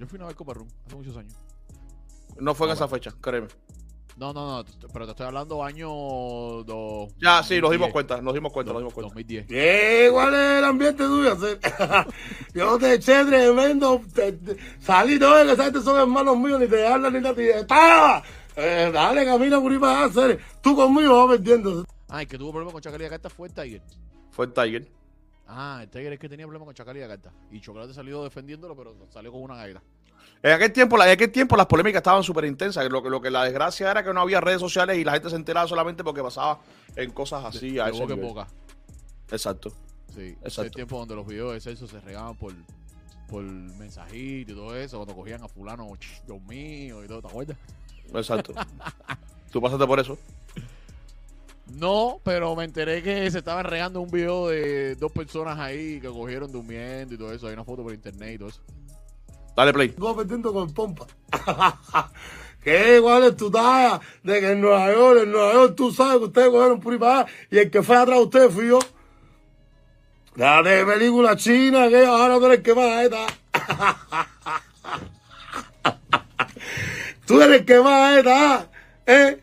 Yo 0.00 0.06
fui 0.06 0.16
una 0.16 0.26
vez 0.26 0.34
Copa 0.34 0.54
Room 0.54 0.66
hace 0.86 0.96
muchos 0.96 1.14
años. 1.16 1.34
No 2.38 2.54
fue 2.54 2.66
en 2.68 2.72
esa 2.72 2.88
fecha, 2.88 3.14
créeme. 3.20 3.48
No, 4.16 4.32
no, 4.32 4.62
no, 4.62 4.64
pero 4.92 5.04
te 5.04 5.10
estoy 5.12 5.26
hablando 5.26 5.62
año 5.62 5.88
dos. 6.64 7.12
Ya, 7.20 7.42
sí, 7.42 7.60
nos 7.60 7.70
dimos 7.70 7.88
2010. 7.88 7.92
cuenta, 7.92 8.20
nos 8.22 8.34
dimos 8.34 8.52
cuenta, 8.52 8.72
nos 8.72 8.80
dimos 8.80 8.94
Dos- 8.94 9.12
cuenta. 9.12 9.14
2010. 9.14 9.46
¿Qué? 9.46 10.08
¿Cuál 10.10 10.34
es 10.34 10.40
el 10.58 10.64
ambiente 10.64 11.04
tuyo? 11.04 11.36
Yo 12.54 12.78
te 12.78 12.94
eché 12.94 13.24
tremendo. 13.26 14.00
Te, 14.14 14.32
te- 14.32 14.56
salí 14.80 15.18
todo 15.18 15.44
que 15.46 15.56
sabes, 15.56 15.84
son 15.84 16.00
hermanos 16.00 16.36
míos, 16.38 16.58
ni 16.60 16.66
te 16.66 16.86
hablan 16.86 17.12
ni 17.12 17.34
te 17.34 17.60
¡Estaba! 17.60 18.22
Eh, 18.56 18.90
dale, 18.92 19.24
camina 19.24 19.60
para 19.80 20.04
hacer. 20.04 20.40
Tú 20.62 20.74
conmigo 20.74 21.26
vas 21.26 21.36
perdiendo. 21.36 21.84
El 22.12 22.26
que 22.26 22.36
tuvo 22.38 22.50
problemas 22.52 22.72
con 22.72 22.82
Chacal 22.82 23.00
y 23.02 23.04
Acarta 23.04 23.30
fue 23.30 23.48
el 23.48 23.54
Tiger. 23.54 23.82
Fue 24.30 24.46
el 24.46 24.52
Tiger. 24.52 24.99
Ah, 25.52 25.80
el 25.82 25.88
Tiger 25.90 26.12
es 26.12 26.18
que 26.20 26.28
tenía 26.28 26.46
problemas 26.46 26.66
con 26.66 26.74
Chacal 26.74 26.96
y 26.96 27.02
Acarta. 27.02 27.32
Y 27.50 27.60
Chocolate 27.60 27.92
salió 27.92 28.22
defendiéndolo, 28.22 28.76
pero 28.76 28.94
salió 29.10 29.32
con 29.32 29.42
una 29.42 29.56
gaita. 29.56 29.82
En 30.42 30.52
aquel 30.52 30.72
tiempo, 30.72 31.02
en 31.02 31.10
aquel 31.10 31.32
tiempo 31.32 31.56
las 31.56 31.66
polémicas 31.66 31.98
estaban 32.00 32.22
súper 32.22 32.44
intensas. 32.44 32.88
Lo 32.88 33.02
que, 33.02 33.10
lo 33.10 33.20
que 33.20 33.30
la 33.30 33.44
desgracia 33.44 33.90
era 33.90 34.04
que 34.04 34.12
no 34.14 34.20
había 34.20 34.40
redes 34.40 34.60
sociales 34.60 34.96
y 34.96 35.04
la 35.04 35.12
gente 35.12 35.28
se 35.28 35.36
enteraba 35.36 35.66
solamente 35.66 36.04
porque 36.04 36.22
pasaba 36.22 36.60
en 36.94 37.10
cosas 37.10 37.44
así. 37.44 37.72
de 37.72 37.80
a 37.80 37.86
de 37.86 37.90
ese 37.90 38.00
boca 38.00 38.14
en 38.14 38.20
boca. 38.20 38.46
Exacto. 39.30 39.70
Sí, 40.14 40.20
ese 40.20 40.22
es 40.22 40.36
el 40.38 40.46
Exacto. 40.46 40.70
tiempo 40.72 40.98
donde 40.98 41.14
los 41.16 41.26
videos 41.26 41.52
de 41.54 41.60
Celso 41.60 41.86
se 41.88 42.00
regaban 42.00 42.36
por, 42.36 42.52
por 43.28 43.42
mensajito 43.42 44.52
y 44.52 44.54
todo 44.54 44.76
eso, 44.76 44.96
cuando 44.98 45.14
cogían 45.14 45.42
a 45.42 45.48
fulano, 45.48 45.88
"Ch, 45.98 46.22
Dios 46.26 46.40
mío, 46.42 47.04
y 47.04 47.08
todo, 47.08 47.22
¿te 47.22 47.28
acuerdas? 47.28 47.56
Exacto. 48.14 48.52
Tú 49.52 49.60
pasaste 49.60 49.86
por 49.86 49.98
eso. 50.00 50.16
No, 51.72 52.20
pero 52.24 52.54
me 52.56 52.64
enteré 52.64 53.02
que 53.02 53.30
se 53.30 53.38
estaban 53.38 53.64
regando 53.64 54.00
un 54.00 54.10
video 54.10 54.48
de 54.48 54.96
dos 54.96 55.12
personas 55.12 55.58
ahí 55.58 56.00
que 56.00 56.08
cogieron 56.08 56.50
durmiendo 56.50 57.14
y 57.14 57.18
todo 57.18 57.32
eso. 57.32 57.46
Hay 57.46 57.54
una 57.54 57.64
foto 57.64 57.82
por 57.82 57.92
internet 57.92 58.34
y 58.34 58.38
todo 58.38 58.48
eso. 58.48 58.62
Dale 59.56 59.72
play. 59.72 59.94
Vas 59.96 60.16
perdiendo 60.16 60.52
con 60.52 60.72
pompa. 60.72 61.06
¿Qué? 62.62 62.98
¿Cuál 63.00 63.24
es 63.24 63.36
tu 63.36 63.50
talla? 63.50 64.00
De 64.22 64.40
que 64.40 64.52
en 64.52 64.60
Nueva 64.60 64.92
York, 64.92 65.20
en 65.22 65.32
Nueva 65.32 65.52
York, 65.54 65.74
tú 65.76 65.90
sabes 65.92 66.18
que 66.18 66.24
ustedes 66.24 66.48
cogieron 66.48 66.80
por 66.80 66.92
ahí 66.92 67.24
y 67.50 67.58
el 67.58 67.70
que 67.70 67.82
fue 67.82 67.96
atrás 67.96 68.18
de 68.18 68.24
ustedes 68.24 68.52
fui 68.52 68.68
yo. 68.68 68.78
La 70.36 70.62
de 70.62 70.84
película 70.84 71.36
china, 71.36 71.88
que 71.88 72.04
ahora 72.04 72.38
tú 72.38 72.46
eres 72.46 72.58
el 72.58 72.62
que 72.62 72.74
más 72.74 73.04
esta. 73.04 73.26
Tú 77.26 77.40
eres 77.40 77.60
el 77.60 77.64
que 77.64 77.80
más 77.80 78.18
esta, 78.18 78.68
¿eh? 79.06 79.40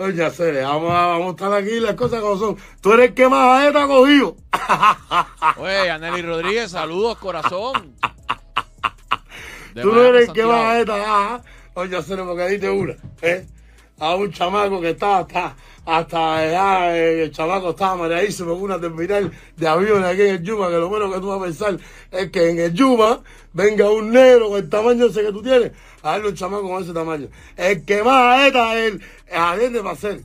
Oye, 0.00 0.30
Cere, 0.30 0.62
vamos 0.62 0.90
a, 0.92 1.06
vamos 1.08 1.26
a 1.26 1.30
estar 1.32 1.52
aquí 1.52 1.78
las 1.78 1.94
cosas 1.94 2.20
como 2.22 2.38
son. 2.38 2.56
Tú 2.80 2.92
eres 2.94 3.08
el 3.10 3.14
que 3.14 3.28
más 3.28 3.66
esta 3.66 3.86
cogido. 3.86 4.34
Oye, 5.58 5.90
Aneli 5.90 6.22
Rodríguez, 6.22 6.70
saludos, 6.70 7.18
corazón. 7.18 7.94
De 9.74 9.82
Tú 9.82 9.92
no 9.92 10.02
eres 10.02 10.28
el 10.28 10.32
que 10.32 10.40
Santiago. 10.40 10.50
va 10.50 10.70
a 10.70 10.80
esta. 10.80 10.94
ah, 11.06 11.42
Oye, 11.74 12.02
Cere, 12.02 12.22
porque 12.24 12.48
diste 12.48 12.70
una, 12.70 12.94
¿eh? 13.20 13.46
A 13.98 14.14
un 14.14 14.32
chamaco 14.32 14.80
que 14.80 14.90
estaba 14.90 15.18
hasta, 15.18 15.54
hasta 15.84 16.36
allá, 16.38 16.96
eh, 16.96 17.24
el 17.24 17.30
chamaco 17.32 17.70
estaba 17.70 17.96
mareadísimo 17.96 18.54
con 18.54 18.62
una 18.62 18.80
terminal 18.80 19.30
de 19.54 19.68
aviones 19.68 20.04
aquí 20.06 20.22
en 20.22 20.28
el 20.36 20.42
Yuma, 20.42 20.68
que 20.70 20.76
lo 20.78 20.88
menos 20.88 21.12
que 21.14 21.20
tú 21.20 21.28
vas 21.28 21.38
a 21.40 21.44
pensar 21.44 21.76
es 22.10 22.30
que 22.30 22.48
en 22.50 22.58
el 22.60 22.72
Yuma 22.72 23.20
venga 23.52 23.90
un 23.90 24.10
negro 24.10 24.48
con 24.48 24.58
el 24.58 24.70
tamaño 24.70 25.04
ese 25.06 25.22
que 25.22 25.32
tú 25.32 25.42
tienes, 25.42 25.72
a 26.02 26.12
darle 26.12 26.28
un 26.30 26.34
chamaco 26.34 26.66
con 26.68 26.82
ese 26.82 26.94
tamaño. 26.94 27.28
El 27.58 27.84
que 27.84 28.02
más 28.02 28.14
a 28.40 28.46
esta 28.46 28.78
es 28.78 28.94
el, 29.30 29.76
para 29.78 29.90
hacer. 29.92 30.22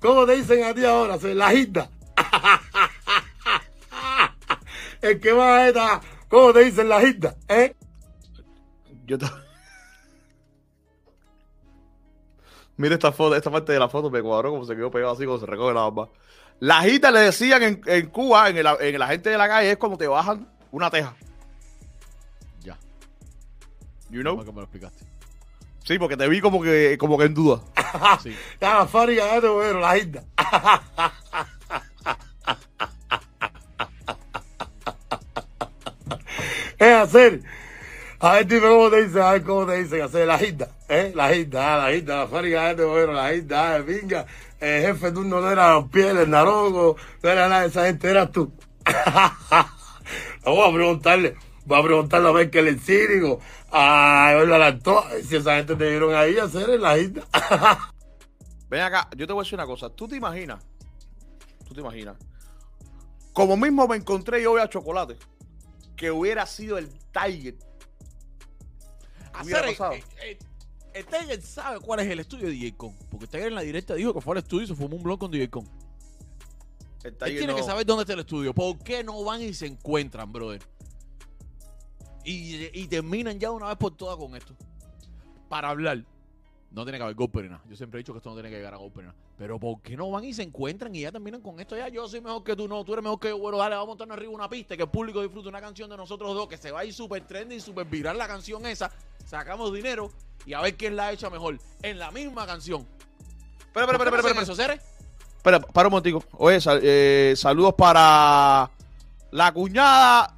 ¿Cómo 0.00 0.26
te 0.26 0.36
dicen 0.36 0.64
a 0.64 0.74
ti 0.74 0.84
ahora? 0.84 1.18
Se 1.18 1.34
la 1.34 1.46
agita. 1.48 1.88
El 5.00 5.20
que 5.20 5.34
más 5.34 5.46
a 5.46 5.68
esta, 5.68 6.00
¿cómo 6.28 6.52
te 6.52 6.64
dicen 6.64 6.88
la 6.88 6.96
agita? 6.96 7.36
¿Eh? 7.48 7.74
Yo 9.06 9.18
te... 9.18 9.26
Mira 12.76 12.94
esta 12.94 13.12
foto, 13.12 13.36
esta 13.36 13.50
parte 13.50 13.72
de 13.72 13.78
la 13.78 13.88
foto 13.88 14.10
me 14.10 14.20
cuadró 14.22 14.50
como 14.50 14.64
se 14.64 14.74
quedó 14.74 14.90
pegado 14.90 15.12
así 15.12 15.24
como 15.26 15.38
se 15.38 15.46
recoge 15.46 15.74
la 15.74 15.82
barba. 15.82 16.08
La 16.60 16.82
jita 16.82 17.10
le 17.10 17.20
decían 17.20 17.62
en, 17.62 17.80
en 17.86 18.08
Cuba, 18.08 18.48
en, 18.48 18.56
el, 18.56 18.66
en 18.80 18.98
la 18.98 19.06
gente 19.08 19.30
de 19.30 19.38
la 19.38 19.46
calle, 19.46 19.72
es 19.72 19.76
cuando 19.76 19.98
te 19.98 20.06
bajan 20.06 20.48
una 20.72 20.90
teja. 20.90 21.14
Ya, 22.62 22.78
You 24.10 24.22
know? 24.22 24.34
como 24.36 24.44
que 24.44 24.52
me 24.52 24.56
lo 24.56 24.62
explicaste. 24.62 25.04
Sí, 25.84 25.98
porque 25.98 26.16
te 26.16 26.26
vi 26.28 26.40
como 26.40 26.62
que, 26.62 26.96
como 26.98 27.18
que 27.18 27.26
en 27.26 27.34
duda. 27.34 27.60
Sí. 28.22 28.36
La 28.60 28.86
fábrica 28.86 29.40
de 29.40 29.48
bueno, 29.48 29.80
la 29.80 29.90
agita. 29.90 30.24
Es 36.76 36.94
hacer. 36.94 37.40
A 38.18 38.32
ver, 38.32 38.46
dime 38.46 38.68
cómo 38.68 38.90
te 38.90 39.04
dicen, 39.04 39.22
a 39.22 39.32
ver 39.32 39.42
cómo 39.42 39.66
te 39.66 39.82
dicen 39.82 40.02
hacer 40.02 40.26
la 40.26 40.38
ginda, 40.38 40.68
¿eh? 40.88 41.12
La 41.14 41.32
ginda, 41.32 41.74
ah, 41.74 41.78
la 41.78 41.94
ginda, 41.94 42.16
la 42.20 42.26
fábrica 42.26 42.74
de 42.74 42.84
bueno, 42.84 43.12
la 43.12 43.30
ginda, 43.32 43.76
ah, 43.76 43.82
pinga. 43.86 44.26
El 44.60 44.82
jefe 44.82 45.12
turno 45.12 45.40
no 45.40 45.50
era 45.50 45.74
los 45.74 45.88
pies, 45.88 46.06
el 46.06 46.30
naroco, 46.30 46.96
no 47.22 47.30
era 47.30 47.48
nada 47.48 47.62
de 47.62 47.68
esa 47.68 47.86
gente, 47.86 48.10
eras 48.10 48.32
tú. 48.32 48.52
Vamos 50.44 50.68
a 50.68 50.72
preguntarle, 50.72 51.36
voy 51.66 51.78
a 51.78 51.82
preguntarle 51.82 52.28
a 52.28 52.32
ver 52.32 52.50
qué 52.50 52.62
le 52.62 52.78
cínico, 52.78 53.40
a 53.70 54.30
Eduardo 54.32 54.54
Alantoa, 54.54 55.10
si 55.26 55.36
esa 55.36 55.56
gente 55.56 55.76
te 55.76 55.88
vieron 55.90 56.14
ahí 56.14 56.38
a 56.38 56.44
hacer 56.44 56.68
en 56.70 56.82
la 56.82 56.96
ginda. 56.96 57.26
Ven 58.68 58.80
acá, 58.80 59.08
yo 59.16 59.26
te 59.26 59.32
voy 59.32 59.42
a 59.42 59.44
decir 59.44 59.58
una 59.58 59.66
cosa. 59.66 59.88
¿Tú 59.90 60.08
te 60.08 60.16
imaginas? 60.16 60.62
¿Tú 61.66 61.74
te 61.74 61.80
imaginas? 61.80 62.16
Como 63.32 63.56
mismo 63.56 63.86
me 63.88 63.96
encontré 63.96 64.42
yo 64.42 64.52
hoy 64.52 64.60
a 64.60 64.68
Chocolate, 64.68 65.16
que 65.96 66.10
hubiera 66.10 66.46
sido 66.46 66.78
el 66.78 66.88
Tiger. 67.12 67.56
Hacer, 69.32 69.64
pasado? 69.64 69.92
eh, 69.94 70.04
eh, 70.22 70.38
el 70.94 71.04
Tiger 71.06 71.42
sabe 71.42 71.80
cuál 71.80 72.00
es 72.00 72.08
el 72.08 72.20
estudio 72.20 72.46
de 72.46 72.52
DJ 72.52 72.76
Con. 72.76 72.94
Porque 73.10 73.24
el 73.24 73.30
Tiger 73.30 73.48
en 73.48 73.54
la 73.56 73.62
directa 73.62 73.94
dijo 73.94 74.14
que 74.14 74.20
fue 74.20 74.32
al 74.34 74.38
estudio 74.38 74.64
y 74.64 74.68
se 74.68 74.74
fumó 74.74 74.96
un 74.96 75.02
blog 75.02 75.18
con 75.18 75.30
DJ 75.30 75.50
Con. 75.50 75.64
El 77.02 77.12
Él 77.12 77.16
tiene 77.18 77.48
no- 77.48 77.56
que 77.56 77.62
saber 77.64 77.84
dónde 77.84 78.02
está 78.02 78.12
el 78.14 78.20
estudio. 78.20 78.54
¿Por 78.54 78.78
qué 78.78 79.02
no 79.04 79.22
van 79.24 79.42
y 79.42 79.52
se 79.54 79.66
encuentran, 79.66 80.32
brother? 80.32 80.62
Y, 82.24 82.70
y 82.72 82.86
terminan 82.88 83.38
ya 83.38 83.50
una 83.50 83.68
vez 83.68 83.76
por 83.76 83.94
todas 83.96 84.16
con 84.16 84.34
esto. 84.34 84.54
Para 85.48 85.68
hablar. 85.70 86.02
No 86.70 86.82
tiene 86.84 86.98
que 86.98 87.04
haber 87.04 87.14
golpe 87.14 87.42
ni 87.42 87.48
nada. 87.50 87.62
Yo 87.68 87.76
siempre 87.76 87.98
he 87.98 88.02
dicho 88.02 88.12
que 88.12 88.18
esto 88.18 88.30
no 88.30 88.34
tiene 88.34 88.50
que 88.50 88.56
llegar 88.56 88.74
a 88.74 88.78
golpe 88.78 89.00
ni 89.00 89.06
nada. 89.06 89.16
Pero 89.38 89.60
¿por 89.60 89.80
qué 89.80 89.96
no 89.96 90.10
van 90.10 90.24
y 90.24 90.32
se 90.34 90.42
encuentran 90.42 90.92
y 90.94 91.02
ya 91.02 91.12
terminan 91.12 91.40
con 91.40 91.60
esto? 91.60 91.76
Ya 91.76 91.88
yo 91.88 92.08
soy 92.08 92.20
mejor 92.20 92.42
que 92.42 92.56
tú, 92.56 92.66
no. 92.66 92.84
Tú 92.84 92.94
eres 92.94 93.02
mejor 93.04 93.20
que 93.20 93.28
yo. 93.28 93.38
Bueno, 93.38 93.58
dale, 93.58 93.76
vamos 93.76 93.86
a 93.86 93.90
montarnos 93.90 94.16
arriba 94.16 94.32
una 94.32 94.48
pista 94.48 94.76
que 94.76 94.82
el 94.82 94.88
público 94.88 95.22
disfrute 95.22 95.48
una 95.48 95.60
canción 95.60 95.88
de 95.88 95.96
nosotros 95.96 96.34
dos. 96.34 96.48
Que 96.48 96.56
se 96.56 96.72
va 96.72 96.80
a 96.80 96.84
ir 96.84 96.92
súper 96.92 97.24
trendy 97.26 97.56
y 97.56 97.60
súper 97.60 97.86
viral 97.86 98.18
la 98.18 98.26
canción 98.26 98.66
esa. 98.66 98.90
Sacamos 99.24 99.72
dinero 99.72 100.10
y 100.46 100.52
a 100.54 100.60
ver 100.62 100.76
quién 100.76 100.96
la 100.96 101.12
echa 101.12 101.30
mejor. 101.30 101.58
En 101.82 101.98
la 101.98 102.10
misma 102.10 102.44
canción. 102.46 102.86
Espera, 103.60 103.84
espera, 103.86 103.86
¿Por 103.86 103.98
qué 103.98 104.04
espera, 104.04 104.10
no 104.10 104.40
espera, 104.40 104.42
hacen 104.42 104.42
eso, 104.42 104.54
Cere? 104.56 104.80
Espera, 105.36 105.60
para 105.60 105.88
un 105.88 105.92
momentico. 105.92 106.24
Oye, 106.38 106.60
sal- 106.60 106.80
eh, 106.82 107.34
saludos 107.36 107.74
para 107.74 108.68
la 109.30 109.52
cuñada 109.52 110.36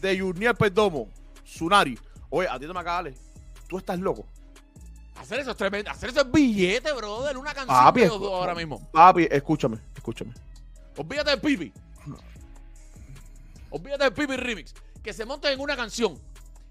de 0.00 0.18
Jurniel 0.18 0.54
Perdomo, 0.54 1.08
Sunari. 1.44 1.98
Oye, 2.30 2.48
a 2.48 2.58
ti 2.58 2.66
no 2.66 2.74
me 2.74 2.80
acabas, 2.80 3.14
tú 3.68 3.78
estás 3.78 3.98
loco. 3.98 4.26
Hacer 5.16 5.40
eso 5.40 5.50
es 5.50 5.56
tremendo. 5.56 5.90
Hacer 5.90 6.10
eso 6.10 6.20
es 6.22 6.30
billete, 6.32 6.92
brother. 6.92 7.36
Una 7.36 7.52
canción 7.52 7.76
Papi, 7.76 8.00
de 8.00 8.06
los 8.06 8.16
escu- 8.16 8.20
dos 8.20 8.32
ahora 8.32 8.54
mismo. 8.54 8.88
Papi, 8.90 9.28
escúchame, 9.30 9.78
escúchame. 9.94 10.32
Olvídate 10.96 11.30
del 11.30 11.40
Pipi. 11.40 11.72
Olvídate 13.70 14.04
del 14.04 14.12
Pipi 14.12 14.36
Remix. 14.36 14.74
Que 15.02 15.12
se 15.12 15.24
monten 15.24 15.52
en 15.52 15.60
una 15.60 15.76
canción. 15.76 16.18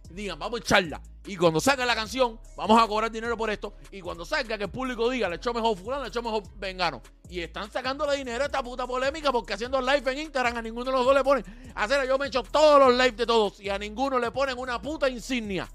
Digan, 0.10 0.40
vamos 0.40 0.60
a 0.60 0.64
echarla. 0.64 1.02
Y 1.26 1.38
cuando 1.38 1.60
salga 1.60 1.86
la 1.86 1.94
canción, 1.94 2.40
vamos 2.56 2.82
a 2.82 2.88
cobrar 2.88 3.12
dinero 3.12 3.38
por 3.38 3.50
esto. 3.50 3.76
Y 3.92 4.02
cuando 4.02 4.26
salga, 4.26 4.58
que 4.58 4.64
el 4.64 4.72
público 4.72 5.10
diga, 5.10 5.30
le 5.30 5.36
echó 5.36 5.54
mejor 5.54 5.78
fulano, 5.78 6.04
le 6.04 6.10
echó 6.10 6.24
mejor 6.24 6.44
vengano. 6.58 7.02
Y 7.30 7.42
están 7.42 7.72
sacándole 7.72 8.18
dinero 8.18 8.44
a 8.44 8.48
esta 8.48 8.64
puta 8.64 8.88
polémica 8.88 9.32
porque 9.32 9.54
haciendo 9.54 9.80
live 9.80 10.12
en 10.12 10.18
Instagram 10.20 10.58
a 10.58 10.62
ninguno 10.64 10.86
de 10.86 10.92
los 10.92 11.06
dos 11.06 11.14
le 11.14 11.24
ponen. 11.24 11.74
Hacer, 11.76 12.08
yo 12.08 12.18
me 12.18 12.28
echo 12.28 12.42
todos 12.42 12.80
los 12.80 12.94
lives 12.94 13.18
de 13.18 13.26
todos 13.28 13.60
y 13.60 13.70
a 13.70 13.78
ninguno 13.78 14.18
le 14.18 14.32
ponen 14.32 14.58
una 14.58 14.82
puta 14.82 15.08
insignia. 15.08 15.70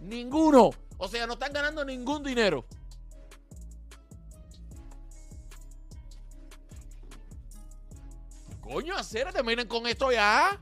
Ninguno. 0.00 0.70
O 0.98 1.08
sea, 1.08 1.26
no 1.26 1.34
están 1.34 1.52
ganando 1.52 1.82
ningún 1.84 2.22
dinero. 2.22 2.66
Coño, 8.60 8.96
hacer, 8.96 9.32
terminen 9.32 9.68
con 9.68 9.86
esto 9.86 10.10
ya. 10.10 10.60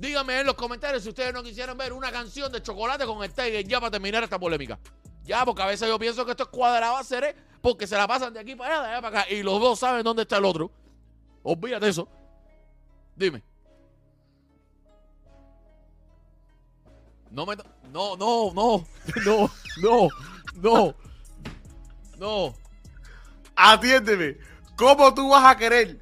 Díganme 0.00 0.40
en 0.40 0.46
los 0.46 0.54
comentarios 0.54 1.02
si 1.02 1.10
ustedes 1.10 1.34
no 1.34 1.42
quisieran 1.42 1.76
ver 1.76 1.92
una 1.92 2.10
canción 2.10 2.50
de 2.50 2.62
chocolate 2.62 3.04
con 3.04 3.22
el 3.22 3.30
Tiger 3.34 3.68
ya 3.68 3.80
para 3.80 3.90
terminar 3.90 4.24
esta 4.24 4.38
polémica. 4.38 4.78
Ya, 5.24 5.44
porque 5.44 5.60
a 5.60 5.66
veces 5.66 5.86
yo 5.86 5.98
pienso 5.98 6.24
que 6.24 6.30
esto 6.30 6.44
es 6.44 6.48
cuadrado 6.48 6.96
a 6.96 7.00
hacer, 7.00 7.36
porque 7.60 7.86
se 7.86 7.98
la 7.98 8.08
pasan 8.08 8.32
de 8.32 8.40
aquí 8.40 8.56
para 8.56 8.76
allá, 8.76 8.82
de 8.82 8.88
allá 8.92 9.02
para 9.02 9.20
acá, 9.20 9.30
y 9.30 9.42
los 9.42 9.60
dos 9.60 9.78
saben 9.78 10.02
dónde 10.02 10.22
está 10.22 10.38
el 10.38 10.46
otro. 10.46 10.70
Olvídate 11.42 11.88
eso. 11.88 12.08
Dime. 13.14 13.42
No 17.30 17.44
me. 17.44 17.56
No, 17.92 18.16
no, 18.16 18.52
no. 18.54 18.86
No, 19.26 19.50
no, 19.82 20.08
no. 20.54 20.94
No. 22.16 22.54
Atiéndeme. 23.54 24.38
¿Cómo 24.76 25.12
tú 25.12 25.28
vas 25.28 25.44
a 25.44 25.58
querer? 25.58 26.00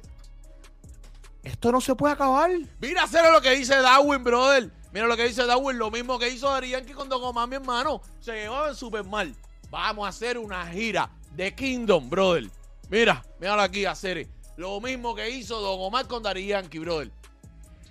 Esto 1.43 1.71
no 1.71 1.79
se 1.81 1.95
puede 1.95 2.13
acabar. 2.13 2.51
Mira, 2.81 3.03
hacer 3.03 3.31
lo 3.31 3.41
que 3.41 3.51
dice 3.51 3.75
Darwin, 3.81 4.23
brother. 4.23 4.69
Mira 4.91 5.07
lo 5.07 5.15
que 5.15 5.27
dice 5.27 5.45
Darwin, 5.45 5.77
lo 5.77 5.91
mismo 5.91 6.17
que 6.17 6.29
hizo 6.29 6.49
Dari 6.49 6.69
Yankee 6.69 6.93
con 6.93 7.07
Don 7.07 7.23
Omar, 7.23 7.47
mi 7.47 7.55
hermano. 7.55 8.01
Se 8.19 8.33
llevaban 8.33 8.75
súper 8.75 9.03
mal. 9.03 9.35
Vamos 9.69 10.05
a 10.05 10.09
hacer 10.09 10.37
una 10.37 10.65
gira 10.67 11.09
de 11.35 11.53
Kingdom, 11.53 12.09
brother. 12.09 12.49
Mira, 12.89 13.23
míralo 13.39 13.61
aquí, 13.61 13.85
hacer 13.85 14.27
lo 14.57 14.81
mismo 14.81 15.13
que 15.15 15.29
hizo 15.29 15.61
Don 15.61 15.79
Omar 15.79 16.07
con 16.07 16.23
Dari 16.23 16.47
Yankee, 16.47 16.79
brother. 16.79 17.11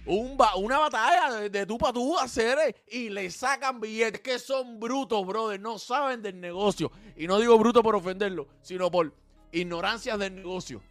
Una 0.06 0.78
batalla 0.78 1.40
de, 1.40 1.50
de 1.50 1.66
tú 1.66 1.78
para 1.78 1.92
tú 1.92 2.18
hacer 2.18 2.74
y 2.90 3.10
le 3.10 3.30
sacan 3.30 3.78
billetes 3.78 4.22
que 4.22 4.38
son 4.38 4.80
brutos, 4.80 5.24
brother. 5.26 5.60
No 5.60 5.78
saben 5.78 6.22
del 6.22 6.40
negocio. 6.40 6.90
Y 7.16 7.26
no 7.26 7.38
digo 7.38 7.58
bruto 7.58 7.82
por 7.82 7.94
ofenderlo, 7.94 8.48
sino 8.62 8.90
por 8.90 9.12
ignorancias 9.52 10.18
del 10.18 10.34
negocio. 10.34 10.82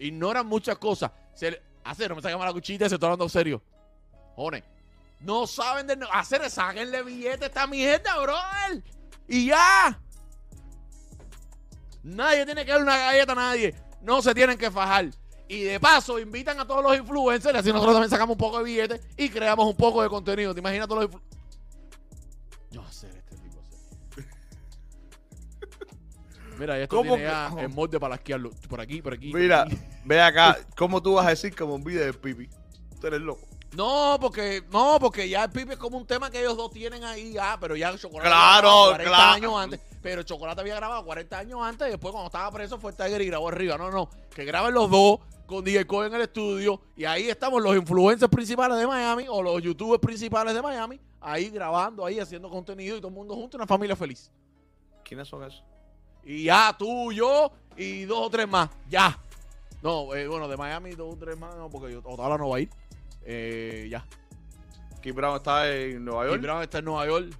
Ignoran 0.00 0.46
muchas 0.46 0.78
cosas. 0.78 1.10
Se 1.34 1.50
le- 1.50 1.62
hacer, 1.84 2.08
no 2.10 2.16
me 2.16 2.22
saquen 2.22 2.38
la 2.38 2.52
cuchita, 2.52 2.88
se 2.88 2.94
está 2.96 3.06
hablando 3.06 3.28
serio. 3.28 3.62
Jones. 4.36 4.62
No 5.20 5.46
saben 5.46 5.86
negocio. 5.86 6.14
Hacer, 6.14 6.48
sáquenle 6.50 7.02
billetes 7.02 7.42
a 7.42 7.46
esta 7.46 7.66
mierda, 7.66 8.18
brother. 8.20 8.82
Y 9.26 9.46
ya. 9.46 9.98
Nadie 12.02 12.46
tiene 12.46 12.64
que 12.64 12.72
dar 12.72 12.82
una 12.82 12.96
galleta 12.96 13.32
a 13.32 13.34
nadie. 13.34 13.74
No 14.02 14.22
se 14.22 14.34
tienen 14.34 14.56
que 14.56 14.70
fajar. 14.70 15.06
Y 15.48 15.62
de 15.62 15.80
paso, 15.80 16.18
invitan 16.18 16.60
a 16.60 16.66
todos 16.66 16.82
los 16.82 16.96
influencers. 16.96 17.58
Así 17.58 17.68
nosotros 17.70 17.94
también 17.94 18.10
sacamos 18.10 18.34
un 18.34 18.38
poco 18.38 18.58
de 18.58 18.64
billetes 18.64 19.00
y 19.16 19.28
creamos 19.28 19.66
un 19.66 19.76
poco 19.76 20.02
de 20.02 20.08
contenido. 20.08 20.54
¿Te 20.54 20.60
imaginas 20.60 20.86
todos 20.86 21.02
los 21.04 21.06
influencers? 21.06 21.37
Mira, 26.58 26.78
esto 26.78 26.96
¿Cómo 26.96 27.14
tiene 27.14 27.24
que- 27.24 27.30
ya 27.30 27.52
el 27.60 27.68
molde 27.70 28.00
para 28.00 28.14
lasquearlo. 28.16 28.50
Por 28.68 28.80
aquí, 28.80 29.00
por 29.02 29.12
aquí. 29.14 29.30
por 29.30 29.40
Mira, 29.40 29.62
aquí. 29.62 29.78
ve 30.04 30.20
acá. 30.20 30.58
¿Cómo 30.76 31.02
tú 31.02 31.14
vas 31.14 31.26
a 31.26 31.30
decir 31.30 31.54
que 31.54 31.64
me 31.64 31.72
olvide 31.72 32.04
del 32.04 32.14
pipi? 32.14 32.48
Tú 33.00 33.06
eres 33.06 33.20
loco. 33.20 33.42
No, 33.76 34.16
porque 34.20 34.62
no, 34.72 34.96
porque 34.98 35.28
ya 35.28 35.44
el 35.44 35.50
pipi 35.50 35.72
es 35.72 35.78
como 35.78 35.98
un 35.98 36.06
tema 36.06 36.30
que 36.30 36.40
ellos 36.40 36.56
dos 36.56 36.70
tienen 36.70 37.04
ahí, 37.04 37.36
ah, 37.38 37.58
pero 37.60 37.76
ya 37.76 37.96
Chocolate 37.96 38.28
Claro, 38.28 38.68
había 38.68 38.70
grabado 38.70 38.90
40 38.94 39.10
claro. 39.10 39.32
años 39.34 39.54
antes, 39.62 39.80
pero 40.02 40.22
Chocolate 40.22 40.60
había 40.62 40.74
grabado 40.76 41.04
40 41.04 41.38
años 41.38 41.60
antes 41.62 41.86
y 41.86 41.90
después 41.90 42.12
cuando 42.12 42.28
estaba 42.28 42.50
preso 42.50 42.78
fue 42.78 42.94
Tiger 42.94 43.20
y 43.20 43.26
grabó 43.26 43.48
arriba. 43.50 43.76
No, 43.76 43.90
no, 43.90 44.08
que 44.34 44.44
graben 44.46 44.72
los 44.72 44.90
dos 44.90 45.18
con 45.44 45.62
DJ 45.64 45.86
Coy 45.86 46.06
en 46.06 46.14
el 46.14 46.22
estudio 46.22 46.80
y 46.96 47.04
ahí 47.04 47.28
estamos 47.28 47.62
los 47.62 47.76
influencers 47.76 48.30
principales 48.30 48.78
de 48.78 48.86
Miami 48.86 49.26
o 49.28 49.42
los 49.42 49.62
youtubers 49.62 50.00
principales 50.00 50.54
de 50.54 50.62
Miami, 50.62 50.98
ahí 51.20 51.50
grabando, 51.50 52.06
ahí 52.06 52.18
haciendo 52.20 52.48
contenido 52.48 52.96
y 52.96 53.00
todo 53.00 53.08
el 53.08 53.14
mundo 53.14 53.34
junto, 53.34 53.58
una 53.58 53.66
familia 53.66 53.94
feliz. 53.96 54.30
¿Quiénes 55.04 55.28
son 55.28 55.44
esos? 55.44 55.62
Y 56.24 56.44
ya 56.44 56.74
tú, 56.78 57.12
yo 57.12 57.52
y 57.76 58.04
dos 58.04 58.26
o 58.26 58.30
tres 58.30 58.48
más, 58.48 58.68
ya. 58.88 59.18
No, 59.82 60.14
eh, 60.14 60.26
bueno, 60.26 60.48
de 60.48 60.56
Miami 60.56 60.90
dos 60.90 61.14
o 61.14 61.16
tres 61.16 61.38
más, 61.38 61.54
no, 61.54 61.70
porque 61.70 61.92
yo, 61.92 62.00
Otala 62.04 62.36
no 62.36 62.48
va 62.48 62.56
a 62.56 62.60
ir. 62.60 62.70
Eh, 63.22 63.86
ya. 63.90 64.04
Kim 65.00 65.14
Brown 65.14 65.36
está 65.36 65.70
en 65.70 66.04
Nueva 66.04 66.26
York. 66.26 66.42
Brown 66.42 66.62
está 66.62 66.78
en 66.78 66.84
Nueva 66.84 67.06
York. 67.06 67.30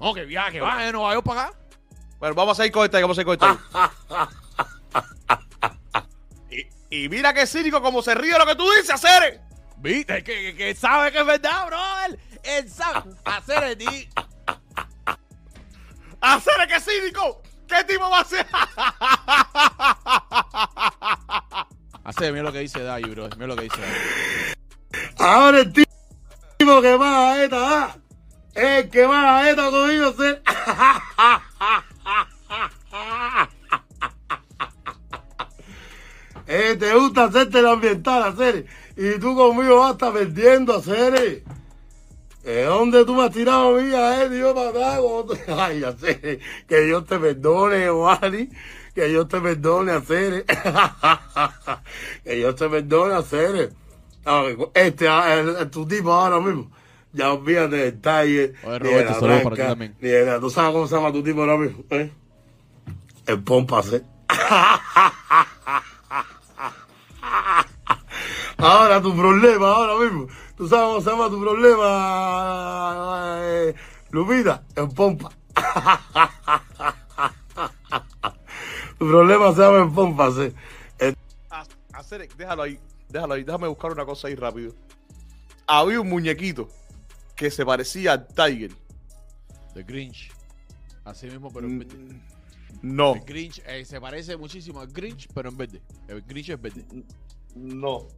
No, 0.00 0.14
que 0.14 0.24
viaje, 0.24 0.52
que 0.52 0.60
va 0.60 0.82
de 0.82 0.92
Nueva 0.92 1.14
York 1.14 1.26
para 1.26 1.42
acá. 1.42 1.58
Bueno, 2.20 2.34
vamos 2.34 2.58
a 2.60 2.66
ir 2.66 2.72
con 2.72 2.84
este, 2.84 3.00
vamos 3.00 3.18
a 3.18 3.20
ir 3.20 3.26
con 3.26 3.34
este. 3.34 3.46
y, 6.90 7.04
y 7.04 7.08
mira 7.08 7.34
qué 7.34 7.46
cínico 7.46 7.82
como 7.82 8.00
se 8.02 8.14
ríe 8.14 8.38
lo 8.38 8.46
que 8.46 8.54
tú 8.54 8.68
dices, 8.70 8.90
Acere. 8.90 9.40
Viste, 9.78 10.22
que, 10.22 10.34
que, 10.34 10.56
que 10.56 10.74
sabe 10.74 11.12
que 11.12 11.20
es 11.20 11.26
verdad, 11.26 11.66
brother. 11.66 12.18
Él 12.42 12.70
sabe 12.70 13.10
hacer 13.24 13.64
el 13.64 13.78
di. 13.78 14.08
Acere, 16.20 16.66
qué 16.68 16.80
cínico. 16.80 17.42
¿Qué 17.68 17.84
tipo 17.84 18.08
va 18.08 18.20
a 18.20 18.24
ser? 18.24 18.46
Hacer, 22.04 22.32
mira 22.32 22.44
lo 22.44 22.52
que 22.52 22.60
dice 22.60 22.82
Dai, 22.82 23.02
bro. 23.02 23.28
Mira 23.36 23.46
lo 23.48 23.56
que 23.56 23.64
dice 23.64 23.80
Dai. 23.80 24.54
Ahora 25.18 25.60
el 25.60 25.72
tipo 25.72 26.80
que 26.80 26.96
va 26.96 27.32
a 27.32 27.44
esta, 27.44 27.84
¿ah? 27.84 27.96
el 28.54 28.88
que 28.88 29.06
va 29.06 29.38
a 29.38 29.50
esta 29.50 29.70
conmigo 29.70 30.12
ser. 30.14 30.42
Eh, 36.50 36.76
te 36.80 36.94
gusta 36.94 37.24
hacerte 37.24 37.60
la 37.60 37.72
ambiental, 37.72 38.22
hacer. 38.22 38.64
Y 38.96 39.18
tú 39.18 39.36
conmigo 39.36 39.80
vas 39.80 39.90
a 39.90 39.92
estar 39.92 40.12
perdiendo, 40.14 40.76
hacer. 40.76 41.44
¿De 42.44 42.64
dónde 42.64 43.04
tú 43.04 43.14
me 43.14 43.24
has 43.24 43.32
tirado 43.32 43.76
a 43.76 43.80
mí 43.80 43.92
a 43.94 44.22
él? 44.22 44.30
Dios 44.30 44.54
tú- 44.54 45.36
Ay, 45.58 45.84
hacer. 45.84 46.40
Que 46.66 46.80
Dios 46.82 47.04
te 47.06 47.18
perdone, 47.18 47.90
Wally. 47.90 48.48
Que 48.94 49.04
Dios 49.08 49.28
te 49.28 49.40
perdone, 49.40 49.92
hacer. 49.92 50.44
Que 52.24 52.34
Dios 52.36 52.56
te 52.56 52.68
perdone, 52.68 53.14
hacer. 53.14 53.72
Este, 54.74 55.06
el- 55.06 55.70
tu 55.70 55.86
tipo 55.86 56.12
ahora 56.12 56.40
mismo. 56.40 56.70
Ya 57.12 57.32
olvídate 57.32 57.76
del 57.76 58.00
Tiger, 58.00 58.54
Oye, 58.64 58.64
ni 58.64 58.72
de 58.72 58.78
Roberto, 58.78 59.12
la 59.12 59.14
saludos 59.20 59.42
para 59.42 59.56
ti 59.56 59.62
Blanca, 59.62 59.68
también. 59.68 59.96
ni 60.00 60.08
de 60.08 60.26
la... 60.26 60.38
¿Tú 60.40 60.50
sabes 60.50 60.72
cómo 60.72 60.86
se 60.86 60.94
llama 60.94 61.10
tu 61.12 61.22
tipo 61.22 61.40
ahora 61.40 61.56
mismo? 61.56 61.82
eh? 61.90 62.12
El 63.26 63.42
pompa 63.42 63.82
C. 63.82 64.02
Ahora 68.58 69.00
tu 69.00 69.16
problema, 69.16 69.68
ahora 69.68 69.96
mismo. 70.04 70.26
¿Tú 70.58 70.68
sabes 70.68 70.86
cómo 70.88 71.00
se 71.00 71.10
llama 71.10 71.30
tu 71.30 71.40
problema, 71.40 73.38
eh, 73.42 73.74
Lupita? 74.10 74.64
El 74.74 74.88
pompa. 74.88 75.30
tu 78.98 79.06
problema 79.08 79.52
se 79.54 79.60
llama 79.60 79.84
el 79.84 79.90
pompa 79.92 80.32
C. 80.32 80.52
El- 80.98 81.16
A- 81.50 81.64
hacer, 81.92 82.28
déjalo 82.36 82.62
ahí, 82.64 82.78
déjalo 83.08 83.34
ahí, 83.34 83.44
déjame 83.44 83.68
buscar 83.68 83.92
una 83.92 84.04
cosa 84.04 84.26
ahí 84.28 84.34
rápido. 84.34 84.74
Había 85.66 86.00
un 86.00 86.08
muñequito 86.08 86.68
que 87.36 87.50
se 87.50 87.64
parecía 87.64 88.12
al 88.14 88.26
Tiger. 88.26 88.72
The 89.74 89.82
Grinch. 89.84 90.32
Así 91.04 91.26
mismo, 91.28 91.52
pero 91.52 91.66
en 91.68 91.78
verde. 91.78 91.96
Mm, 91.96 92.20
No, 92.82 93.14
El 93.14 93.20
Grinch 93.24 93.62
eh, 93.66 93.84
se 93.84 94.00
parece 94.00 94.36
muchísimo 94.36 94.80
al 94.80 94.88
Grinch, 94.88 95.28
pero 95.32 95.50
en 95.50 95.56
verde. 95.56 95.80
El 96.08 96.22
Grinch 96.22 96.48
es 96.50 96.60
verde. 96.60 96.84
no. 97.54 98.08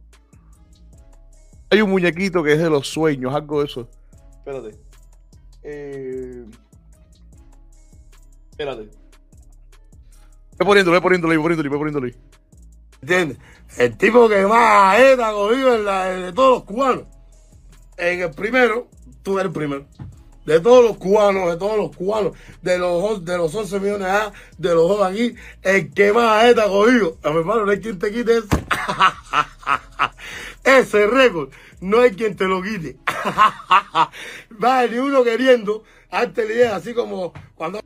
Hay 1.71 1.81
un 1.81 1.89
muñequito 1.89 2.43
que 2.43 2.53
es 2.53 2.59
de 2.59 2.69
los 2.69 2.87
sueños, 2.87 3.33
algo 3.33 3.61
de 3.61 3.65
eso. 3.65 3.89
Espérate. 4.39 4.77
Eh... 5.63 6.45
Espérate. 8.51 8.89
Voy 10.59 10.67
poniéndolo, 10.67 10.99
voy 10.99 11.01
poniéndolo 11.01 11.33
voy 11.33 11.43
poniéndolo 11.43 11.69
voy 11.69 11.79
poniéndolo. 11.79 12.07
¿Entiendes? 13.01 13.37
El 13.77 13.97
tipo 13.97 14.27
que 14.29 14.45
más 14.45 14.97
jeta 14.97 15.29
ha 15.29 15.31
cogido 15.31 15.75
en 15.75 15.85
la- 15.85 16.05
de 16.07 16.33
todos 16.33 16.55
los 16.59 16.63
cubanos. 16.65 17.03
En 17.97 18.21
el 18.21 18.31
primero, 18.31 18.87
tú 19.23 19.39
eres 19.39 19.47
el 19.47 19.53
primero. 19.53 19.85
De 20.45 20.59
todos 20.59 20.83
los 20.83 20.97
cubanos, 20.97 21.49
de 21.51 21.57
todos 21.57 21.77
los 21.77 21.95
cubanos, 21.95 22.33
de 22.61 22.77
los, 22.79 23.23
de 23.23 23.37
los 23.37 23.53
11 23.55 23.79
millones 23.79 24.07
A, 24.07 24.33
de 24.57 24.73
los 24.73 24.89
dos 24.89 25.01
aquí, 25.03 25.35
el 25.61 25.93
que 25.93 26.11
más 26.11 26.43
jeta 26.43 26.63
ha 26.63 26.67
cogido. 26.67 27.17
A 27.23 27.29
mi 27.29 27.37
hermano, 27.37 27.65
no 27.65 27.71
hay 27.71 27.79
quien 27.79 27.97
te 27.97 28.11
quite 28.11 28.37
eso. 28.39 28.47
Ese 30.63 31.07
récord, 31.07 31.49
no 31.79 32.01
hay 32.01 32.11
quien 32.11 32.35
te 32.35 32.45
lo 32.45 32.61
quite. 32.61 32.97
Va, 34.63 34.85
ni 34.87 34.97
uno 34.97 35.23
queriendo, 35.23 35.83
darte 36.11 36.45
la 36.45 36.53
idea, 36.53 36.75
así 36.75 36.93
como 36.93 37.33
cuando 37.55 37.79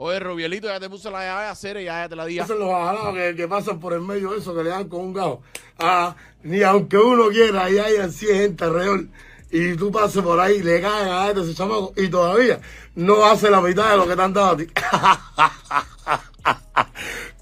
Oye, 0.00 0.20
Rubielito, 0.20 0.68
ya 0.68 0.78
te 0.78 0.88
puse 0.88 1.10
la 1.10 1.24
llave 1.24 1.46
a 1.46 1.50
hacer 1.50 1.76
y 1.78 1.84
ya, 1.84 2.02
ya 2.02 2.08
te 2.08 2.14
la 2.14 2.24
di. 2.24 2.38
hacen 2.38 2.60
los 2.60 2.68
bajalados 2.68 3.14
que, 3.14 3.34
que 3.34 3.48
pasan 3.48 3.80
por 3.80 3.92
el 3.94 4.00
medio 4.00 4.30
de 4.30 4.38
eso, 4.38 4.54
que 4.54 4.62
le 4.62 4.70
dan 4.70 4.88
con 4.88 5.00
un 5.00 5.12
gajo. 5.12 5.42
Ah, 5.80 6.14
ni 6.44 6.62
aunque 6.62 6.96
uno 6.98 7.28
quiera, 7.30 7.68
y 7.68 7.78
haya 7.78 8.08
100 8.08 8.36
gente 8.36 8.64
alrededor, 8.64 9.06
y 9.50 9.74
tú 9.74 9.90
pases 9.90 10.22
por 10.22 10.38
ahí, 10.38 10.62
le 10.62 10.80
caen 10.80 11.08
a 11.08 11.28
este 11.28 11.40
ese 11.40 11.54
chamaco, 11.54 11.94
y 11.96 12.08
todavía 12.08 12.60
no 12.94 13.24
hace 13.24 13.50
la 13.50 13.60
mitad 13.60 13.90
de 13.90 13.96
lo 13.96 14.06
que 14.06 14.14
te 14.14 14.22
han 14.22 14.32
dado 14.32 14.50
a 14.52 14.56
ti. 14.56 14.66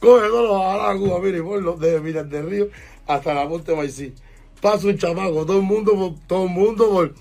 Coge 0.00 0.28
todos 0.28 0.48
los 0.48 0.58
bajalados 0.58 0.94
de 0.94 1.06
Cuba, 1.06 1.20
mire, 1.20 1.38
y 1.38 1.42
ponlos 1.42 1.78
desde 1.78 2.00
Miras 2.00 2.30
del 2.30 2.48
Río 2.48 2.68
hasta 3.06 3.34
la 3.34 3.46
Ponte 3.46 3.76
Maicí. 3.76 4.14
Pasa 4.60 4.88
un 4.88 4.98
chamaco, 4.98 5.44
todo 5.44 5.58
el 5.58 5.62
mundo, 5.62 6.14
todo 6.26 6.44
el 6.44 6.50
mundo 6.50 6.90
por 6.90 7.14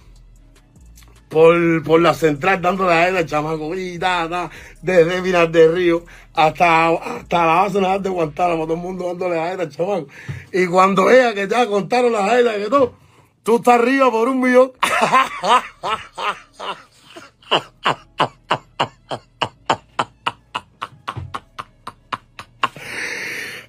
por, 1.36 1.84
por 1.84 2.00
la 2.00 2.14
central 2.14 2.62
dándole 2.62 2.94
a 2.94 3.10
él 3.10 3.18
al 3.18 3.26
chamaco 3.26 3.76
y 3.76 4.00
ta, 4.00 4.50
desde 4.82 5.22
Minas 5.22 5.52
del 5.52 5.74
Río 5.74 6.06
hasta, 6.34 6.90
hasta 6.90 7.46
la 7.46 7.54
base 7.56 7.82
naval 7.82 8.02
de 8.04 8.10
Guantánamo, 8.10 8.64
todo 8.64 8.76
el 8.76 8.82
mundo 8.82 9.08
dándole 9.08 9.38
a 9.38 9.52
él 9.52 9.60
al 9.60 9.70
chamaco. 9.70 10.08
Y 10.54 10.66
cuando 10.68 11.10
ella 11.10 11.34
que 11.34 11.46
ya 11.46 11.68
contaron 11.68 12.14
las 12.14 12.30
aéreas 12.30 12.56
que 12.56 12.70
todo, 12.70 12.94
tú 13.44 13.58
estás 13.58 13.80
arriba 13.80 14.10
por 14.10 14.30
un 14.30 14.40
millón. 14.40 14.72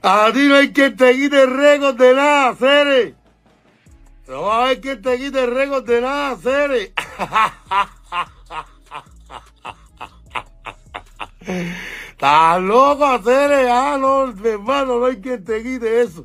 A 0.08 0.30
ti 0.32 0.46
no 0.46 0.54
hay 0.54 0.72
quien 0.72 0.96
te 0.96 1.12
quite 1.16 1.42
el 1.42 1.50
récord 1.50 1.96
de 1.96 2.14
nada, 2.14 2.54
Cere. 2.54 3.15
No 4.28 4.42
va 4.42 4.56
a 4.56 4.64
haber 4.64 4.80
quien 4.80 5.02
te 5.02 5.16
quite 5.18 5.44
el 5.44 5.54
récord 5.54 5.84
de 5.86 6.00
nada, 6.00 6.36
Cere. 6.36 6.92
Estás 12.10 12.60
loco, 12.60 13.22
Cere. 13.22 13.70
Ah, 13.70 13.96
no, 14.00 14.34
hermano, 14.44 14.98
no 14.98 15.06
hay 15.06 15.20
quien 15.20 15.44
te 15.44 15.62
quite 15.62 16.00
eso. 16.02 16.24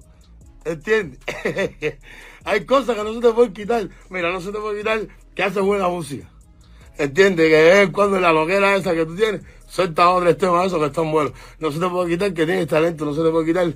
¿Entiendes? 0.65 1.19
hay 2.43 2.65
cosas 2.65 2.95
que 2.95 3.03
no 3.03 3.13
se 3.13 3.21
te 3.21 3.31
pueden 3.33 3.53
quitar. 3.53 3.87
Mira, 4.09 4.31
no 4.31 4.41
se 4.41 4.51
te 4.51 4.57
puede 4.57 4.79
quitar 4.79 5.07
que 5.35 5.43
hace 5.43 5.59
buena 5.59 5.87
música. 5.87 6.27
¿Entiendes? 6.97 7.49
Que 7.49 7.55
de 7.55 7.63
vez 7.69 7.87
en 7.87 7.91
cuando 7.91 8.19
la 8.19 8.33
loquera 8.33 8.75
esa 8.75 8.95
que 8.95 9.05
tú 9.05 9.15
tienes, 9.15 9.41
suelta 9.67 10.05
dos 10.05 10.17
o 10.17 10.21
tres 10.21 10.37
temas 10.37 10.65
esos 10.65 10.79
que 10.79 10.87
están 10.87 11.11
buenos. 11.11 11.33
No 11.59 11.71
se 11.71 11.79
te 11.79 11.87
puede 11.87 12.09
quitar 12.09 12.33
que 12.33 12.45
tienes 12.47 12.67
talento, 12.67 13.05
no 13.05 13.13
se 13.13 13.21
te 13.21 13.29
puede 13.29 13.45
quitar 13.45 13.73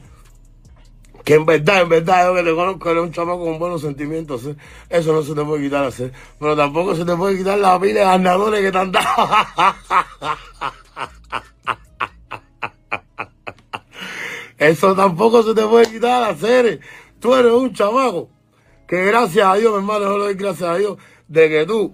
que 1.25 1.33
en 1.33 1.45
verdad, 1.45 1.81
en 1.81 1.89
verdad, 1.89 2.27
yo 2.27 2.35
que 2.35 2.43
te 2.43 2.55
conozco, 2.55 2.91
eres 2.91 3.03
un 3.03 3.11
chamaco 3.11 3.43
con 3.43 3.57
buenos 3.57 3.81
sentimientos, 3.81 4.45
¿eh? 4.45 4.55
eso 4.89 5.11
no 5.11 5.23
se 5.23 5.33
te 5.33 5.43
puede 5.43 5.63
quitar 5.63 5.83
hacer. 5.83 6.13
Pero 6.39 6.55
tampoco 6.55 6.95
se 6.95 7.03
te 7.03 7.15
puede 7.15 7.35
quitar 7.35 7.57
la 7.57 7.79
pila 7.79 7.99
de 8.01 8.05
ganadores 8.05 8.61
que 8.61 8.71
te 8.71 8.77
han 8.77 8.91
dado. 8.91 9.27
Eso 14.57 14.95
tampoco 14.95 15.43
se 15.43 15.53
te 15.53 15.63
puede 15.63 15.85
quitar 15.87 16.23
hacer. 16.23 16.79
Tú 17.19 17.35
eres 17.35 17.51
un 17.51 17.73
chamaco 17.73 18.29
que 18.87 19.03
gracias 19.03 19.45
a 19.45 19.55
Dios, 19.55 19.71
mi 19.73 19.79
hermano, 19.79 20.05
yo 20.05 20.17
le 20.17 20.23
doy 20.25 20.35
gracias 20.35 20.69
a 20.69 20.77
Dios 20.77 20.97
de 21.27 21.49
que 21.49 21.65
tú 21.65 21.93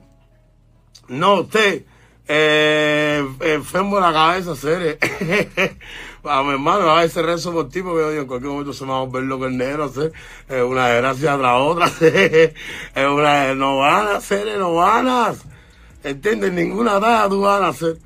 no 1.08 1.42
estés 1.42 1.84
eh, 2.28 3.26
enfermo 3.40 3.96
de 3.96 4.02
la 4.02 4.14
cabeza, 4.14 4.56
Cere. 4.56 5.00
a 6.24 6.44
mi 6.44 6.52
hermano, 6.52 6.90
a 6.90 7.02
veces 7.02 7.26
rezo 7.26 7.52
por 7.52 7.70
ti 7.70 7.82
porque 7.82 8.18
en 8.18 8.26
cualquier 8.26 8.52
momento 8.52 8.74
se 8.74 8.86
me 8.86 8.92
va 8.92 8.98
a 9.00 9.06
volver 9.06 9.24
loco 9.24 9.46
el 9.48 9.58
negro, 9.58 9.90
Cere. 9.90 10.12
Es 10.48 10.62
una 10.64 10.88
desgracia 10.88 11.38
tras 11.38 11.60
otra, 11.60 11.88
Cere. 12.00 12.54
Es 12.96 13.08
una, 13.08 13.56
no 13.56 13.78
van 13.78 14.08
a 14.08 14.16
hacer, 14.18 14.58
no 14.58 14.76
van 14.76 15.08
a 15.08 15.34
¿Entiendes? 16.04 16.52
Ninguna 16.52 17.00
talla 17.00 17.30
tú 17.30 17.42
van 17.42 17.64
a 17.64 17.68
hacer. 17.70 17.98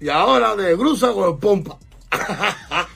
Y 0.00 0.08
ahora 0.08 0.56
te 0.56 0.74
cruza 0.76 1.12
con 1.12 1.30
el 1.30 1.38
pompa. 1.38 1.78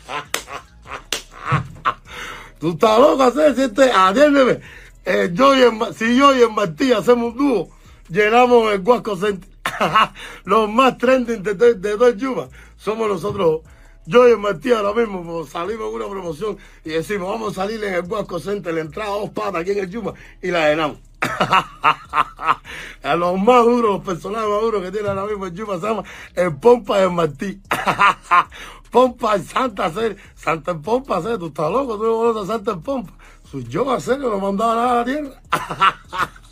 Tú 2.58 2.70
estás 2.70 2.98
loco, 2.98 3.30
Cere, 3.30 3.54
si 3.54 3.62
este, 3.62 3.90
atiéndeme. 3.92 4.60
Eh, 5.04 5.30
yo 5.32 5.54
y 5.54 5.62
el 5.62 5.94
si 5.94 6.16
yo 6.16 6.34
y 6.34 6.42
el 6.42 6.50
Martí 6.50 6.92
hacemos 6.92 7.32
un 7.32 7.38
dúo, 7.38 7.68
llenamos 8.08 8.72
el 8.72 8.80
Guasco 8.80 9.16
Center. 9.16 9.48
Los 10.44 10.68
más 10.68 10.98
trending 10.98 11.42
de, 11.42 11.54
de 11.54 12.16
Yuma 12.16 12.48
somos 12.76 13.08
nosotros. 13.08 13.60
Yo 14.06 14.28
y 14.28 14.32
el 14.32 14.38
Martí 14.38 14.72
ahora 14.72 14.92
mismo 14.92 15.22
pues, 15.24 15.50
salimos 15.50 15.88
en 15.88 15.94
una 15.94 16.08
promoción 16.08 16.56
y 16.84 16.90
decimos, 16.90 17.28
vamos 17.28 17.52
a 17.52 17.62
salir 17.62 17.82
en 17.82 17.94
el 17.94 18.02
Guasco 18.02 18.38
Center, 18.38 18.72
la 18.72 18.80
entrada 18.80 19.10
dos 19.10 19.30
patas 19.30 19.62
aquí 19.62 19.72
en 19.72 19.78
el 19.78 19.90
Yuma 19.90 20.14
y 20.40 20.52
la 20.52 20.68
llenamos. 20.68 20.98
a 23.02 23.16
los 23.16 23.38
más 23.40 23.64
duros, 23.64 23.96
los 23.96 24.04
personajes 24.04 24.48
más 24.48 24.60
duros 24.60 24.82
que 24.82 24.92
tiene 24.92 25.08
ahora 25.08 25.26
mismo 25.26 25.46
el 25.46 25.54
Yuma 25.54 25.80
se 25.80 25.86
llama 25.86 26.04
el 26.34 26.56
Pompa 26.56 27.00
y 27.00 27.02
el 27.02 27.10
Martí. 27.10 27.60
Pompa 28.92 29.36
y 29.36 29.42
Santa 29.42 29.90
Ser, 29.90 30.16
Santa 30.36 30.70
en 30.70 30.82
Pompa 30.82 31.20
Ser, 31.20 31.38
tú 31.38 31.48
estás 31.48 31.70
loco, 31.70 31.96
tú 31.96 32.04
no 32.04 32.16
conoces 32.16 32.48
a 32.48 32.52
Santa 32.54 32.72
en 32.72 32.82
Pompa. 32.82 33.12
Soy 33.50 33.64
yo 33.64 33.90
a 33.90 34.00
ser, 34.00 34.18
no 34.20 34.38
mandaba 34.38 34.92
a 34.92 34.94
la 34.96 35.04
tierra. 35.04 35.42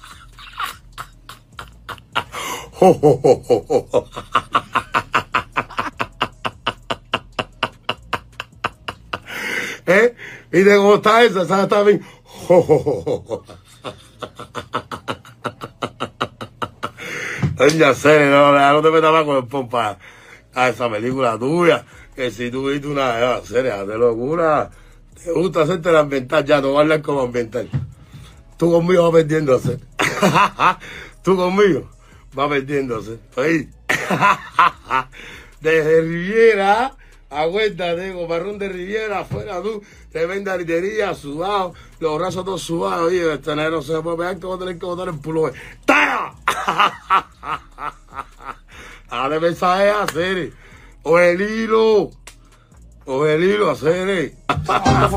¿Eh? 9.87 10.15
¿Viste 10.51 10.77
cómo 10.77 10.95
está 10.95 11.23
esa? 11.23 11.43
Esa 11.43 11.63
está 11.65 11.83
bien. 11.83 12.03
Doña 17.57 17.95
Cere, 17.95 18.31
no, 18.31 18.53
no, 18.53 18.83
te 18.83 18.91
metas 18.91 19.25
con 19.25 19.37
el 19.37 19.47
pompa 19.47 19.99
a 20.55 20.69
esa 20.69 20.91
película 20.91 21.39
tuya. 21.39 21.85
Que 22.15 22.31
si 22.31 22.51
tú 22.51 22.69
viste 22.69 22.89
una 22.89 23.41
Cere, 23.45 23.71
de 23.87 23.99
locura. 23.99 24.71
Te 25.23 25.33
gusta 25.33 25.63
hacerte 25.63 25.93
la 25.93 26.01
ambiental 26.01 26.45
ya, 26.45 26.61
no 26.61 26.79
hablar 26.79 27.01
como 27.01 27.23
ambiental. 27.23 27.69
Tú 28.57 28.73
conmigo 28.73 29.11
vas 29.11 29.23
perdiéndose. 29.23 29.79
Tú 31.23 31.37
conmigo 31.37 31.89
vas 32.35 32.49
perdiéndose. 32.49 33.19
Desde 35.61 36.01
Riviera, 36.03 36.95
acuérdate, 37.35 38.13
coparrón 38.13 38.59
de 38.59 38.69
Riviera, 38.69 39.21
afuera 39.21 39.61
tú, 39.61 39.83
tremenda 40.11 40.57
litería, 40.57 41.15
sudado, 41.15 41.75
los 41.99 42.19
brazos 42.19 42.45
todos 42.45 42.63
sudados, 42.63 43.09
oye, 43.09 43.35
este 43.35 43.57
negro 43.57 43.83
se 43.83 44.01
puede 44.01 44.17
pegar 44.17 44.39
que 44.39 44.47
voy 44.47 44.57
a 44.57 44.61
tener 44.61 44.79
que 44.79 44.87
botar 44.87 45.09
el 45.09 45.19
pullover. 45.19 45.55
¡Tara! 45.85 46.35
Dale 49.11 49.39
mensaje 49.39 49.91
a 49.91 50.07
Cere. 50.13 50.53
O 51.03 51.19
el 51.19 51.41
hilo. 51.41 52.11
O 53.07 53.27
el 53.27 53.45
hilo 53.45 53.71
a 53.71 53.77
Cere. 53.77 54.35
A 54.49 55.11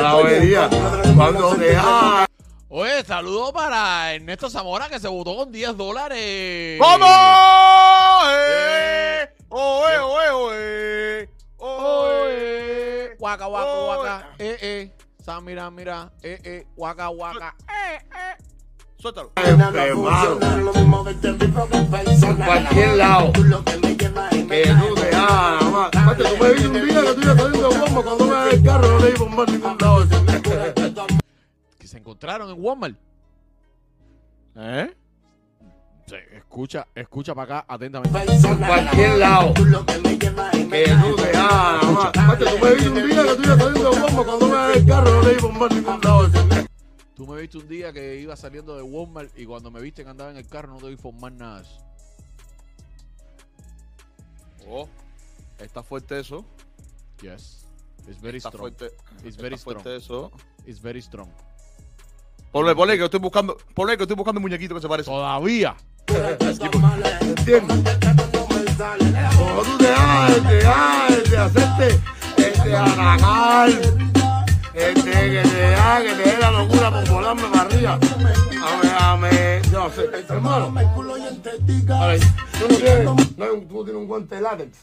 la 0.00 0.14
bobería. 0.14 0.70
Cuando 1.14 1.54
te 1.56 1.76
Oye, 2.68 3.04
saludo 3.04 3.52
para 3.52 4.14
Ernesto 4.14 4.48
Zamora 4.48 4.88
que 4.88 4.98
se 4.98 5.06
votó 5.06 5.36
con 5.36 5.52
10 5.52 5.76
dólares. 5.76 6.80
¿Cómo? 6.80 7.06
¡Eh! 8.30 9.28
¡Oe, 9.54 9.98
oe, 9.98 10.30
oe! 10.30 11.28
¡Oe! 11.58 13.16
Guaca, 13.18 13.44
guaca, 13.44 13.70
Oe. 13.70 13.84
guaca. 13.84 14.28
Eh, 14.38 14.56
eh. 14.62 14.90
Sam, 15.22 15.44
mira, 15.44 15.70
mira. 15.70 16.10
Eh, 16.22 16.40
eh. 16.42 16.66
Guaca, 16.74 17.08
guaca. 17.08 17.54
Eh, 17.68 17.98
eh. 17.98 18.42
Suéltalo. 18.96 19.32
En 19.36 19.58
cualquier 22.36 22.96
lado 22.96 23.32
que 23.32 23.40
tú 23.42 23.62
te 24.48 24.70
hagas, 25.10 25.12
nada 25.12 25.60
más. 25.70 25.90
Aparte, 25.96 26.24
tú 26.24 26.36
me 26.42 26.50
viste 26.52 26.68
un 26.68 26.74
día 26.74 27.02
que 27.02 27.14
tú 27.14 27.20
ibas 27.20 27.36
saliendo 27.36 27.68
de 27.68 27.78
bomba 27.78 28.02
cuando 28.02 28.24
me 28.26 28.50
el 28.50 28.62
carro, 28.62 28.88
no 28.88 28.98
le 29.00 29.12
di 29.12 29.18
por 29.18 29.30
más 29.30 29.48
ningún 29.48 29.76
lado. 29.78 30.08
Que 31.78 31.86
se 31.86 31.98
encontraron 31.98 32.50
en 32.50 32.56
Walmart. 32.58 32.96
¿Eh? 34.56 34.94
Sí, 36.06 36.16
escucha, 36.34 36.86
escucha 36.94 37.34
para 37.34 37.60
acá 37.60 37.74
atentamente. 37.74 38.18
En 38.22 38.56
cualquier 38.58 39.18
lado 39.18 39.54
que 39.54 39.62
tú 39.62 41.16
te 41.16 41.36
hagas. 41.36 42.06
Aparte, 42.16 42.44
tú 42.44 42.58
me 42.64 42.74
viste 42.74 42.88
un 42.88 42.94
día 43.08 43.22
que 43.24 43.34
tú 43.36 43.42
ibas 43.42 43.58
saliendo 43.58 43.90
de 43.90 44.00
bomba 44.00 44.24
cuando 44.24 44.46
me 44.48 44.54
das 44.54 44.76
el 44.76 44.86
carro, 44.86 45.10
no 45.10 45.22
le 45.22 45.34
di 45.34 45.40
por 45.40 45.52
más 45.52 45.70
ningún 45.72 46.00
lado. 46.02 46.30
Tú 47.14 47.26
me 47.26 47.40
viste 47.40 47.58
un 47.58 47.68
día 47.68 47.92
que 47.92 48.16
iba 48.20 48.36
saliendo 48.36 48.76
de 48.76 48.82
Walmart 48.82 49.38
y 49.38 49.44
cuando 49.46 49.70
me 49.70 49.80
viste 49.80 50.02
que 50.02 50.10
andaba 50.10 50.30
en 50.30 50.36
el 50.38 50.46
carro 50.46 50.68
no 50.72 50.76
te 50.76 50.82
voy 50.82 50.90
a 50.90 50.94
informar 50.94 51.32
nada 51.32 51.60
de 51.60 51.62
eso. 51.68 51.78
Oh, 54.68 54.88
está 55.58 55.82
fuerte 55.82 56.18
eso. 56.20 56.44
Yes. 57.20 57.66
It's 58.08 58.20
very 58.20 58.38
Está 58.38 58.48
strong. 58.50 58.62
fuerte. 58.74 58.90
It's 59.24 59.36
very 59.36 59.54
Está 59.54 59.64
fuerte 59.64 60.00
strong. 60.00 60.26
eso. 60.26 60.32
It's 60.66 60.80
very 60.80 61.00
strong. 61.02 61.28
Ponle, 62.52 62.74
ponle 62.74 62.98
que 62.98 63.04
estoy 63.04 63.18
buscando, 63.18 63.56
ponle 63.74 63.96
que 63.96 64.02
estoy 64.02 64.14
buscando 64.14 64.38
un 64.38 64.42
muñequito 64.42 64.74
que 64.74 64.82
se 64.82 64.88
parece. 64.88 65.10
Todavía. 65.10 65.74
¿Entiendes? 67.20 67.82
Como 69.38 69.62
tú 69.62 69.78
te 69.78 69.88
hagas, 69.88 70.42
te 70.48 70.66
hagas, 70.66 71.30
de 71.30 71.38
hacerte, 71.38 72.00
este, 72.36 72.76
anacar, 72.76 73.70
este, 74.74 75.10
que 75.10 75.42
te 75.48 75.74
haga, 75.74 76.02
que 76.02 76.14
te 76.14 76.30
dé 76.30 76.38
la 76.38 76.50
locura 76.50 76.90
por 76.90 77.08
volarme 77.08 77.42
para 77.44 77.62
arriba. 77.62 77.98
Ame, 78.02 78.90
ame, 79.00 79.62
yo 79.70 79.90
sé, 79.90 80.10
hermano. 80.28 80.66
A 80.66 82.06
ver, 82.06 82.20
tú 82.58 82.68
no 82.68 82.76
tienes, 82.76 83.04
no, 83.38 83.46
tú 83.66 83.84
tienes 83.84 84.02
un 84.02 84.06
guante 84.06 84.34
de 84.34 84.40
látex. 84.42 84.78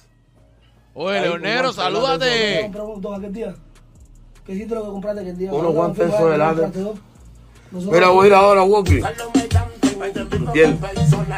Oye, 0.95 1.21
Leonero, 1.21 1.71
salúdate. 1.71 2.65
aquel 2.65 3.33
día. 3.33 3.53
¿Qué 4.43 4.53
hiciste 4.53 4.73
lo 4.73 4.85
que 4.85 4.89
compraste 4.89 5.21
aquel 5.21 5.37
día? 5.37 5.53
Unos 5.53 5.73
¿Cuándo 5.75 6.03
guantes 6.03 6.31
de 6.31 6.37
látex. 6.37 7.08
Mira, 7.71 8.09
voy 8.09 8.25
a 8.25 8.27
ir 8.27 8.33
ahora 8.33 8.61
a 8.61 8.63
Walkie. 8.63 9.01
¿Entiendes? 10.31 10.91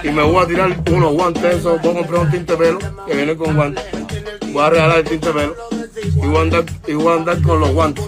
Y 0.03 0.09
me 0.09 0.23
voy 0.23 0.43
a 0.43 0.47
tirar 0.47 0.75
unos 0.91 1.13
guantes 1.13 1.43
esos. 1.57 1.81
Voy 1.81 1.91
a 1.91 1.97
comprar 1.97 2.21
un 2.21 2.31
tinte 2.31 2.55
pelo 2.55 2.79
que 3.05 3.15
viene 3.15 3.35
con 3.35 3.55
guantes. 3.55 3.83
Voy 4.51 4.63
a 4.63 4.69
regalar 4.69 4.97
el 4.99 5.03
tinte 5.05 5.31
pelo. 5.31 5.55
Y 6.15 6.27
voy 6.27 6.37
a 6.37 6.41
andar, 6.41 6.63
y 6.87 6.93
voy 6.93 7.07
a 7.07 7.15
andar 7.15 7.41
con 7.41 7.59
los 7.59 7.71
guantes. 7.73 8.05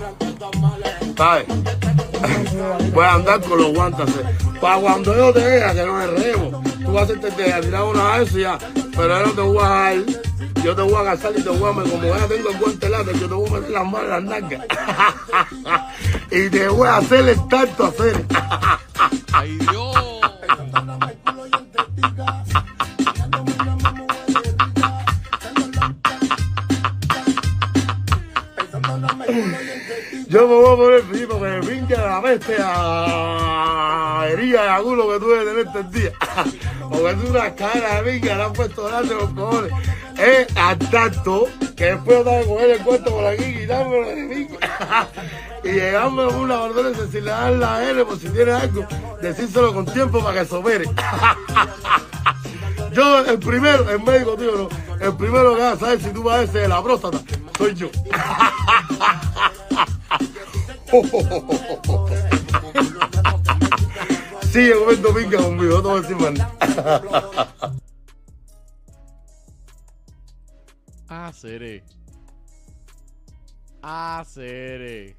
¿Sabes? 1.18 1.46
Voy 2.94 3.04
a 3.04 3.14
andar 3.16 3.42
con 3.42 3.58
los 3.60 3.74
guantes. 3.74 4.06
Para 4.62 4.80
cuando 4.80 5.16
yo 5.16 5.34
te 5.34 5.44
vea 5.46 5.74
que 5.74 5.84
no 5.86 6.02
es 6.02 6.10
remo, 6.24 6.64
tú 6.84 6.92
vas 6.94 7.02
a 7.02 7.06
hacerte 7.06 7.32
te- 7.32 7.54
a 7.54 7.60
tirar 7.62 7.84
una 7.84 8.18
vez 8.18 8.34
y 8.36 8.42
ya. 8.42 8.58
Pero 8.96 9.20
yo 9.20 9.26
no 9.28 9.32
te 9.34 9.42
voy 9.42 9.58
a 9.62 9.90
dejar. 9.90 10.04
Yo 10.64 10.74
te 10.74 10.82
voy 10.82 10.94
a 10.94 11.00
agarrar 11.00 11.34
y 11.38 11.42
te 11.42 11.50
voy 11.50 11.70
a 11.70 11.74
meter, 11.74 11.92
como 11.92 12.06
ya 12.06 12.28
tengo 12.28 12.50
el 12.50 12.58
guante 12.58 12.90
látex, 12.90 13.20
yo 13.20 13.28
te 13.28 13.34
voy 13.34 13.50
a 13.50 13.52
meter 13.52 13.70
las 13.72 13.84
manos 13.84 14.04
en 14.04 14.10
las 14.10 14.24
nalgas. 14.24 14.62
y 16.32 16.50
te 16.50 16.68
voy 16.70 16.88
a 16.88 16.98
hacer 16.98 17.28
el 17.28 17.48
tanto 17.50 17.86
hacer. 17.86 18.26
Ay, 19.34 19.58
Dios. 19.58 19.96
Yo 30.30 30.48
me 30.48 30.56
voy 30.56 30.74
a 30.74 30.78
poner 30.78 31.04
feliz 31.04 31.28
porque 31.30 31.46
me 31.46 31.60
pincha 31.62 32.08
la 32.08 32.22
peste 32.22 32.56
a 32.60 34.28
herida 34.30 34.78
de 34.78 34.84
culo 34.84 35.10
que 35.10 35.20
tuve 35.20 35.40
que 35.40 35.46
tener 35.46 35.68
este 35.68 36.00
día. 36.00 36.12
Porque 36.90 37.10
es 37.10 37.30
una 37.30 37.56
cara 37.56 38.02
de 38.02 38.12
pinga, 38.12 38.36
le 38.36 38.44
han 38.44 38.54
puesto 38.54 38.86
delante 38.86 39.14
los 39.14 39.30
cojones. 39.30 39.72
Es 40.18 40.48
al 40.56 40.78
tanto 40.78 41.48
que 41.76 41.86
después 41.86 42.24
que 42.24 42.46
coger 42.48 42.70
el 42.72 42.80
cuarto 42.80 43.12
por 43.12 43.26
aquí 43.26 43.44
quitármelo 43.60 44.08
de 44.08 44.36
pinga. 44.36 45.08
Y 45.64 45.70
llegarme 45.72 46.26
con 46.26 46.36
una 46.36 46.62
orden 46.62 46.94
si 47.12 47.22
le 47.22 47.32
dan 47.32 47.60
la 47.60 47.84
L 47.90 48.06
por 48.06 48.20
si 48.20 48.30
tiene 48.30 48.52
algo, 48.52 48.86
decírselo 49.22 49.74
con 49.74 49.86
tiempo 49.86 50.24
para 50.24 50.42
que 50.42 50.46
se 50.46 50.56
opere. 50.56 50.86
Yo, 52.94 53.20
el 53.26 53.40
primero, 53.40 53.90
el 53.90 54.00
médico, 54.04 54.36
tío, 54.36 54.52
no, 54.56 54.70
el 55.00 55.16
primero 55.18 55.56
que 55.56 55.62
va 55.62 55.72
a 55.72 55.78
saber 55.78 56.00
si 56.00 56.12
tú 56.12 56.24
padeces 56.24 56.54
de 56.54 56.68
la 56.68 56.84
próstata, 56.84 57.20
soy 57.58 57.74
yo. 57.74 57.90
Sigue 64.52 64.76
comiendo 64.76 65.12
pinga 65.16 65.38
conmigo, 65.40 65.78
no 65.78 65.82
te 65.82 65.88
voy 65.88 65.98
a 65.98 66.02
decir 66.02 66.16
más 66.18 66.34
Ah, 73.82 74.24
seré. 74.26 75.16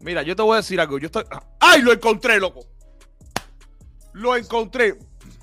Mira, 0.00 0.22
yo 0.22 0.34
te 0.34 0.42
voy 0.42 0.54
a 0.54 0.56
decir 0.56 0.80
algo. 0.80 0.98
Yo 0.98 1.06
estoy. 1.06 1.24
¡Ay, 1.60 1.82
lo 1.82 1.92
encontré, 1.92 2.40
loco! 2.40 2.66
Lo 4.12 4.36
encontré. 4.36 4.98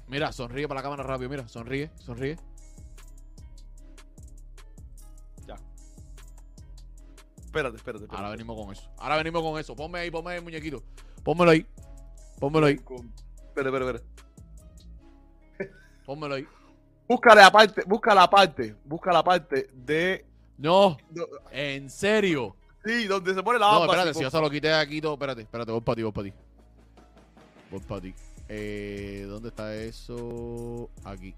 Mira, 0.08 0.32
sonríe 0.32 0.68
para 0.68 0.80
la 0.80 0.84
cámara 0.84 1.04
rápido. 1.04 1.30
Mira, 1.30 1.48
sonríe, 1.48 1.90
sonríe. 2.00 2.38
Ya. 5.48 5.56
Espérate, 7.38 7.78
espérate. 7.78 8.06
espérate. 8.06 8.16
Ahora 8.16 8.30
venimos 8.30 8.58
con 8.58 8.74
eso. 8.74 8.92
Ahora 8.98 9.18
venimos 9.18 9.42
con 9.42 9.60
eso. 9.60 9.76
Ponme 9.76 10.00
ahí, 10.00 10.12
ponme 10.12 10.32
ahí 10.32 10.38
el 10.38 10.44
muñequito. 10.44 10.84
Pónmelo 11.24 11.52
ahí. 11.52 11.66
Pónmelo 12.40 12.66
ahí. 12.66 12.74
Espera, 12.74 13.70
espera, 13.70 13.92
espera. 13.92 14.04
Pónmelo 16.06 16.36
ahí. 16.36 16.48
Busca 17.08 17.36
la 17.36 17.52
parte, 17.52 17.84
busca 17.86 18.16
la 18.16 18.30
parte, 18.30 18.76
busca 18.86 19.12
la 19.12 19.24
parte 19.24 19.68
de. 19.74 20.26
No, 20.58 20.98
en 21.52 21.90
serio. 21.90 22.56
Sí, 22.86 23.06
donde 23.06 23.34
se 23.34 23.44
pone 23.44 23.60
la 23.60 23.72
No, 23.72 23.86
espérate, 23.86 24.14
si 24.14 24.22
yo 24.22 24.30
se 24.30 24.42
lo 24.42 24.50
quité 24.50 24.74
aquí 24.74 25.02
todo. 25.02 25.14
Espérate, 25.14 25.42
espérate, 25.42 25.72
voy 25.72 25.82
para 25.82 25.96
ti, 25.96 26.04
voy 26.04 26.12
para 26.12 26.28
ti. 26.28 26.34
Voy 27.72 27.80
para 27.82 28.02
ti. 28.02 28.16
Eh, 28.50 29.26
¿Dónde 29.28 29.50
está 29.50 29.76
eso? 29.76 30.90
Aquí. 31.04 31.34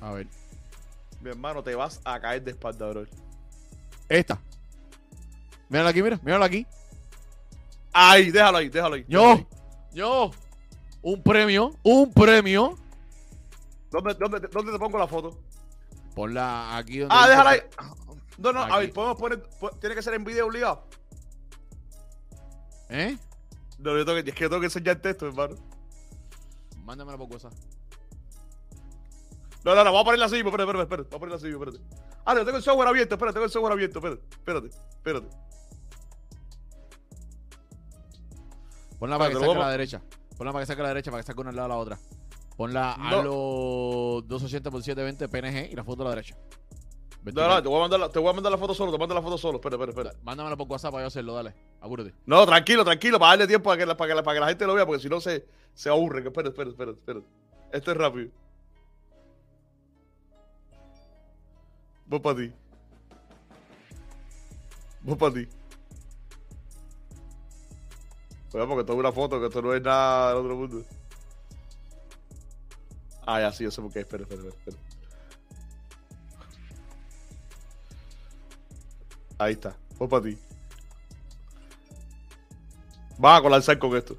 A 0.00 0.12
ver. 0.12 0.26
Mi 1.20 1.30
hermano, 1.30 1.62
te 1.62 1.74
vas 1.74 2.00
a 2.04 2.20
caer 2.20 2.42
de 2.42 2.52
espalda, 2.52 2.88
bro. 2.88 3.06
Esta. 4.08 4.40
Mírala 5.68 5.90
aquí, 5.90 6.02
mira, 6.02 6.18
mírala 6.22 6.46
aquí. 6.46 6.66
Ay, 7.92 8.30
déjalo 8.30 8.58
ahí, 8.58 8.68
déjalo 8.68 8.94
ahí. 8.94 9.02
déjalo 9.02 9.08
Yo, 9.08 9.32
ahí. 9.32 9.46
yo. 9.92 10.30
Un 11.02 11.22
premio, 11.22 11.74
un 11.82 12.12
premio. 12.12 12.76
¿Dónde, 13.90 14.14
dónde, 14.14 14.40
dónde 14.48 14.72
te 14.72 14.78
pongo 14.78 14.98
la 14.98 15.06
foto? 15.06 15.38
Ponla 16.14 16.76
aquí 16.76 16.98
donde. 16.98 17.14
Ah, 17.16 17.28
déjala 17.28 17.50
ahí. 17.50 17.60
No, 18.38 18.52
no, 18.52 18.60
a 18.60 18.66
Aquí. 18.66 18.76
ver, 18.86 18.92
podemos 18.92 19.18
poner. 19.18 19.42
po- 19.60 19.70
Tiene 19.72 19.94
que 19.94 20.02
ser 20.02 20.14
en 20.14 20.24
video 20.24 20.46
obligado. 20.46 20.84
¿Eh? 22.90 23.16
No, 23.78 23.96
yo 23.96 24.04
tengo 24.04 24.22
que, 24.22 24.30
es 24.30 24.34
que 24.36 24.42
yo 24.44 24.48
tengo 24.48 24.60
que 24.60 24.66
enseñar 24.66 24.96
texto, 24.96 25.26
hermano. 25.26 25.56
Mándamela 26.84 27.18
por 27.18 27.30
WhatsApp. 27.30 27.52
No, 29.64 29.74
no, 29.74 29.84
no, 29.84 29.84
vamos 29.84 30.00
a 30.00 30.04
ponerla 30.04 30.26
así, 30.26 30.36
espérate, 30.36 30.62
espérate, 30.62 30.82
espérate. 30.84 31.08
Vamos 31.10 31.16
a 31.16 31.18
ponerla 31.18 31.36
así, 31.36 31.48
espérate. 31.48 31.78
Ah, 32.24 32.34
no, 32.34 32.44
tengo 32.44 32.56
el 32.58 32.62
software 32.62 32.88
abierto, 32.88 33.14
espérate, 33.14 33.34
tengo 33.34 33.44
el 33.46 33.50
software 33.50 33.72
abierto, 33.72 33.98
espérate, 33.98 34.22
espérate, 34.30 34.68
espérate. 34.96 35.28
Ponla 38.98 39.18
para 39.18 39.30
que 39.30 39.36
saque 39.38 39.50
a 39.52 39.58
la 39.58 39.70
derecha. 39.70 40.02
Ponla 40.36 40.52
para 40.52 40.62
que 40.62 40.66
saque 40.66 40.80
a 40.80 40.84
la 40.84 40.88
derecha, 40.90 41.10
para 41.10 41.22
que 41.22 41.26
saque 41.26 41.40
una 41.40 41.50
al 41.50 41.56
lado 41.56 41.68
de 41.68 41.74
la 41.74 41.80
otra. 41.80 41.98
Ponla 42.56 42.94
a 42.94 43.10
No. 43.10 43.22
los 43.22 44.28
280 44.28 44.70
por 44.70 44.82
720 44.82 45.28
PNG 45.28 45.72
y 45.72 45.76
la 45.76 45.84
foto 45.84 46.02
a 46.02 46.04
la 46.06 46.10
derecha. 46.10 46.34
No, 46.34 47.24
Vertical. 47.24 47.48
no, 47.50 47.62
te 47.62 47.68
voy 47.68 47.76
a 47.78 47.80
mandar 47.80 48.00
la, 48.00 48.08
te 48.08 48.18
voy 48.18 48.30
a 48.30 48.32
mandar 48.32 48.52
la 48.52 48.58
foto 48.58 48.74
solo, 48.74 48.90
te 48.92 48.98
mando 48.98 49.14
la 49.14 49.20
foto 49.22 49.36
solo, 49.36 49.58
espera, 49.58 49.74
espera, 49.76 49.90
espera. 49.90 50.12
Mándamela 50.22 50.56
por 50.56 50.66
WhatsApp 50.68 50.92
para 50.92 51.02
yo 51.02 51.08
hacerlo, 51.08 51.34
dale. 51.34 51.54
Apúrate. 51.80 52.14
No, 52.26 52.46
tranquilo, 52.46 52.84
tranquilo, 52.84 53.18
para 53.18 53.30
darle 53.32 53.46
tiempo 53.46 53.64
para 53.68 53.78
que, 53.78 53.86
la, 53.86 53.96
para 53.96 54.08
que, 54.08 54.14
la, 54.14 54.22
para 54.22 54.34
que 54.36 54.40
la 54.40 54.48
gente 54.48 54.66
lo 54.66 54.74
vea, 54.74 54.86
porque 54.86 55.02
si 55.02 55.08
no 55.08 55.20
se, 55.20 55.44
se 55.74 55.88
aburre. 55.90 56.20
Espera, 56.26 56.48
espera, 56.48 56.70
espera, 56.70 56.92
espera. 56.92 57.20
Esto 57.72 57.90
es 57.90 57.96
rápido. 57.96 58.30
Voy 62.06 62.20
para 62.20 62.36
ti. 62.38 62.52
Voy 65.02 65.16
para 65.16 65.34
ti. 65.34 65.48
Cuidado 68.50 68.68
porque 68.68 68.80
esto 68.80 68.94
una 68.94 69.12
foto, 69.12 69.40
que 69.40 69.46
esto 69.46 69.60
no 69.60 69.74
es 69.74 69.82
nada 69.82 70.30
del 70.30 70.38
otro 70.38 70.56
mundo. 70.56 70.84
Ah, 73.26 73.40
ya 73.40 73.52
sí, 73.52 73.64
yo 73.64 73.70
sé 73.70 73.82
por 73.82 73.92
qué. 73.92 74.00
Espera, 74.00 74.22
espera, 74.22 74.48
espera. 74.48 74.76
Ahí 79.38 79.52
está. 79.52 79.76
Fue 79.96 80.08
para 80.08 80.22
ti. 80.22 80.38
Vas 83.18 83.38
a 83.38 83.42
colapsar 83.42 83.78
con 83.78 83.94
esto. 83.96 84.16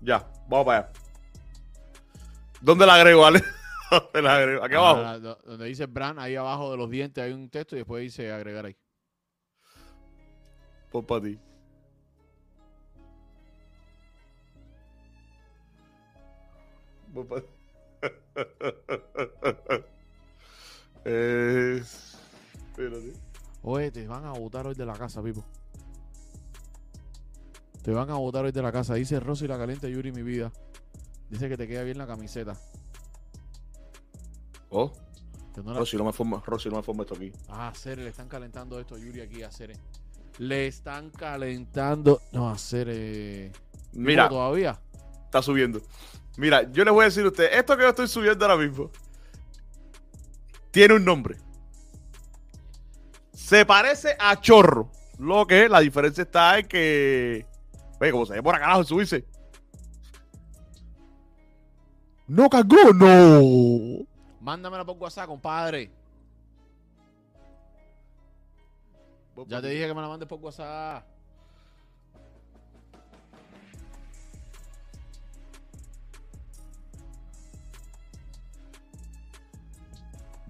Ya, 0.00 0.26
vamos 0.48 0.64
para 0.64 0.78
allá. 0.78 0.92
¿Dónde 2.62 2.86
la 2.86 2.94
agrego, 2.94 3.26
Ale? 3.26 3.42
¿Dónde 3.90 4.22
la 4.22 4.36
agrego? 4.36 4.64
Aquí 4.64 4.74
ah, 4.74 4.78
abajo. 4.78 5.38
Donde 5.44 5.66
dice 5.66 5.86
Bran, 5.86 6.18
ahí 6.18 6.34
abajo 6.34 6.70
de 6.70 6.76
los 6.78 6.88
dientes 6.88 7.22
hay 7.22 7.32
un 7.32 7.50
texto 7.50 7.76
y 7.76 7.80
después 7.80 8.02
dice 8.02 8.32
agregar 8.32 8.64
ahí. 8.64 8.76
Pon 10.90 11.04
para 11.04 11.22
ti. 11.22 11.38
eh, 21.04 21.82
espérate. 21.82 23.12
Oye, 23.62 23.90
te 23.90 24.06
van 24.06 24.24
a 24.24 24.32
botar 24.32 24.66
hoy 24.66 24.74
de 24.74 24.86
la 24.86 24.94
casa, 24.94 25.22
Pipo. 25.22 25.44
Te 27.82 27.90
van 27.92 28.10
a 28.10 28.14
botar 28.14 28.44
hoy 28.44 28.52
de 28.52 28.62
la 28.62 28.72
casa. 28.72 28.94
Dice 28.94 29.20
Rosy 29.20 29.46
la 29.46 29.58
caliente 29.58 29.90
Yuri, 29.90 30.12
mi 30.12 30.22
vida. 30.22 30.52
Dice 31.30 31.48
que 31.48 31.56
te 31.56 31.66
queda 31.66 31.82
bien 31.82 31.98
la 31.98 32.06
camiseta. 32.06 32.56
Oh, 34.70 34.92
no 35.62 35.72
la- 35.74 35.80
Rosy, 35.80 35.96
no 35.96 36.04
me 36.04 36.12
forma, 36.12 36.42
Rosy, 36.46 36.70
no 36.70 36.76
me 36.76 36.82
forma 36.82 37.02
esto 37.02 37.14
aquí. 37.14 37.32
Ah, 37.48 37.72
Cere, 37.74 38.02
le 38.04 38.10
están 38.10 38.28
calentando 38.28 38.78
esto 38.80 38.94
a 38.94 38.98
Yuri 38.98 39.20
aquí 39.20 39.42
a 39.42 39.50
Cere. 39.50 39.74
Le 40.38 40.66
están 40.66 41.10
calentando. 41.10 42.20
No, 42.32 42.48
a 42.50 42.56
Cere. 42.56 43.52
Mira, 43.92 44.28
todavía. 44.28 44.80
está 45.26 45.42
subiendo. 45.42 45.80
Mira, 46.36 46.70
yo 46.72 46.84
les 46.84 46.92
voy 46.92 47.02
a 47.02 47.04
decir 47.06 47.24
a 47.24 47.28
ustedes, 47.28 47.50
esto 47.56 47.76
que 47.76 47.82
yo 47.82 47.88
estoy 47.90 48.08
subiendo 48.08 48.44
ahora 48.44 48.56
mismo 48.56 48.90
tiene 50.72 50.94
un 50.94 51.04
nombre. 51.04 51.36
Se 53.32 53.64
parece 53.64 54.16
a 54.18 54.40
chorro. 54.40 54.90
Lo 55.18 55.46
que 55.46 55.68
la 55.68 55.80
diferencia 55.80 56.22
está 56.22 56.58
en 56.58 56.66
que. 56.66 57.46
Oye, 58.00 58.10
como 58.10 58.26
se 58.26 58.32
ve 58.32 58.42
por 58.42 58.56
acá 58.56 58.64
abajo 58.66 58.84
subirse. 58.84 59.24
No 62.26 62.48
cagó, 62.48 62.92
no. 62.94 64.06
Mándamela 64.40 64.84
por 64.84 64.96
WhatsApp, 64.96 65.26
compadre. 65.26 65.92
Ya 69.46 69.60
te 69.60 69.68
dije 69.68 69.86
que 69.86 69.94
me 69.94 70.00
la 70.00 70.08
mandes 70.08 70.28
por 70.28 70.40
WhatsApp. 70.40 71.04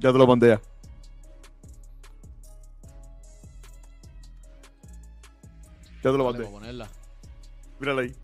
Ya 0.03 0.13
te 0.13 0.19
lo 0.19 0.27
mandé 0.27 0.49
ya. 0.49 0.61
Te 6.03 6.09
lo 6.09 6.25
mandé. 6.25 6.45
ponerla. 6.45 6.89
Mírala 7.79 8.03
ahí. 8.03 8.15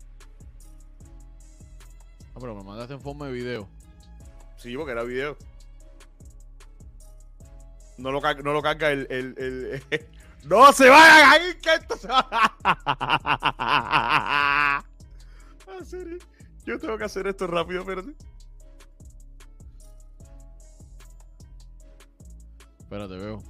Ah, 2.35 2.39
pero 2.41 2.53
me 2.55 2.63
mandaste 2.63 2.93
en 2.95 3.01
forma 3.01 3.27
de 3.27 3.31
video. 3.31 3.69
Sí, 4.57 4.75
porque 4.75 4.91
era 4.91 5.03
video. 5.03 5.37
No 7.97 8.11
lo, 8.11 8.19
no 8.21 8.53
lo 8.53 8.61
carga 8.61 8.91
el, 8.91 9.07
el, 9.09 9.35
el- 9.37 10.05
¡No 10.45 10.71
se 10.73 10.89
vayan 10.89 11.29
ahí! 11.41 11.53
¡Que 11.61 11.73
esto 11.75 11.97
se 11.97 12.07
va! 12.07 12.25
Yo 16.65 16.77
tengo 16.79 16.97
que 16.97 17.03
hacer 17.05 17.27
esto 17.27 17.47
rápido, 17.47 17.81
espérate. 17.81 18.13
Espérate, 22.89 23.17
veo. 23.17 23.43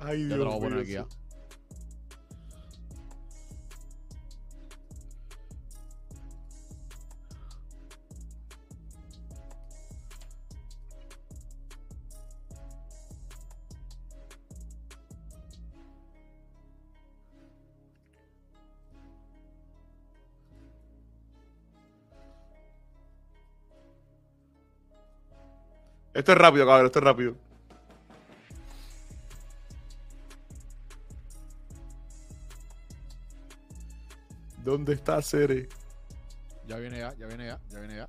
Ay, 0.00 0.22
Ya 0.22 0.28
te 0.30 0.36
lo 0.38 0.46
voy 0.46 0.56
a 0.56 0.60
poner 0.60 0.78
aquí 0.78 0.92
ya. 0.92 1.06
Esto 26.20 26.32
es 26.32 26.38
rápido, 26.38 26.66
cabrón, 26.66 26.84
esto 26.84 26.98
es 26.98 27.04
rápido. 27.06 27.34
¿Dónde 34.62 34.92
está 34.92 35.22
Cere? 35.22 35.66
Ya 36.66 36.76
viene 36.76 36.98
ya, 36.98 37.14
ya 37.14 37.26
viene 37.26 37.46
ya, 37.46 37.58
ya 37.70 37.78
viene 37.78 37.96
ya. 37.96 38.06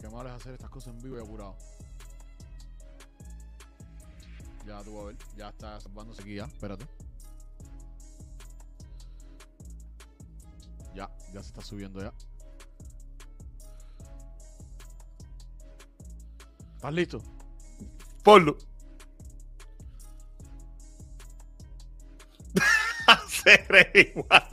Qué 0.00 0.08
malo 0.08 0.28
es 0.30 0.34
hacer 0.34 0.54
estas 0.54 0.68
cosas 0.68 0.94
en 0.94 1.00
vivo 1.00 1.16
y 1.16 1.20
apurado. 1.20 1.69
Ya 4.66 4.82
tú 4.82 4.94
vas 4.94 5.02
a 5.02 5.06
ver, 5.06 5.16
ya 5.36 5.48
está 5.48 5.80
salvándose 5.80 6.22
aquí 6.22 6.34
ya, 6.34 6.44
espérate. 6.44 6.86
Ya, 10.94 11.10
ya 11.32 11.42
se 11.42 11.48
está 11.48 11.62
subiendo 11.62 12.02
ya. 12.02 12.12
¿Estás 16.74 16.94
listo? 16.94 17.22
Ponlo. 18.22 18.56
Cere 23.28 23.90
igual. 23.94 24.48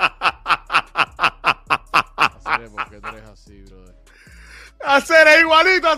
Hacer 2.17 2.71
porque 2.71 3.01
tú 3.01 3.07
eres 3.07 3.29
así, 3.29 3.61
brother. 3.63 3.95
A 4.83 5.01
Cere 5.01 5.39
igualito, 5.39 5.87
a 5.87 5.97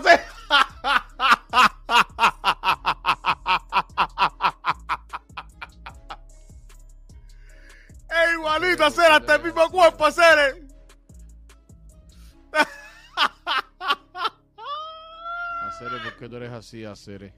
así, 16.70 16.84
hacer. 16.84 17.32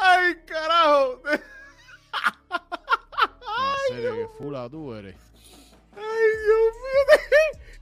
Ay, 0.00 0.34
carajo. 0.46 1.22
Hacer 3.86 4.12
que 4.14 4.28
fula 4.36 4.68
tú 4.68 4.92
eres. 4.94 5.14
Ay, 5.92 6.28
Dios 6.44 6.72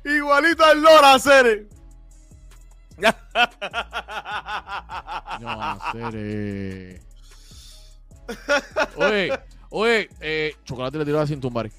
mío. 0.05 0.17
Igualito 0.17 0.65
al 0.65 0.83
Lora, 0.83 1.19
Cere. 1.19 1.67
No, 5.41 5.63
hacer. 5.63 7.01
Oye, 8.97 9.41
oye, 9.71 10.11
eh, 10.21 10.55
chocolate 10.65 10.99
le 10.99 11.05
tiró 11.07 11.21
a 11.21 11.27
sin 11.27 11.41
tumbar. 11.41 11.71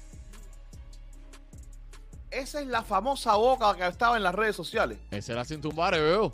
Esa 2.30 2.60
es 2.60 2.66
la 2.66 2.82
famosa 2.82 3.36
boca 3.36 3.76
que 3.76 3.86
estaba 3.86 4.16
en 4.16 4.24
las 4.24 4.34
redes 4.34 4.56
sociales. 4.56 4.98
Ese 5.12 5.32
era 5.32 5.44
sin 5.44 5.60
tumbar, 5.60 5.94
veo. 5.94 6.32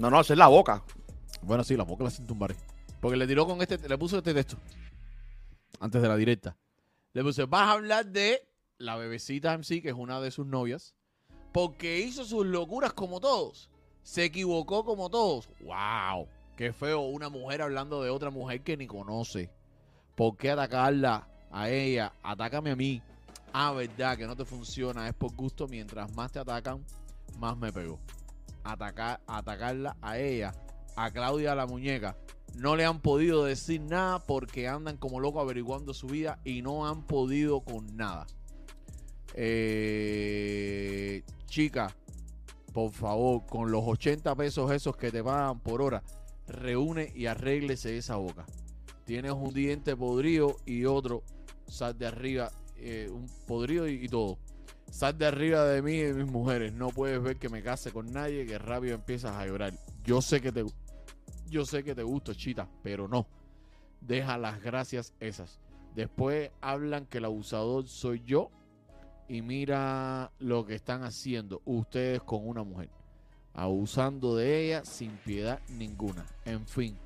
No, 0.00 0.08
no, 0.08 0.22
es 0.22 0.30
la 0.30 0.48
boca. 0.48 0.82
Bueno, 1.42 1.62
sí, 1.62 1.76
la 1.76 1.84
boca 1.84 2.04
la 2.04 2.10
sin. 2.10 2.26
Porque 2.26 3.16
le 3.18 3.26
tiró 3.26 3.46
con 3.46 3.60
este, 3.60 3.76
le 3.86 3.98
puso 3.98 4.16
este 4.16 4.32
texto. 4.32 4.56
Antes 5.78 6.00
de 6.00 6.08
la 6.08 6.16
directa. 6.16 6.56
Le 7.12 7.22
puse, 7.22 7.44
vas 7.44 7.68
a 7.68 7.72
hablar 7.72 8.06
de 8.06 8.48
la 8.78 8.96
bebecita 8.96 9.52
MC, 9.58 9.82
que 9.82 9.90
es 9.90 9.94
una 9.94 10.18
de 10.22 10.30
sus 10.30 10.46
novias. 10.46 10.94
Porque 11.52 12.00
hizo 12.00 12.24
sus 12.24 12.46
locuras 12.46 12.94
como 12.94 13.20
todos. 13.20 13.68
Se 14.02 14.24
equivocó 14.24 14.86
como 14.86 15.10
todos. 15.10 15.50
¡Wow! 15.60 16.26
Qué 16.56 16.72
feo 16.72 17.00
una 17.00 17.28
mujer 17.28 17.60
hablando 17.60 18.02
de 18.02 18.08
otra 18.08 18.30
mujer 18.30 18.62
que 18.62 18.78
ni 18.78 18.86
conoce. 18.86 19.50
¿Por 20.14 20.38
qué 20.38 20.50
atacarla 20.50 21.28
a 21.50 21.68
ella? 21.68 22.14
Atácame 22.22 22.70
a 22.70 22.76
mí. 22.76 23.02
Ah, 23.52 23.72
verdad, 23.72 24.16
que 24.16 24.26
no 24.26 24.34
te 24.34 24.46
funciona. 24.46 25.06
Es 25.08 25.14
por 25.14 25.34
gusto. 25.34 25.68
Mientras 25.68 26.10
más 26.14 26.32
te 26.32 26.38
atacan, 26.38 26.82
más 27.38 27.54
me 27.58 27.70
pegó. 27.70 27.98
Atacar, 28.64 29.20
atacarla 29.26 29.96
a 30.02 30.18
ella, 30.18 30.52
a 30.96 31.10
Claudia 31.10 31.54
la 31.54 31.66
muñeca. 31.66 32.16
No 32.56 32.76
le 32.76 32.84
han 32.84 33.00
podido 33.00 33.44
decir 33.44 33.80
nada 33.80 34.18
porque 34.18 34.68
andan 34.68 34.96
como 34.96 35.20
locos 35.20 35.42
averiguando 35.42 35.94
su 35.94 36.08
vida 36.08 36.40
y 36.44 36.62
no 36.62 36.86
han 36.86 37.06
podido 37.06 37.60
con 37.60 37.96
nada. 37.96 38.26
Eh, 39.34 41.22
chica, 41.46 41.94
por 42.72 42.92
favor, 42.92 43.46
con 43.46 43.70
los 43.70 43.82
80 43.84 44.34
pesos 44.34 44.70
esos 44.72 44.96
que 44.96 45.10
te 45.10 45.22
pagan 45.22 45.60
por 45.60 45.80
hora, 45.82 46.02
reúne 46.46 47.12
y 47.14 47.26
arréglese 47.26 47.96
esa 47.96 48.16
boca. 48.16 48.44
Tienes 49.04 49.32
un 49.32 49.52
diente 49.52 49.96
podrido 49.96 50.56
y 50.66 50.84
otro, 50.84 51.22
sal 51.66 51.96
de 51.98 52.06
arriba, 52.06 52.50
eh, 52.76 53.08
un 53.10 53.26
podrido 53.46 53.88
y, 53.88 54.04
y 54.04 54.08
todo. 54.08 54.38
Sal 54.90 55.16
de 55.16 55.26
arriba 55.26 55.64
de 55.64 55.82
mí 55.82 55.92
y 55.92 56.02
de 56.02 56.14
mis 56.14 56.30
mujeres. 56.30 56.72
No 56.72 56.88
puedes 56.88 57.22
ver 57.22 57.36
que 57.36 57.48
me 57.48 57.62
case 57.62 57.92
con 57.92 58.12
nadie 58.12 58.44
que 58.44 58.58
rápido 58.58 58.94
empiezas 58.94 59.36
a 59.36 59.46
llorar. 59.46 59.72
Yo 60.04 60.20
sé 60.20 60.40
que 60.40 60.52
te, 60.52 60.64
yo 61.48 61.64
sé 61.64 61.84
que 61.84 61.94
te 61.94 62.02
gusto, 62.02 62.34
chita, 62.34 62.68
pero 62.82 63.08
no. 63.08 63.26
Deja 64.00 64.36
las 64.36 64.60
gracias 64.62 65.14
esas. 65.20 65.60
Después 65.94 66.50
hablan 66.60 67.06
que 67.06 67.18
el 67.18 67.24
abusador 67.24 67.86
soy 67.88 68.22
yo 68.24 68.50
y 69.28 69.42
mira 69.42 70.32
lo 70.38 70.66
que 70.66 70.74
están 70.74 71.04
haciendo 71.04 71.62
ustedes 71.64 72.22
con 72.22 72.46
una 72.46 72.64
mujer. 72.64 72.88
Abusando 73.52 74.36
de 74.36 74.64
ella 74.64 74.84
sin 74.84 75.12
piedad 75.18 75.60
ninguna. 75.68 76.26
En 76.44 76.66
fin, 76.66 76.96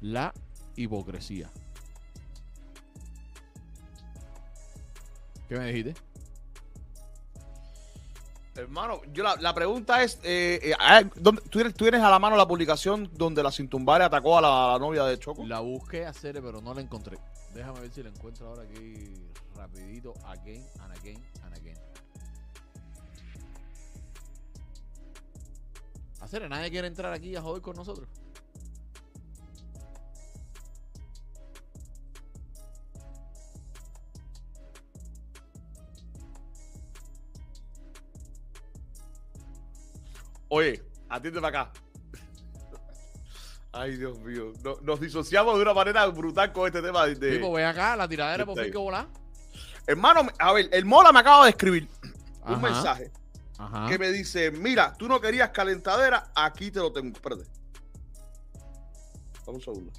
la 0.00 0.32
hipocresía. 0.76 1.50
¿Qué 5.48 5.58
me 5.58 5.72
dijiste? 5.72 5.94
Hermano, 8.58 9.00
yo 9.12 9.22
la, 9.22 9.36
la 9.36 9.54
pregunta 9.54 10.02
es, 10.02 10.18
eh, 10.24 10.72
eh, 10.72 11.10
¿dónde- 11.14 11.42
¿tú, 11.42 11.58
tienes, 11.58 11.74
tú 11.74 11.84
tienes 11.84 12.02
a 12.02 12.10
la 12.10 12.18
mano 12.18 12.36
la 12.36 12.48
publicación 12.48 13.08
donde 13.14 13.40
la 13.40 13.52
Cintumbare 13.52 14.02
atacó 14.02 14.36
a 14.36 14.40
la, 14.40 14.64
a 14.64 14.72
la 14.72 14.78
novia 14.80 15.04
de 15.04 15.16
Choco? 15.16 15.46
La 15.46 15.60
busqué 15.60 16.04
hacer, 16.04 16.42
pero 16.42 16.60
no 16.60 16.74
la 16.74 16.80
encontré. 16.80 17.18
Déjame 17.54 17.78
ver 17.80 17.92
si 17.92 18.02
la 18.02 18.08
encuentro 18.08 18.48
ahora 18.48 18.62
aquí 18.62 19.14
rapidito. 19.54 20.12
Again 20.26 20.66
and 20.80 20.98
again 20.98 21.24
and 21.44 21.54
again. 21.56 21.78
Hacer, 26.20 26.48
nadie 26.50 26.68
quiere 26.70 26.88
entrar 26.88 27.12
aquí 27.12 27.36
a 27.36 27.40
joder 27.42 27.62
con 27.62 27.76
nosotros. 27.76 28.08
Oye, 40.48 40.82
atiende 41.08 41.40
para 41.40 41.60
acá. 41.62 41.72
Ay, 43.72 43.96
Dios 43.96 44.18
mío. 44.20 44.52
No- 44.64 44.78
nos 44.82 45.00
disociamos 45.00 45.56
de 45.56 45.62
una 45.62 45.74
manera 45.74 46.06
brutal 46.06 46.52
con 46.52 46.66
este 46.66 46.80
tema. 46.82 47.06
De, 47.06 47.32
Tipo, 47.36 47.52
ve 47.52 47.64
acá, 47.64 47.96
la 47.96 48.08
tiradera 48.08 48.44
por 48.46 48.58
fin 48.60 48.72
que 48.72 48.78
volá. 48.78 49.06
Hermano, 49.86 50.26
a 50.38 50.52
ver, 50.52 50.68
el 50.72 50.84
Mola 50.84 51.12
me 51.12 51.20
acaba 51.20 51.44
de 51.44 51.50
escribir 51.50 51.88
un 52.46 52.60
mensaje 52.62 53.10
Ajá. 53.58 53.86
que 53.88 53.98
me 53.98 54.10
dice: 54.10 54.50
Mira, 54.50 54.94
tú 54.94 55.06
no 55.08 55.20
querías 55.20 55.50
calentadera, 55.50 56.30
aquí 56.34 56.70
te 56.70 56.80
lo 56.80 56.92
tengo. 56.92 57.14
Espérate. 57.14 57.44
Dame 59.46 59.58
un 59.58 59.60
segundo. 59.60 59.92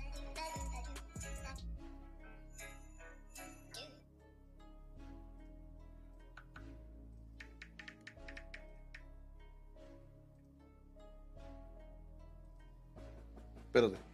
Espérate. 13.79 14.09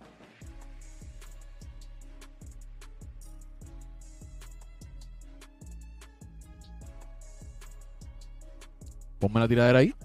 Ponme 9.20 9.40
la 9.40 9.48
tiradera 9.48 9.80
ahí. 9.80 9.96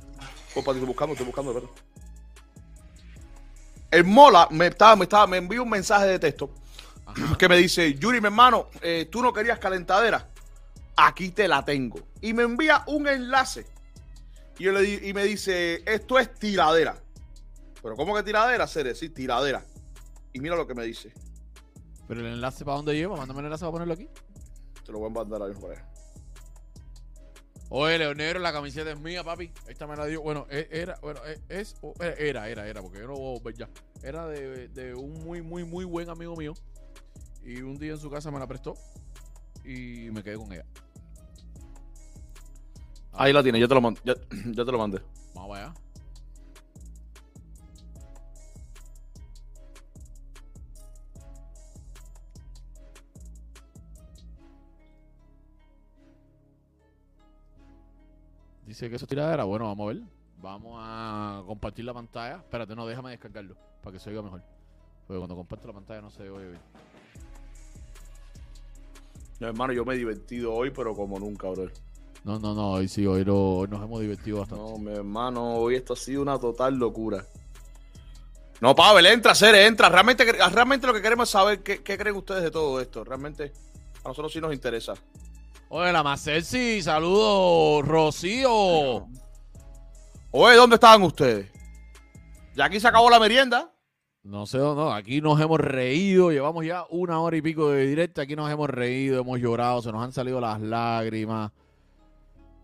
Estoy 0.54 0.80
buscando, 0.80 1.12
estoy 1.12 1.26
buscando, 1.26 1.52
espérate. 1.52 1.80
El 3.90 4.04
Mola 4.04 4.48
me 4.50 4.68
estaba, 4.68 4.96
me 4.96 5.04
estaba, 5.04 5.26
me 5.26 5.36
envió 5.36 5.64
un 5.64 5.70
mensaje 5.70 6.06
de 6.06 6.18
texto 6.18 6.50
Ajá. 7.04 7.36
que 7.36 7.48
me 7.48 7.56
dice, 7.56 7.94
Yuri, 7.94 8.20
mi 8.20 8.26
hermano, 8.26 8.68
eh, 8.82 9.08
tú 9.10 9.20
no 9.20 9.32
querías 9.32 9.58
calentadera, 9.58 10.28
aquí 10.96 11.30
te 11.30 11.48
la 11.48 11.64
tengo. 11.64 11.98
Y 12.20 12.32
me 12.32 12.44
envía 12.44 12.84
un 12.86 13.08
enlace. 13.08 13.66
Y, 14.58 14.64
yo 14.64 14.72
le 14.72 14.84
y 14.88 15.12
me 15.12 15.24
dice, 15.24 15.82
esto 15.86 16.18
es 16.18 16.32
tiradera. 16.34 16.96
Pero 17.82 17.96
¿cómo 17.96 18.14
que 18.14 18.22
tiradera? 18.22 18.66
Sere? 18.66 18.94
Sí, 18.94 19.08
tiradera. 19.08 19.64
Y 20.32 20.40
mira 20.40 20.56
lo 20.56 20.66
que 20.66 20.74
me 20.74 20.84
dice. 20.84 21.12
Pero 22.06 22.20
el 22.20 22.26
enlace 22.26 22.64
para 22.64 22.76
dónde 22.76 22.94
lleva, 22.94 23.16
mándame 23.16 23.40
el 23.40 23.46
enlace 23.46 23.60
para 23.62 23.72
ponerlo 23.72 23.94
aquí. 23.94 24.08
Te 24.84 24.92
lo 24.92 24.98
voy 24.98 25.10
a 25.10 25.12
mandar 25.12 25.42
ahí 25.42 25.54
por 25.54 25.70
ahí. 25.70 25.78
Oye, 27.72 27.98
León 27.98 28.16
Negro, 28.16 28.40
la 28.40 28.52
camiseta 28.52 28.90
es 28.90 28.98
mía, 28.98 29.22
papi. 29.22 29.52
Esta 29.68 29.86
me 29.86 29.94
la 29.96 30.04
dio. 30.06 30.20
Bueno, 30.22 30.44
e- 30.50 30.68
era, 30.72 30.98
bueno, 31.02 31.20
e- 31.24 31.40
es, 31.48 31.76
era, 32.18 32.48
era, 32.48 32.66
era, 32.66 32.82
porque 32.82 32.98
yo 32.98 33.06
no 33.06 33.14
voy 33.14 33.36
a 33.36 33.38
volver 33.38 33.54
ya. 33.54 33.68
Era 34.02 34.26
de, 34.26 34.66
de 34.68 34.94
un 34.94 35.12
muy, 35.24 35.40
muy, 35.40 35.62
muy 35.64 35.84
buen 35.84 36.10
amigo 36.10 36.34
mío. 36.34 36.52
Y 37.44 37.62
un 37.62 37.78
día 37.78 37.92
en 37.92 37.98
su 37.98 38.10
casa 38.10 38.32
me 38.32 38.40
la 38.40 38.48
prestó. 38.48 38.74
Y 39.64 40.10
me 40.10 40.24
quedé 40.24 40.36
con 40.36 40.52
ella. 40.52 40.64
Ahí 43.12 43.32
la 43.32 43.42
tiene, 43.42 43.60
yo 43.60 43.68
te 43.68 43.74
lo 43.74 43.80
mandé. 43.80 44.00
Ya, 44.04 44.14
ya 44.46 44.64
te 44.64 44.72
lo 44.72 44.78
mandé. 44.78 45.00
Vamos 45.34 45.56
allá. 45.56 45.72
Dice 58.80 58.88
que 58.88 58.96
eso 58.96 59.04
es 59.04 59.10
tiradera. 59.10 59.44
Bueno, 59.44 59.66
vamos 59.66 59.90
a 59.90 59.92
ver. 59.92 60.02
Vamos 60.40 60.72
a 60.82 61.42
compartir 61.46 61.84
la 61.84 61.92
pantalla. 61.92 62.36
Espérate, 62.36 62.74
no, 62.74 62.86
déjame 62.86 63.10
descargarlo 63.10 63.54
para 63.82 63.92
que 63.92 63.98
se 64.00 64.08
oiga 64.08 64.22
mejor. 64.22 64.42
Porque 65.06 65.18
cuando 65.18 65.36
comparto 65.36 65.66
la 65.68 65.74
pantalla 65.74 66.00
no 66.00 66.10
se 66.10 66.30
oye 66.30 66.46
bien. 66.48 66.60
No, 69.38 69.48
hermano, 69.48 69.74
yo 69.74 69.84
me 69.84 69.92
he 69.92 69.98
divertido 69.98 70.54
hoy, 70.54 70.70
pero 70.70 70.94
como 70.94 71.18
nunca, 71.18 71.50
bro. 71.50 71.66
No, 72.24 72.38
no, 72.38 72.54
no, 72.54 72.70
hoy 72.70 72.88
sí, 72.88 73.04
hoy, 73.06 73.22
lo- 73.22 73.56
hoy 73.58 73.68
nos 73.68 73.82
hemos 73.84 74.00
divertido 74.00 74.38
bastante. 74.38 74.64
No, 74.64 74.78
mi 74.78 74.92
hermano, 74.92 75.56
hoy 75.56 75.74
esto 75.74 75.92
ha 75.92 75.96
sido 75.96 76.22
una 76.22 76.38
total 76.38 76.76
locura. 76.76 77.22
No, 78.62 78.74
Pavel, 78.74 79.04
entra, 79.04 79.34
Cere, 79.34 79.66
entra. 79.66 79.90
Realmente, 79.90 80.24
realmente 80.32 80.86
lo 80.86 80.94
que 80.94 81.02
queremos 81.02 81.28
es 81.28 81.32
saber 81.32 81.62
qué, 81.62 81.82
qué 81.82 81.98
creen 81.98 82.16
ustedes 82.16 82.44
de 82.44 82.50
todo 82.50 82.80
esto. 82.80 83.04
Realmente, 83.04 83.52
a 84.04 84.08
nosotros 84.08 84.32
sí 84.32 84.40
nos 84.40 84.54
interesa. 84.54 84.94
Oye, 85.72 85.92
la 85.92 86.02
Macelsi, 86.02 86.82
saludos, 86.82 87.86
Rocío. 87.86 89.06
Oye, 90.32 90.56
¿dónde 90.56 90.74
estaban 90.74 91.00
ustedes? 91.02 91.48
Ya 92.56 92.64
aquí 92.64 92.80
se 92.80 92.88
acabó 92.88 93.08
la 93.08 93.20
merienda. 93.20 93.72
No 94.24 94.46
sé, 94.46 94.58
no, 94.58 94.92
aquí 94.92 95.20
nos 95.20 95.40
hemos 95.40 95.60
reído, 95.60 96.32
llevamos 96.32 96.66
ya 96.66 96.86
una 96.90 97.20
hora 97.20 97.36
y 97.36 97.42
pico 97.42 97.70
de 97.70 97.86
directo, 97.86 98.20
aquí 98.20 98.34
nos 98.34 98.50
hemos 98.50 98.68
reído, 98.68 99.20
hemos 99.20 99.38
llorado, 99.38 99.80
se 99.80 99.92
nos 99.92 100.02
han 100.02 100.10
salido 100.10 100.40
las 100.40 100.60
lágrimas. 100.60 101.52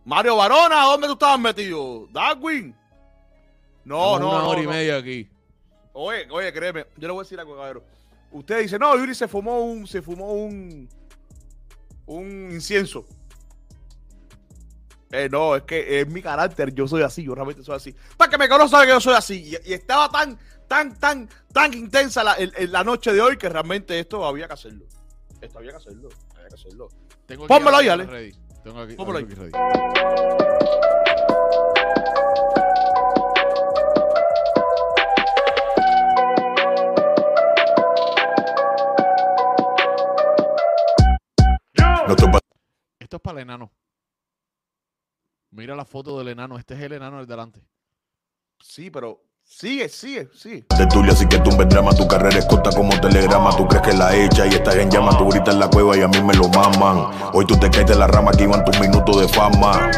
Mario 0.05 0.35
Barona, 0.35 0.83
¿dónde 0.83 1.07
tú 1.07 1.13
estabas 1.13 1.39
metido? 1.39 2.09
Darwin. 2.11 2.75
No, 3.85 4.19
Llevamos 4.19 4.21
no, 4.21 4.29
una 4.31 4.39
no, 4.41 4.49
hora 4.49 4.61
y 4.61 4.65
no. 4.65 4.71
media 4.71 4.97
aquí. 4.97 5.31
Oye, 5.93 6.27
oye, 6.29 6.53
créeme, 6.53 6.87
yo 6.97 7.07
le 7.07 7.13
voy 7.13 7.21
a 7.21 7.23
decir 7.23 7.39
algo, 7.39 7.57
cabrón. 7.57 7.85
Usted 8.33 8.63
dice, 8.63 8.81
no, 8.81 8.97
Yuri 8.97 9.15
se 9.15 9.29
fumó 9.29 9.61
un, 9.61 9.87
se 9.87 10.03
fumó 10.03 10.33
un, 10.33 10.89
un 12.07 12.51
incienso. 12.53 13.07
Eh, 15.13 15.29
no, 15.31 15.55
es 15.57 15.63
que 15.63 16.01
es 16.01 16.09
mi 16.09 16.21
carácter, 16.21 16.75
yo 16.75 16.89
soy 16.89 17.03
así, 17.03 17.23
yo 17.23 17.35
realmente 17.35 17.63
soy 17.63 17.77
así. 17.77 17.95
Para 18.17 18.31
que 18.31 18.39
me 18.39 18.49
conozca 18.49 18.77
sabe 18.79 18.87
que 18.87 18.93
yo 18.93 19.01
soy 19.01 19.15
así. 19.15 19.35
Y, 19.65 19.71
y 19.71 19.73
estaba 19.75 20.09
tan, 20.11 20.39
tan, 20.67 20.99
tan, 20.99 21.29
tan 21.53 21.73
intensa 21.75 22.25
la, 22.25 22.35
el- 22.35 22.53
el- 22.57 22.73
la 22.73 22.83
noche 22.85 23.13
de 23.13 23.21
hoy 23.21 23.37
que 23.37 23.49
realmente 23.49 23.99
esto 23.99 24.25
había 24.27 24.47
que 24.49 24.55
hacerlo. 24.55 24.85
Esto 25.41 25.59
había 25.59 25.71
que 25.73 25.77
hacerlo, 25.77 26.09
había 26.35 26.49
que 26.49 26.55
hacerlo. 26.55 26.89
Pónmelo 27.47 27.77
ahí, 27.77 27.89
Ale. 27.89 28.05
ready. 28.07 28.33
Tengo 28.65 28.81
aquí, 28.81 28.95
Pónmelo 28.95 29.19
ahí. 29.19 29.25
ready. 29.27 29.53
No 42.09 42.15
te 42.15 42.25
Esto 43.01 43.17
es 43.17 43.23
para 43.23 43.39
el 43.41 43.43
enano. 43.43 43.73
Mira 45.51 45.75
la 45.75 45.85
foto 45.85 46.17
del 46.19 46.29
enano, 46.29 46.57
este 46.59 46.75
es 46.75 46.81
el 46.81 46.93
enano 46.93 47.19
del 47.19 47.27
delante. 47.27 47.61
Sí, 48.61 48.91
pero 48.91 49.25
sigue, 49.43 49.89
sigue, 49.89 50.29
sigue. 50.33 50.67
de 50.79 50.87
tuya, 50.87 51.13
así 51.13 51.27
que 51.27 51.39
tumbe 51.41 51.65
drama. 51.65 51.93
Tu 51.95 52.07
carrera 52.07 52.39
es 52.39 52.45
corta 52.47 52.71
como 52.71 52.99
telegrama. 53.01 53.57
Tú 53.57 53.67
crees 53.67 53.83
que 53.83 53.93
la 53.93 54.15
hecha 54.15 54.47
y 54.47 54.51
estás 54.51 54.77
en 54.77 54.91
llama. 54.91 55.19
Tú 55.19 55.29
gritas 55.29 55.55
en 55.55 55.61
la 55.61 55.69
cueva 55.69 55.97
y 55.97 56.03
a 56.03 56.09
mí 56.09 56.23
me 56.23 56.35
lo 56.35 56.49
maman. 56.49 57.11
Hoy 57.33 57.45
tú 57.45 57.57
te 57.57 57.71
caes 57.71 57.87
de 57.87 57.97
la 57.97 58.07
rama 58.07 58.31
que 58.33 58.45
iban 58.45 58.65
tus 58.65 58.79
minutos 58.79 59.21
de 59.21 59.29
fama. 59.29 59.91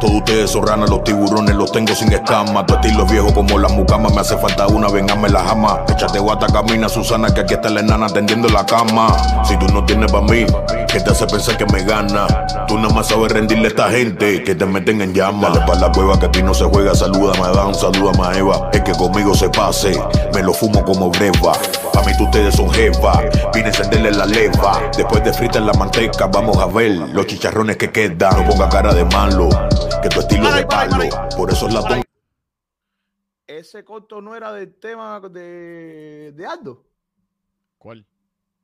Todos 0.00 0.14
ustedes 0.14 0.50
son 0.50 0.66
ranas, 0.66 0.88
los 0.88 1.04
tiburones 1.04 1.54
los 1.54 1.72
tengo 1.72 1.94
sin 1.94 2.10
escama. 2.12 2.64
Tu 2.64 2.74
estilo 2.74 3.04
es 3.04 3.12
viejo 3.12 3.34
como 3.34 3.58
la 3.58 3.68
mucama. 3.68 4.08
Me 4.08 4.20
hace 4.20 4.36
falta 4.38 4.66
una, 4.66 4.88
vengame 4.88 5.28
la 5.28 5.44
jama. 5.44 5.84
Échate 5.88 6.18
guata, 6.18 6.46
camina 6.46 6.88
Susana, 6.88 7.32
que 7.32 7.40
aquí 7.40 7.54
está 7.54 7.68
la 7.68 7.80
enana 7.80 8.08
tendiendo 8.08 8.48
la 8.48 8.64
cama. 8.64 9.14
Si 9.44 9.58
tú 9.58 9.66
no 9.68 9.84
tienes 9.84 10.10
pa' 10.10 10.22
mí, 10.22 10.46
que 10.92 11.00
te 11.00 11.10
hace 11.10 11.26
pensar 11.26 11.56
que 11.56 11.66
me 11.66 11.82
gana. 11.84 12.26
Tú 12.66 12.76
nada 12.78 12.92
más 12.94 13.08
sabes 13.08 13.32
rendirle 13.32 13.66
a 13.66 13.68
esta 13.68 13.90
gente 13.90 14.42
que 14.42 14.54
te 14.54 14.66
meten 14.66 15.00
en 15.02 15.14
llama. 15.14 15.48
Dale 15.48 15.66
pa' 15.66 15.74
la 15.76 15.92
cueva 15.92 16.18
que 16.18 16.26
a 16.26 16.30
ti 16.32 16.42
no 16.42 16.52
se 16.54 16.64
juega. 16.64 16.94
Saluda 16.94 17.32
a 17.40 17.46
Adán, 17.48 17.74
saluda 17.74 18.12
a 18.28 18.36
Eva. 18.36 18.70
Es 18.72 18.82
que 18.82 18.92
conmigo 18.92 19.34
se 19.34 19.48
pase, 19.50 19.92
me 20.34 20.42
lo 20.42 20.52
fumo 20.52 20.84
como 20.84 21.10
breva. 21.10 21.52
Pa' 21.92 22.02
mí 22.02 22.12
tú 22.16 22.24
ustedes 22.24 22.54
son 22.54 22.70
jefa, 22.70 23.20
vine 23.54 23.66
a 23.66 23.68
encenderle 23.68 24.10
la 24.12 24.26
leva. 24.26 24.90
Después 24.96 25.22
de 25.24 25.32
fritar 25.32 25.62
la 25.62 25.72
manteca, 25.74 26.26
vamos 26.26 26.56
a 26.58 26.66
ver 26.66 26.90
los 26.92 27.26
chicharrones 27.26 27.76
que 27.76 27.90
quedan. 27.90 28.36
No 28.44 28.50
ponga 28.50 28.68
cara 28.68 28.92
de 28.94 29.04
malo, 29.04 29.48
que 30.02 30.08
tu 30.08 30.20
estilo 30.20 30.50
de 30.52 30.64
palo. 30.66 31.04
Por 31.36 31.50
eso 31.50 31.68
es 31.68 31.74
la 31.74 31.82
ton- 31.82 32.02
Ese 33.46 33.84
corto 33.84 34.20
no 34.20 34.34
era 34.36 34.52
del 34.52 34.74
tema 34.74 35.20
de, 35.20 36.32
de 36.34 36.46
Aldo. 36.46 36.84
¿Cuál? 37.78 38.06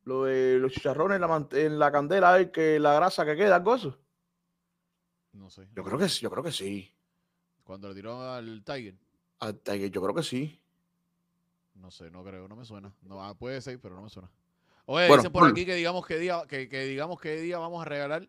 Lo 0.07 0.23
de 0.23 0.59
los 0.61 0.73
chicharrones 0.73 1.17
en 1.17 1.21
la, 1.21 1.47
en 1.51 1.79
la 1.81 1.91
candela, 1.91 2.39
el 2.39 2.53
que 2.53 2.79
la 2.79 2.95
grasa 2.95 3.25
que 3.25 3.35
queda, 3.35 3.57
algo 3.57 3.75
eso. 3.75 3.99
No 5.33 5.51
sé. 5.51 5.69
Yo 5.75 5.83
creo 5.83 5.99
que 5.99 6.09
sí, 6.09 6.21
yo 6.23 6.31
creo 6.31 6.45
que 6.45 6.53
sí. 6.53 6.95
Cuando 7.65 7.89
le 7.89 7.95
tiró 7.97 8.23
al 8.23 8.63
Tiger. 8.65 8.95
Hasta 9.41 9.73
que 9.73 9.91
yo 9.91 10.01
creo 10.01 10.15
que 10.15 10.23
sí. 10.23 10.61
No 11.75 11.91
sé, 11.91 12.09
no 12.09 12.23
creo, 12.23 12.47
no 12.47 12.55
me 12.55 12.65
suena. 12.65 12.95
No, 13.03 13.21
ah, 13.21 13.35
puede 13.35 13.61
ser, 13.61 13.81
pero 13.81 13.97
no 13.97 14.03
me 14.03 14.09
suena. 14.09 14.31
Oye, 14.87 15.09
Bueno, 15.09 15.17
dicen 15.17 15.33
por 15.33 15.51
aquí 15.51 15.67
que 15.67 15.75
digamos 15.75 16.07
qué 16.07 16.19
día, 16.19 16.45
que, 16.49 16.69
que 16.69 16.85
digamos 16.85 17.21
qué 17.21 17.41
día 17.41 17.59
vamos 17.59 17.83
a 17.83 17.85
regalar. 17.85 18.29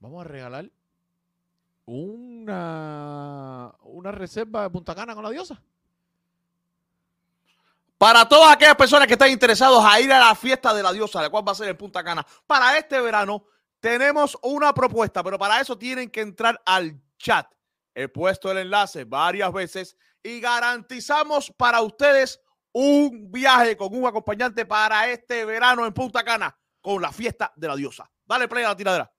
Vamos 0.00 0.24
a 0.24 0.28
regalar 0.28 0.70
una 1.84 3.74
una 3.82 4.12
reserva 4.12 4.62
de 4.62 4.70
Punta 4.70 4.94
Cana 4.94 5.14
con 5.14 5.22
la 5.22 5.30
diosa. 5.30 5.62
Para 7.98 8.28
todas 8.28 8.52
aquellas 8.52 8.76
personas 8.76 9.06
que 9.06 9.14
están 9.14 9.30
interesados 9.30 9.82
a 9.84 9.98
ir 10.00 10.12
a 10.12 10.18
la 10.18 10.34
fiesta 10.34 10.74
de 10.74 10.82
la 10.82 10.92
diosa, 10.92 11.22
la 11.22 11.30
cual 11.30 11.46
va 11.48 11.52
a 11.52 11.54
ser 11.54 11.68
en 11.68 11.76
Punta 11.76 12.04
Cana, 12.04 12.26
para 12.46 12.76
este 12.76 13.00
verano 13.00 13.44
tenemos 13.80 14.36
una 14.42 14.74
propuesta, 14.74 15.22
pero 15.22 15.38
para 15.38 15.60
eso 15.60 15.78
tienen 15.78 16.10
que 16.10 16.20
entrar 16.20 16.60
al 16.66 17.00
chat. 17.18 17.46
He 17.94 18.08
puesto 18.08 18.50
el 18.50 18.58
enlace 18.58 19.04
varias 19.04 19.50
veces 19.50 19.96
y 20.22 20.40
garantizamos 20.40 21.50
para 21.56 21.80
ustedes 21.80 22.38
un 22.72 23.32
viaje 23.32 23.74
con 23.76 23.94
un 23.94 24.06
acompañante 24.06 24.66
para 24.66 25.08
este 25.08 25.46
verano 25.46 25.86
en 25.86 25.94
Punta 25.94 26.22
Cana 26.22 26.54
con 26.82 27.00
la 27.00 27.10
fiesta 27.10 27.52
de 27.56 27.68
la 27.68 27.76
diosa. 27.76 28.10
Dale 28.26 28.46
play 28.46 28.64
a 28.64 28.68
la 28.68 28.76
tiradera. 28.76 29.12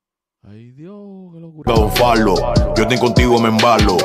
Ay, 0.43 0.71
Dios, 0.71 1.33
qué 1.33 1.39
locura. 1.39 1.73
Don 1.73 1.91
Falo, 1.93 2.35
yo 2.75 2.83
estoy 2.83 2.99
contigo 2.99 3.39
me 3.39 3.49
embalo. 3.49 3.97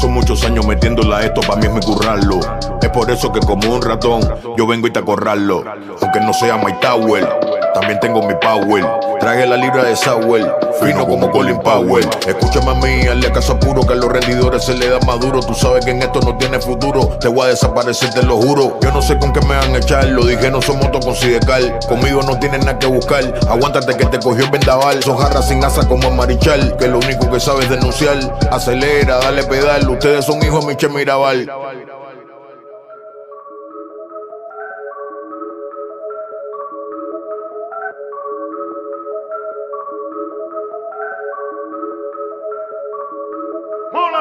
Son 0.00 0.14
muchos 0.14 0.42
años 0.44 0.66
metiéndola 0.66 1.18
a 1.18 1.24
esto, 1.24 1.42
para 1.42 1.56
mí 1.60 1.66
es 1.66 1.72
mi 1.74 1.80
currarlo. 1.80 2.40
Es 2.80 2.88
por 2.88 3.10
eso 3.10 3.30
que 3.30 3.40
como 3.40 3.74
un 3.74 3.82
ratón, 3.82 4.22
yo 4.56 4.66
vengo 4.66 4.86
y 4.86 4.90
te 4.90 4.98
acorralo. 4.98 5.62
Aunque 6.00 6.20
no 6.20 6.32
sea 6.32 6.56
My 6.56 6.72
Tower, 6.80 7.28
también 7.74 8.00
tengo 8.00 8.26
mi 8.26 8.32
power. 8.40 8.82
Traje 9.20 9.46
la 9.46 9.58
libra 9.58 9.84
de 9.84 9.94
Sauer, 9.94 10.50
fino 10.80 11.06
como 11.06 11.30
Colin 11.30 11.58
Powell. 11.58 12.08
Escúchame 12.26 12.70
a 12.70 12.74
mí, 12.74 13.06
hazle 13.06 13.30
caso 13.30 13.58
puro, 13.60 13.82
que 13.82 13.92
a 13.92 13.96
los 13.96 14.10
rendidores 14.10 14.64
se 14.64 14.74
le 14.74 14.88
da 14.88 14.98
maduro. 15.00 15.40
Tú 15.40 15.54
sabes 15.54 15.84
que 15.84 15.90
en 15.90 16.02
esto 16.02 16.20
no 16.20 16.38
tiene 16.38 16.58
futuro, 16.58 17.18
te 17.20 17.28
voy 17.28 17.44
a 17.44 17.48
desaparecer, 17.48 18.14
te 18.14 18.22
lo 18.22 18.38
juro. 18.38 18.78
Yo 18.80 18.90
no 18.92 19.02
sé 19.02 19.18
con 19.18 19.34
qué 19.34 19.40
me 19.42 19.56
van 19.56 19.74
a 19.74 19.78
echar, 19.78 20.06
lo 20.06 20.24
dije, 20.24 20.50
no 20.50 20.62
somos 20.62 20.88
con 20.88 21.14
Sidecal. 21.14 21.78
Conmigo 21.86 22.22
no 22.22 22.38
tienen 22.38 22.60
nada 22.60 22.78
que 22.78 22.86
buscar, 22.86 23.22
aguántate 23.46 23.94
que 23.94 24.06
te 24.06 24.18
cogió 24.18 24.44
el 24.44 24.50
vendaval. 24.50 25.02
Son 25.02 25.18
jarras 25.18 25.48
sin 25.48 25.62
asa 25.62 25.86
como 25.86 26.08
a 26.08 26.10
Marichal, 26.10 26.78
que 26.78 26.88
lo 26.88 26.96
único 26.96 27.30
que 27.30 27.40
sabes 27.40 27.64
es 27.64 27.70
denunciar. 27.72 28.16
Acelera, 28.50 29.18
dale 29.18 29.44
pedal, 29.44 29.86
ustedes 29.90 30.24
son 30.24 30.42
hijos 30.42 30.66
de 30.66 30.72
Michel 30.72 30.90
Mirabal. 30.90 31.46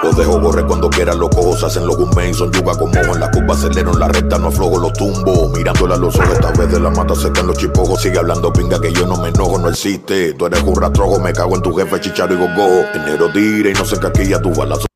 Los 0.09 0.17
dejo 0.17 0.41
correr 0.41 0.65
cuando 0.65 0.89
quieran, 0.89 1.19
los 1.19 1.29
cojos 1.29 1.63
hacen 1.63 1.85
los 1.85 1.95
gun 1.95 2.11
son 2.33 2.51
yuga 2.51 2.75
como 2.75 2.99
ojo 2.99 3.13
en 3.13 3.19
la 3.19 3.29
curva, 3.29 3.53
acelero 3.53 3.91
en 3.93 3.99
la 3.99 4.07
recta, 4.07 4.39
no 4.39 4.47
aflojo 4.47 4.79
los 4.79 4.91
tumbos. 4.93 5.51
Mirándola 5.55 5.93
a 5.93 5.97
los 5.99 6.15
ojos, 6.15 6.33
esta 6.33 6.51
vez 6.53 6.71
de 6.71 6.79
la 6.79 6.89
mata 6.89 7.13
secan 7.13 7.45
los 7.45 7.55
chipojos. 7.55 8.01
Sigue 8.01 8.17
hablando 8.17 8.51
pinga 8.51 8.81
que 8.81 8.91
yo 8.91 9.05
no 9.05 9.21
me 9.21 9.29
enojo, 9.29 9.59
no 9.59 9.69
existe. 9.69 10.33
Tú 10.33 10.47
eres 10.47 10.63
un 10.63 10.75
rastrojo, 10.75 11.19
me 11.19 11.31
cago 11.31 11.55
en 11.55 11.61
tu 11.61 11.75
jefe, 11.75 12.01
chicharo 12.01 12.33
y 12.33 12.37
gogo. 12.39 12.85
Enero 12.95 13.31
tira 13.31 13.69
y 13.69 13.73
no 13.73 13.85
se 13.85 13.99
caquilla 13.99 14.41
tu 14.41 14.49
balazo. 14.49 14.87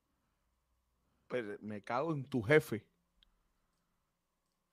Pero 1.27 1.57
me 1.61 1.83
cago 1.83 2.11
en 2.15 2.25
tu 2.25 2.41
jefe. 2.41 2.83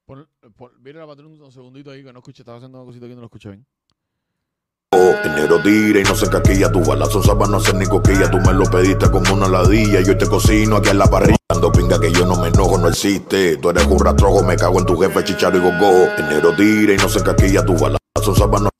Pon, 0.07 0.27
pon- 0.57 0.73
mira 0.81 1.01
la 1.01 1.07
patrón 1.07 1.39
un 1.39 1.53
segundito 1.53 1.91
ahí 1.91 2.03
que 2.03 2.15
no 2.15 2.21
escuché, 2.21 2.41
estaba 2.41 2.57
haciendo 2.57 2.79
una 2.79 2.87
cosita 2.87 3.07
que 3.07 3.15
no 3.15 3.21
lo 3.21 3.27
escuché 3.27 3.51
bien. 3.51 3.67
Enero 5.25 5.63
tira 5.63 6.01
y 6.01 6.03
no 6.05 6.15
se 6.15 6.29
caquilla 6.29 6.71
tu 6.71 6.85
balazo, 6.85 7.23
sabes 7.23 7.49
no 7.49 7.57
hacer 7.57 7.75
ni 7.75 7.87
coquilla. 7.87 8.31
Tú 8.31 8.39
me 8.39 8.53
lo 8.53 8.65
pediste 8.65 9.11
como 9.11 9.33
una 9.33 9.49
ladilla, 9.49 10.01
yo 10.01 10.17
te 10.17 10.29
cocino 10.29 10.77
aquí 10.77 10.91
en 10.91 10.99
la 10.99 11.07
parrilla. 11.07 11.37
Dando 11.49 11.73
pinga 11.73 11.99
que 11.99 12.13
yo 12.13 12.27
no 12.27 12.37
me 12.37 12.49
enojo, 12.49 12.79
no 12.79 12.89
existe. 12.89 13.57
Tú 13.57 13.71
eres 13.71 13.87
un 13.87 13.99
rastrojo, 13.99 14.43
me 14.43 14.57
cago 14.57 14.79
en 14.79 14.87
tu 14.87 14.97
jefe, 14.99 15.25
chicharo 15.25 15.57
y 15.57 15.61
gogo. 15.61 16.07
Enero 16.19 16.55
tira 16.55 16.95
y 16.95 16.97
no 16.97 17.09
se 17.09 17.23
caquilla 17.23 17.65
tu 17.65 17.73
balazo, 17.75 18.35
sabes 18.37 18.61
no 18.61 18.71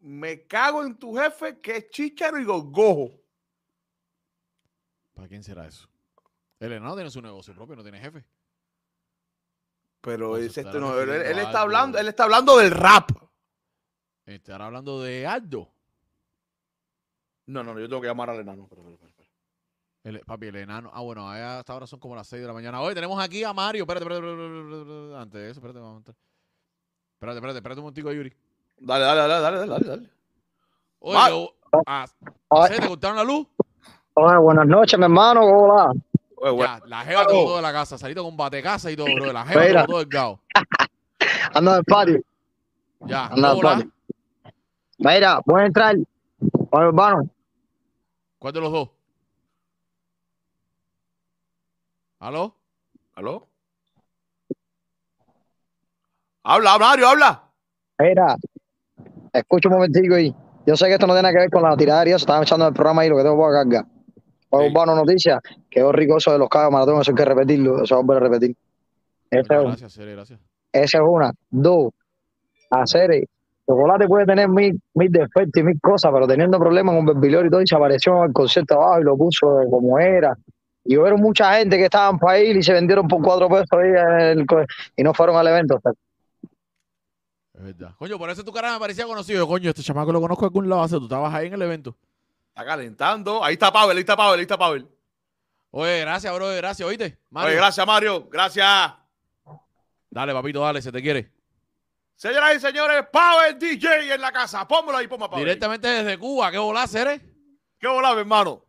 Me 0.00 0.46
cago 0.46 0.82
en 0.82 0.96
tu 0.98 1.14
jefe 1.16 1.60
que 1.60 1.76
es 1.76 1.90
chicharo 1.90 2.38
y 2.38 2.44
gogojo. 2.44 3.12
¿Para 5.14 5.28
quién 5.28 5.44
será 5.44 5.66
eso? 5.66 5.86
El 6.58 6.72
enano 6.72 6.94
tiene 6.94 7.10
su 7.10 7.20
negocio 7.20 7.54
propio, 7.54 7.76
no 7.76 7.82
tiene 7.82 8.00
jefe. 8.00 8.24
Pero 10.00 10.30
No, 10.30 10.36
se 10.36 10.46
es 10.46 10.58
este 10.58 10.78
no, 10.78 10.98
él, 10.98 11.10
está 11.38 11.60
hablando, 11.60 11.98
él 11.98 12.08
está 12.08 12.24
hablando 12.24 12.56
del 12.56 12.70
rap. 12.70 13.10
Estará 14.34 14.66
hablando 14.66 15.02
de 15.02 15.26
Aldo. 15.26 15.68
No, 17.46 17.64
no, 17.64 17.74
no, 17.74 17.80
yo 17.80 17.88
tengo 17.88 18.00
que 18.00 18.06
llamar 18.06 18.30
al 18.30 18.40
enano. 18.40 18.62
Espera, 18.62 18.80
espera, 18.82 18.94
espera, 18.94 19.10
espera. 19.10 19.30
El, 20.04 20.20
papi, 20.20 20.46
el 20.46 20.56
enano. 20.56 20.90
Ah, 20.94 21.00
bueno, 21.00 21.28
allá 21.28 21.58
hasta 21.58 21.72
ahora 21.72 21.86
son 21.86 21.98
como 21.98 22.14
las 22.14 22.28
6 22.28 22.40
de 22.40 22.46
la 22.46 22.54
mañana. 22.54 22.80
Hoy 22.80 22.94
tenemos 22.94 23.20
aquí 23.22 23.42
a 23.42 23.52
Mario. 23.52 23.82
Espérate, 23.82 24.04
espérate, 24.04 24.26
espérate, 24.26 24.58
espérate, 24.60 24.80
espérate, 24.82 25.16
Antes 25.20 25.40
de 25.40 25.50
eso, 25.50 25.58
espérate, 25.58 25.78
vamos 25.80 25.94
a 25.94 25.98
entrar. 25.98 26.16
Espérate, 27.14 27.36
espérate, 27.38 27.58
espérate 27.58 27.80
un 27.80 27.84
momentico, 27.84 28.12
Yuri. 28.12 28.32
Dale, 28.78 29.04
dale, 29.04 29.20
dale, 29.20 29.42
dale, 29.42 29.66
dale, 29.66 29.86
dale. 29.86 30.10
Oye, 31.00 31.50
ah, 31.86 32.06
Ay. 32.50 32.68
¿se 32.72 32.80
¿te 32.80 32.86
cortaron 32.86 33.16
la 33.16 33.24
luz? 33.24 33.46
Hola, 34.14 34.38
buenas 34.38 34.66
noches, 34.66 34.98
mi 34.98 35.04
hermano. 35.04 35.42
Hola. 35.42 35.92
Oye, 36.36 36.50
bueno, 36.52 36.78
Ya, 36.78 36.86
la 36.86 37.00
jeva 37.04 37.26
te 37.26 37.34
botó 37.34 37.56
de 37.56 37.62
la 37.62 37.72
casa. 37.72 37.98
Salito 37.98 38.22
con 38.22 38.36
bate 38.36 38.62
casa 38.62 38.90
y 38.90 38.96
todo, 38.96 39.06
bro. 39.12 39.32
La 39.32 39.44
jeva 39.44 39.60
Mira. 39.62 39.80
te 39.82 39.86
botó 39.86 39.98
del 39.98 40.08
gao. 40.08 40.40
Ando 41.52 41.72
en 41.72 41.76
el 41.78 41.84
patio. 41.84 42.22
Ya, 43.00 43.26
Anda, 43.26 43.54
hola. 43.54 43.74
papi. 43.76 43.90
Mira, 45.00 45.40
voy 45.46 45.62
a 45.62 45.66
entrar. 45.66 45.96
Oye, 46.70 46.84
hermano. 46.86 47.28
¿Cuál 48.38 48.52
de 48.54 48.60
los 48.60 48.72
dos? 48.72 48.88
¿Aló? 52.18 52.54
¿Aló? 53.14 53.46
Habla, 56.42 56.78
Mario, 56.78 57.08
habla. 57.08 57.42
Mira, 57.98 58.36
escucha 59.32 59.68
un 59.68 59.74
momentico 59.74 60.14
ahí. 60.14 60.34
Yo 60.66 60.76
sé 60.76 60.86
que 60.86 60.92
esto 60.94 61.06
no 61.06 61.14
tiene 61.14 61.22
nada 61.22 61.32
que 61.34 61.40
ver 61.40 61.50
con 61.50 61.62
la 61.62 61.76
tiradera 61.76 62.10
y 62.10 62.12
eso. 62.12 62.22
Estaba 62.24 62.42
echando 62.42 62.66
el 62.68 62.74
programa 62.74 63.02
ahí 63.02 63.08
lo 63.08 63.16
que 63.16 63.22
tengo 63.22 63.38
para 63.40 63.62
cargar. 63.64 63.86
Oye, 64.50 64.66
Sí. 64.68 64.72
urbano 64.72 64.94
noticia. 64.94 65.40
Quedó 65.70 65.92
rico 65.92 66.16
eso 66.18 66.32
de 66.32 66.38
los 66.38 66.48
cabos 66.48 66.72
maratón. 66.72 67.00
Eso 67.00 67.10
hay 67.12 67.14
que 67.14 67.24
repetirlo. 67.24 67.82
Eso 67.82 68.02
voy 68.02 68.16
a 68.16 68.20
repetir. 68.20 68.56
Esa 69.30 69.54
es, 69.54 69.60
una. 69.60 69.62
gracias, 69.68 69.92
Sere, 69.92 70.12
gracias. 70.12 70.40
Esa 70.72 70.98
es 70.98 71.04
una. 71.06 71.32
Dos. 71.50 71.92
Hacer. 72.70 73.12
eh, 73.12 73.26
Chocolate 73.70 74.06
puede 74.08 74.26
tener 74.26 74.48
mil, 74.48 74.80
mil 74.94 75.10
defectos 75.12 75.52
y 75.56 75.62
mil 75.62 75.80
cosas, 75.80 76.10
pero 76.12 76.26
teniendo 76.26 76.58
problemas 76.58 76.94
con 76.94 77.06
Berbilor 77.06 77.46
y 77.46 77.50
todo, 77.50 77.62
y 77.62 77.66
se 77.66 77.76
apareció 77.76 78.24
el 78.24 78.32
concierto 78.32 78.74
abajo 78.74 79.00
y 79.00 79.04
lo 79.04 79.16
puso 79.16 79.46
como 79.70 79.98
era. 79.98 80.36
Y 80.84 80.96
hubieron 80.96 81.20
mucha 81.20 81.54
gente 81.54 81.76
que 81.76 81.84
estaban 81.84 82.18
para 82.18 82.38
ir 82.40 82.56
y 82.56 82.62
se 82.62 82.72
vendieron 82.72 83.06
por 83.06 83.22
cuatro 83.22 83.48
pesos 83.48 83.68
ahí 83.72 83.88
en 83.90 84.38
el 84.40 84.46
co- 84.46 84.64
y 84.96 85.02
no 85.02 85.12
fueron 85.14 85.36
al 85.36 85.46
evento. 85.48 85.80
Es 87.54 87.62
verdad. 87.62 87.92
Coño, 87.98 88.18
por 88.18 88.30
eso 88.30 88.42
tu 88.44 88.52
cara 88.52 88.72
me 88.72 88.78
parecía 88.80 89.04
conocido. 89.06 89.46
Coño, 89.46 89.68
este 89.70 89.82
chamaco 89.82 90.12
lo 90.12 90.20
conozco 90.20 90.42
de 90.44 90.46
algún 90.48 90.68
lado. 90.68 90.82
hace- 90.82 90.96
Tú 90.96 91.04
estabas 91.04 91.32
ahí 91.34 91.48
en 91.48 91.52
el 91.54 91.62
evento. 91.62 91.94
Está 92.48 92.64
calentando. 92.64 93.44
Ahí 93.44 93.52
está 93.54 93.70
Pavel, 93.72 93.96
ahí 93.96 94.00
está 94.00 94.16
Pavel, 94.16 94.38
ahí 94.38 94.42
está 94.42 94.58
Pavel. 94.58 94.88
Oye, 95.70 96.00
gracias, 96.00 96.34
bro. 96.34 96.48
Gracias, 96.56 96.88
¿oíste? 96.88 97.18
Mario. 97.30 97.48
Oye, 97.50 97.56
gracias, 97.58 97.86
Mario. 97.86 98.28
Gracias. 98.30 98.66
Dale, 100.10 100.32
papito, 100.32 100.60
dale, 100.60 100.82
se 100.82 100.90
te 100.90 101.00
quiere. 101.02 101.30
Señoras 102.20 102.54
y 102.54 102.60
señores, 102.60 103.06
Pavel 103.10 103.58
DJ 103.58 104.12
en 104.12 104.20
la 104.20 104.30
casa. 104.30 104.68
Póngalo 104.68 104.98
ahí, 104.98 105.06
ponme. 105.06 105.26
Directamente 105.38 105.88
desde 105.88 106.18
Cuba. 106.18 106.50
¿Qué 106.50 106.58
volá, 106.58 106.86
Cere? 106.86 107.18
¿Qué 107.78 107.88
volá, 107.88 108.12
mi 108.12 108.20
hermano? 108.20 108.62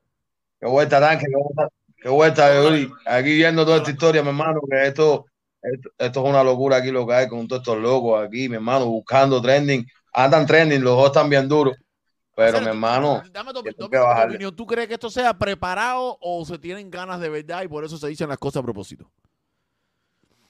Qué 0.58 0.68
vuelta, 0.68 1.02
Tanque, 1.02 1.26
qué 1.26 1.36
vuelta, 1.36 1.76
qué 2.02 2.08
vuelta, 2.08 2.56
Yuri. 2.56 2.90
Aquí 3.06 3.36
viendo 3.36 3.66
toda 3.66 3.80
esta 3.80 3.92
historia, 3.92 4.22
mi 4.22 4.30
hermano, 4.30 4.62
que 4.70 4.88
esto, 4.88 5.26
esto, 5.62 5.90
esto 5.98 6.24
es 6.24 6.30
una 6.30 6.46
locura 6.46 6.78
aquí 6.78 6.92
lo 6.92 7.06
que 7.06 7.14
hay 7.14 7.28
con 7.28 7.46
todos 7.46 7.62
estos 7.62 7.78
locos 7.78 8.26
aquí, 8.26 8.48
mi 8.48 8.56
hermano, 8.56 8.86
buscando 8.86 9.42
trending. 9.42 9.86
Andan 10.14 10.46
trending, 10.46 10.82
los 10.82 10.96
dos 10.96 11.08
están 11.08 11.30
bien 11.30 11.50
duros. 11.50 11.76
Pero, 12.34 12.54
Cere, 12.54 12.62
mi 12.62 12.70
hermano, 12.70 13.22
Dame 13.34 13.52
tu, 13.52 13.64
dame 13.64 13.74
tu 13.74 14.32
opinión. 14.32 14.56
¿Tú 14.56 14.66
crees 14.66 14.88
que 14.88 14.94
esto 14.94 15.10
sea 15.10 15.38
preparado 15.38 16.18
o 16.22 16.46
se 16.46 16.58
tienen 16.58 16.90
ganas 16.90 17.20
de 17.20 17.28
verdad 17.28 17.64
y 17.64 17.68
por 17.68 17.84
eso 17.84 17.98
se 17.98 18.08
dicen 18.08 18.30
las 18.30 18.38
cosas 18.38 18.62
a 18.62 18.64
propósito? 18.64 19.12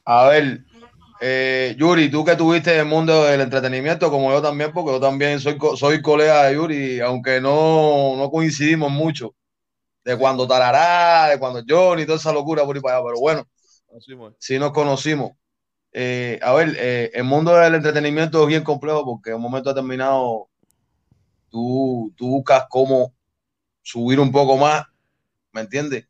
a 0.06 0.28
ver, 0.28 0.66
eh, 1.24 1.76
Yuri, 1.78 2.10
tú 2.10 2.26
que 2.26 2.36
tuviste 2.36 2.74
en 2.74 2.80
el 2.80 2.86
mundo 2.88 3.26
del 3.26 3.42
entretenimiento, 3.42 4.10
como 4.10 4.32
yo 4.32 4.42
también, 4.42 4.72
porque 4.74 4.94
yo 4.94 5.00
también 5.00 5.40
soy, 5.40 5.56
soy 5.78 6.02
colega 6.02 6.46
de 6.46 6.56
Yuri, 6.56 7.00
aunque 7.00 7.40
no, 7.40 8.16
no 8.18 8.32
coincidimos 8.32 8.92
mucho, 8.92 9.36
de 10.04 10.18
cuando 10.18 10.48
Tarará, 10.48 11.30
de 11.30 11.38
cuando 11.38 11.62
Johnny, 11.68 12.06
toda 12.06 12.18
esa 12.18 12.34
locura 12.34 12.66
por 12.66 12.76
ahí 12.76 12.82
para 12.82 12.98
allá, 12.98 13.06
pero 13.06 13.20
bueno, 13.20 13.48
sí 14.40 14.58
nos 14.58 14.72
conocimos. 14.72 15.34
Eh, 15.94 16.40
a 16.42 16.54
ver, 16.54 16.76
eh, 16.80 17.12
el 17.14 17.26
mundo 17.26 17.54
del 17.54 17.76
entretenimiento 17.76 18.42
es 18.42 18.48
bien 18.48 18.64
complejo 18.64 19.06
porque 19.06 19.30
en 19.30 19.36
un 19.36 19.44
momento 19.44 19.70
determinado 19.70 20.50
tú, 21.50 22.12
tú 22.18 22.30
buscas 22.30 22.66
cómo 22.68 23.14
subir 23.84 24.20
un 24.20 24.32
poco 24.32 24.58
más, 24.58 24.86
¿me 25.52 25.62
entiendes? 25.62 26.08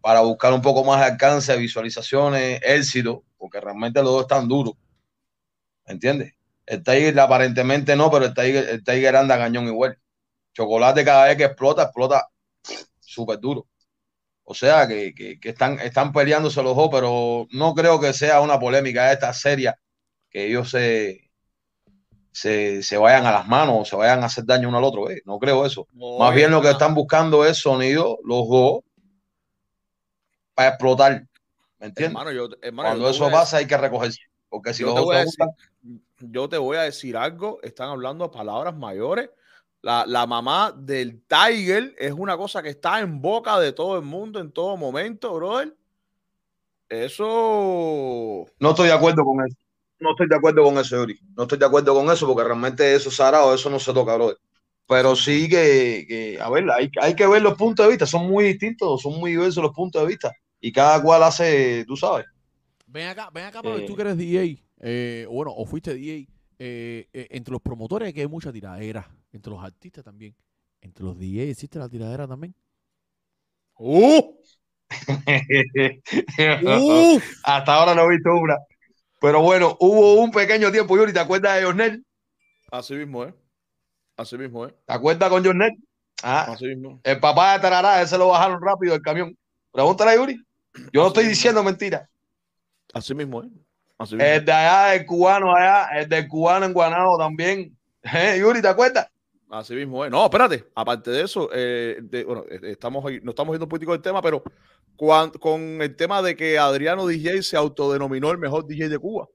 Para 0.00 0.22
buscar 0.22 0.52
un 0.52 0.62
poco 0.62 0.82
más 0.82 0.98
de 0.98 1.06
alcance, 1.06 1.56
visualizaciones, 1.56 2.60
éxito, 2.64 3.22
porque 3.40 3.60
realmente 3.60 4.02
los 4.04 4.12
dos 4.12 4.22
están 4.22 4.48
duros, 4.48 4.74
¿me 5.86 5.94
entiendes? 5.94 6.34
El 6.66 6.82
Tiger 6.84 7.18
aparentemente 7.20 7.96
no, 7.96 8.10
pero 8.10 8.26
el 8.26 8.34
Tiger, 8.34 8.68
el 8.68 8.84
Tiger 8.84 9.16
anda 9.16 9.38
cañón 9.38 9.66
igual. 9.66 9.98
Chocolate 10.54 11.04
cada 11.04 11.26
vez 11.26 11.36
que 11.36 11.44
explota, 11.44 11.84
explota 11.84 12.28
súper 13.00 13.40
duro. 13.40 13.68
O 14.44 14.54
sea 14.54 14.88
que, 14.88 15.14
que- 15.14 15.40
que 15.40 15.50
están, 15.50 15.80
están 15.80 16.12
peleándose 16.12 16.62
los 16.62 16.76
dos, 16.76 16.90
pero 16.92 17.46
no 17.52 17.74
creo 17.74 18.00
que 18.00 18.12
sea 18.14 18.40
una 18.42 18.60
polémica 18.60 19.12
esta 19.12 19.32
seria, 19.34 19.76
que 20.30 20.46
ellos 20.48 20.70
se, 20.70 21.30
se, 22.32 22.82
se 22.82 22.96
vayan 22.96 23.26
a 23.26 23.32
las 23.32 23.46
manos 23.48 23.76
o 23.80 23.84
se 23.84 23.96
vayan 23.96 24.22
a 24.22 24.26
hacer 24.26 24.44
daño 24.44 24.68
uno 24.68 24.78
al 24.78 24.84
otro. 24.84 25.10
¿eh? 25.10 25.22
No 25.24 25.38
creo 25.38 25.66
eso. 25.66 25.86
Más 26.16 26.34
bien 26.34 26.50
lo 26.50 26.62
que 26.62 26.70
están 26.70 26.94
buscando 26.94 27.44
es 27.44 27.58
sonido, 27.58 28.18
los 28.24 28.48
dos, 28.48 28.80
para 30.54 30.68
explotar. 30.70 31.26
¿Me 31.80 31.86
entiendes? 31.86 32.16
Hermano, 32.20 32.32
yo, 32.32 32.48
hermano, 32.62 32.88
Cuando 32.90 33.04
yo 33.06 33.10
eso 33.10 33.30
pasa 33.30 33.56
hay 33.56 33.66
que 33.66 33.76
recogerse. 33.76 34.20
Porque 34.48 34.74
si 34.74 34.82
yo 34.82 34.94
los 34.94 35.08
te 35.08 35.14
decir- 35.16 35.34
juntan, 35.38 36.02
yo 36.32 36.48
te 36.48 36.58
voy 36.58 36.76
a 36.76 36.82
decir 36.82 37.16
algo, 37.16 37.58
están 37.62 37.88
hablando 37.88 38.30
palabras 38.30 38.76
mayores. 38.76 39.30
La, 39.82 40.04
la 40.06 40.26
mamá 40.26 40.74
del 40.76 41.22
Tiger 41.22 41.94
es 41.98 42.12
una 42.12 42.36
cosa 42.36 42.62
que 42.62 42.68
está 42.68 43.00
en 43.00 43.22
boca 43.22 43.58
de 43.58 43.72
todo 43.72 43.96
el 43.96 44.04
mundo 44.04 44.38
en 44.38 44.52
todo 44.52 44.76
momento, 44.76 45.32
brother. 45.34 45.74
Eso. 46.88 48.46
no 48.58 48.70
estoy 48.70 48.88
de 48.88 48.92
acuerdo 48.92 49.24
con 49.24 49.46
eso. 49.46 49.56
No 50.00 50.10
estoy 50.10 50.28
de 50.28 50.36
acuerdo 50.36 50.64
con 50.64 50.76
eso, 50.76 50.96
Yuri. 50.96 51.18
No 51.36 51.44
estoy 51.44 51.58
de 51.58 51.66
acuerdo 51.66 51.94
con 51.94 52.10
eso 52.10 52.26
porque 52.26 52.44
realmente 52.44 52.94
eso 52.94 53.08
es 53.10 53.16
sagrado, 53.16 53.54
eso 53.54 53.70
no 53.70 53.78
se 53.78 53.92
toca, 53.94 54.16
brother. 54.16 54.36
Pero 54.88 55.14
sí 55.14 55.48
que, 55.48 56.04
que, 56.08 56.38
a 56.40 56.50
ver, 56.50 56.68
hay, 56.70 56.90
hay 57.00 57.14
que 57.14 57.26
ver 57.26 57.42
los 57.42 57.54
puntos 57.54 57.86
de 57.86 57.90
vista, 57.90 58.06
son 58.06 58.28
muy 58.28 58.44
distintos, 58.44 59.00
son 59.02 59.18
muy 59.20 59.30
diversos 59.30 59.62
los 59.62 59.72
puntos 59.72 60.02
de 60.02 60.08
vista. 60.08 60.32
Y 60.60 60.72
cada 60.72 61.02
cual 61.02 61.22
hace, 61.22 61.84
tú 61.86 61.96
sabes. 61.96 62.26
Ven 62.86 63.08
acá, 63.08 63.30
ven 63.32 63.44
acá, 63.46 63.62
Pablo, 63.62 63.78
Eh. 63.78 63.86
tú 63.86 63.94
que 63.96 64.02
eres 64.02 64.16
DJ, 64.18 64.62
eh, 64.80 65.24
o 65.28 65.32
bueno, 65.32 65.52
o 65.56 65.64
fuiste 65.64 65.94
DJ, 65.94 66.28
eh, 66.58 67.08
eh, 67.12 67.28
entre 67.30 67.52
los 67.52 67.62
promotores 67.62 68.12
que 68.12 68.20
hay 68.22 68.26
mucha 68.26 68.52
tiradera, 68.52 69.08
entre 69.32 69.52
los 69.52 69.62
artistas 69.62 70.04
también, 70.04 70.34
entre 70.82 71.04
los 71.04 71.16
DJs 71.18 71.50
existe 71.50 71.78
la 71.78 71.88
tiradera 71.88 72.26
también. 72.26 72.54
¡Uh! 73.78 74.34
Hasta 77.44 77.74
ahora 77.74 77.94
no 77.94 78.02
he 78.04 78.08
visto 78.16 78.30
una. 78.34 78.56
Pero 79.20 79.42
bueno, 79.42 79.76
hubo 79.80 80.14
un 80.14 80.30
pequeño 80.30 80.72
tiempo, 80.72 80.96
Yuri, 80.96 81.12
¿te 81.12 81.20
acuerdas 81.20 81.56
de 81.58 81.64
Jornel? 81.64 82.04
Así 82.70 82.94
mismo, 82.94 83.24
¿eh? 83.24 83.34
Así 84.16 84.36
mismo, 84.38 84.66
¿eh? 84.66 84.74
¿Te 84.86 84.92
acuerdas 84.92 85.28
con 85.30 85.44
Jornel? 85.44 85.72
Ah, 86.22 86.52
Así 86.52 86.66
mismo. 86.66 87.00
el 87.04 87.20
papá 87.20 87.54
de 87.54 87.60
Tarará, 87.60 88.02
ese 88.02 88.18
lo 88.18 88.28
bajaron 88.28 88.60
rápido 88.62 88.92
del 88.92 89.02
camión. 89.02 89.36
Pregúntale 89.72 90.10
a 90.12 90.16
Yuri. 90.16 90.36
Yo 90.92 91.02
no 91.02 91.08
estoy 91.08 91.26
diciendo 91.26 91.62
mentira. 91.62 92.08
Así 92.92 93.14
mismo, 93.14 93.42
¿eh? 93.42 93.48
Así 93.98 94.16
mismo. 94.16 94.30
El 94.30 94.44
de 94.44 94.52
allá, 94.52 94.94
el 94.94 95.06
cubano 95.06 95.54
allá, 95.54 95.88
el 96.00 96.08
del 96.08 96.28
cubano 96.28 96.66
en 96.66 96.72
Guanado 96.72 97.16
también. 97.18 97.76
Eh, 98.02 98.38
Yuri, 98.40 98.62
¿te 98.62 98.68
acuerdas? 98.68 99.08
Así 99.50 99.74
mismo, 99.74 100.02
¿eh? 100.06 100.08
No, 100.08 100.24
espérate. 100.24 100.64
Aparte 100.74 101.10
de 101.10 101.22
eso, 101.22 101.50
eh, 101.52 101.98
de- 102.00 102.24
bueno, 102.24 102.44
eh, 102.48 102.60
estamos 102.62 103.04
no 103.22 103.30
estamos 103.30 103.52
viendo 103.52 103.66
un 103.66 103.68
político 103.68 103.92
del 103.92 104.00
tema, 104.00 104.22
pero 104.22 104.42
con 104.96 105.82
el 105.82 105.96
tema 105.96 106.22
de 106.22 106.34
que 106.34 106.58
Adriano 106.58 107.06
DJ 107.06 107.42
se 107.42 107.58
autodenominó 107.58 108.30
el 108.30 108.38
mejor 108.38 108.66
DJ 108.66 108.88
de 108.88 108.98
Cuba. 108.98 109.28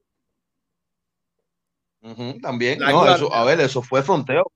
También. 2.41 2.79
No, 2.79 3.03
eso, 3.15 3.33
a 3.33 3.43
ver, 3.45 3.59
eso 3.59 3.81
fue 3.81 4.03
fronteo. 4.03 4.51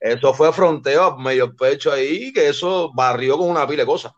Eso 0.00 0.34
fue 0.34 0.52
fronteo 0.52 1.02
a 1.02 1.18
medio 1.18 1.54
pecho 1.56 1.90
ahí, 1.92 2.32
que 2.32 2.48
eso 2.48 2.92
barrió 2.94 3.38
con 3.38 3.48
una 3.48 3.66
pila 3.66 3.82
de 3.82 3.86
cosas. 3.86 4.12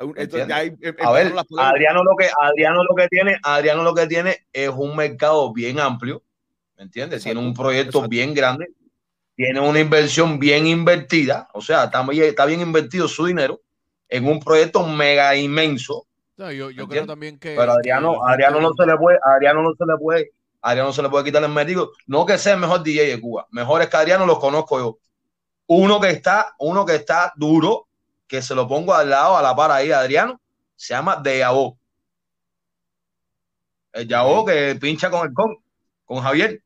Entonces, 0.00 0.48
eh, 0.80 0.96
A 1.00 1.12
ver. 1.12 1.32
Adriano 1.58 2.02
lo 2.02 2.16
que 2.16 2.28
Adriano 2.40 2.82
lo 2.84 2.94
que 2.94 3.08
tiene, 3.08 3.38
Adriano 3.42 3.82
lo 3.82 3.94
que 3.94 4.06
tiene 4.06 4.46
es 4.52 4.70
un 4.70 4.96
mercado 4.96 5.52
bien 5.52 5.78
amplio, 5.78 6.22
¿me 6.76 6.84
entiendes? 6.84 7.22
Tiene 7.22 7.38
un 7.38 7.52
proyecto 7.52 7.98
exacto. 7.98 8.08
bien 8.08 8.32
grande, 8.32 8.68
tiene 9.36 9.60
una 9.60 9.78
inversión 9.78 10.38
bien 10.38 10.66
invertida, 10.66 11.48
o 11.52 11.60
sea, 11.60 11.84
está, 11.84 12.04
está 12.12 12.46
bien 12.46 12.60
invertido 12.60 13.08
su 13.08 13.26
dinero 13.26 13.60
en 14.08 14.26
un 14.26 14.40
proyecto 14.40 14.86
mega 14.86 15.36
inmenso. 15.36 16.06
No, 16.38 16.50
yo 16.50 16.70
yo 16.70 16.88
creo 16.88 17.04
también 17.04 17.38
que. 17.38 17.54
Pero 17.54 17.72
Adriano, 17.72 18.12
que- 18.14 18.32
Adriano 18.32 18.60
no 18.60 18.72
se 18.72 18.86
le 18.86 18.96
puede, 18.96 19.18
Adriano 19.22 19.62
no 19.62 19.74
se 19.74 19.84
le 19.84 19.98
puede, 19.98 20.32
Adriano 20.62 20.88
no 20.88 20.92
se 20.94 21.02
le 21.02 21.10
puede 21.10 21.24
quitar 21.24 21.44
el 21.44 21.50
mérito. 21.50 21.92
No 22.06 22.24
que 22.24 22.38
sea 22.38 22.54
el 22.54 22.60
mejor 22.60 22.82
DJ 22.82 23.06
de 23.06 23.20
Cuba, 23.20 23.46
mejor 23.50 23.82
es 23.82 23.88
que 23.88 23.96
Adriano 23.98 24.24
los 24.24 24.38
conozco 24.38 24.78
yo. 24.78 24.98
Uno 25.66 26.00
que 26.00 26.08
está, 26.08 26.54
uno 26.58 26.86
que 26.86 26.94
está 26.94 27.34
duro, 27.36 27.88
que 28.30 28.40
se 28.42 28.54
lo 28.54 28.68
pongo 28.68 28.94
al 28.94 29.10
lado, 29.10 29.36
a 29.36 29.42
la 29.42 29.56
par 29.56 29.72
ahí, 29.72 29.90
Adriano, 29.90 30.40
se 30.76 30.94
llama 30.94 31.16
De 31.16 31.38
Yabó. 31.38 31.76
El 33.92 34.06
Yabó 34.06 34.44
que 34.44 34.76
pincha 34.80 35.10
con 35.10 35.26
el 35.26 35.34
con, 35.34 35.56
con 36.04 36.22
Javier. 36.22 36.62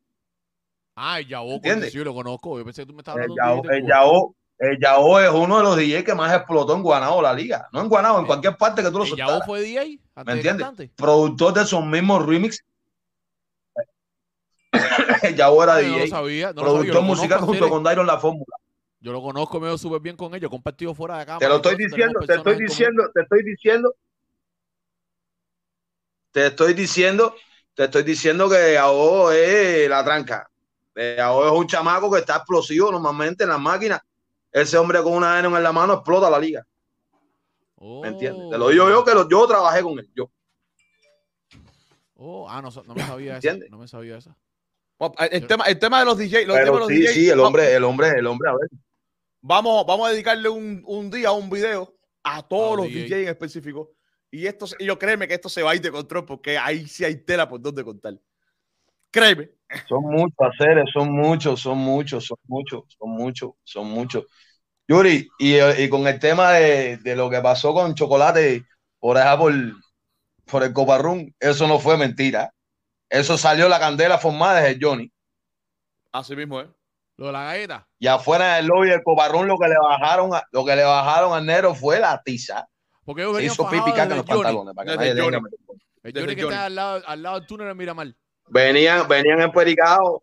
Ah, 0.94 1.20
el 1.20 1.26
Yabó, 1.26 1.58
sí, 1.90 1.98
lo 2.04 2.12
conozco. 2.12 2.58
Yo 2.58 2.66
pensé 2.66 2.82
que 2.82 2.86
tú 2.88 2.92
me 2.92 3.00
estabas 3.00 3.24
El 3.24 3.30
hablando 3.30 3.62
Yabó, 3.62 3.70
el. 3.74 3.86
Yabó, 3.86 4.34
el 4.58 4.78
Yabó 4.78 5.20
es 5.20 5.30
uno 5.30 5.56
de 5.56 5.62
los 5.62 5.76
DJs 5.78 6.04
que 6.04 6.14
más 6.14 6.36
explotó 6.36 6.76
en 6.76 6.82
Guanabo 6.82 7.22
la 7.22 7.32
liga. 7.32 7.66
No 7.72 7.80
en 7.80 7.88
Guanabo, 7.88 8.18
en 8.18 8.26
cualquier 8.26 8.58
parte 8.58 8.82
que 8.82 8.90
tú 8.90 8.98
lo 8.98 9.04
¿El 9.04 9.08
soltaras. 9.08 9.32
Yabó 9.32 9.44
fue 9.46 9.62
DJ? 9.62 10.00
¿Me 10.16 10.24
de 10.24 10.32
entiendes? 10.32 10.90
Productor 10.94 11.54
de 11.54 11.62
esos 11.62 11.82
mismos 11.82 12.26
remix. 12.26 12.62
el 15.22 15.32
era 15.32 15.46
no 15.46 15.64
lo 15.64 15.74
DJ. 15.80 16.08
sabía. 16.08 16.08
No 16.08 16.08
lo 16.08 16.08
sabía, 16.08 16.52
yo 16.52 16.54
productor 16.62 16.94
lo 16.96 17.02
musical 17.02 17.40
junto 17.40 17.70
con 17.70 17.82
Dairon 17.82 18.06
La 18.06 18.18
Fórmula. 18.18 18.54
Yo 19.04 19.12
lo 19.12 19.20
conozco, 19.20 19.60
me 19.60 19.66
veo 19.66 19.76
súper 19.76 20.00
bien 20.00 20.16
con 20.16 20.34
ellos. 20.34 20.48
Compartido 20.48 20.94
fuera 20.94 21.18
de 21.18 21.26
cámara. 21.26 21.40
Te 21.40 21.48
lo 21.50 21.56
estoy 21.56 21.72
eso, 21.74 21.94
diciendo, 21.94 22.20
te 22.26 22.34
estoy 22.36 22.56
diciendo, 22.56 23.10
te 23.12 23.20
estoy 23.20 23.42
diciendo. 23.42 23.94
Te 26.32 26.46
estoy 26.46 26.72
diciendo, 26.72 27.34
te 27.74 27.84
estoy 27.84 28.02
diciendo 28.02 28.48
que 28.48 28.72
Yao 28.72 29.30
es 29.30 29.90
la 29.90 30.02
tranca. 30.02 30.48
Yao 30.96 31.46
es 31.46 31.52
un 31.52 31.66
chamaco 31.66 32.10
que 32.10 32.20
está 32.20 32.36
explosivo 32.36 32.90
normalmente 32.90 33.44
en 33.44 33.50
las 33.50 33.60
máquinas. 33.60 34.00
Ese 34.50 34.78
hombre 34.78 35.02
con 35.02 35.12
una 35.12 35.38
N 35.38 35.48
en 35.54 35.62
la 35.62 35.72
mano 35.72 35.92
explota 35.92 36.30
la 36.30 36.38
liga. 36.38 36.66
¿Me 38.00 38.08
entiendes? 38.08 38.48
Te 38.52 38.56
lo 38.56 38.70
digo 38.70 38.88
yo 38.88 39.04
que 39.04 39.12
lo- 39.12 39.28
yo 39.28 39.46
trabajé 39.46 39.82
con 39.82 39.98
él. 39.98 40.08
Yo. 40.14 40.30
Oh, 42.16 42.48
ah, 42.48 42.62
no, 42.62 42.70
no 42.70 42.94
me 42.94 43.02
sabía. 43.02 43.34
¿Entiendes? 43.34 43.70
No 43.70 43.76
me 43.76 43.86
sabía 43.86 44.16
esa. 44.16 44.34
Bueno, 44.98 45.14
El 45.30 45.46
tema, 45.46 45.64
el 45.64 45.78
tema 45.78 45.98
de 45.98 46.04
los 46.06 46.16
DJs. 46.16 46.46
Los 46.46 46.56
temas 46.56 46.64
de 46.64 46.78
los 46.78 46.88
sí, 46.88 47.00
DJs, 47.02 47.12
sí, 47.12 47.28
el 47.28 47.40
hombre, 47.40 47.74
el 47.74 47.84
hombre, 47.84 48.08
el 48.16 48.26
hombre, 48.26 48.48
a 48.48 48.52
ver. 48.54 48.70
Vamos, 49.46 49.84
vamos 49.86 50.08
a 50.08 50.12
dedicarle 50.12 50.48
un, 50.48 50.82
un 50.86 51.10
día, 51.10 51.30
un 51.32 51.50
video 51.50 51.94
a 52.22 52.42
todos 52.48 52.72
A 52.72 52.76
los 52.78 52.90
DJs 52.90 53.10
DJ. 53.10 53.22
en 53.24 53.28
específico. 53.28 53.90
Y 54.30 54.46
esto, 54.46 54.64
y 54.78 54.86
yo 54.86 54.98
créeme 54.98 55.28
que 55.28 55.34
esto 55.34 55.50
se 55.50 55.62
va 55.62 55.72
a 55.72 55.74
ir 55.74 55.82
de 55.82 55.90
control 55.90 56.24
porque 56.24 56.56
ahí 56.56 56.86
sí 56.88 57.04
hay 57.04 57.16
tela 57.24 57.46
por 57.46 57.60
donde 57.60 57.84
contar. 57.84 58.18
Créeme. 59.10 59.50
Son 59.88 60.02
muchos 60.02 60.36
haceres, 60.38 60.86
son 60.92 61.12
muchos, 61.12 61.60
son 61.60 61.78
muchos, 61.78 62.26
son 62.26 62.38
muchos, 62.46 62.84
son 62.98 63.10
muchos, 63.10 63.50
son 63.62 63.86
muchos. 63.90 64.24
Yuri, 64.88 65.28
y, 65.38 65.56
y 65.60 65.88
con 65.90 66.06
el 66.06 66.18
tema 66.18 66.52
de, 66.52 66.98
de 66.98 67.16
lo 67.16 67.30
que 67.30 67.40
pasó 67.40 67.74
con 67.74 67.94
Chocolate 67.94 68.64
por 68.98 69.18
allá 69.18 69.38
por, 69.38 69.52
por 70.46 70.62
el 70.62 70.72
Coparrún, 70.72 71.34
eso 71.38 71.68
no 71.68 71.78
fue 71.78 71.96
mentira. 71.98 72.52
Eso 73.10 73.38
salió 73.38 73.68
la 73.68 73.80
candela 73.80 74.18
formada 74.18 74.62
desde 74.62 74.78
Johnny. 74.80 75.12
Así 76.12 76.34
mismo, 76.36 76.60
¿eh? 76.60 76.68
Lo 77.16 77.26
de 77.26 77.32
la 77.32 77.44
galleta. 77.44 77.88
Y 77.98 78.06
afuera 78.08 78.56
del 78.56 78.66
lobby 78.66 78.88
del 78.90 79.02
Coparrún 79.02 79.46
lo 79.46 79.56
que 79.58 79.68
le 79.68 79.76
bajaron, 79.80 80.34
a- 80.34 80.42
lo 80.50 80.64
que 80.64 80.74
le 80.74 80.82
bajaron 80.82 81.32
al 81.32 81.46
negro 81.46 81.74
fue 81.74 82.00
la 82.00 82.20
tiza. 82.22 82.68
Porque 83.04 83.22
ellos 83.22 83.32
Se 83.34 83.36
venían 83.36 83.52
hizo 83.52 83.64
pipi 83.64 83.76
fajados 83.76 83.94
caca 83.98 84.02
en 84.12 84.16
los 84.18 84.26
Johnny. 84.26 84.42
pantalones. 84.42 84.74
Para 84.74 84.84
que 84.84 84.90
Desde 84.98 85.14
nadie 85.14 85.22
Johnny. 85.22 85.36
diga- 85.36 85.74
El 86.02 86.12
Desde 86.12 86.20
Johnny 86.20 86.36
que 86.36 86.42
Johnny. 86.42 86.54
está 86.54 86.64
al 86.66 86.74
lado, 86.74 87.02
al 87.06 87.22
lado 87.22 87.38
del 87.38 87.46
túnel 87.46 87.68
de 87.68 87.74
Miramar. 87.74 88.14
Venían, 88.48 89.08
venían 89.08 89.40
empericados, 89.40 90.20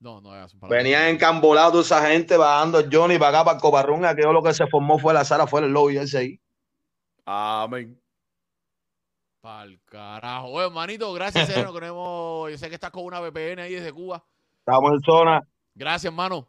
No, 0.00 0.20
no, 0.20 0.30
venían 0.68 1.08
encambolados 1.08 1.72
toda 1.72 1.82
esa 1.82 2.08
gente 2.10 2.36
bajando 2.36 2.78
el 2.78 2.88
Johnny 2.94 3.18
para 3.18 3.30
acá, 3.40 3.44
para 3.46 3.56
el 3.56 3.60
Coparrún. 3.62 4.04
Aquello 4.04 4.32
lo 4.32 4.42
que 4.42 4.54
se 4.54 4.66
formó 4.68 4.98
fue 5.00 5.12
la 5.14 5.24
sala, 5.24 5.46
fue 5.48 5.60
el 5.62 5.72
lobby 5.72 5.96
ese 5.98 6.18
ahí. 6.18 6.40
Amén. 7.24 8.00
Pa'l 9.40 9.80
carajo. 9.86 10.48
Oye, 10.48 10.66
hermanito, 10.66 11.12
gracias, 11.12 11.48
Sereno, 11.48 11.72
que 11.72 11.86
hemos- 11.86 12.50
Yo 12.50 12.58
sé 12.58 12.68
que 12.68 12.74
estás 12.76 12.90
con 12.90 13.04
una 13.04 13.20
VPN 13.20 13.62
ahí 13.62 13.74
desde 13.74 13.92
Cuba. 13.92 14.22
Estamos 14.60 14.92
en 14.92 15.00
zona. 15.00 15.42
Gracias, 15.78 16.10
hermano. 16.10 16.46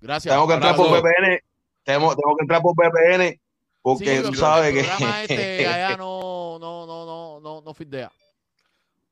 Gracias. 0.00 0.34
Tengo 0.34 0.48
que 0.48 0.54
entrar 0.54 0.74
por. 0.76 0.88
VPN. 0.90 1.40
Tengo, 1.84 2.14
tengo 2.16 2.36
que 2.36 2.42
entrar 2.42 2.60
por 2.62 2.74
VPN 2.76 3.40
porque 3.80 4.16
Sí, 4.16 4.22
tú 4.22 4.28
el 4.28 4.36
sabes 4.36 4.72
programa 4.72 5.26
que. 5.26 5.34
este 5.34 5.66
allá 5.68 5.96
no, 5.96 6.58
no, 6.60 6.86
no, 6.86 7.06
no, 7.06 7.40
no, 7.40 7.60
no 7.62 7.74
fidea. 7.74 8.10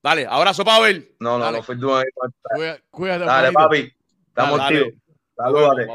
Dale, 0.02 0.26
abrazo, 0.26 0.64
Pavel. 0.64 1.14
No, 1.20 1.38
no, 1.38 1.44
Dale. 1.44 1.62
no 1.76 1.96
ahí. 1.96 2.04
Cuida- 2.54 2.80
Cuídate, 2.90 3.24
Dale, 3.24 3.52
papi. 3.52 3.92
Estamos 4.28 4.60
activos. 4.60 4.88
Salúdate. 5.36 5.86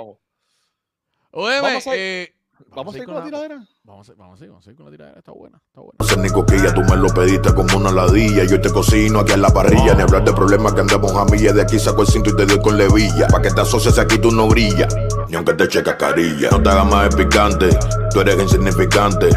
Óyeme, 1.31 1.61
Vamos 1.61 1.87
a- 1.87 1.95
eh, 1.95 2.34
Vamos 2.75 2.95
a 2.95 2.97
ir 2.97 3.05
con 3.05 3.15
la 3.15 3.23
tiradera. 3.23 3.67
Vamos 3.83 4.09
a, 4.09 4.13
vamos 4.17 4.41
a 4.41 4.43
ir, 4.43 4.49
vamos 4.49 4.67
a 4.67 4.69
ir 4.69 4.75
con 4.75 4.85
la 4.85 4.91
tiradera. 4.91 5.19
Está 5.19 5.31
buena, 5.31 5.61
está 5.67 5.81
buena. 5.81 6.05
Ser 6.05 6.17
ni 6.19 6.29
coquilla, 6.29 6.73
tú 6.73 6.81
me 6.81 6.95
lo 6.95 7.07
pediste 7.07 7.53
como 7.53 7.77
una 7.77 7.91
ladilla. 7.91 8.43
Yo 8.43 8.59
te 8.59 8.71
cocino 8.71 9.19
aquí 9.19 9.33
en 9.33 9.41
la 9.41 9.49
parrilla. 9.49 9.93
Ni 9.93 10.01
hablar 10.01 10.23
de 10.23 10.33
problemas 10.33 10.73
que 10.73 10.81
andamos 10.81 11.13
a 11.13 11.25
millas. 11.25 11.55
De 11.55 11.61
aquí 11.61 11.79
saco 11.79 12.01
el 12.01 12.07
cinto 12.07 12.31
y 12.31 12.35
te 12.35 12.45
doy 12.45 12.61
con 12.61 12.77
levilla. 12.77 13.27
Pa' 13.27 13.41
que 13.41 13.51
te 13.51 13.61
asocies 13.61 13.97
aquí 13.97 14.17
tú 14.17 14.31
no 14.31 14.47
brillas. 14.47 14.93
Ni 15.29 15.35
aunque 15.35 15.53
te 15.53 15.65
eche 15.65 15.83
cascarilla. 15.83 16.49
No 16.51 16.61
te 16.61 16.69
hagas 16.69 16.85
más 16.85 17.09
de 17.09 17.23
picante. 17.23 17.69
Tú 18.11 18.21
eres 18.21 18.39
insignificante. 18.39 19.29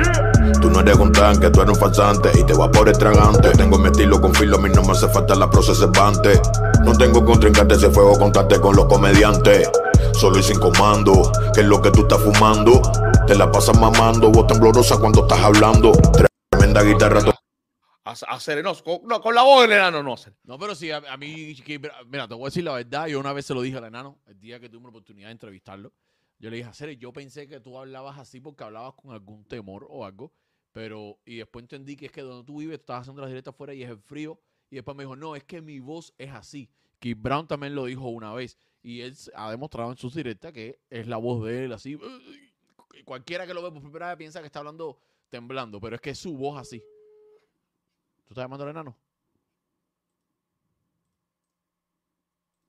Tú 0.61 0.70
no 0.70 0.81
eres 0.81 0.97
un 0.97 1.12
tanque, 1.12 1.51
tú 1.51 1.61
eres 1.61 1.74
un 1.74 1.81
falsante. 1.81 2.31
Y 2.39 2.45
te 2.45 2.55
va 2.55 2.70
por 2.70 2.89
estragante. 2.89 3.51
Tengo 3.51 3.78
mi 3.78 3.86
estilo 3.86 4.20
con 4.20 4.35
filo, 4.35 4.57
a 4.57 4.61
mí 4.61 4.70
no 4.70 4.82
me 4.82 4.93
hace 4.93 5.09
falta 5.09 5.35
la 5.35 5.49
procesante. 5.49 6.40
No 6.85 6.93
tengo 6.97 7.24
contrincante, 7.24 7.74
ese 7.74 7.90
fuego 7.90 8.19
contacte 8.19 8.61
con 8.61 8.74
los 8.77 8.86
comediantes. 8.86 9.70
Solo 10.19 10.39
y 10.39 10.43
sin 10.43 10.59
comando, 10.59 11.31
que 11.55 11.61
es 11.61 11.66
lo 11.66 11.81
que 11.81 11.90
tú 11.93 12.01
estás 12.01 12.20
fumando. 12.23 12.82
Te 13.27 13.36
la 13.36 13.51
pasas 13.53 13.78
mamando, 13.78 14.31
voz 14.31 14.47
temblorosa 14.49 14.99
cuando 14.99 15.23
estás 15.23 15.39
hablando. 15.40 15.93
Tremenda 16.51 16.82
guitarra, 16.82 17.20
A, 18.05 18.11
a 18.11 18.40
Serenos, 18.40 18.82
con, 18.82 19.01
no, 19.05 19.20
con 19.20 19.35
la 19.35 19.43
voz 19.43 19.62
del 19.62 19.73
enano 19.73 20.03
no 20.03 20.15
hacer. 20.15 20.35
No, 20.43 20.59
pero 20.59 20.74
sí, 20.74 20.90
a, 20.90 20.97
a 21.09 21.16
mí, 21.16 21.55
que- 21.57 21.78
mira, 22.09 22.27
te 22.27 22.35
voy 22.35 22.45
a 22.45 22.47
decir 22.47 22.65
la 22.65 22.73
verdad. 22.73 23.07
Yo 23.07 23.20
una 23.20 23.32
vez 23.32 23.47
se 23.47 23.55
lo 23.55 23.62
dije 23.62 23.78
al 23.78 23.85
enano, 23.85 24.19
el 24.27 24.40
día 24.40 24.59
que 24.59 24.69
tuve 24.69 24.82
la 24.82 24.89
oportunidad 24.89 25.28
de 25.28 25.32
entrevistarlo. 25.32 25.93
Yo 26.40 26.51
le 26.51 26.57
dije, 26.57 26.70
Cere, 26.73 26.97
yo 26.97 27.12
pensé 27.12 27.47
que 27.49 27.61
tú 27.61 27.78
hablabas 27.78 28.19
así 28.19 28.40
porque 28.40 28.65
hablabas 28.65 28.95
con 28.95 29.12
algún 29.12 29.45
temor 29.45 29.86
o 29.89 30.05
algo, 30.05 30.32
pero, 30.73 31.19
y 31.27 31.36
después 31.36 31.62
entendí 31.62 31.97
que 31.97 32.07
es 32.07 32.12
que 32.12 32.23
donde 32.23 32.45
tú 32.45 32.59
vives, 32.59 32.78
tú 32.78 32.82
estás 32.82 33.03
haciendo 33.03 33.23
las 33.23 33.31
directas 33.31 33.55
afuera 33.55 33.73
y 33.74 33.82
es 33.85 33.90
el 33.90 33.99
frío, 34.01 34.40
y 34.70 34.77
después 34.77 34.97
me 34.97 35.05
dijo, 35.05 35.15
no, 35.16 35.36
es 35.36 35.45
que 35.45 35.61
mi 35.62 35.78
voz 35.78 36.12
es 36.19 36.32
así. 36.32 36.70
Keith 36.99 37.19
Brown 37.20 37.47
también 37.47 37.74
lo 37.77 37.85
dijo 37.85 38.09
una 38.09 38.32
vez, 38.35 38.57
y 38.89 39.02
él 39.02 39.15
ha 39.35 39.51
demostrado 39.51 39.90
en 39.90 39.98
sus 39.98 40.15
directas 40.15 40.51
que 40.51 40.81
es 40.89 41.06
la 41.06 41.19
voz 41.19 41.44
de 41.44 41.66
él 41.66 41.73
así. 41.74 42.01
Cualquiera 43.05 43.47
que 43.47 43.52
lo 43.52 43.62
ve 43.62 43.70
por 43.70 43.82
primera 43.82 44.09
vez 44.09 44.16
piensa 44.16 44.40
que 44.40 44.47
está 44.47 44.60
hablando 44.60 44.98
temblando, 45.28 45.78
pero 45.78 45.97
es 45.97 46.01
que 46.01 46.09
es 46.10 46.19
su 46.19 46.35
voz 46.35 46.59
así. 46.59 46.81
¿Tú 48.24 48.32
estás 48.32 48.44
llamando 48.44 48.65
al 48.65 48.70
enano? 48.70 48.97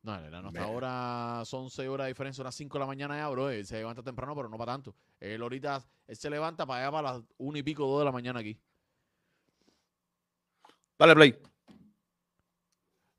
No, 0.02 0.16
el 0.18 0.26
enano 0.26 0.50
hasta 0.50 0.64
ahora 0.64 1.46
son 1.46 1.70
6 1.70 1.88
horas 1.88 2.06
de 2.06 2.10
diferencia, 2.10 2.42
unas 2.42 2.56
5 2.56 2.78
de 2.78 2.80
la 2.80 2.88
mañana 2.88 3.16
ya, 3.16 3.30
bro. 3.30 3.50
Él 3.50 3.66
se 3.66 3.78
levanta 3.78 4.04
temprano, 4.04 4.36
pero 4.36 4.50
no 4.50 4.58
para 4.58 4.74
tanto. 4.74 4.94
Él 5.22 5.42
ahorita, 5.42 5.86
él 6.06 6.18
se 6.18 6.30
levanta 6.30 6.66
para 6.66 6.82
allá 6.82 6.92
para 6.92 7.14
las 7.14 7.24
1 7.38 7.58
y 7.60 7.64
pico, 7.64 7.88
2 7.88 8.00
de 8.00 8.06
la 8.06 8.12
mañana 8.12 8.42
aquí. 8.42 8.60
Dale, 10.98 11.16
play. 11.16 11.42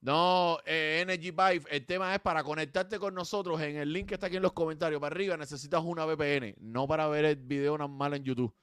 No, 0.02 0.59
eh, 0.64 1.01
Energy 1.02 1.31
Vive, 1.31 1.62
el 1.70 1.85
tema 1.85 2.14
es 2.14 2.20
para 2.20 2.43
conectarte 2.43 2.98
con 2.98 3.14
nosotros 3.14 3.60
en 3.60 3.77
el 3.77 3.93
link 3.93 4.09
que 4.09 4.14
está 4.14 4.28
aquí 4.28 4.36
en 4.36 4.43
los 4.43 4.52
comentarios. 4.52 5.01
Para 5.01 5.14
arriba 5.14 5.36
necesitas 5.36 5.82
una 5.85 6.06
VPN, 6.06 6.55
no 6.59 6.86
para 6.86 7.06
ver 7.09 7.27
el 7.27 7.36
video 7.36 7.77
normal 7.77 8.14
en 8.14 8.24
YouTube. 8.24 8.55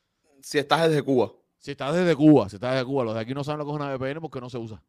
Si 0.41 0.57
estás 0.57 0.89
desde 0.89 1.03
Cuba. 1.03 1.31
Si 1.59 1.72
estás 1.72 1.95
desde 1.95 2.15
Cuba, 2.15 2.49
si 2.49 2.55
estás 2.55 2.73
desde 2.73 2.85
Cuba, 2.85 3.03
los 3.03 3.14
de 3.14 3.19
aquí 3.19 3.34
no 3.34 3.43
saben 3.43 3.59
lo 3.59 3.65
que 3.65 3.72
es 3.72 3.76
una 3.76 3.95
VPN 3.95 4.22
porque 4.22 4.41
no 4.41 4.49
se 4.49 4.57
usa. 4.57 4.81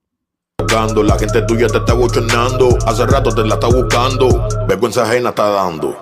La 0.70 1.18
gente 1.18 1.42
tuya 1.42 1.66
te 1.66 1.78
está 1.78 1.94
bochornando. 1.94 2.68
Hace 2.86 3.06
rato 3.06 3.34
te 3.34 3.44
la 3.44 3.54
está 3.54 3.68
buscando. 3.68 4.46
Vergüenza 4.66 5.02
ajena 5.02 5.30
está 5.30 5.48
dando. 5.48 5.96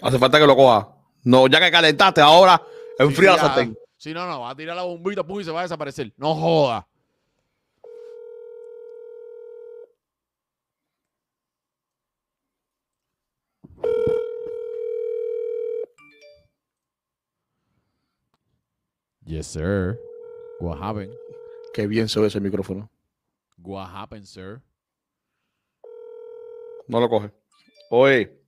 Hace 0.00 0.18
falta 0.18 0.38
que 0.38 0.46
lo 0.46 0.56
coja. 0.56 0.96
No, 1.24 1.46
ya 1.46 1.60
que 1.60 1.70
calentaste, 1.70 2.20
ahora 2.20 2.60
enfría 2.98 3.34
Sí, 3.34 3.40
sartén. 3.40 3.78
Sí, 3.96 4.12
no, 4.12 4.26
no, 4.26 4.40
va 4.40 4.50
a 4.50 4.56
tirar 4.56 4.74
la 4.74 4.82
bombita, 4.82 5.24
pum, 5.24 5.40
y 5.40 5.44
se 5.44 5.50
va 5.50 5.60
a 5.60 5.62
desaparecer. 5.62 6.12
No 6.16 6.34
joda. 6.34 6.88
Yes, 19.24 19.46
sir. 19.46 19.98
What 20.60 20.78
happened? 20.82 21.14
Qué 21.72 21.86
bien 21.86 22.08
se 22.08 22.20
ve 22.20 22.26
ese 22.26 22.40
micrófono. 22.40 22.90
What 23.56 23.88
happened, 23.88 24.26
sir? 24.26 24.60
No 26.88 27.00
lo 27.00 27.08
coge. 27.08 27.30
Oye, 27.90 28.42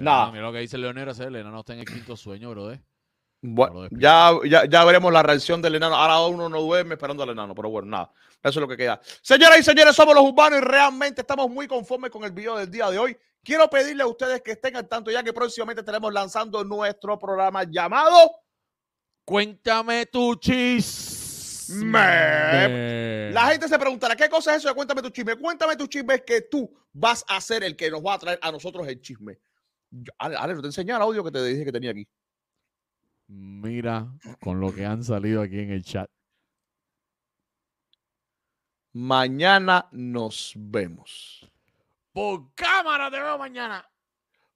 Nada. 0.00 0.30
Mira 0.30 0.44
lo 0.44 0.52
que 0.52 0.58
dice 0.58 0.76
Leonero, 0.78 1.12
ese 1.12 1.24
el 1.24 1.36
enano 1.36 1.60
está 1.60 1.72
en 1.72 1.80
el 1.80 1.86
quinto 1.86 2.16
sueño, 2.16 2.50
brother. 2.50 2.80
Bueno, 3.42 3.88
ya, 3.92 4.32
ya, 4.44 4.64
ya 4.64 4.84
veremos 4.84 5.12
la 5.12 5.22
reacción 5.22 5.62
del 5.62 5.74
enano. 5.76 5.94
Ahora 5.96 6.20
uno 6.26 6.48
no 6.48 6.60
duerme 6.60 6.94
esperando 6.94 7.22
al 7.22 7.30
enano, 7.30 7.54
pero 7.54 7.68
bueno, 7.70 7.88
nada. 7.88 8.10
Eso 8.42 8.50
es 8.50 8.56
lo 8.56 8.68
que 8.68 8.76
queda. 8.76 9.00
Señoras 9.22 9.58
y 9.58 9.62
señores, 9.62 9.94
somos 9.96 10.14
los 10.14 10.24
urbanos 10.24 10.58
y 10.60 10.62
realmente 10.62 11.20
estamos 11.22 11.48
muy 11.50 11.66
conformes 11.66 12.10
con 12.10 12.24
el 12.24 12.32
video 12.32 12.56
del 12.56 12.70
día 12.70 12.90
de 12.90 12.98
hoy. 12.98 13.16
Quiero 13.42 13.68
pedirle 13.70 14.02
a 14.02 14.06
ustedes 14.06 14.42
que 14.42 14.52
estén 14.52 14.76
al 14.76 14.88
tanto 14.88 15.10
ya 15.10 15.22
que 15.22 15.32
próximamente 15.32 15.80
estaremos 15.80 16.12
lanzando 16.12 16.64
nuestro 16.64 17.18
programa 17.18 17.64
llamado 17.64 18.32
Cuéntame 19.24 20.06
tu 20.06 20.34
chisme. 20.36 21.98
La 23.32 23.46
gente 23.48 23.68
se 23.68 23.78
preguntará, 23.78 24.14
¿qué 24.16 24.28
cosa 24.28 24.52
es 24.52 24.58
eso 24.58 24.68
de 24.68 24.74
Cuéntame 24.74 25.02
tu 25.02 25.10
chisme? 25.10 25.36
Cuéntame 25.36 25.76
tu 25.76 25.86
chisme 25.86 26.14
es 26.14 26.22
que 26.22 26.42
tú 26.42 26.72
vas 26.92 27.24
a 27.28 27.40
ser 27.40 27.64
el 27.64 27.74
que 27.76 27.90
nos 27.90 28.00
va 28.04 28.14
a 28.14 28.18
traer 28.18 28.38
a 28.42 28.52
nosotros 28.52 28.86
el 28.86 29.00
chisme. 29.00 29.38
Yo- 29.90 30.12
Ale, 30.18 30.36
Ale, 30.36 30.54
no 30.54 30.60
te 30.62 30.68
enseñé 30.68 30.92
el 30.92 31.02
audio 31.02 31.24
que 31.24 31.30
te 31.30 31.42
dije 31.44 31.64
que 31.64 31.72
tenía 31.72 31.90
aquí. 31.90 32.06
Mira 33.28 34.08
con 34.40 34.60
lo 34.60 34.74
que 34.74 34.84
han 34.84 35.02
salido 35.02 35.42
aquí 35.42 35.58
en 35.58 35.70
el 35.72 35.84
chat. 35.84 36.08
Mañana 38.92 39.88
nos 39.92 40.52
vemos. 40.56 41.50
Por 42.12 42.54
cámara 42.54 43.10
te 43.10 43.20
veo 43.20 43.36
mañana. 43.36 43.86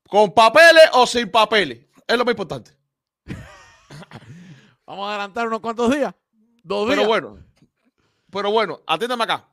¿Con 0.09 0.33
papeles 0.33 0.89
o 0.95 1.07
sin 1.07 1.31
papeles? 1.31 1.87
Es 2.07 2.17
lo 2.17 2.25
más 2.25 2.33
importante. 2.33 2.71
Vamos 4.87 5.07
a 5.07 5.11
adelantar 5.11 5.47
unos 5.47 5.61
cuantos 5.61 5.95
días. 5.95 6.15
Dos 6.63 6.87
días. 6.87 6.97
Pero 6.97 7.09
bueno, 7.09 7.39
pero 8.31 8.51
bueno, 8.51 8.81
atiéndame 8.87 9.25
acá. 9.25 9.49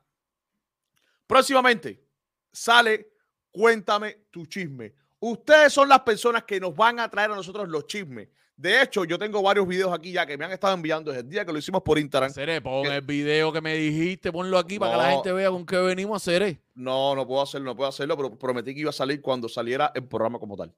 Próximamente 1.28 2.08
sale 2.52 3.18
Cuéntame 3.58 4.28
tu 4.30 4.46
chisme. 4.46 4.94
Ustedes 5.20 5.74
son 5.74 5.90
las 5.90 6.02
personas 6.02 6.44
que 6.44 6.60
nos 6.60 6.76
van 6.76 7.00
a 7.00 7.10
traer 7.10 7.32
a 7.32 7.36
nosotros 7.36 7.68
los 7.68 7.88
chismes. 7.88 8.30
De 8.60 8.82
hecho, 8.82 9.06
yo 9.06 9.20
tengo 9.20 9.40
varios 9.44 9.68
videos 9.68 9.94
aquí 9.94 10.12
ya 10.12 10.26
que 10.26 10.36
me 10.36 10.44
han 10.46 10.52
estado 10.52 10.74
enviando 10.74 11.12
desde 11.12 11.22
el 11.22 11.30
día 11.30 11.46
que 11.46 11.52
lo 11.54 11.60
hicimos 11.60 11.84
por 11.84 12.00
Instagram. 12.00 12.32
Seré, 12.32 12.60
pon 12.60 12.88
el 12.88 13.02
video 13.02 13.54
que 13.54 13.62
me 13.62 13.76
dijiste, 13.76 14.32
ponlo 14.32 14.58
aquí 14.58 14.80
para 14.80 14.94
que 14.94 14.98
la 14.98 15.10
No. 15.10 15.16
gente 15.18 15.32
vea 15.32 15.52
con 15.52 15.64
qué 15.64 15.78
venimos 15.78 16.28
eh. 16.28 16.60
No, 16.74 17.14
no 17.16 17.28
puedo 17.28 17.44
hacerlo, 17.44 17.66
no 17.66 17.76
puedo 17.76 17.88
hacerlo, 17.88 18.18
pero 18.18 18.36
prometí 18.36 18.74
que 18.74 18.80
iba 18.82 18.90
a 18.90 18.94
salir 18.94 19.22
cuando 19.22 19.48
saliera 19.48 19.92
el 19.94 20.06
programa 20.08 20.40
como 20.40 20.58
tal. 20.58 20.74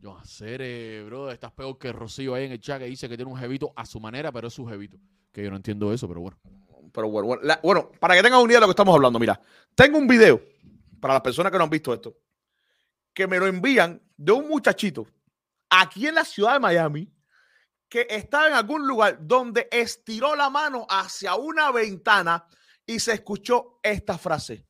Yo, 0.00 0.18
hacer, 0.18 1.04
bro, 1.04 1.30
estás 1.30 1.52
peor 1.52 1.78
que 1.78 1.92
Rocío 1.92 2.34
ahí 2.34 2.46
en 2.46 2.52
el 2.52 2.60
chat 2.60 2.80
que 2.80 2.86
dice 2.86 3.08
que 3.08 3.16
tiene 3.16 3.30
un 3.30 3.38
jevito 3.38 3.72
a 3.76 3.86
su 3.86 4.00
manera, 4.00 4.32
pero 4.32 4.48
es 4.48 4.54
su 4.54 4.66
jevito. 4.66 4.96
Que 5.30 5.44
yo 5.44 5.50
no 5.50 5.56
entiendo 5.56 5.92
eso, 5.92 6.08
pero 6.08 6.20
bueno. 6.20 6.36
Pero 6.92 7.08
bueno, 7.08 7.28
bueno, 7.28 7.42
la- 7.44 7.60
bueno, 7.62 7.92
para 8.00 8.16
que 8.16 8.22
tengan 8.24 8.40
una 8.40 8.50
idea 8.50 8.58
de 8.58 8.62
lo 8.62 8.66
que 8.66 8.72
estamos 8.72 8.92
hablando, 8.92 9.20
mira, 9.20 9.40
tengo 9.76 9.98
un 9.98 10.08
video 10.08 10.42
para 10.98 11.14
las 11.14 11.22
personas 11.22 11.52
que 11.52 11.58
no 11.58 11.64
han 11.64 11.70
visto 11.70 11.94
esto, 11.94 12.16
que 13.14 13.28
me 13.28 13.38
lo 13.38 13.46
envían 13.46 14.02
de 14.16 14.32
un 14.32 14.48
muchachito 14.48 15.06
aquí 15.72 16.06
en 16.06 16.14
la 16.14 16.24
ciudad 16.24 16.54
de 16.54 16.60
Miami 16.60 17.10
que 17.88 18.06
estaba 18.08 18.46
en 18.46 18.54
algún 18.54 18.86
lugar 18.86 19.18
donde 19.20 19.68
estiró 19.70 20.36
la 20.36 20.50
mano 20.50 20.86
hacia 20.88 21.34
una 21.34 21.70
ventana 21.70 22.46
y 22.86 23.00
se 23.00 23.14
escuchó 23.14 23.78
esta 23.82 24.18
frase. 24.18 24.66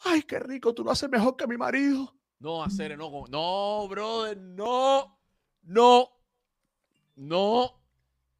Ay, 0.00 0.22
qué 0.22 0.38
rico, 0.38 0.74
tú 0.74 0.84
lo 0.84 0.90
haces 0.90 1.08
mejor 1.08 1.36
que 1.36 1.46
mi 1.46 1.56
marido. 1.56 2.14
No, 2.40 2.62
hacer, 2.62 2.96
no, 2.96 3.24
no, 3.28 3.88
brother, 3.88 4.36
no, 4.38 5.18
no, 5.62 6.10
no. 7.16 7.82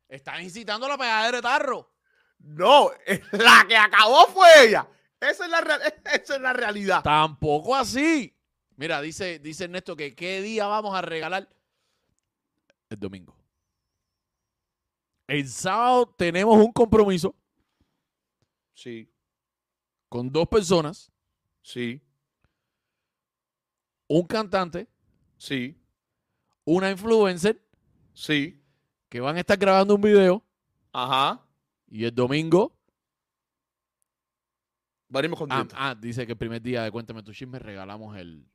Están 0.09 0.43
incitando 0.43 0.87
a 0.87 0.91
la 0.91 0.99
pegadera 0.99 1.37
de 1.37 1.43
tarro. 1.43 1.93
No, 2.39 2.91
la 3.33 3.65
que 3.69 3.77
acabó 3.77 4.27
fue 4.27 4.67
ella. 4.67 4.89
Esa 5.21 5.45
es 5.45 5.51
la, 5.51 5.59
esa 6.13 6.37
es 6.37 6.41
la 6.41 6.53
realidad. 6.53 7.03
Tampoco 7.03 7.75
así. 7.75 8.37
Mira, 8.77 9.01
dice, 9.01 9.41
dice 9.41 9.65
Ernesto 9.65 9.97
que 9.97 10.15
qué 10.15 10.41
día 10.41 10.69
vamos 10.69 10.95
a 10.95 11.03
regalar 11.03 11.49
el 12.89 12.99
domingo. 12.99 13.37
El 15.27 15.47
sábado 15.49 16.07
tenemos 16.17 16.57
un 16.57 16.73
compromiso 16.73 17.35
Sí, 18.79 19.13
con 20.09 20.31
dos 20.31 20.47
personas, 20.47 21.11
sí, 21.63 22.01
un 24.07 24.25
cantante, 24.25 24.87
sí, 25.37 25.77
una 26.65 26.89
influencer, 26.89 27.61
sí. 28.15 28.63
que 29.09 29.19
van 29.19 29.37
a 29.37 29.41
estar 29.41 29.59
grabando 29.59 29.97
un 29.97 30.01
video. 30.01 30.45
Ajá. 30.93 31.45
y 31.89 32.05
el 32.05 32.15
domingo, 32.15 32.73
Venimos 35.09 35.41
con 35.41 35.51
ah, 35.51 35.67
ah, 35.75 35.95
dice 35.97 36.25
que 36.25 36.33
el 36.33 36.39
primer 36.39 36.63
día 36.63 36.85
de 36.85 36.93
Cuéntame 36.93 37.25
tu 37.25 37.33
chisme 37.33 37.59
regalamos 37.59 38.17
el, 38.17 38.47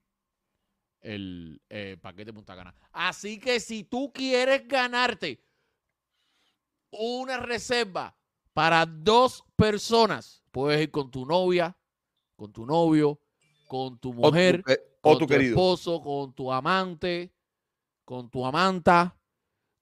el 1.03 1.61
eh, 1.69 1.97
paquete 2.01 2.33
Punta 2.33 2.55
Cana. 2.55 2.73
Así 2.91 3.39
que 3.39 3.59
si 3.59 3.83
tú 3.83 4.11
quieres 4.13 4.67
ganarte 4.67 5.43
una 6.91 7.37
reserva 7.37 8.15
para 8.53 8.85
dos 8.85 9.43
personas, 9.55 10.43
puedes 10.51 10.81
ir 10.81 10.91
con 10.91 11.09
tu 11.11 11.25
novia, 11.25 11.75
con 12.35 12.51
tu 12.53 12.65
novio, 12.65 13.19
con 13.67 13.97
tu 13.99 14.09
O 14.09 14.13
tu- 14.13 14.21
mujer, 14.21 14.63
eh, 14.67 14.77
con 15.01 15.13
o 15.13 15.17
tu 15.17 15.27
querido. 15.27 15.51
esposo, 15.51 16.01
con 16.01 16.33
tu 16.33 16.51
amante, 16.51 17.33
con 18.05 18.29
tu 18.29 18.45
amanta, 18.45 19.17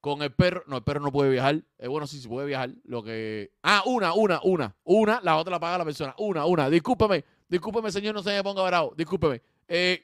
con 0.00 0.22
el 0.22 0.32
perro. 0.34 0.64
No, 0.66 0.76
el 0.78 0.82
perro 0.82 1.00
no 1.00 1.12
puede 1.12 1.30
viajar. 1.30 1.62
Eh, 1.78 1.86
bueno, 1.88 2.06
sí, 2.06 2.18
sí 2.20 2.28
puede 2.28 2.46
viajar. 2.46 2.70
Lo 2.84 3.02
que. 3.02 3.52
Ah, 3.62 3.82
una, 3.86 4.14
una, 4.14 4.40
una. 4.42 4.74
Una, 4.84 5.20
la 5.22 5.36
otra 5.36 5.50
la 5.52 5.60
paga 5.60 5.78
la 5.78 5.84
persona. 5.84 6.14
Una, 6.18 6.46
una. 6.46 6.70
Discúlpeme, 6.70 7.24
discúlpeme, 7.48 7.92
señor, 7.92 8.14
no 8.14 8.22
se 8.22 8.30
me 8.30 8.42
ponga 8.42 8.62
bravo. 8.62 8.94
Discúlpeme. 8.96 9.42
Eh, 9.68 10.02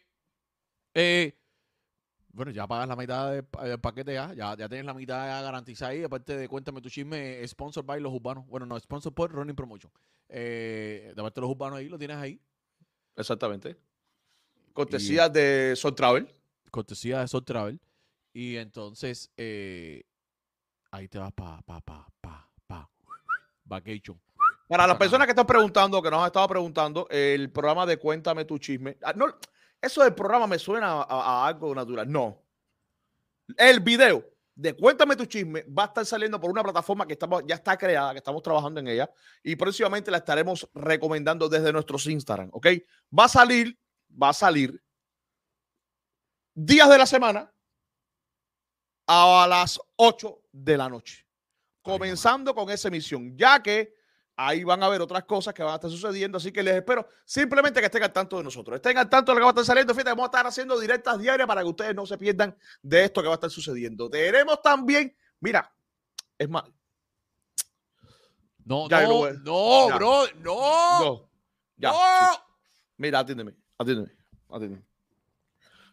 eh, 0.95 1.35
bueno, 2.31 2.53
ya 2.53 2.67
pagas 2.67 2.87
la 2.89 2.97
mitad 2.97 3.33
del 3.33 3.47
del 3.65 3.81
paquete 3.81 4.13
ya. 4.15 4.33
Ya, 4.35 4.57
ya 4.57 4.69
tienes 4.69 4.85
la 4.87 4.95
mitad 4.95 5.27
ya 5.27 5.43
garantizada 5.43 5.91
ahí. 5.93 6.05
Aparte 6.05 6.37
de 6.37 6.49
Cuéntame 6.49 6.81
tu 6.81 6.89
chisme, 6.91 7.47
sponsor 7.49 7.85
by 7.85 8.01
los 8.01 8.13
urbanos. 8.13 8.47
Bueno, 8.47 8.67
no, 8.67 8.79
sponsor 8.79 9.13
por 9.13 9.33
Running 9.33 9.57
Promotion. 9.57 9.91
Eh, 10.29 11.13
de 11.17 11.23
parte 11.23 11.41
de 11.41 11.43
los 11.43 11.51
urbanos 11.51 11.79
ahí, 11.79 11.89
lo 11.89 11.99
tienes 11.99 12.17
ahí. 12.17 12.41
Exactamente. 13.17 13.77
Cortesía 14.73 15.29
de 15.29 15.75
Sol 15.75 15.95
Travel. 15.95 16.29
cortesía 16.71 17.21
de 17.21 17.29
Sol 17.29 17.45
Travel. 17.45 17.81
Y 18.33 18.57
entonces 18.57 19.33
eh, 19.37 20.05
ahí 20.93 21.09
te 21.09 21.19
vas 21.19 21.33
pa, 21.33 21.61
pa, 21.63 21.81
pa, 21.81 22.07
pa, 22.21 22.49
pa. 22.67 22.91
Vacation. 23.65 24.21
Para 24.69 24.87
las 24.87 24.97
personas 24.99 25.27
que 25.27 25.33
están 25.33 25.47
preguntando, 25.47 26.01
que 26.03 26.11
nos 26.11 26.21
han 26.21 26.27
estado 26.27 26.47
preguntando, 26.47 27.09
el 27.11 27.51
programa 27.51 27.87
de 27.87 27.97
Cuéntame 27.97 28.45
tu 28.45 28.59
chisme. 28.59 28.97
ah, 29.03 29.15
No, 29.17 29.27
eso 29.81 30.03
del 30.03 30.15
programa 30.15 30.47
me 30.47 30.59
suena 30.59 30.93
a, 30.93 31.03
a- 31.03 31.45
a 31.45 31.47
algo 31.49 31.75
natural. 31.75 32.11
No. 32.11 32.43
El 33.57 33.81
video 33.81 34.25
de 34.55 34.75
Cuéntame 34.75 35.15
tu 35.15 35.25
chisme 35.25 35.63
va 35.67 35.85
a 35.85 35.87
estar 35.87 36.05
saliendo 36.05 36.41
por 36.41 36.51
una 36.51 36.65
plataforma 36.65 37.07
que 37.07 37.13
estamos, 37.13 37.45
ya 37.47 37.55
está 37.55 37.77
creada, 37.79 38.11
que 38.13 38.19
estamos 38.19 38.43
trabajando 38.43 38.81
en 38.81 38.89
ella 38.89 39.09
y 39.43 39.55
próximamente 39.55 40.11
la 40.11 40.17
estaremos 40.19 40.69
recomendando 40.75 41.49
desde 41.49 41.73
nuestros 41.73 42.07
Instagram, 42.07 42.51
¿ok? 42.53 42.67
Va 43.17 43.27
a 43.27 43.29
salir, 43.29 43.79
va 44.21 44.31
a 44.31 44.33
salir 44.33 44.83
días 46.55 46.89
de 46.91 46.99
la 46.99 47.07
semana 47.07 47.53
a 49.07 49.47
las 49.49 49.81
8 49.97 50.43
de 50.53 50.77
la 50.77 50.89
noche 50.89 51.25
comenzando 51.83 52.55
con 52.55 52.69
esa 52.69 52.89
emisión, 52.89 53.37
ya 53.39 53.63
que 53.63 53.95
ahí 54.41 54.63
van 54.63 54.81
a 54.83 54.87
haber 54.87 55.01
otras 55.03 55.25
cosas 55.25 55.53
que 55.53 55.63
van 55.65 55.73
a 55.73 55.75
estar 55.75 55.91
sucediendo, 55.91 56.39
así 56.39 56.53
que 56.53 56.63
les 56.63 56.77
espero 56.77 57.09
simplemente 57.25 57.81
que 57.81 57.87
estén 57.87 58.05
al 58.05 58.13
tanto 58.13 58.37
de 58.39 58.45
nosotros, 58.45 58.77
estén 58.77 58.97
al 58.97 59.09
tanto 59.11 59.33
de 59.33 59.35
lo 59.35 59.41
que 59.41 59.45
va 59.45 59.49
a 59.49 59.53
estar 59.53 59.65
saliendo, 59.65 59.93
fíjate, 59.93 60.11
vamos 60.11 60.23
a 60.25 60.27
estar 60.27 60.47
haciendo 60.47 60.79
directas 60.79 61.19
diarias 61.19 61.47
para 61.49 61.63
que 61.63 61.69
ustedes 61.69 61.95
no 61.95 62.07
se 62.07 62.17
pierdan 62.17 62.57
de 62.81 63.05
esto 63.05 63.21
que 63.21 63.27
va 63.27 63.35
a 63.35 63.37
estar 63.37 63.51
sucediendo. 63.51 64.09
Tenemos 64.09 64.63
también, 64.63 65.13
mira, 65.41 65.71
es 66.39 66.49
más, 66.49 66.63
No, 68.65 68.89
Ya, 68.89 69.03
no, 69.03 69.31
no, 69.33 69.89
ya. 69.89 69.97
bro, 69.97 70.23
no. 70.41 71.01
no, 71.05 71.31
ya, 71.77 71.91
no. 71.91 71.99
sí. 72.33 72.39
mira, 72.99 73.19
atiéndeme, 73.19 73.55
atiéndeme, 73.77 74.13
atiéndeme. 74.51 74.83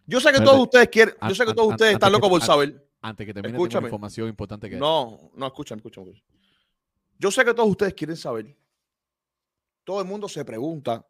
Yo 0.05 0.19
sé 0.19 0.25
que 0.25 0.29
Espérate. 0.35 0.45
todos 0.51 0.61
ustedes 0.63 0.89
quieren, 0.89 1.15
yo 1.27 1.33
sé 1.33 1.45
que 1.47 1.53
todos 1.55 1.69
ustedes 1.71 1.93
están 1.93 2.11
locos 2.11 2.29
por 2.29 2.41
saber. 2.43 2.87
Antes 3.01 3.25
que 3.25 3.33
termine, 3.33 3.53
tengo 3.57 3.63
una 3.79 3.87
información 3.87 4.27
importante 4.29 4.69
que 4.69 4.75
No, 4.77 5.31
no, 5.35 5.47
escúchame, 5.47 5.79
escúchame. 5.79 6.11
escúchame. 6.11 6.34
Yo 7.17 7.31
sé 7.31 7.43
que 7.45 7.53
todos 7.53 7.69
ustedes 7.69 7.93
quieren 7.93 8.17
saber. 8.17 8.55
Todo 9.83 10.01
el 10.01 10.07
mundo 10.07 10.27
se 10.27 10.43
pregunta. 10.43 11.05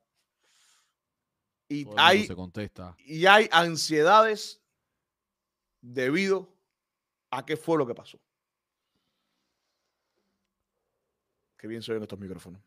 Y 1.67 1.83
todo 1.83 1.93
el 1.93 1.97
mundo 1.97 2.03
hay, 2.03 2.27
se 2.27 2.35
contesta. 2.35 2.95
y 2.99 3.25
hay 3.25 3.49
ansiedades 3.51 4.61
debido 5.81 6.47
a 7.31 7.45
qué 7.45 7.57
fue 7.57 7.77
lo 7.77 7.87
que 7.87 7.95
pasó. 7.95 8.19
Qué 11.57 11.67
bien 11.67 11.81
se 11.81 11.93
ven 11.93 12.03
estos 12.03 12.19
micrófonos. 12.19 12.61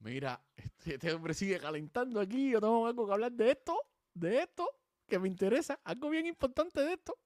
Mira, 0.00 0.40
este, 0.56 0.94
este 0.94 1.12
hombre 1.12 1.34
sigue 1.34 1.58
calentando 1.58 2.20
aquí. 2.20 2.50
Yo 2.50 2.60
tengo 2.60 2.86
algo 2.86 3.06
que 3.06 3.12
hablar 3.12 3.32
de 3.32 3.50
esto, 3.50 3.76
de 4.14 4.42
esto, 4.42 4.68
que 5.06 5.18
me 5.18 5.28
interesa. 5.28 5.80
Algo 5.84 6.10
bien 6.10 6.26
importante 6.26 6.80
de 6.80 6.94
esto. 6.94 7.16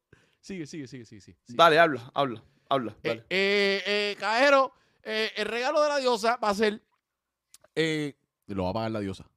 Sigue, 0.41 0.67
sigue, 0.67 0.87
sigue, 0.87 1.05
sigue. 1.05 1.21
sigue. 1.21 1.39
Dale, 1.49 1.79
habla, 1.79 2.11
habla, 2.15 2.43
habla. 2.69 2.97
Eh, 3.03 3.09
Dale. 3.09 3.27
eh, 3.29 3.83
eh, 3.87 4.17
Cajero, 4.19 4.73
eh, 5.03 5.31
el 5.37 5.47
regalo 5.47 5.81
de 5.83 5.89
la 5.89 5.99
diosa 5.99 6.37
va 6.37 6.51
a 6.51 6.55
ser. 6.55 6.83
eh, 7.75 8.17
lo 8.47 8.65
va 8.65 8.71
a 8.71 8.75
pagar 8.75 8.91
la 8.91 9.01
diosa. 9.01 9.31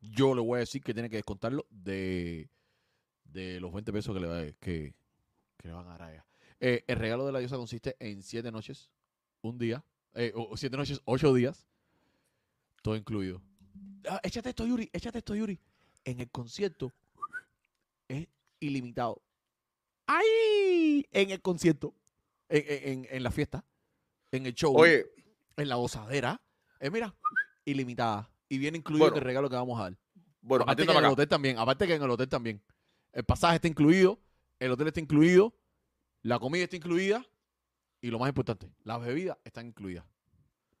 Yo 0.00 0.34
le 0.34 0.40
voy 0.40 0.56
a 0.56 0.60
decir 0.60 0.82
que 0.82 0.94
tiene 0.94 1.10
que 1.10 1.16
descontarlo 1.16 1.66
de, 1.70 2.48
de 3.24 3.58
los 3.60 3.72
20 3.72 3.92
pesos 3.92 4.14
que 4.14 4.20
le, 4.20 4.26
va- 4.26 4.42
van 5.74 5.86
a 5.86 5.90
dar 5.90 6.02
a 6.02 6.12
ella. 6.12 6.26
Eh, 6.60 6.84
el 6.86 6.96
regalo 6.96 7.26
de 7.26 7.32
la 7.32 7.38
diosa 7.40 7.56
consiste 7.56 7.96
en 7.98 8.22
7 8.22 8.50
noches, 8.52 8.90
un 9.42 9.58
día, 9.58 9.84
eh, 10.14 10.32
o 10.34 10.56
7 10.56 10.76
noches, 10.76 11.00
8 11.04 11.34
días, 11.34 11.66
todo 12.82 12.96
incluido. 12.96 13.42
Ah, 14.08 14.20
échate 14.22 14.50
esto, 14.50 14.66
Yuri, 14.66 14.88
échate 14.92 15.18
esto, 15.18 15.34
Yuri. 15.34 15.58
En 16.04 16.20
el 16.20 16.30
concierto 16.30 16.92
es 18.06 18.28
ilimitado. 18.60 19.20
¡Ay! 20.06 21.06
En 21.12 21.30
el 21.30 21.42
concierto, 21.42 21.94
en- 22.48 22.92
en- 23.04 23.08
en 23.10 23.22
la 23.22 23.30
fiesta, 23.30 23.64
en 24.32 24.46
el 24.46 24.54
show, 24.54 24.76
Oye, 24.76 25.06
en 25.56 25.68
la 25.68 25.76
gozadera, 25.76 26.40
es 26.80 26.90
mira, 26.92 27.14
ilimitada. 27.64 28.30
Y 28.48 28.58
viene 28.58 28.78
incluido 28.78 29.06
Bueno. 29.06 29.16
el 29.16 29.22
regalo 29.22 29.50
que 29.50 29.56
vamos 29.56 29.78
a 29.80 29.84
dar. 29.84 29.98
bueno, 30.40 30.62
aparte 30.64 30.86
que 30.86 30.92
en 30.92 30.98
el 30.98 31.04
hotel 31.06 31.28
también, 31.28 31.58
aparte 31.58 31.86
que 31.86 31.94
en 31.94 32.02
el 32.02 32.10
hotel 32.10 32.28
también. 32.28 32.62
El 33.12 33.24
pasaje 33.24 33.56
está 33.56 33.68
incluido, 33.68 34.18
el 34.58 34.70
hotel 34.70 34.88
está 34.88 35.00
incluido, 35.00 35.54
la 36.22 36.38
comida 36.38 36.64
está 36.64 36.76
incluida 36.76 37.24
y 38.00 38.10
lo 38.10 38.18
más 38.18 38.28
importante, 38.28 38.70
las 38.84 39.00
bebidas 39.00 39.36
están 39.44 39.66
incluidas. 39.66 40.04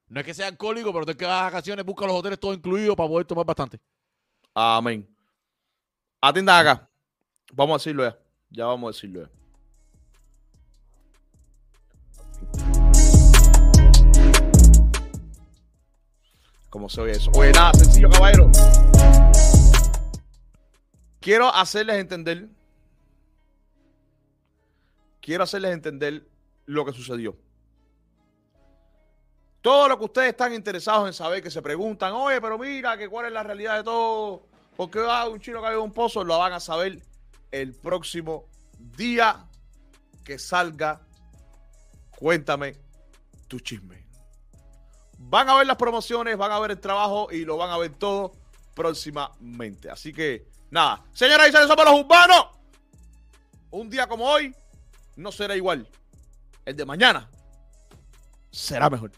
No 0.08 0.20
es 0.20 0.26
que 0.26 0.32
sea 0.34 0.46
alcohólico, 0.46 0.90
pero 0.90 1.00
usted 1.00 1.16
que 1.16 1.26
va 1.26 1.40
a 1.40 1.44
vacaciones 1.50 1.84
busca 1.84 2.06
los 2.06 2.14
hoteles 2.16 2.38
todo 2.40 2.54
incluido 2.54 2.96
para 2.96 3.08
poder 3.08 3.26
tomar 3.26 3.44
bastante. 3.44 3.78
Amén. 4.54 5.06
Atiendan 6.20 6.66
acá. 6.66 6.90
Vamos 7.52 7.74
a 7.74 7.78
decirlo 7.78 8.04
ya. 8.04 8.18
Ya 8.50 8.64
vamos 8.66 8.88
a 8.88 8.92
decirlo 8.96 9.22
ya. 9.24 9.30
¿Cómo 16.70 16.88
se 16.90 17.00
oye 17.00 17.12
eso? 17.12 17.30
Oye, 17.34 17.52
nada, 17.52 17.72
sencillo, 17.72 18.10
caballero. 18.10 18.50
Quiero 21.20 21.48
hacerles 21.48 21.96
entender. 21.96 22.48
Quiero 25.20 25.44
hacerles 25.44 25.72
entender 25.72 26.26
lo 26.66 26.84
que 26.84 26.92
sucedió. 26.92 27.36
Todo 29.62 29.88
lo 29.88 29.98
que 29.98 30.04
ustedes 30.04 30.28
están 30.28 30.52
interesados 30.52 31.06
en 31.06 31.14
saber, 31.14 31.42
que 31.42 31.50
se 31.50 31.62
preguntan, 31.62 32.12
oye, 32.12 32.40
pero 32.40 32.58
mira, 32.58 32.96
que 32.96 33.08
cuál 33.08 33.26
es 33.26 33.32
la 33.32 33.42
realidad 33.42 33.78
de 33.78 33.84
todo, 33.84 34.46
por 34.76 34.90
qué 34.90 35.00
va 35.00 35.28
un 35.28 35.40
chino 35.40 35.60
que 35.60 35.68
en 35.68 35.78
un 35.78 35.92
pozo, 35.92 36.22
lo 36.22 36.38
van 36.38 36.52
a 36.52 36.60
saber 36.60 37.02
el 37.50 37.74
próximo 37.74 38.44
día 38.96 39.44
que 40.24 40.38
salga. 40.38 41.00
Cuéntame 42.10 42.76
tu 43.48 43.58
chisme. 43.60 44.07
Van 45.28 45.48
a 45.50 45.56
ver 45.56 45.66
las 45.66 45.76
promociones, 45.76 46.38
van 46.38 46.52
a 46.52 46.58
ver 46.58 46.70
el 46.70 46.80
trabajo 46.80 47.28
y 47.30 47.44
lo 47.44 47.58
van 47.58 47.70
a 47.70 47.76
ver 47.76 47.92
todo 47.92 48.32
próximamente. 48.74 49.90
Así 49.90 50.12
que, 50.12 50.46
nada. 50.70 51.04
Señoras 51.12 51.48
y 51.48 51.52
señores, 51.52 51.68
somos 51.68 51.84
los 51.84 52.00
urbanos. 52.00 52.46
Un 53.70 53.90
día 53.90 54.06
como 54.06 54.24
hoy 54.24 54.54
no 55.16 55.30
será 55.30 55.54
igual. 55.54 55.86
El 56.64 56.76
de 56.76 56.84
mañana 56.86 57.28
será 58.50 58.88
mejor. 58.88 59.12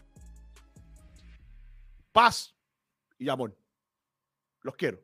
Paz 2.11 2.53
y 3.17 3.29
amor. 3.29 3.55
Los 4.63 4.75
quiero. 4.75 4.99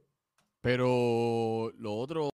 Pero 0.59 1.71
lo 1.77 1.95
otro 1.95 2.25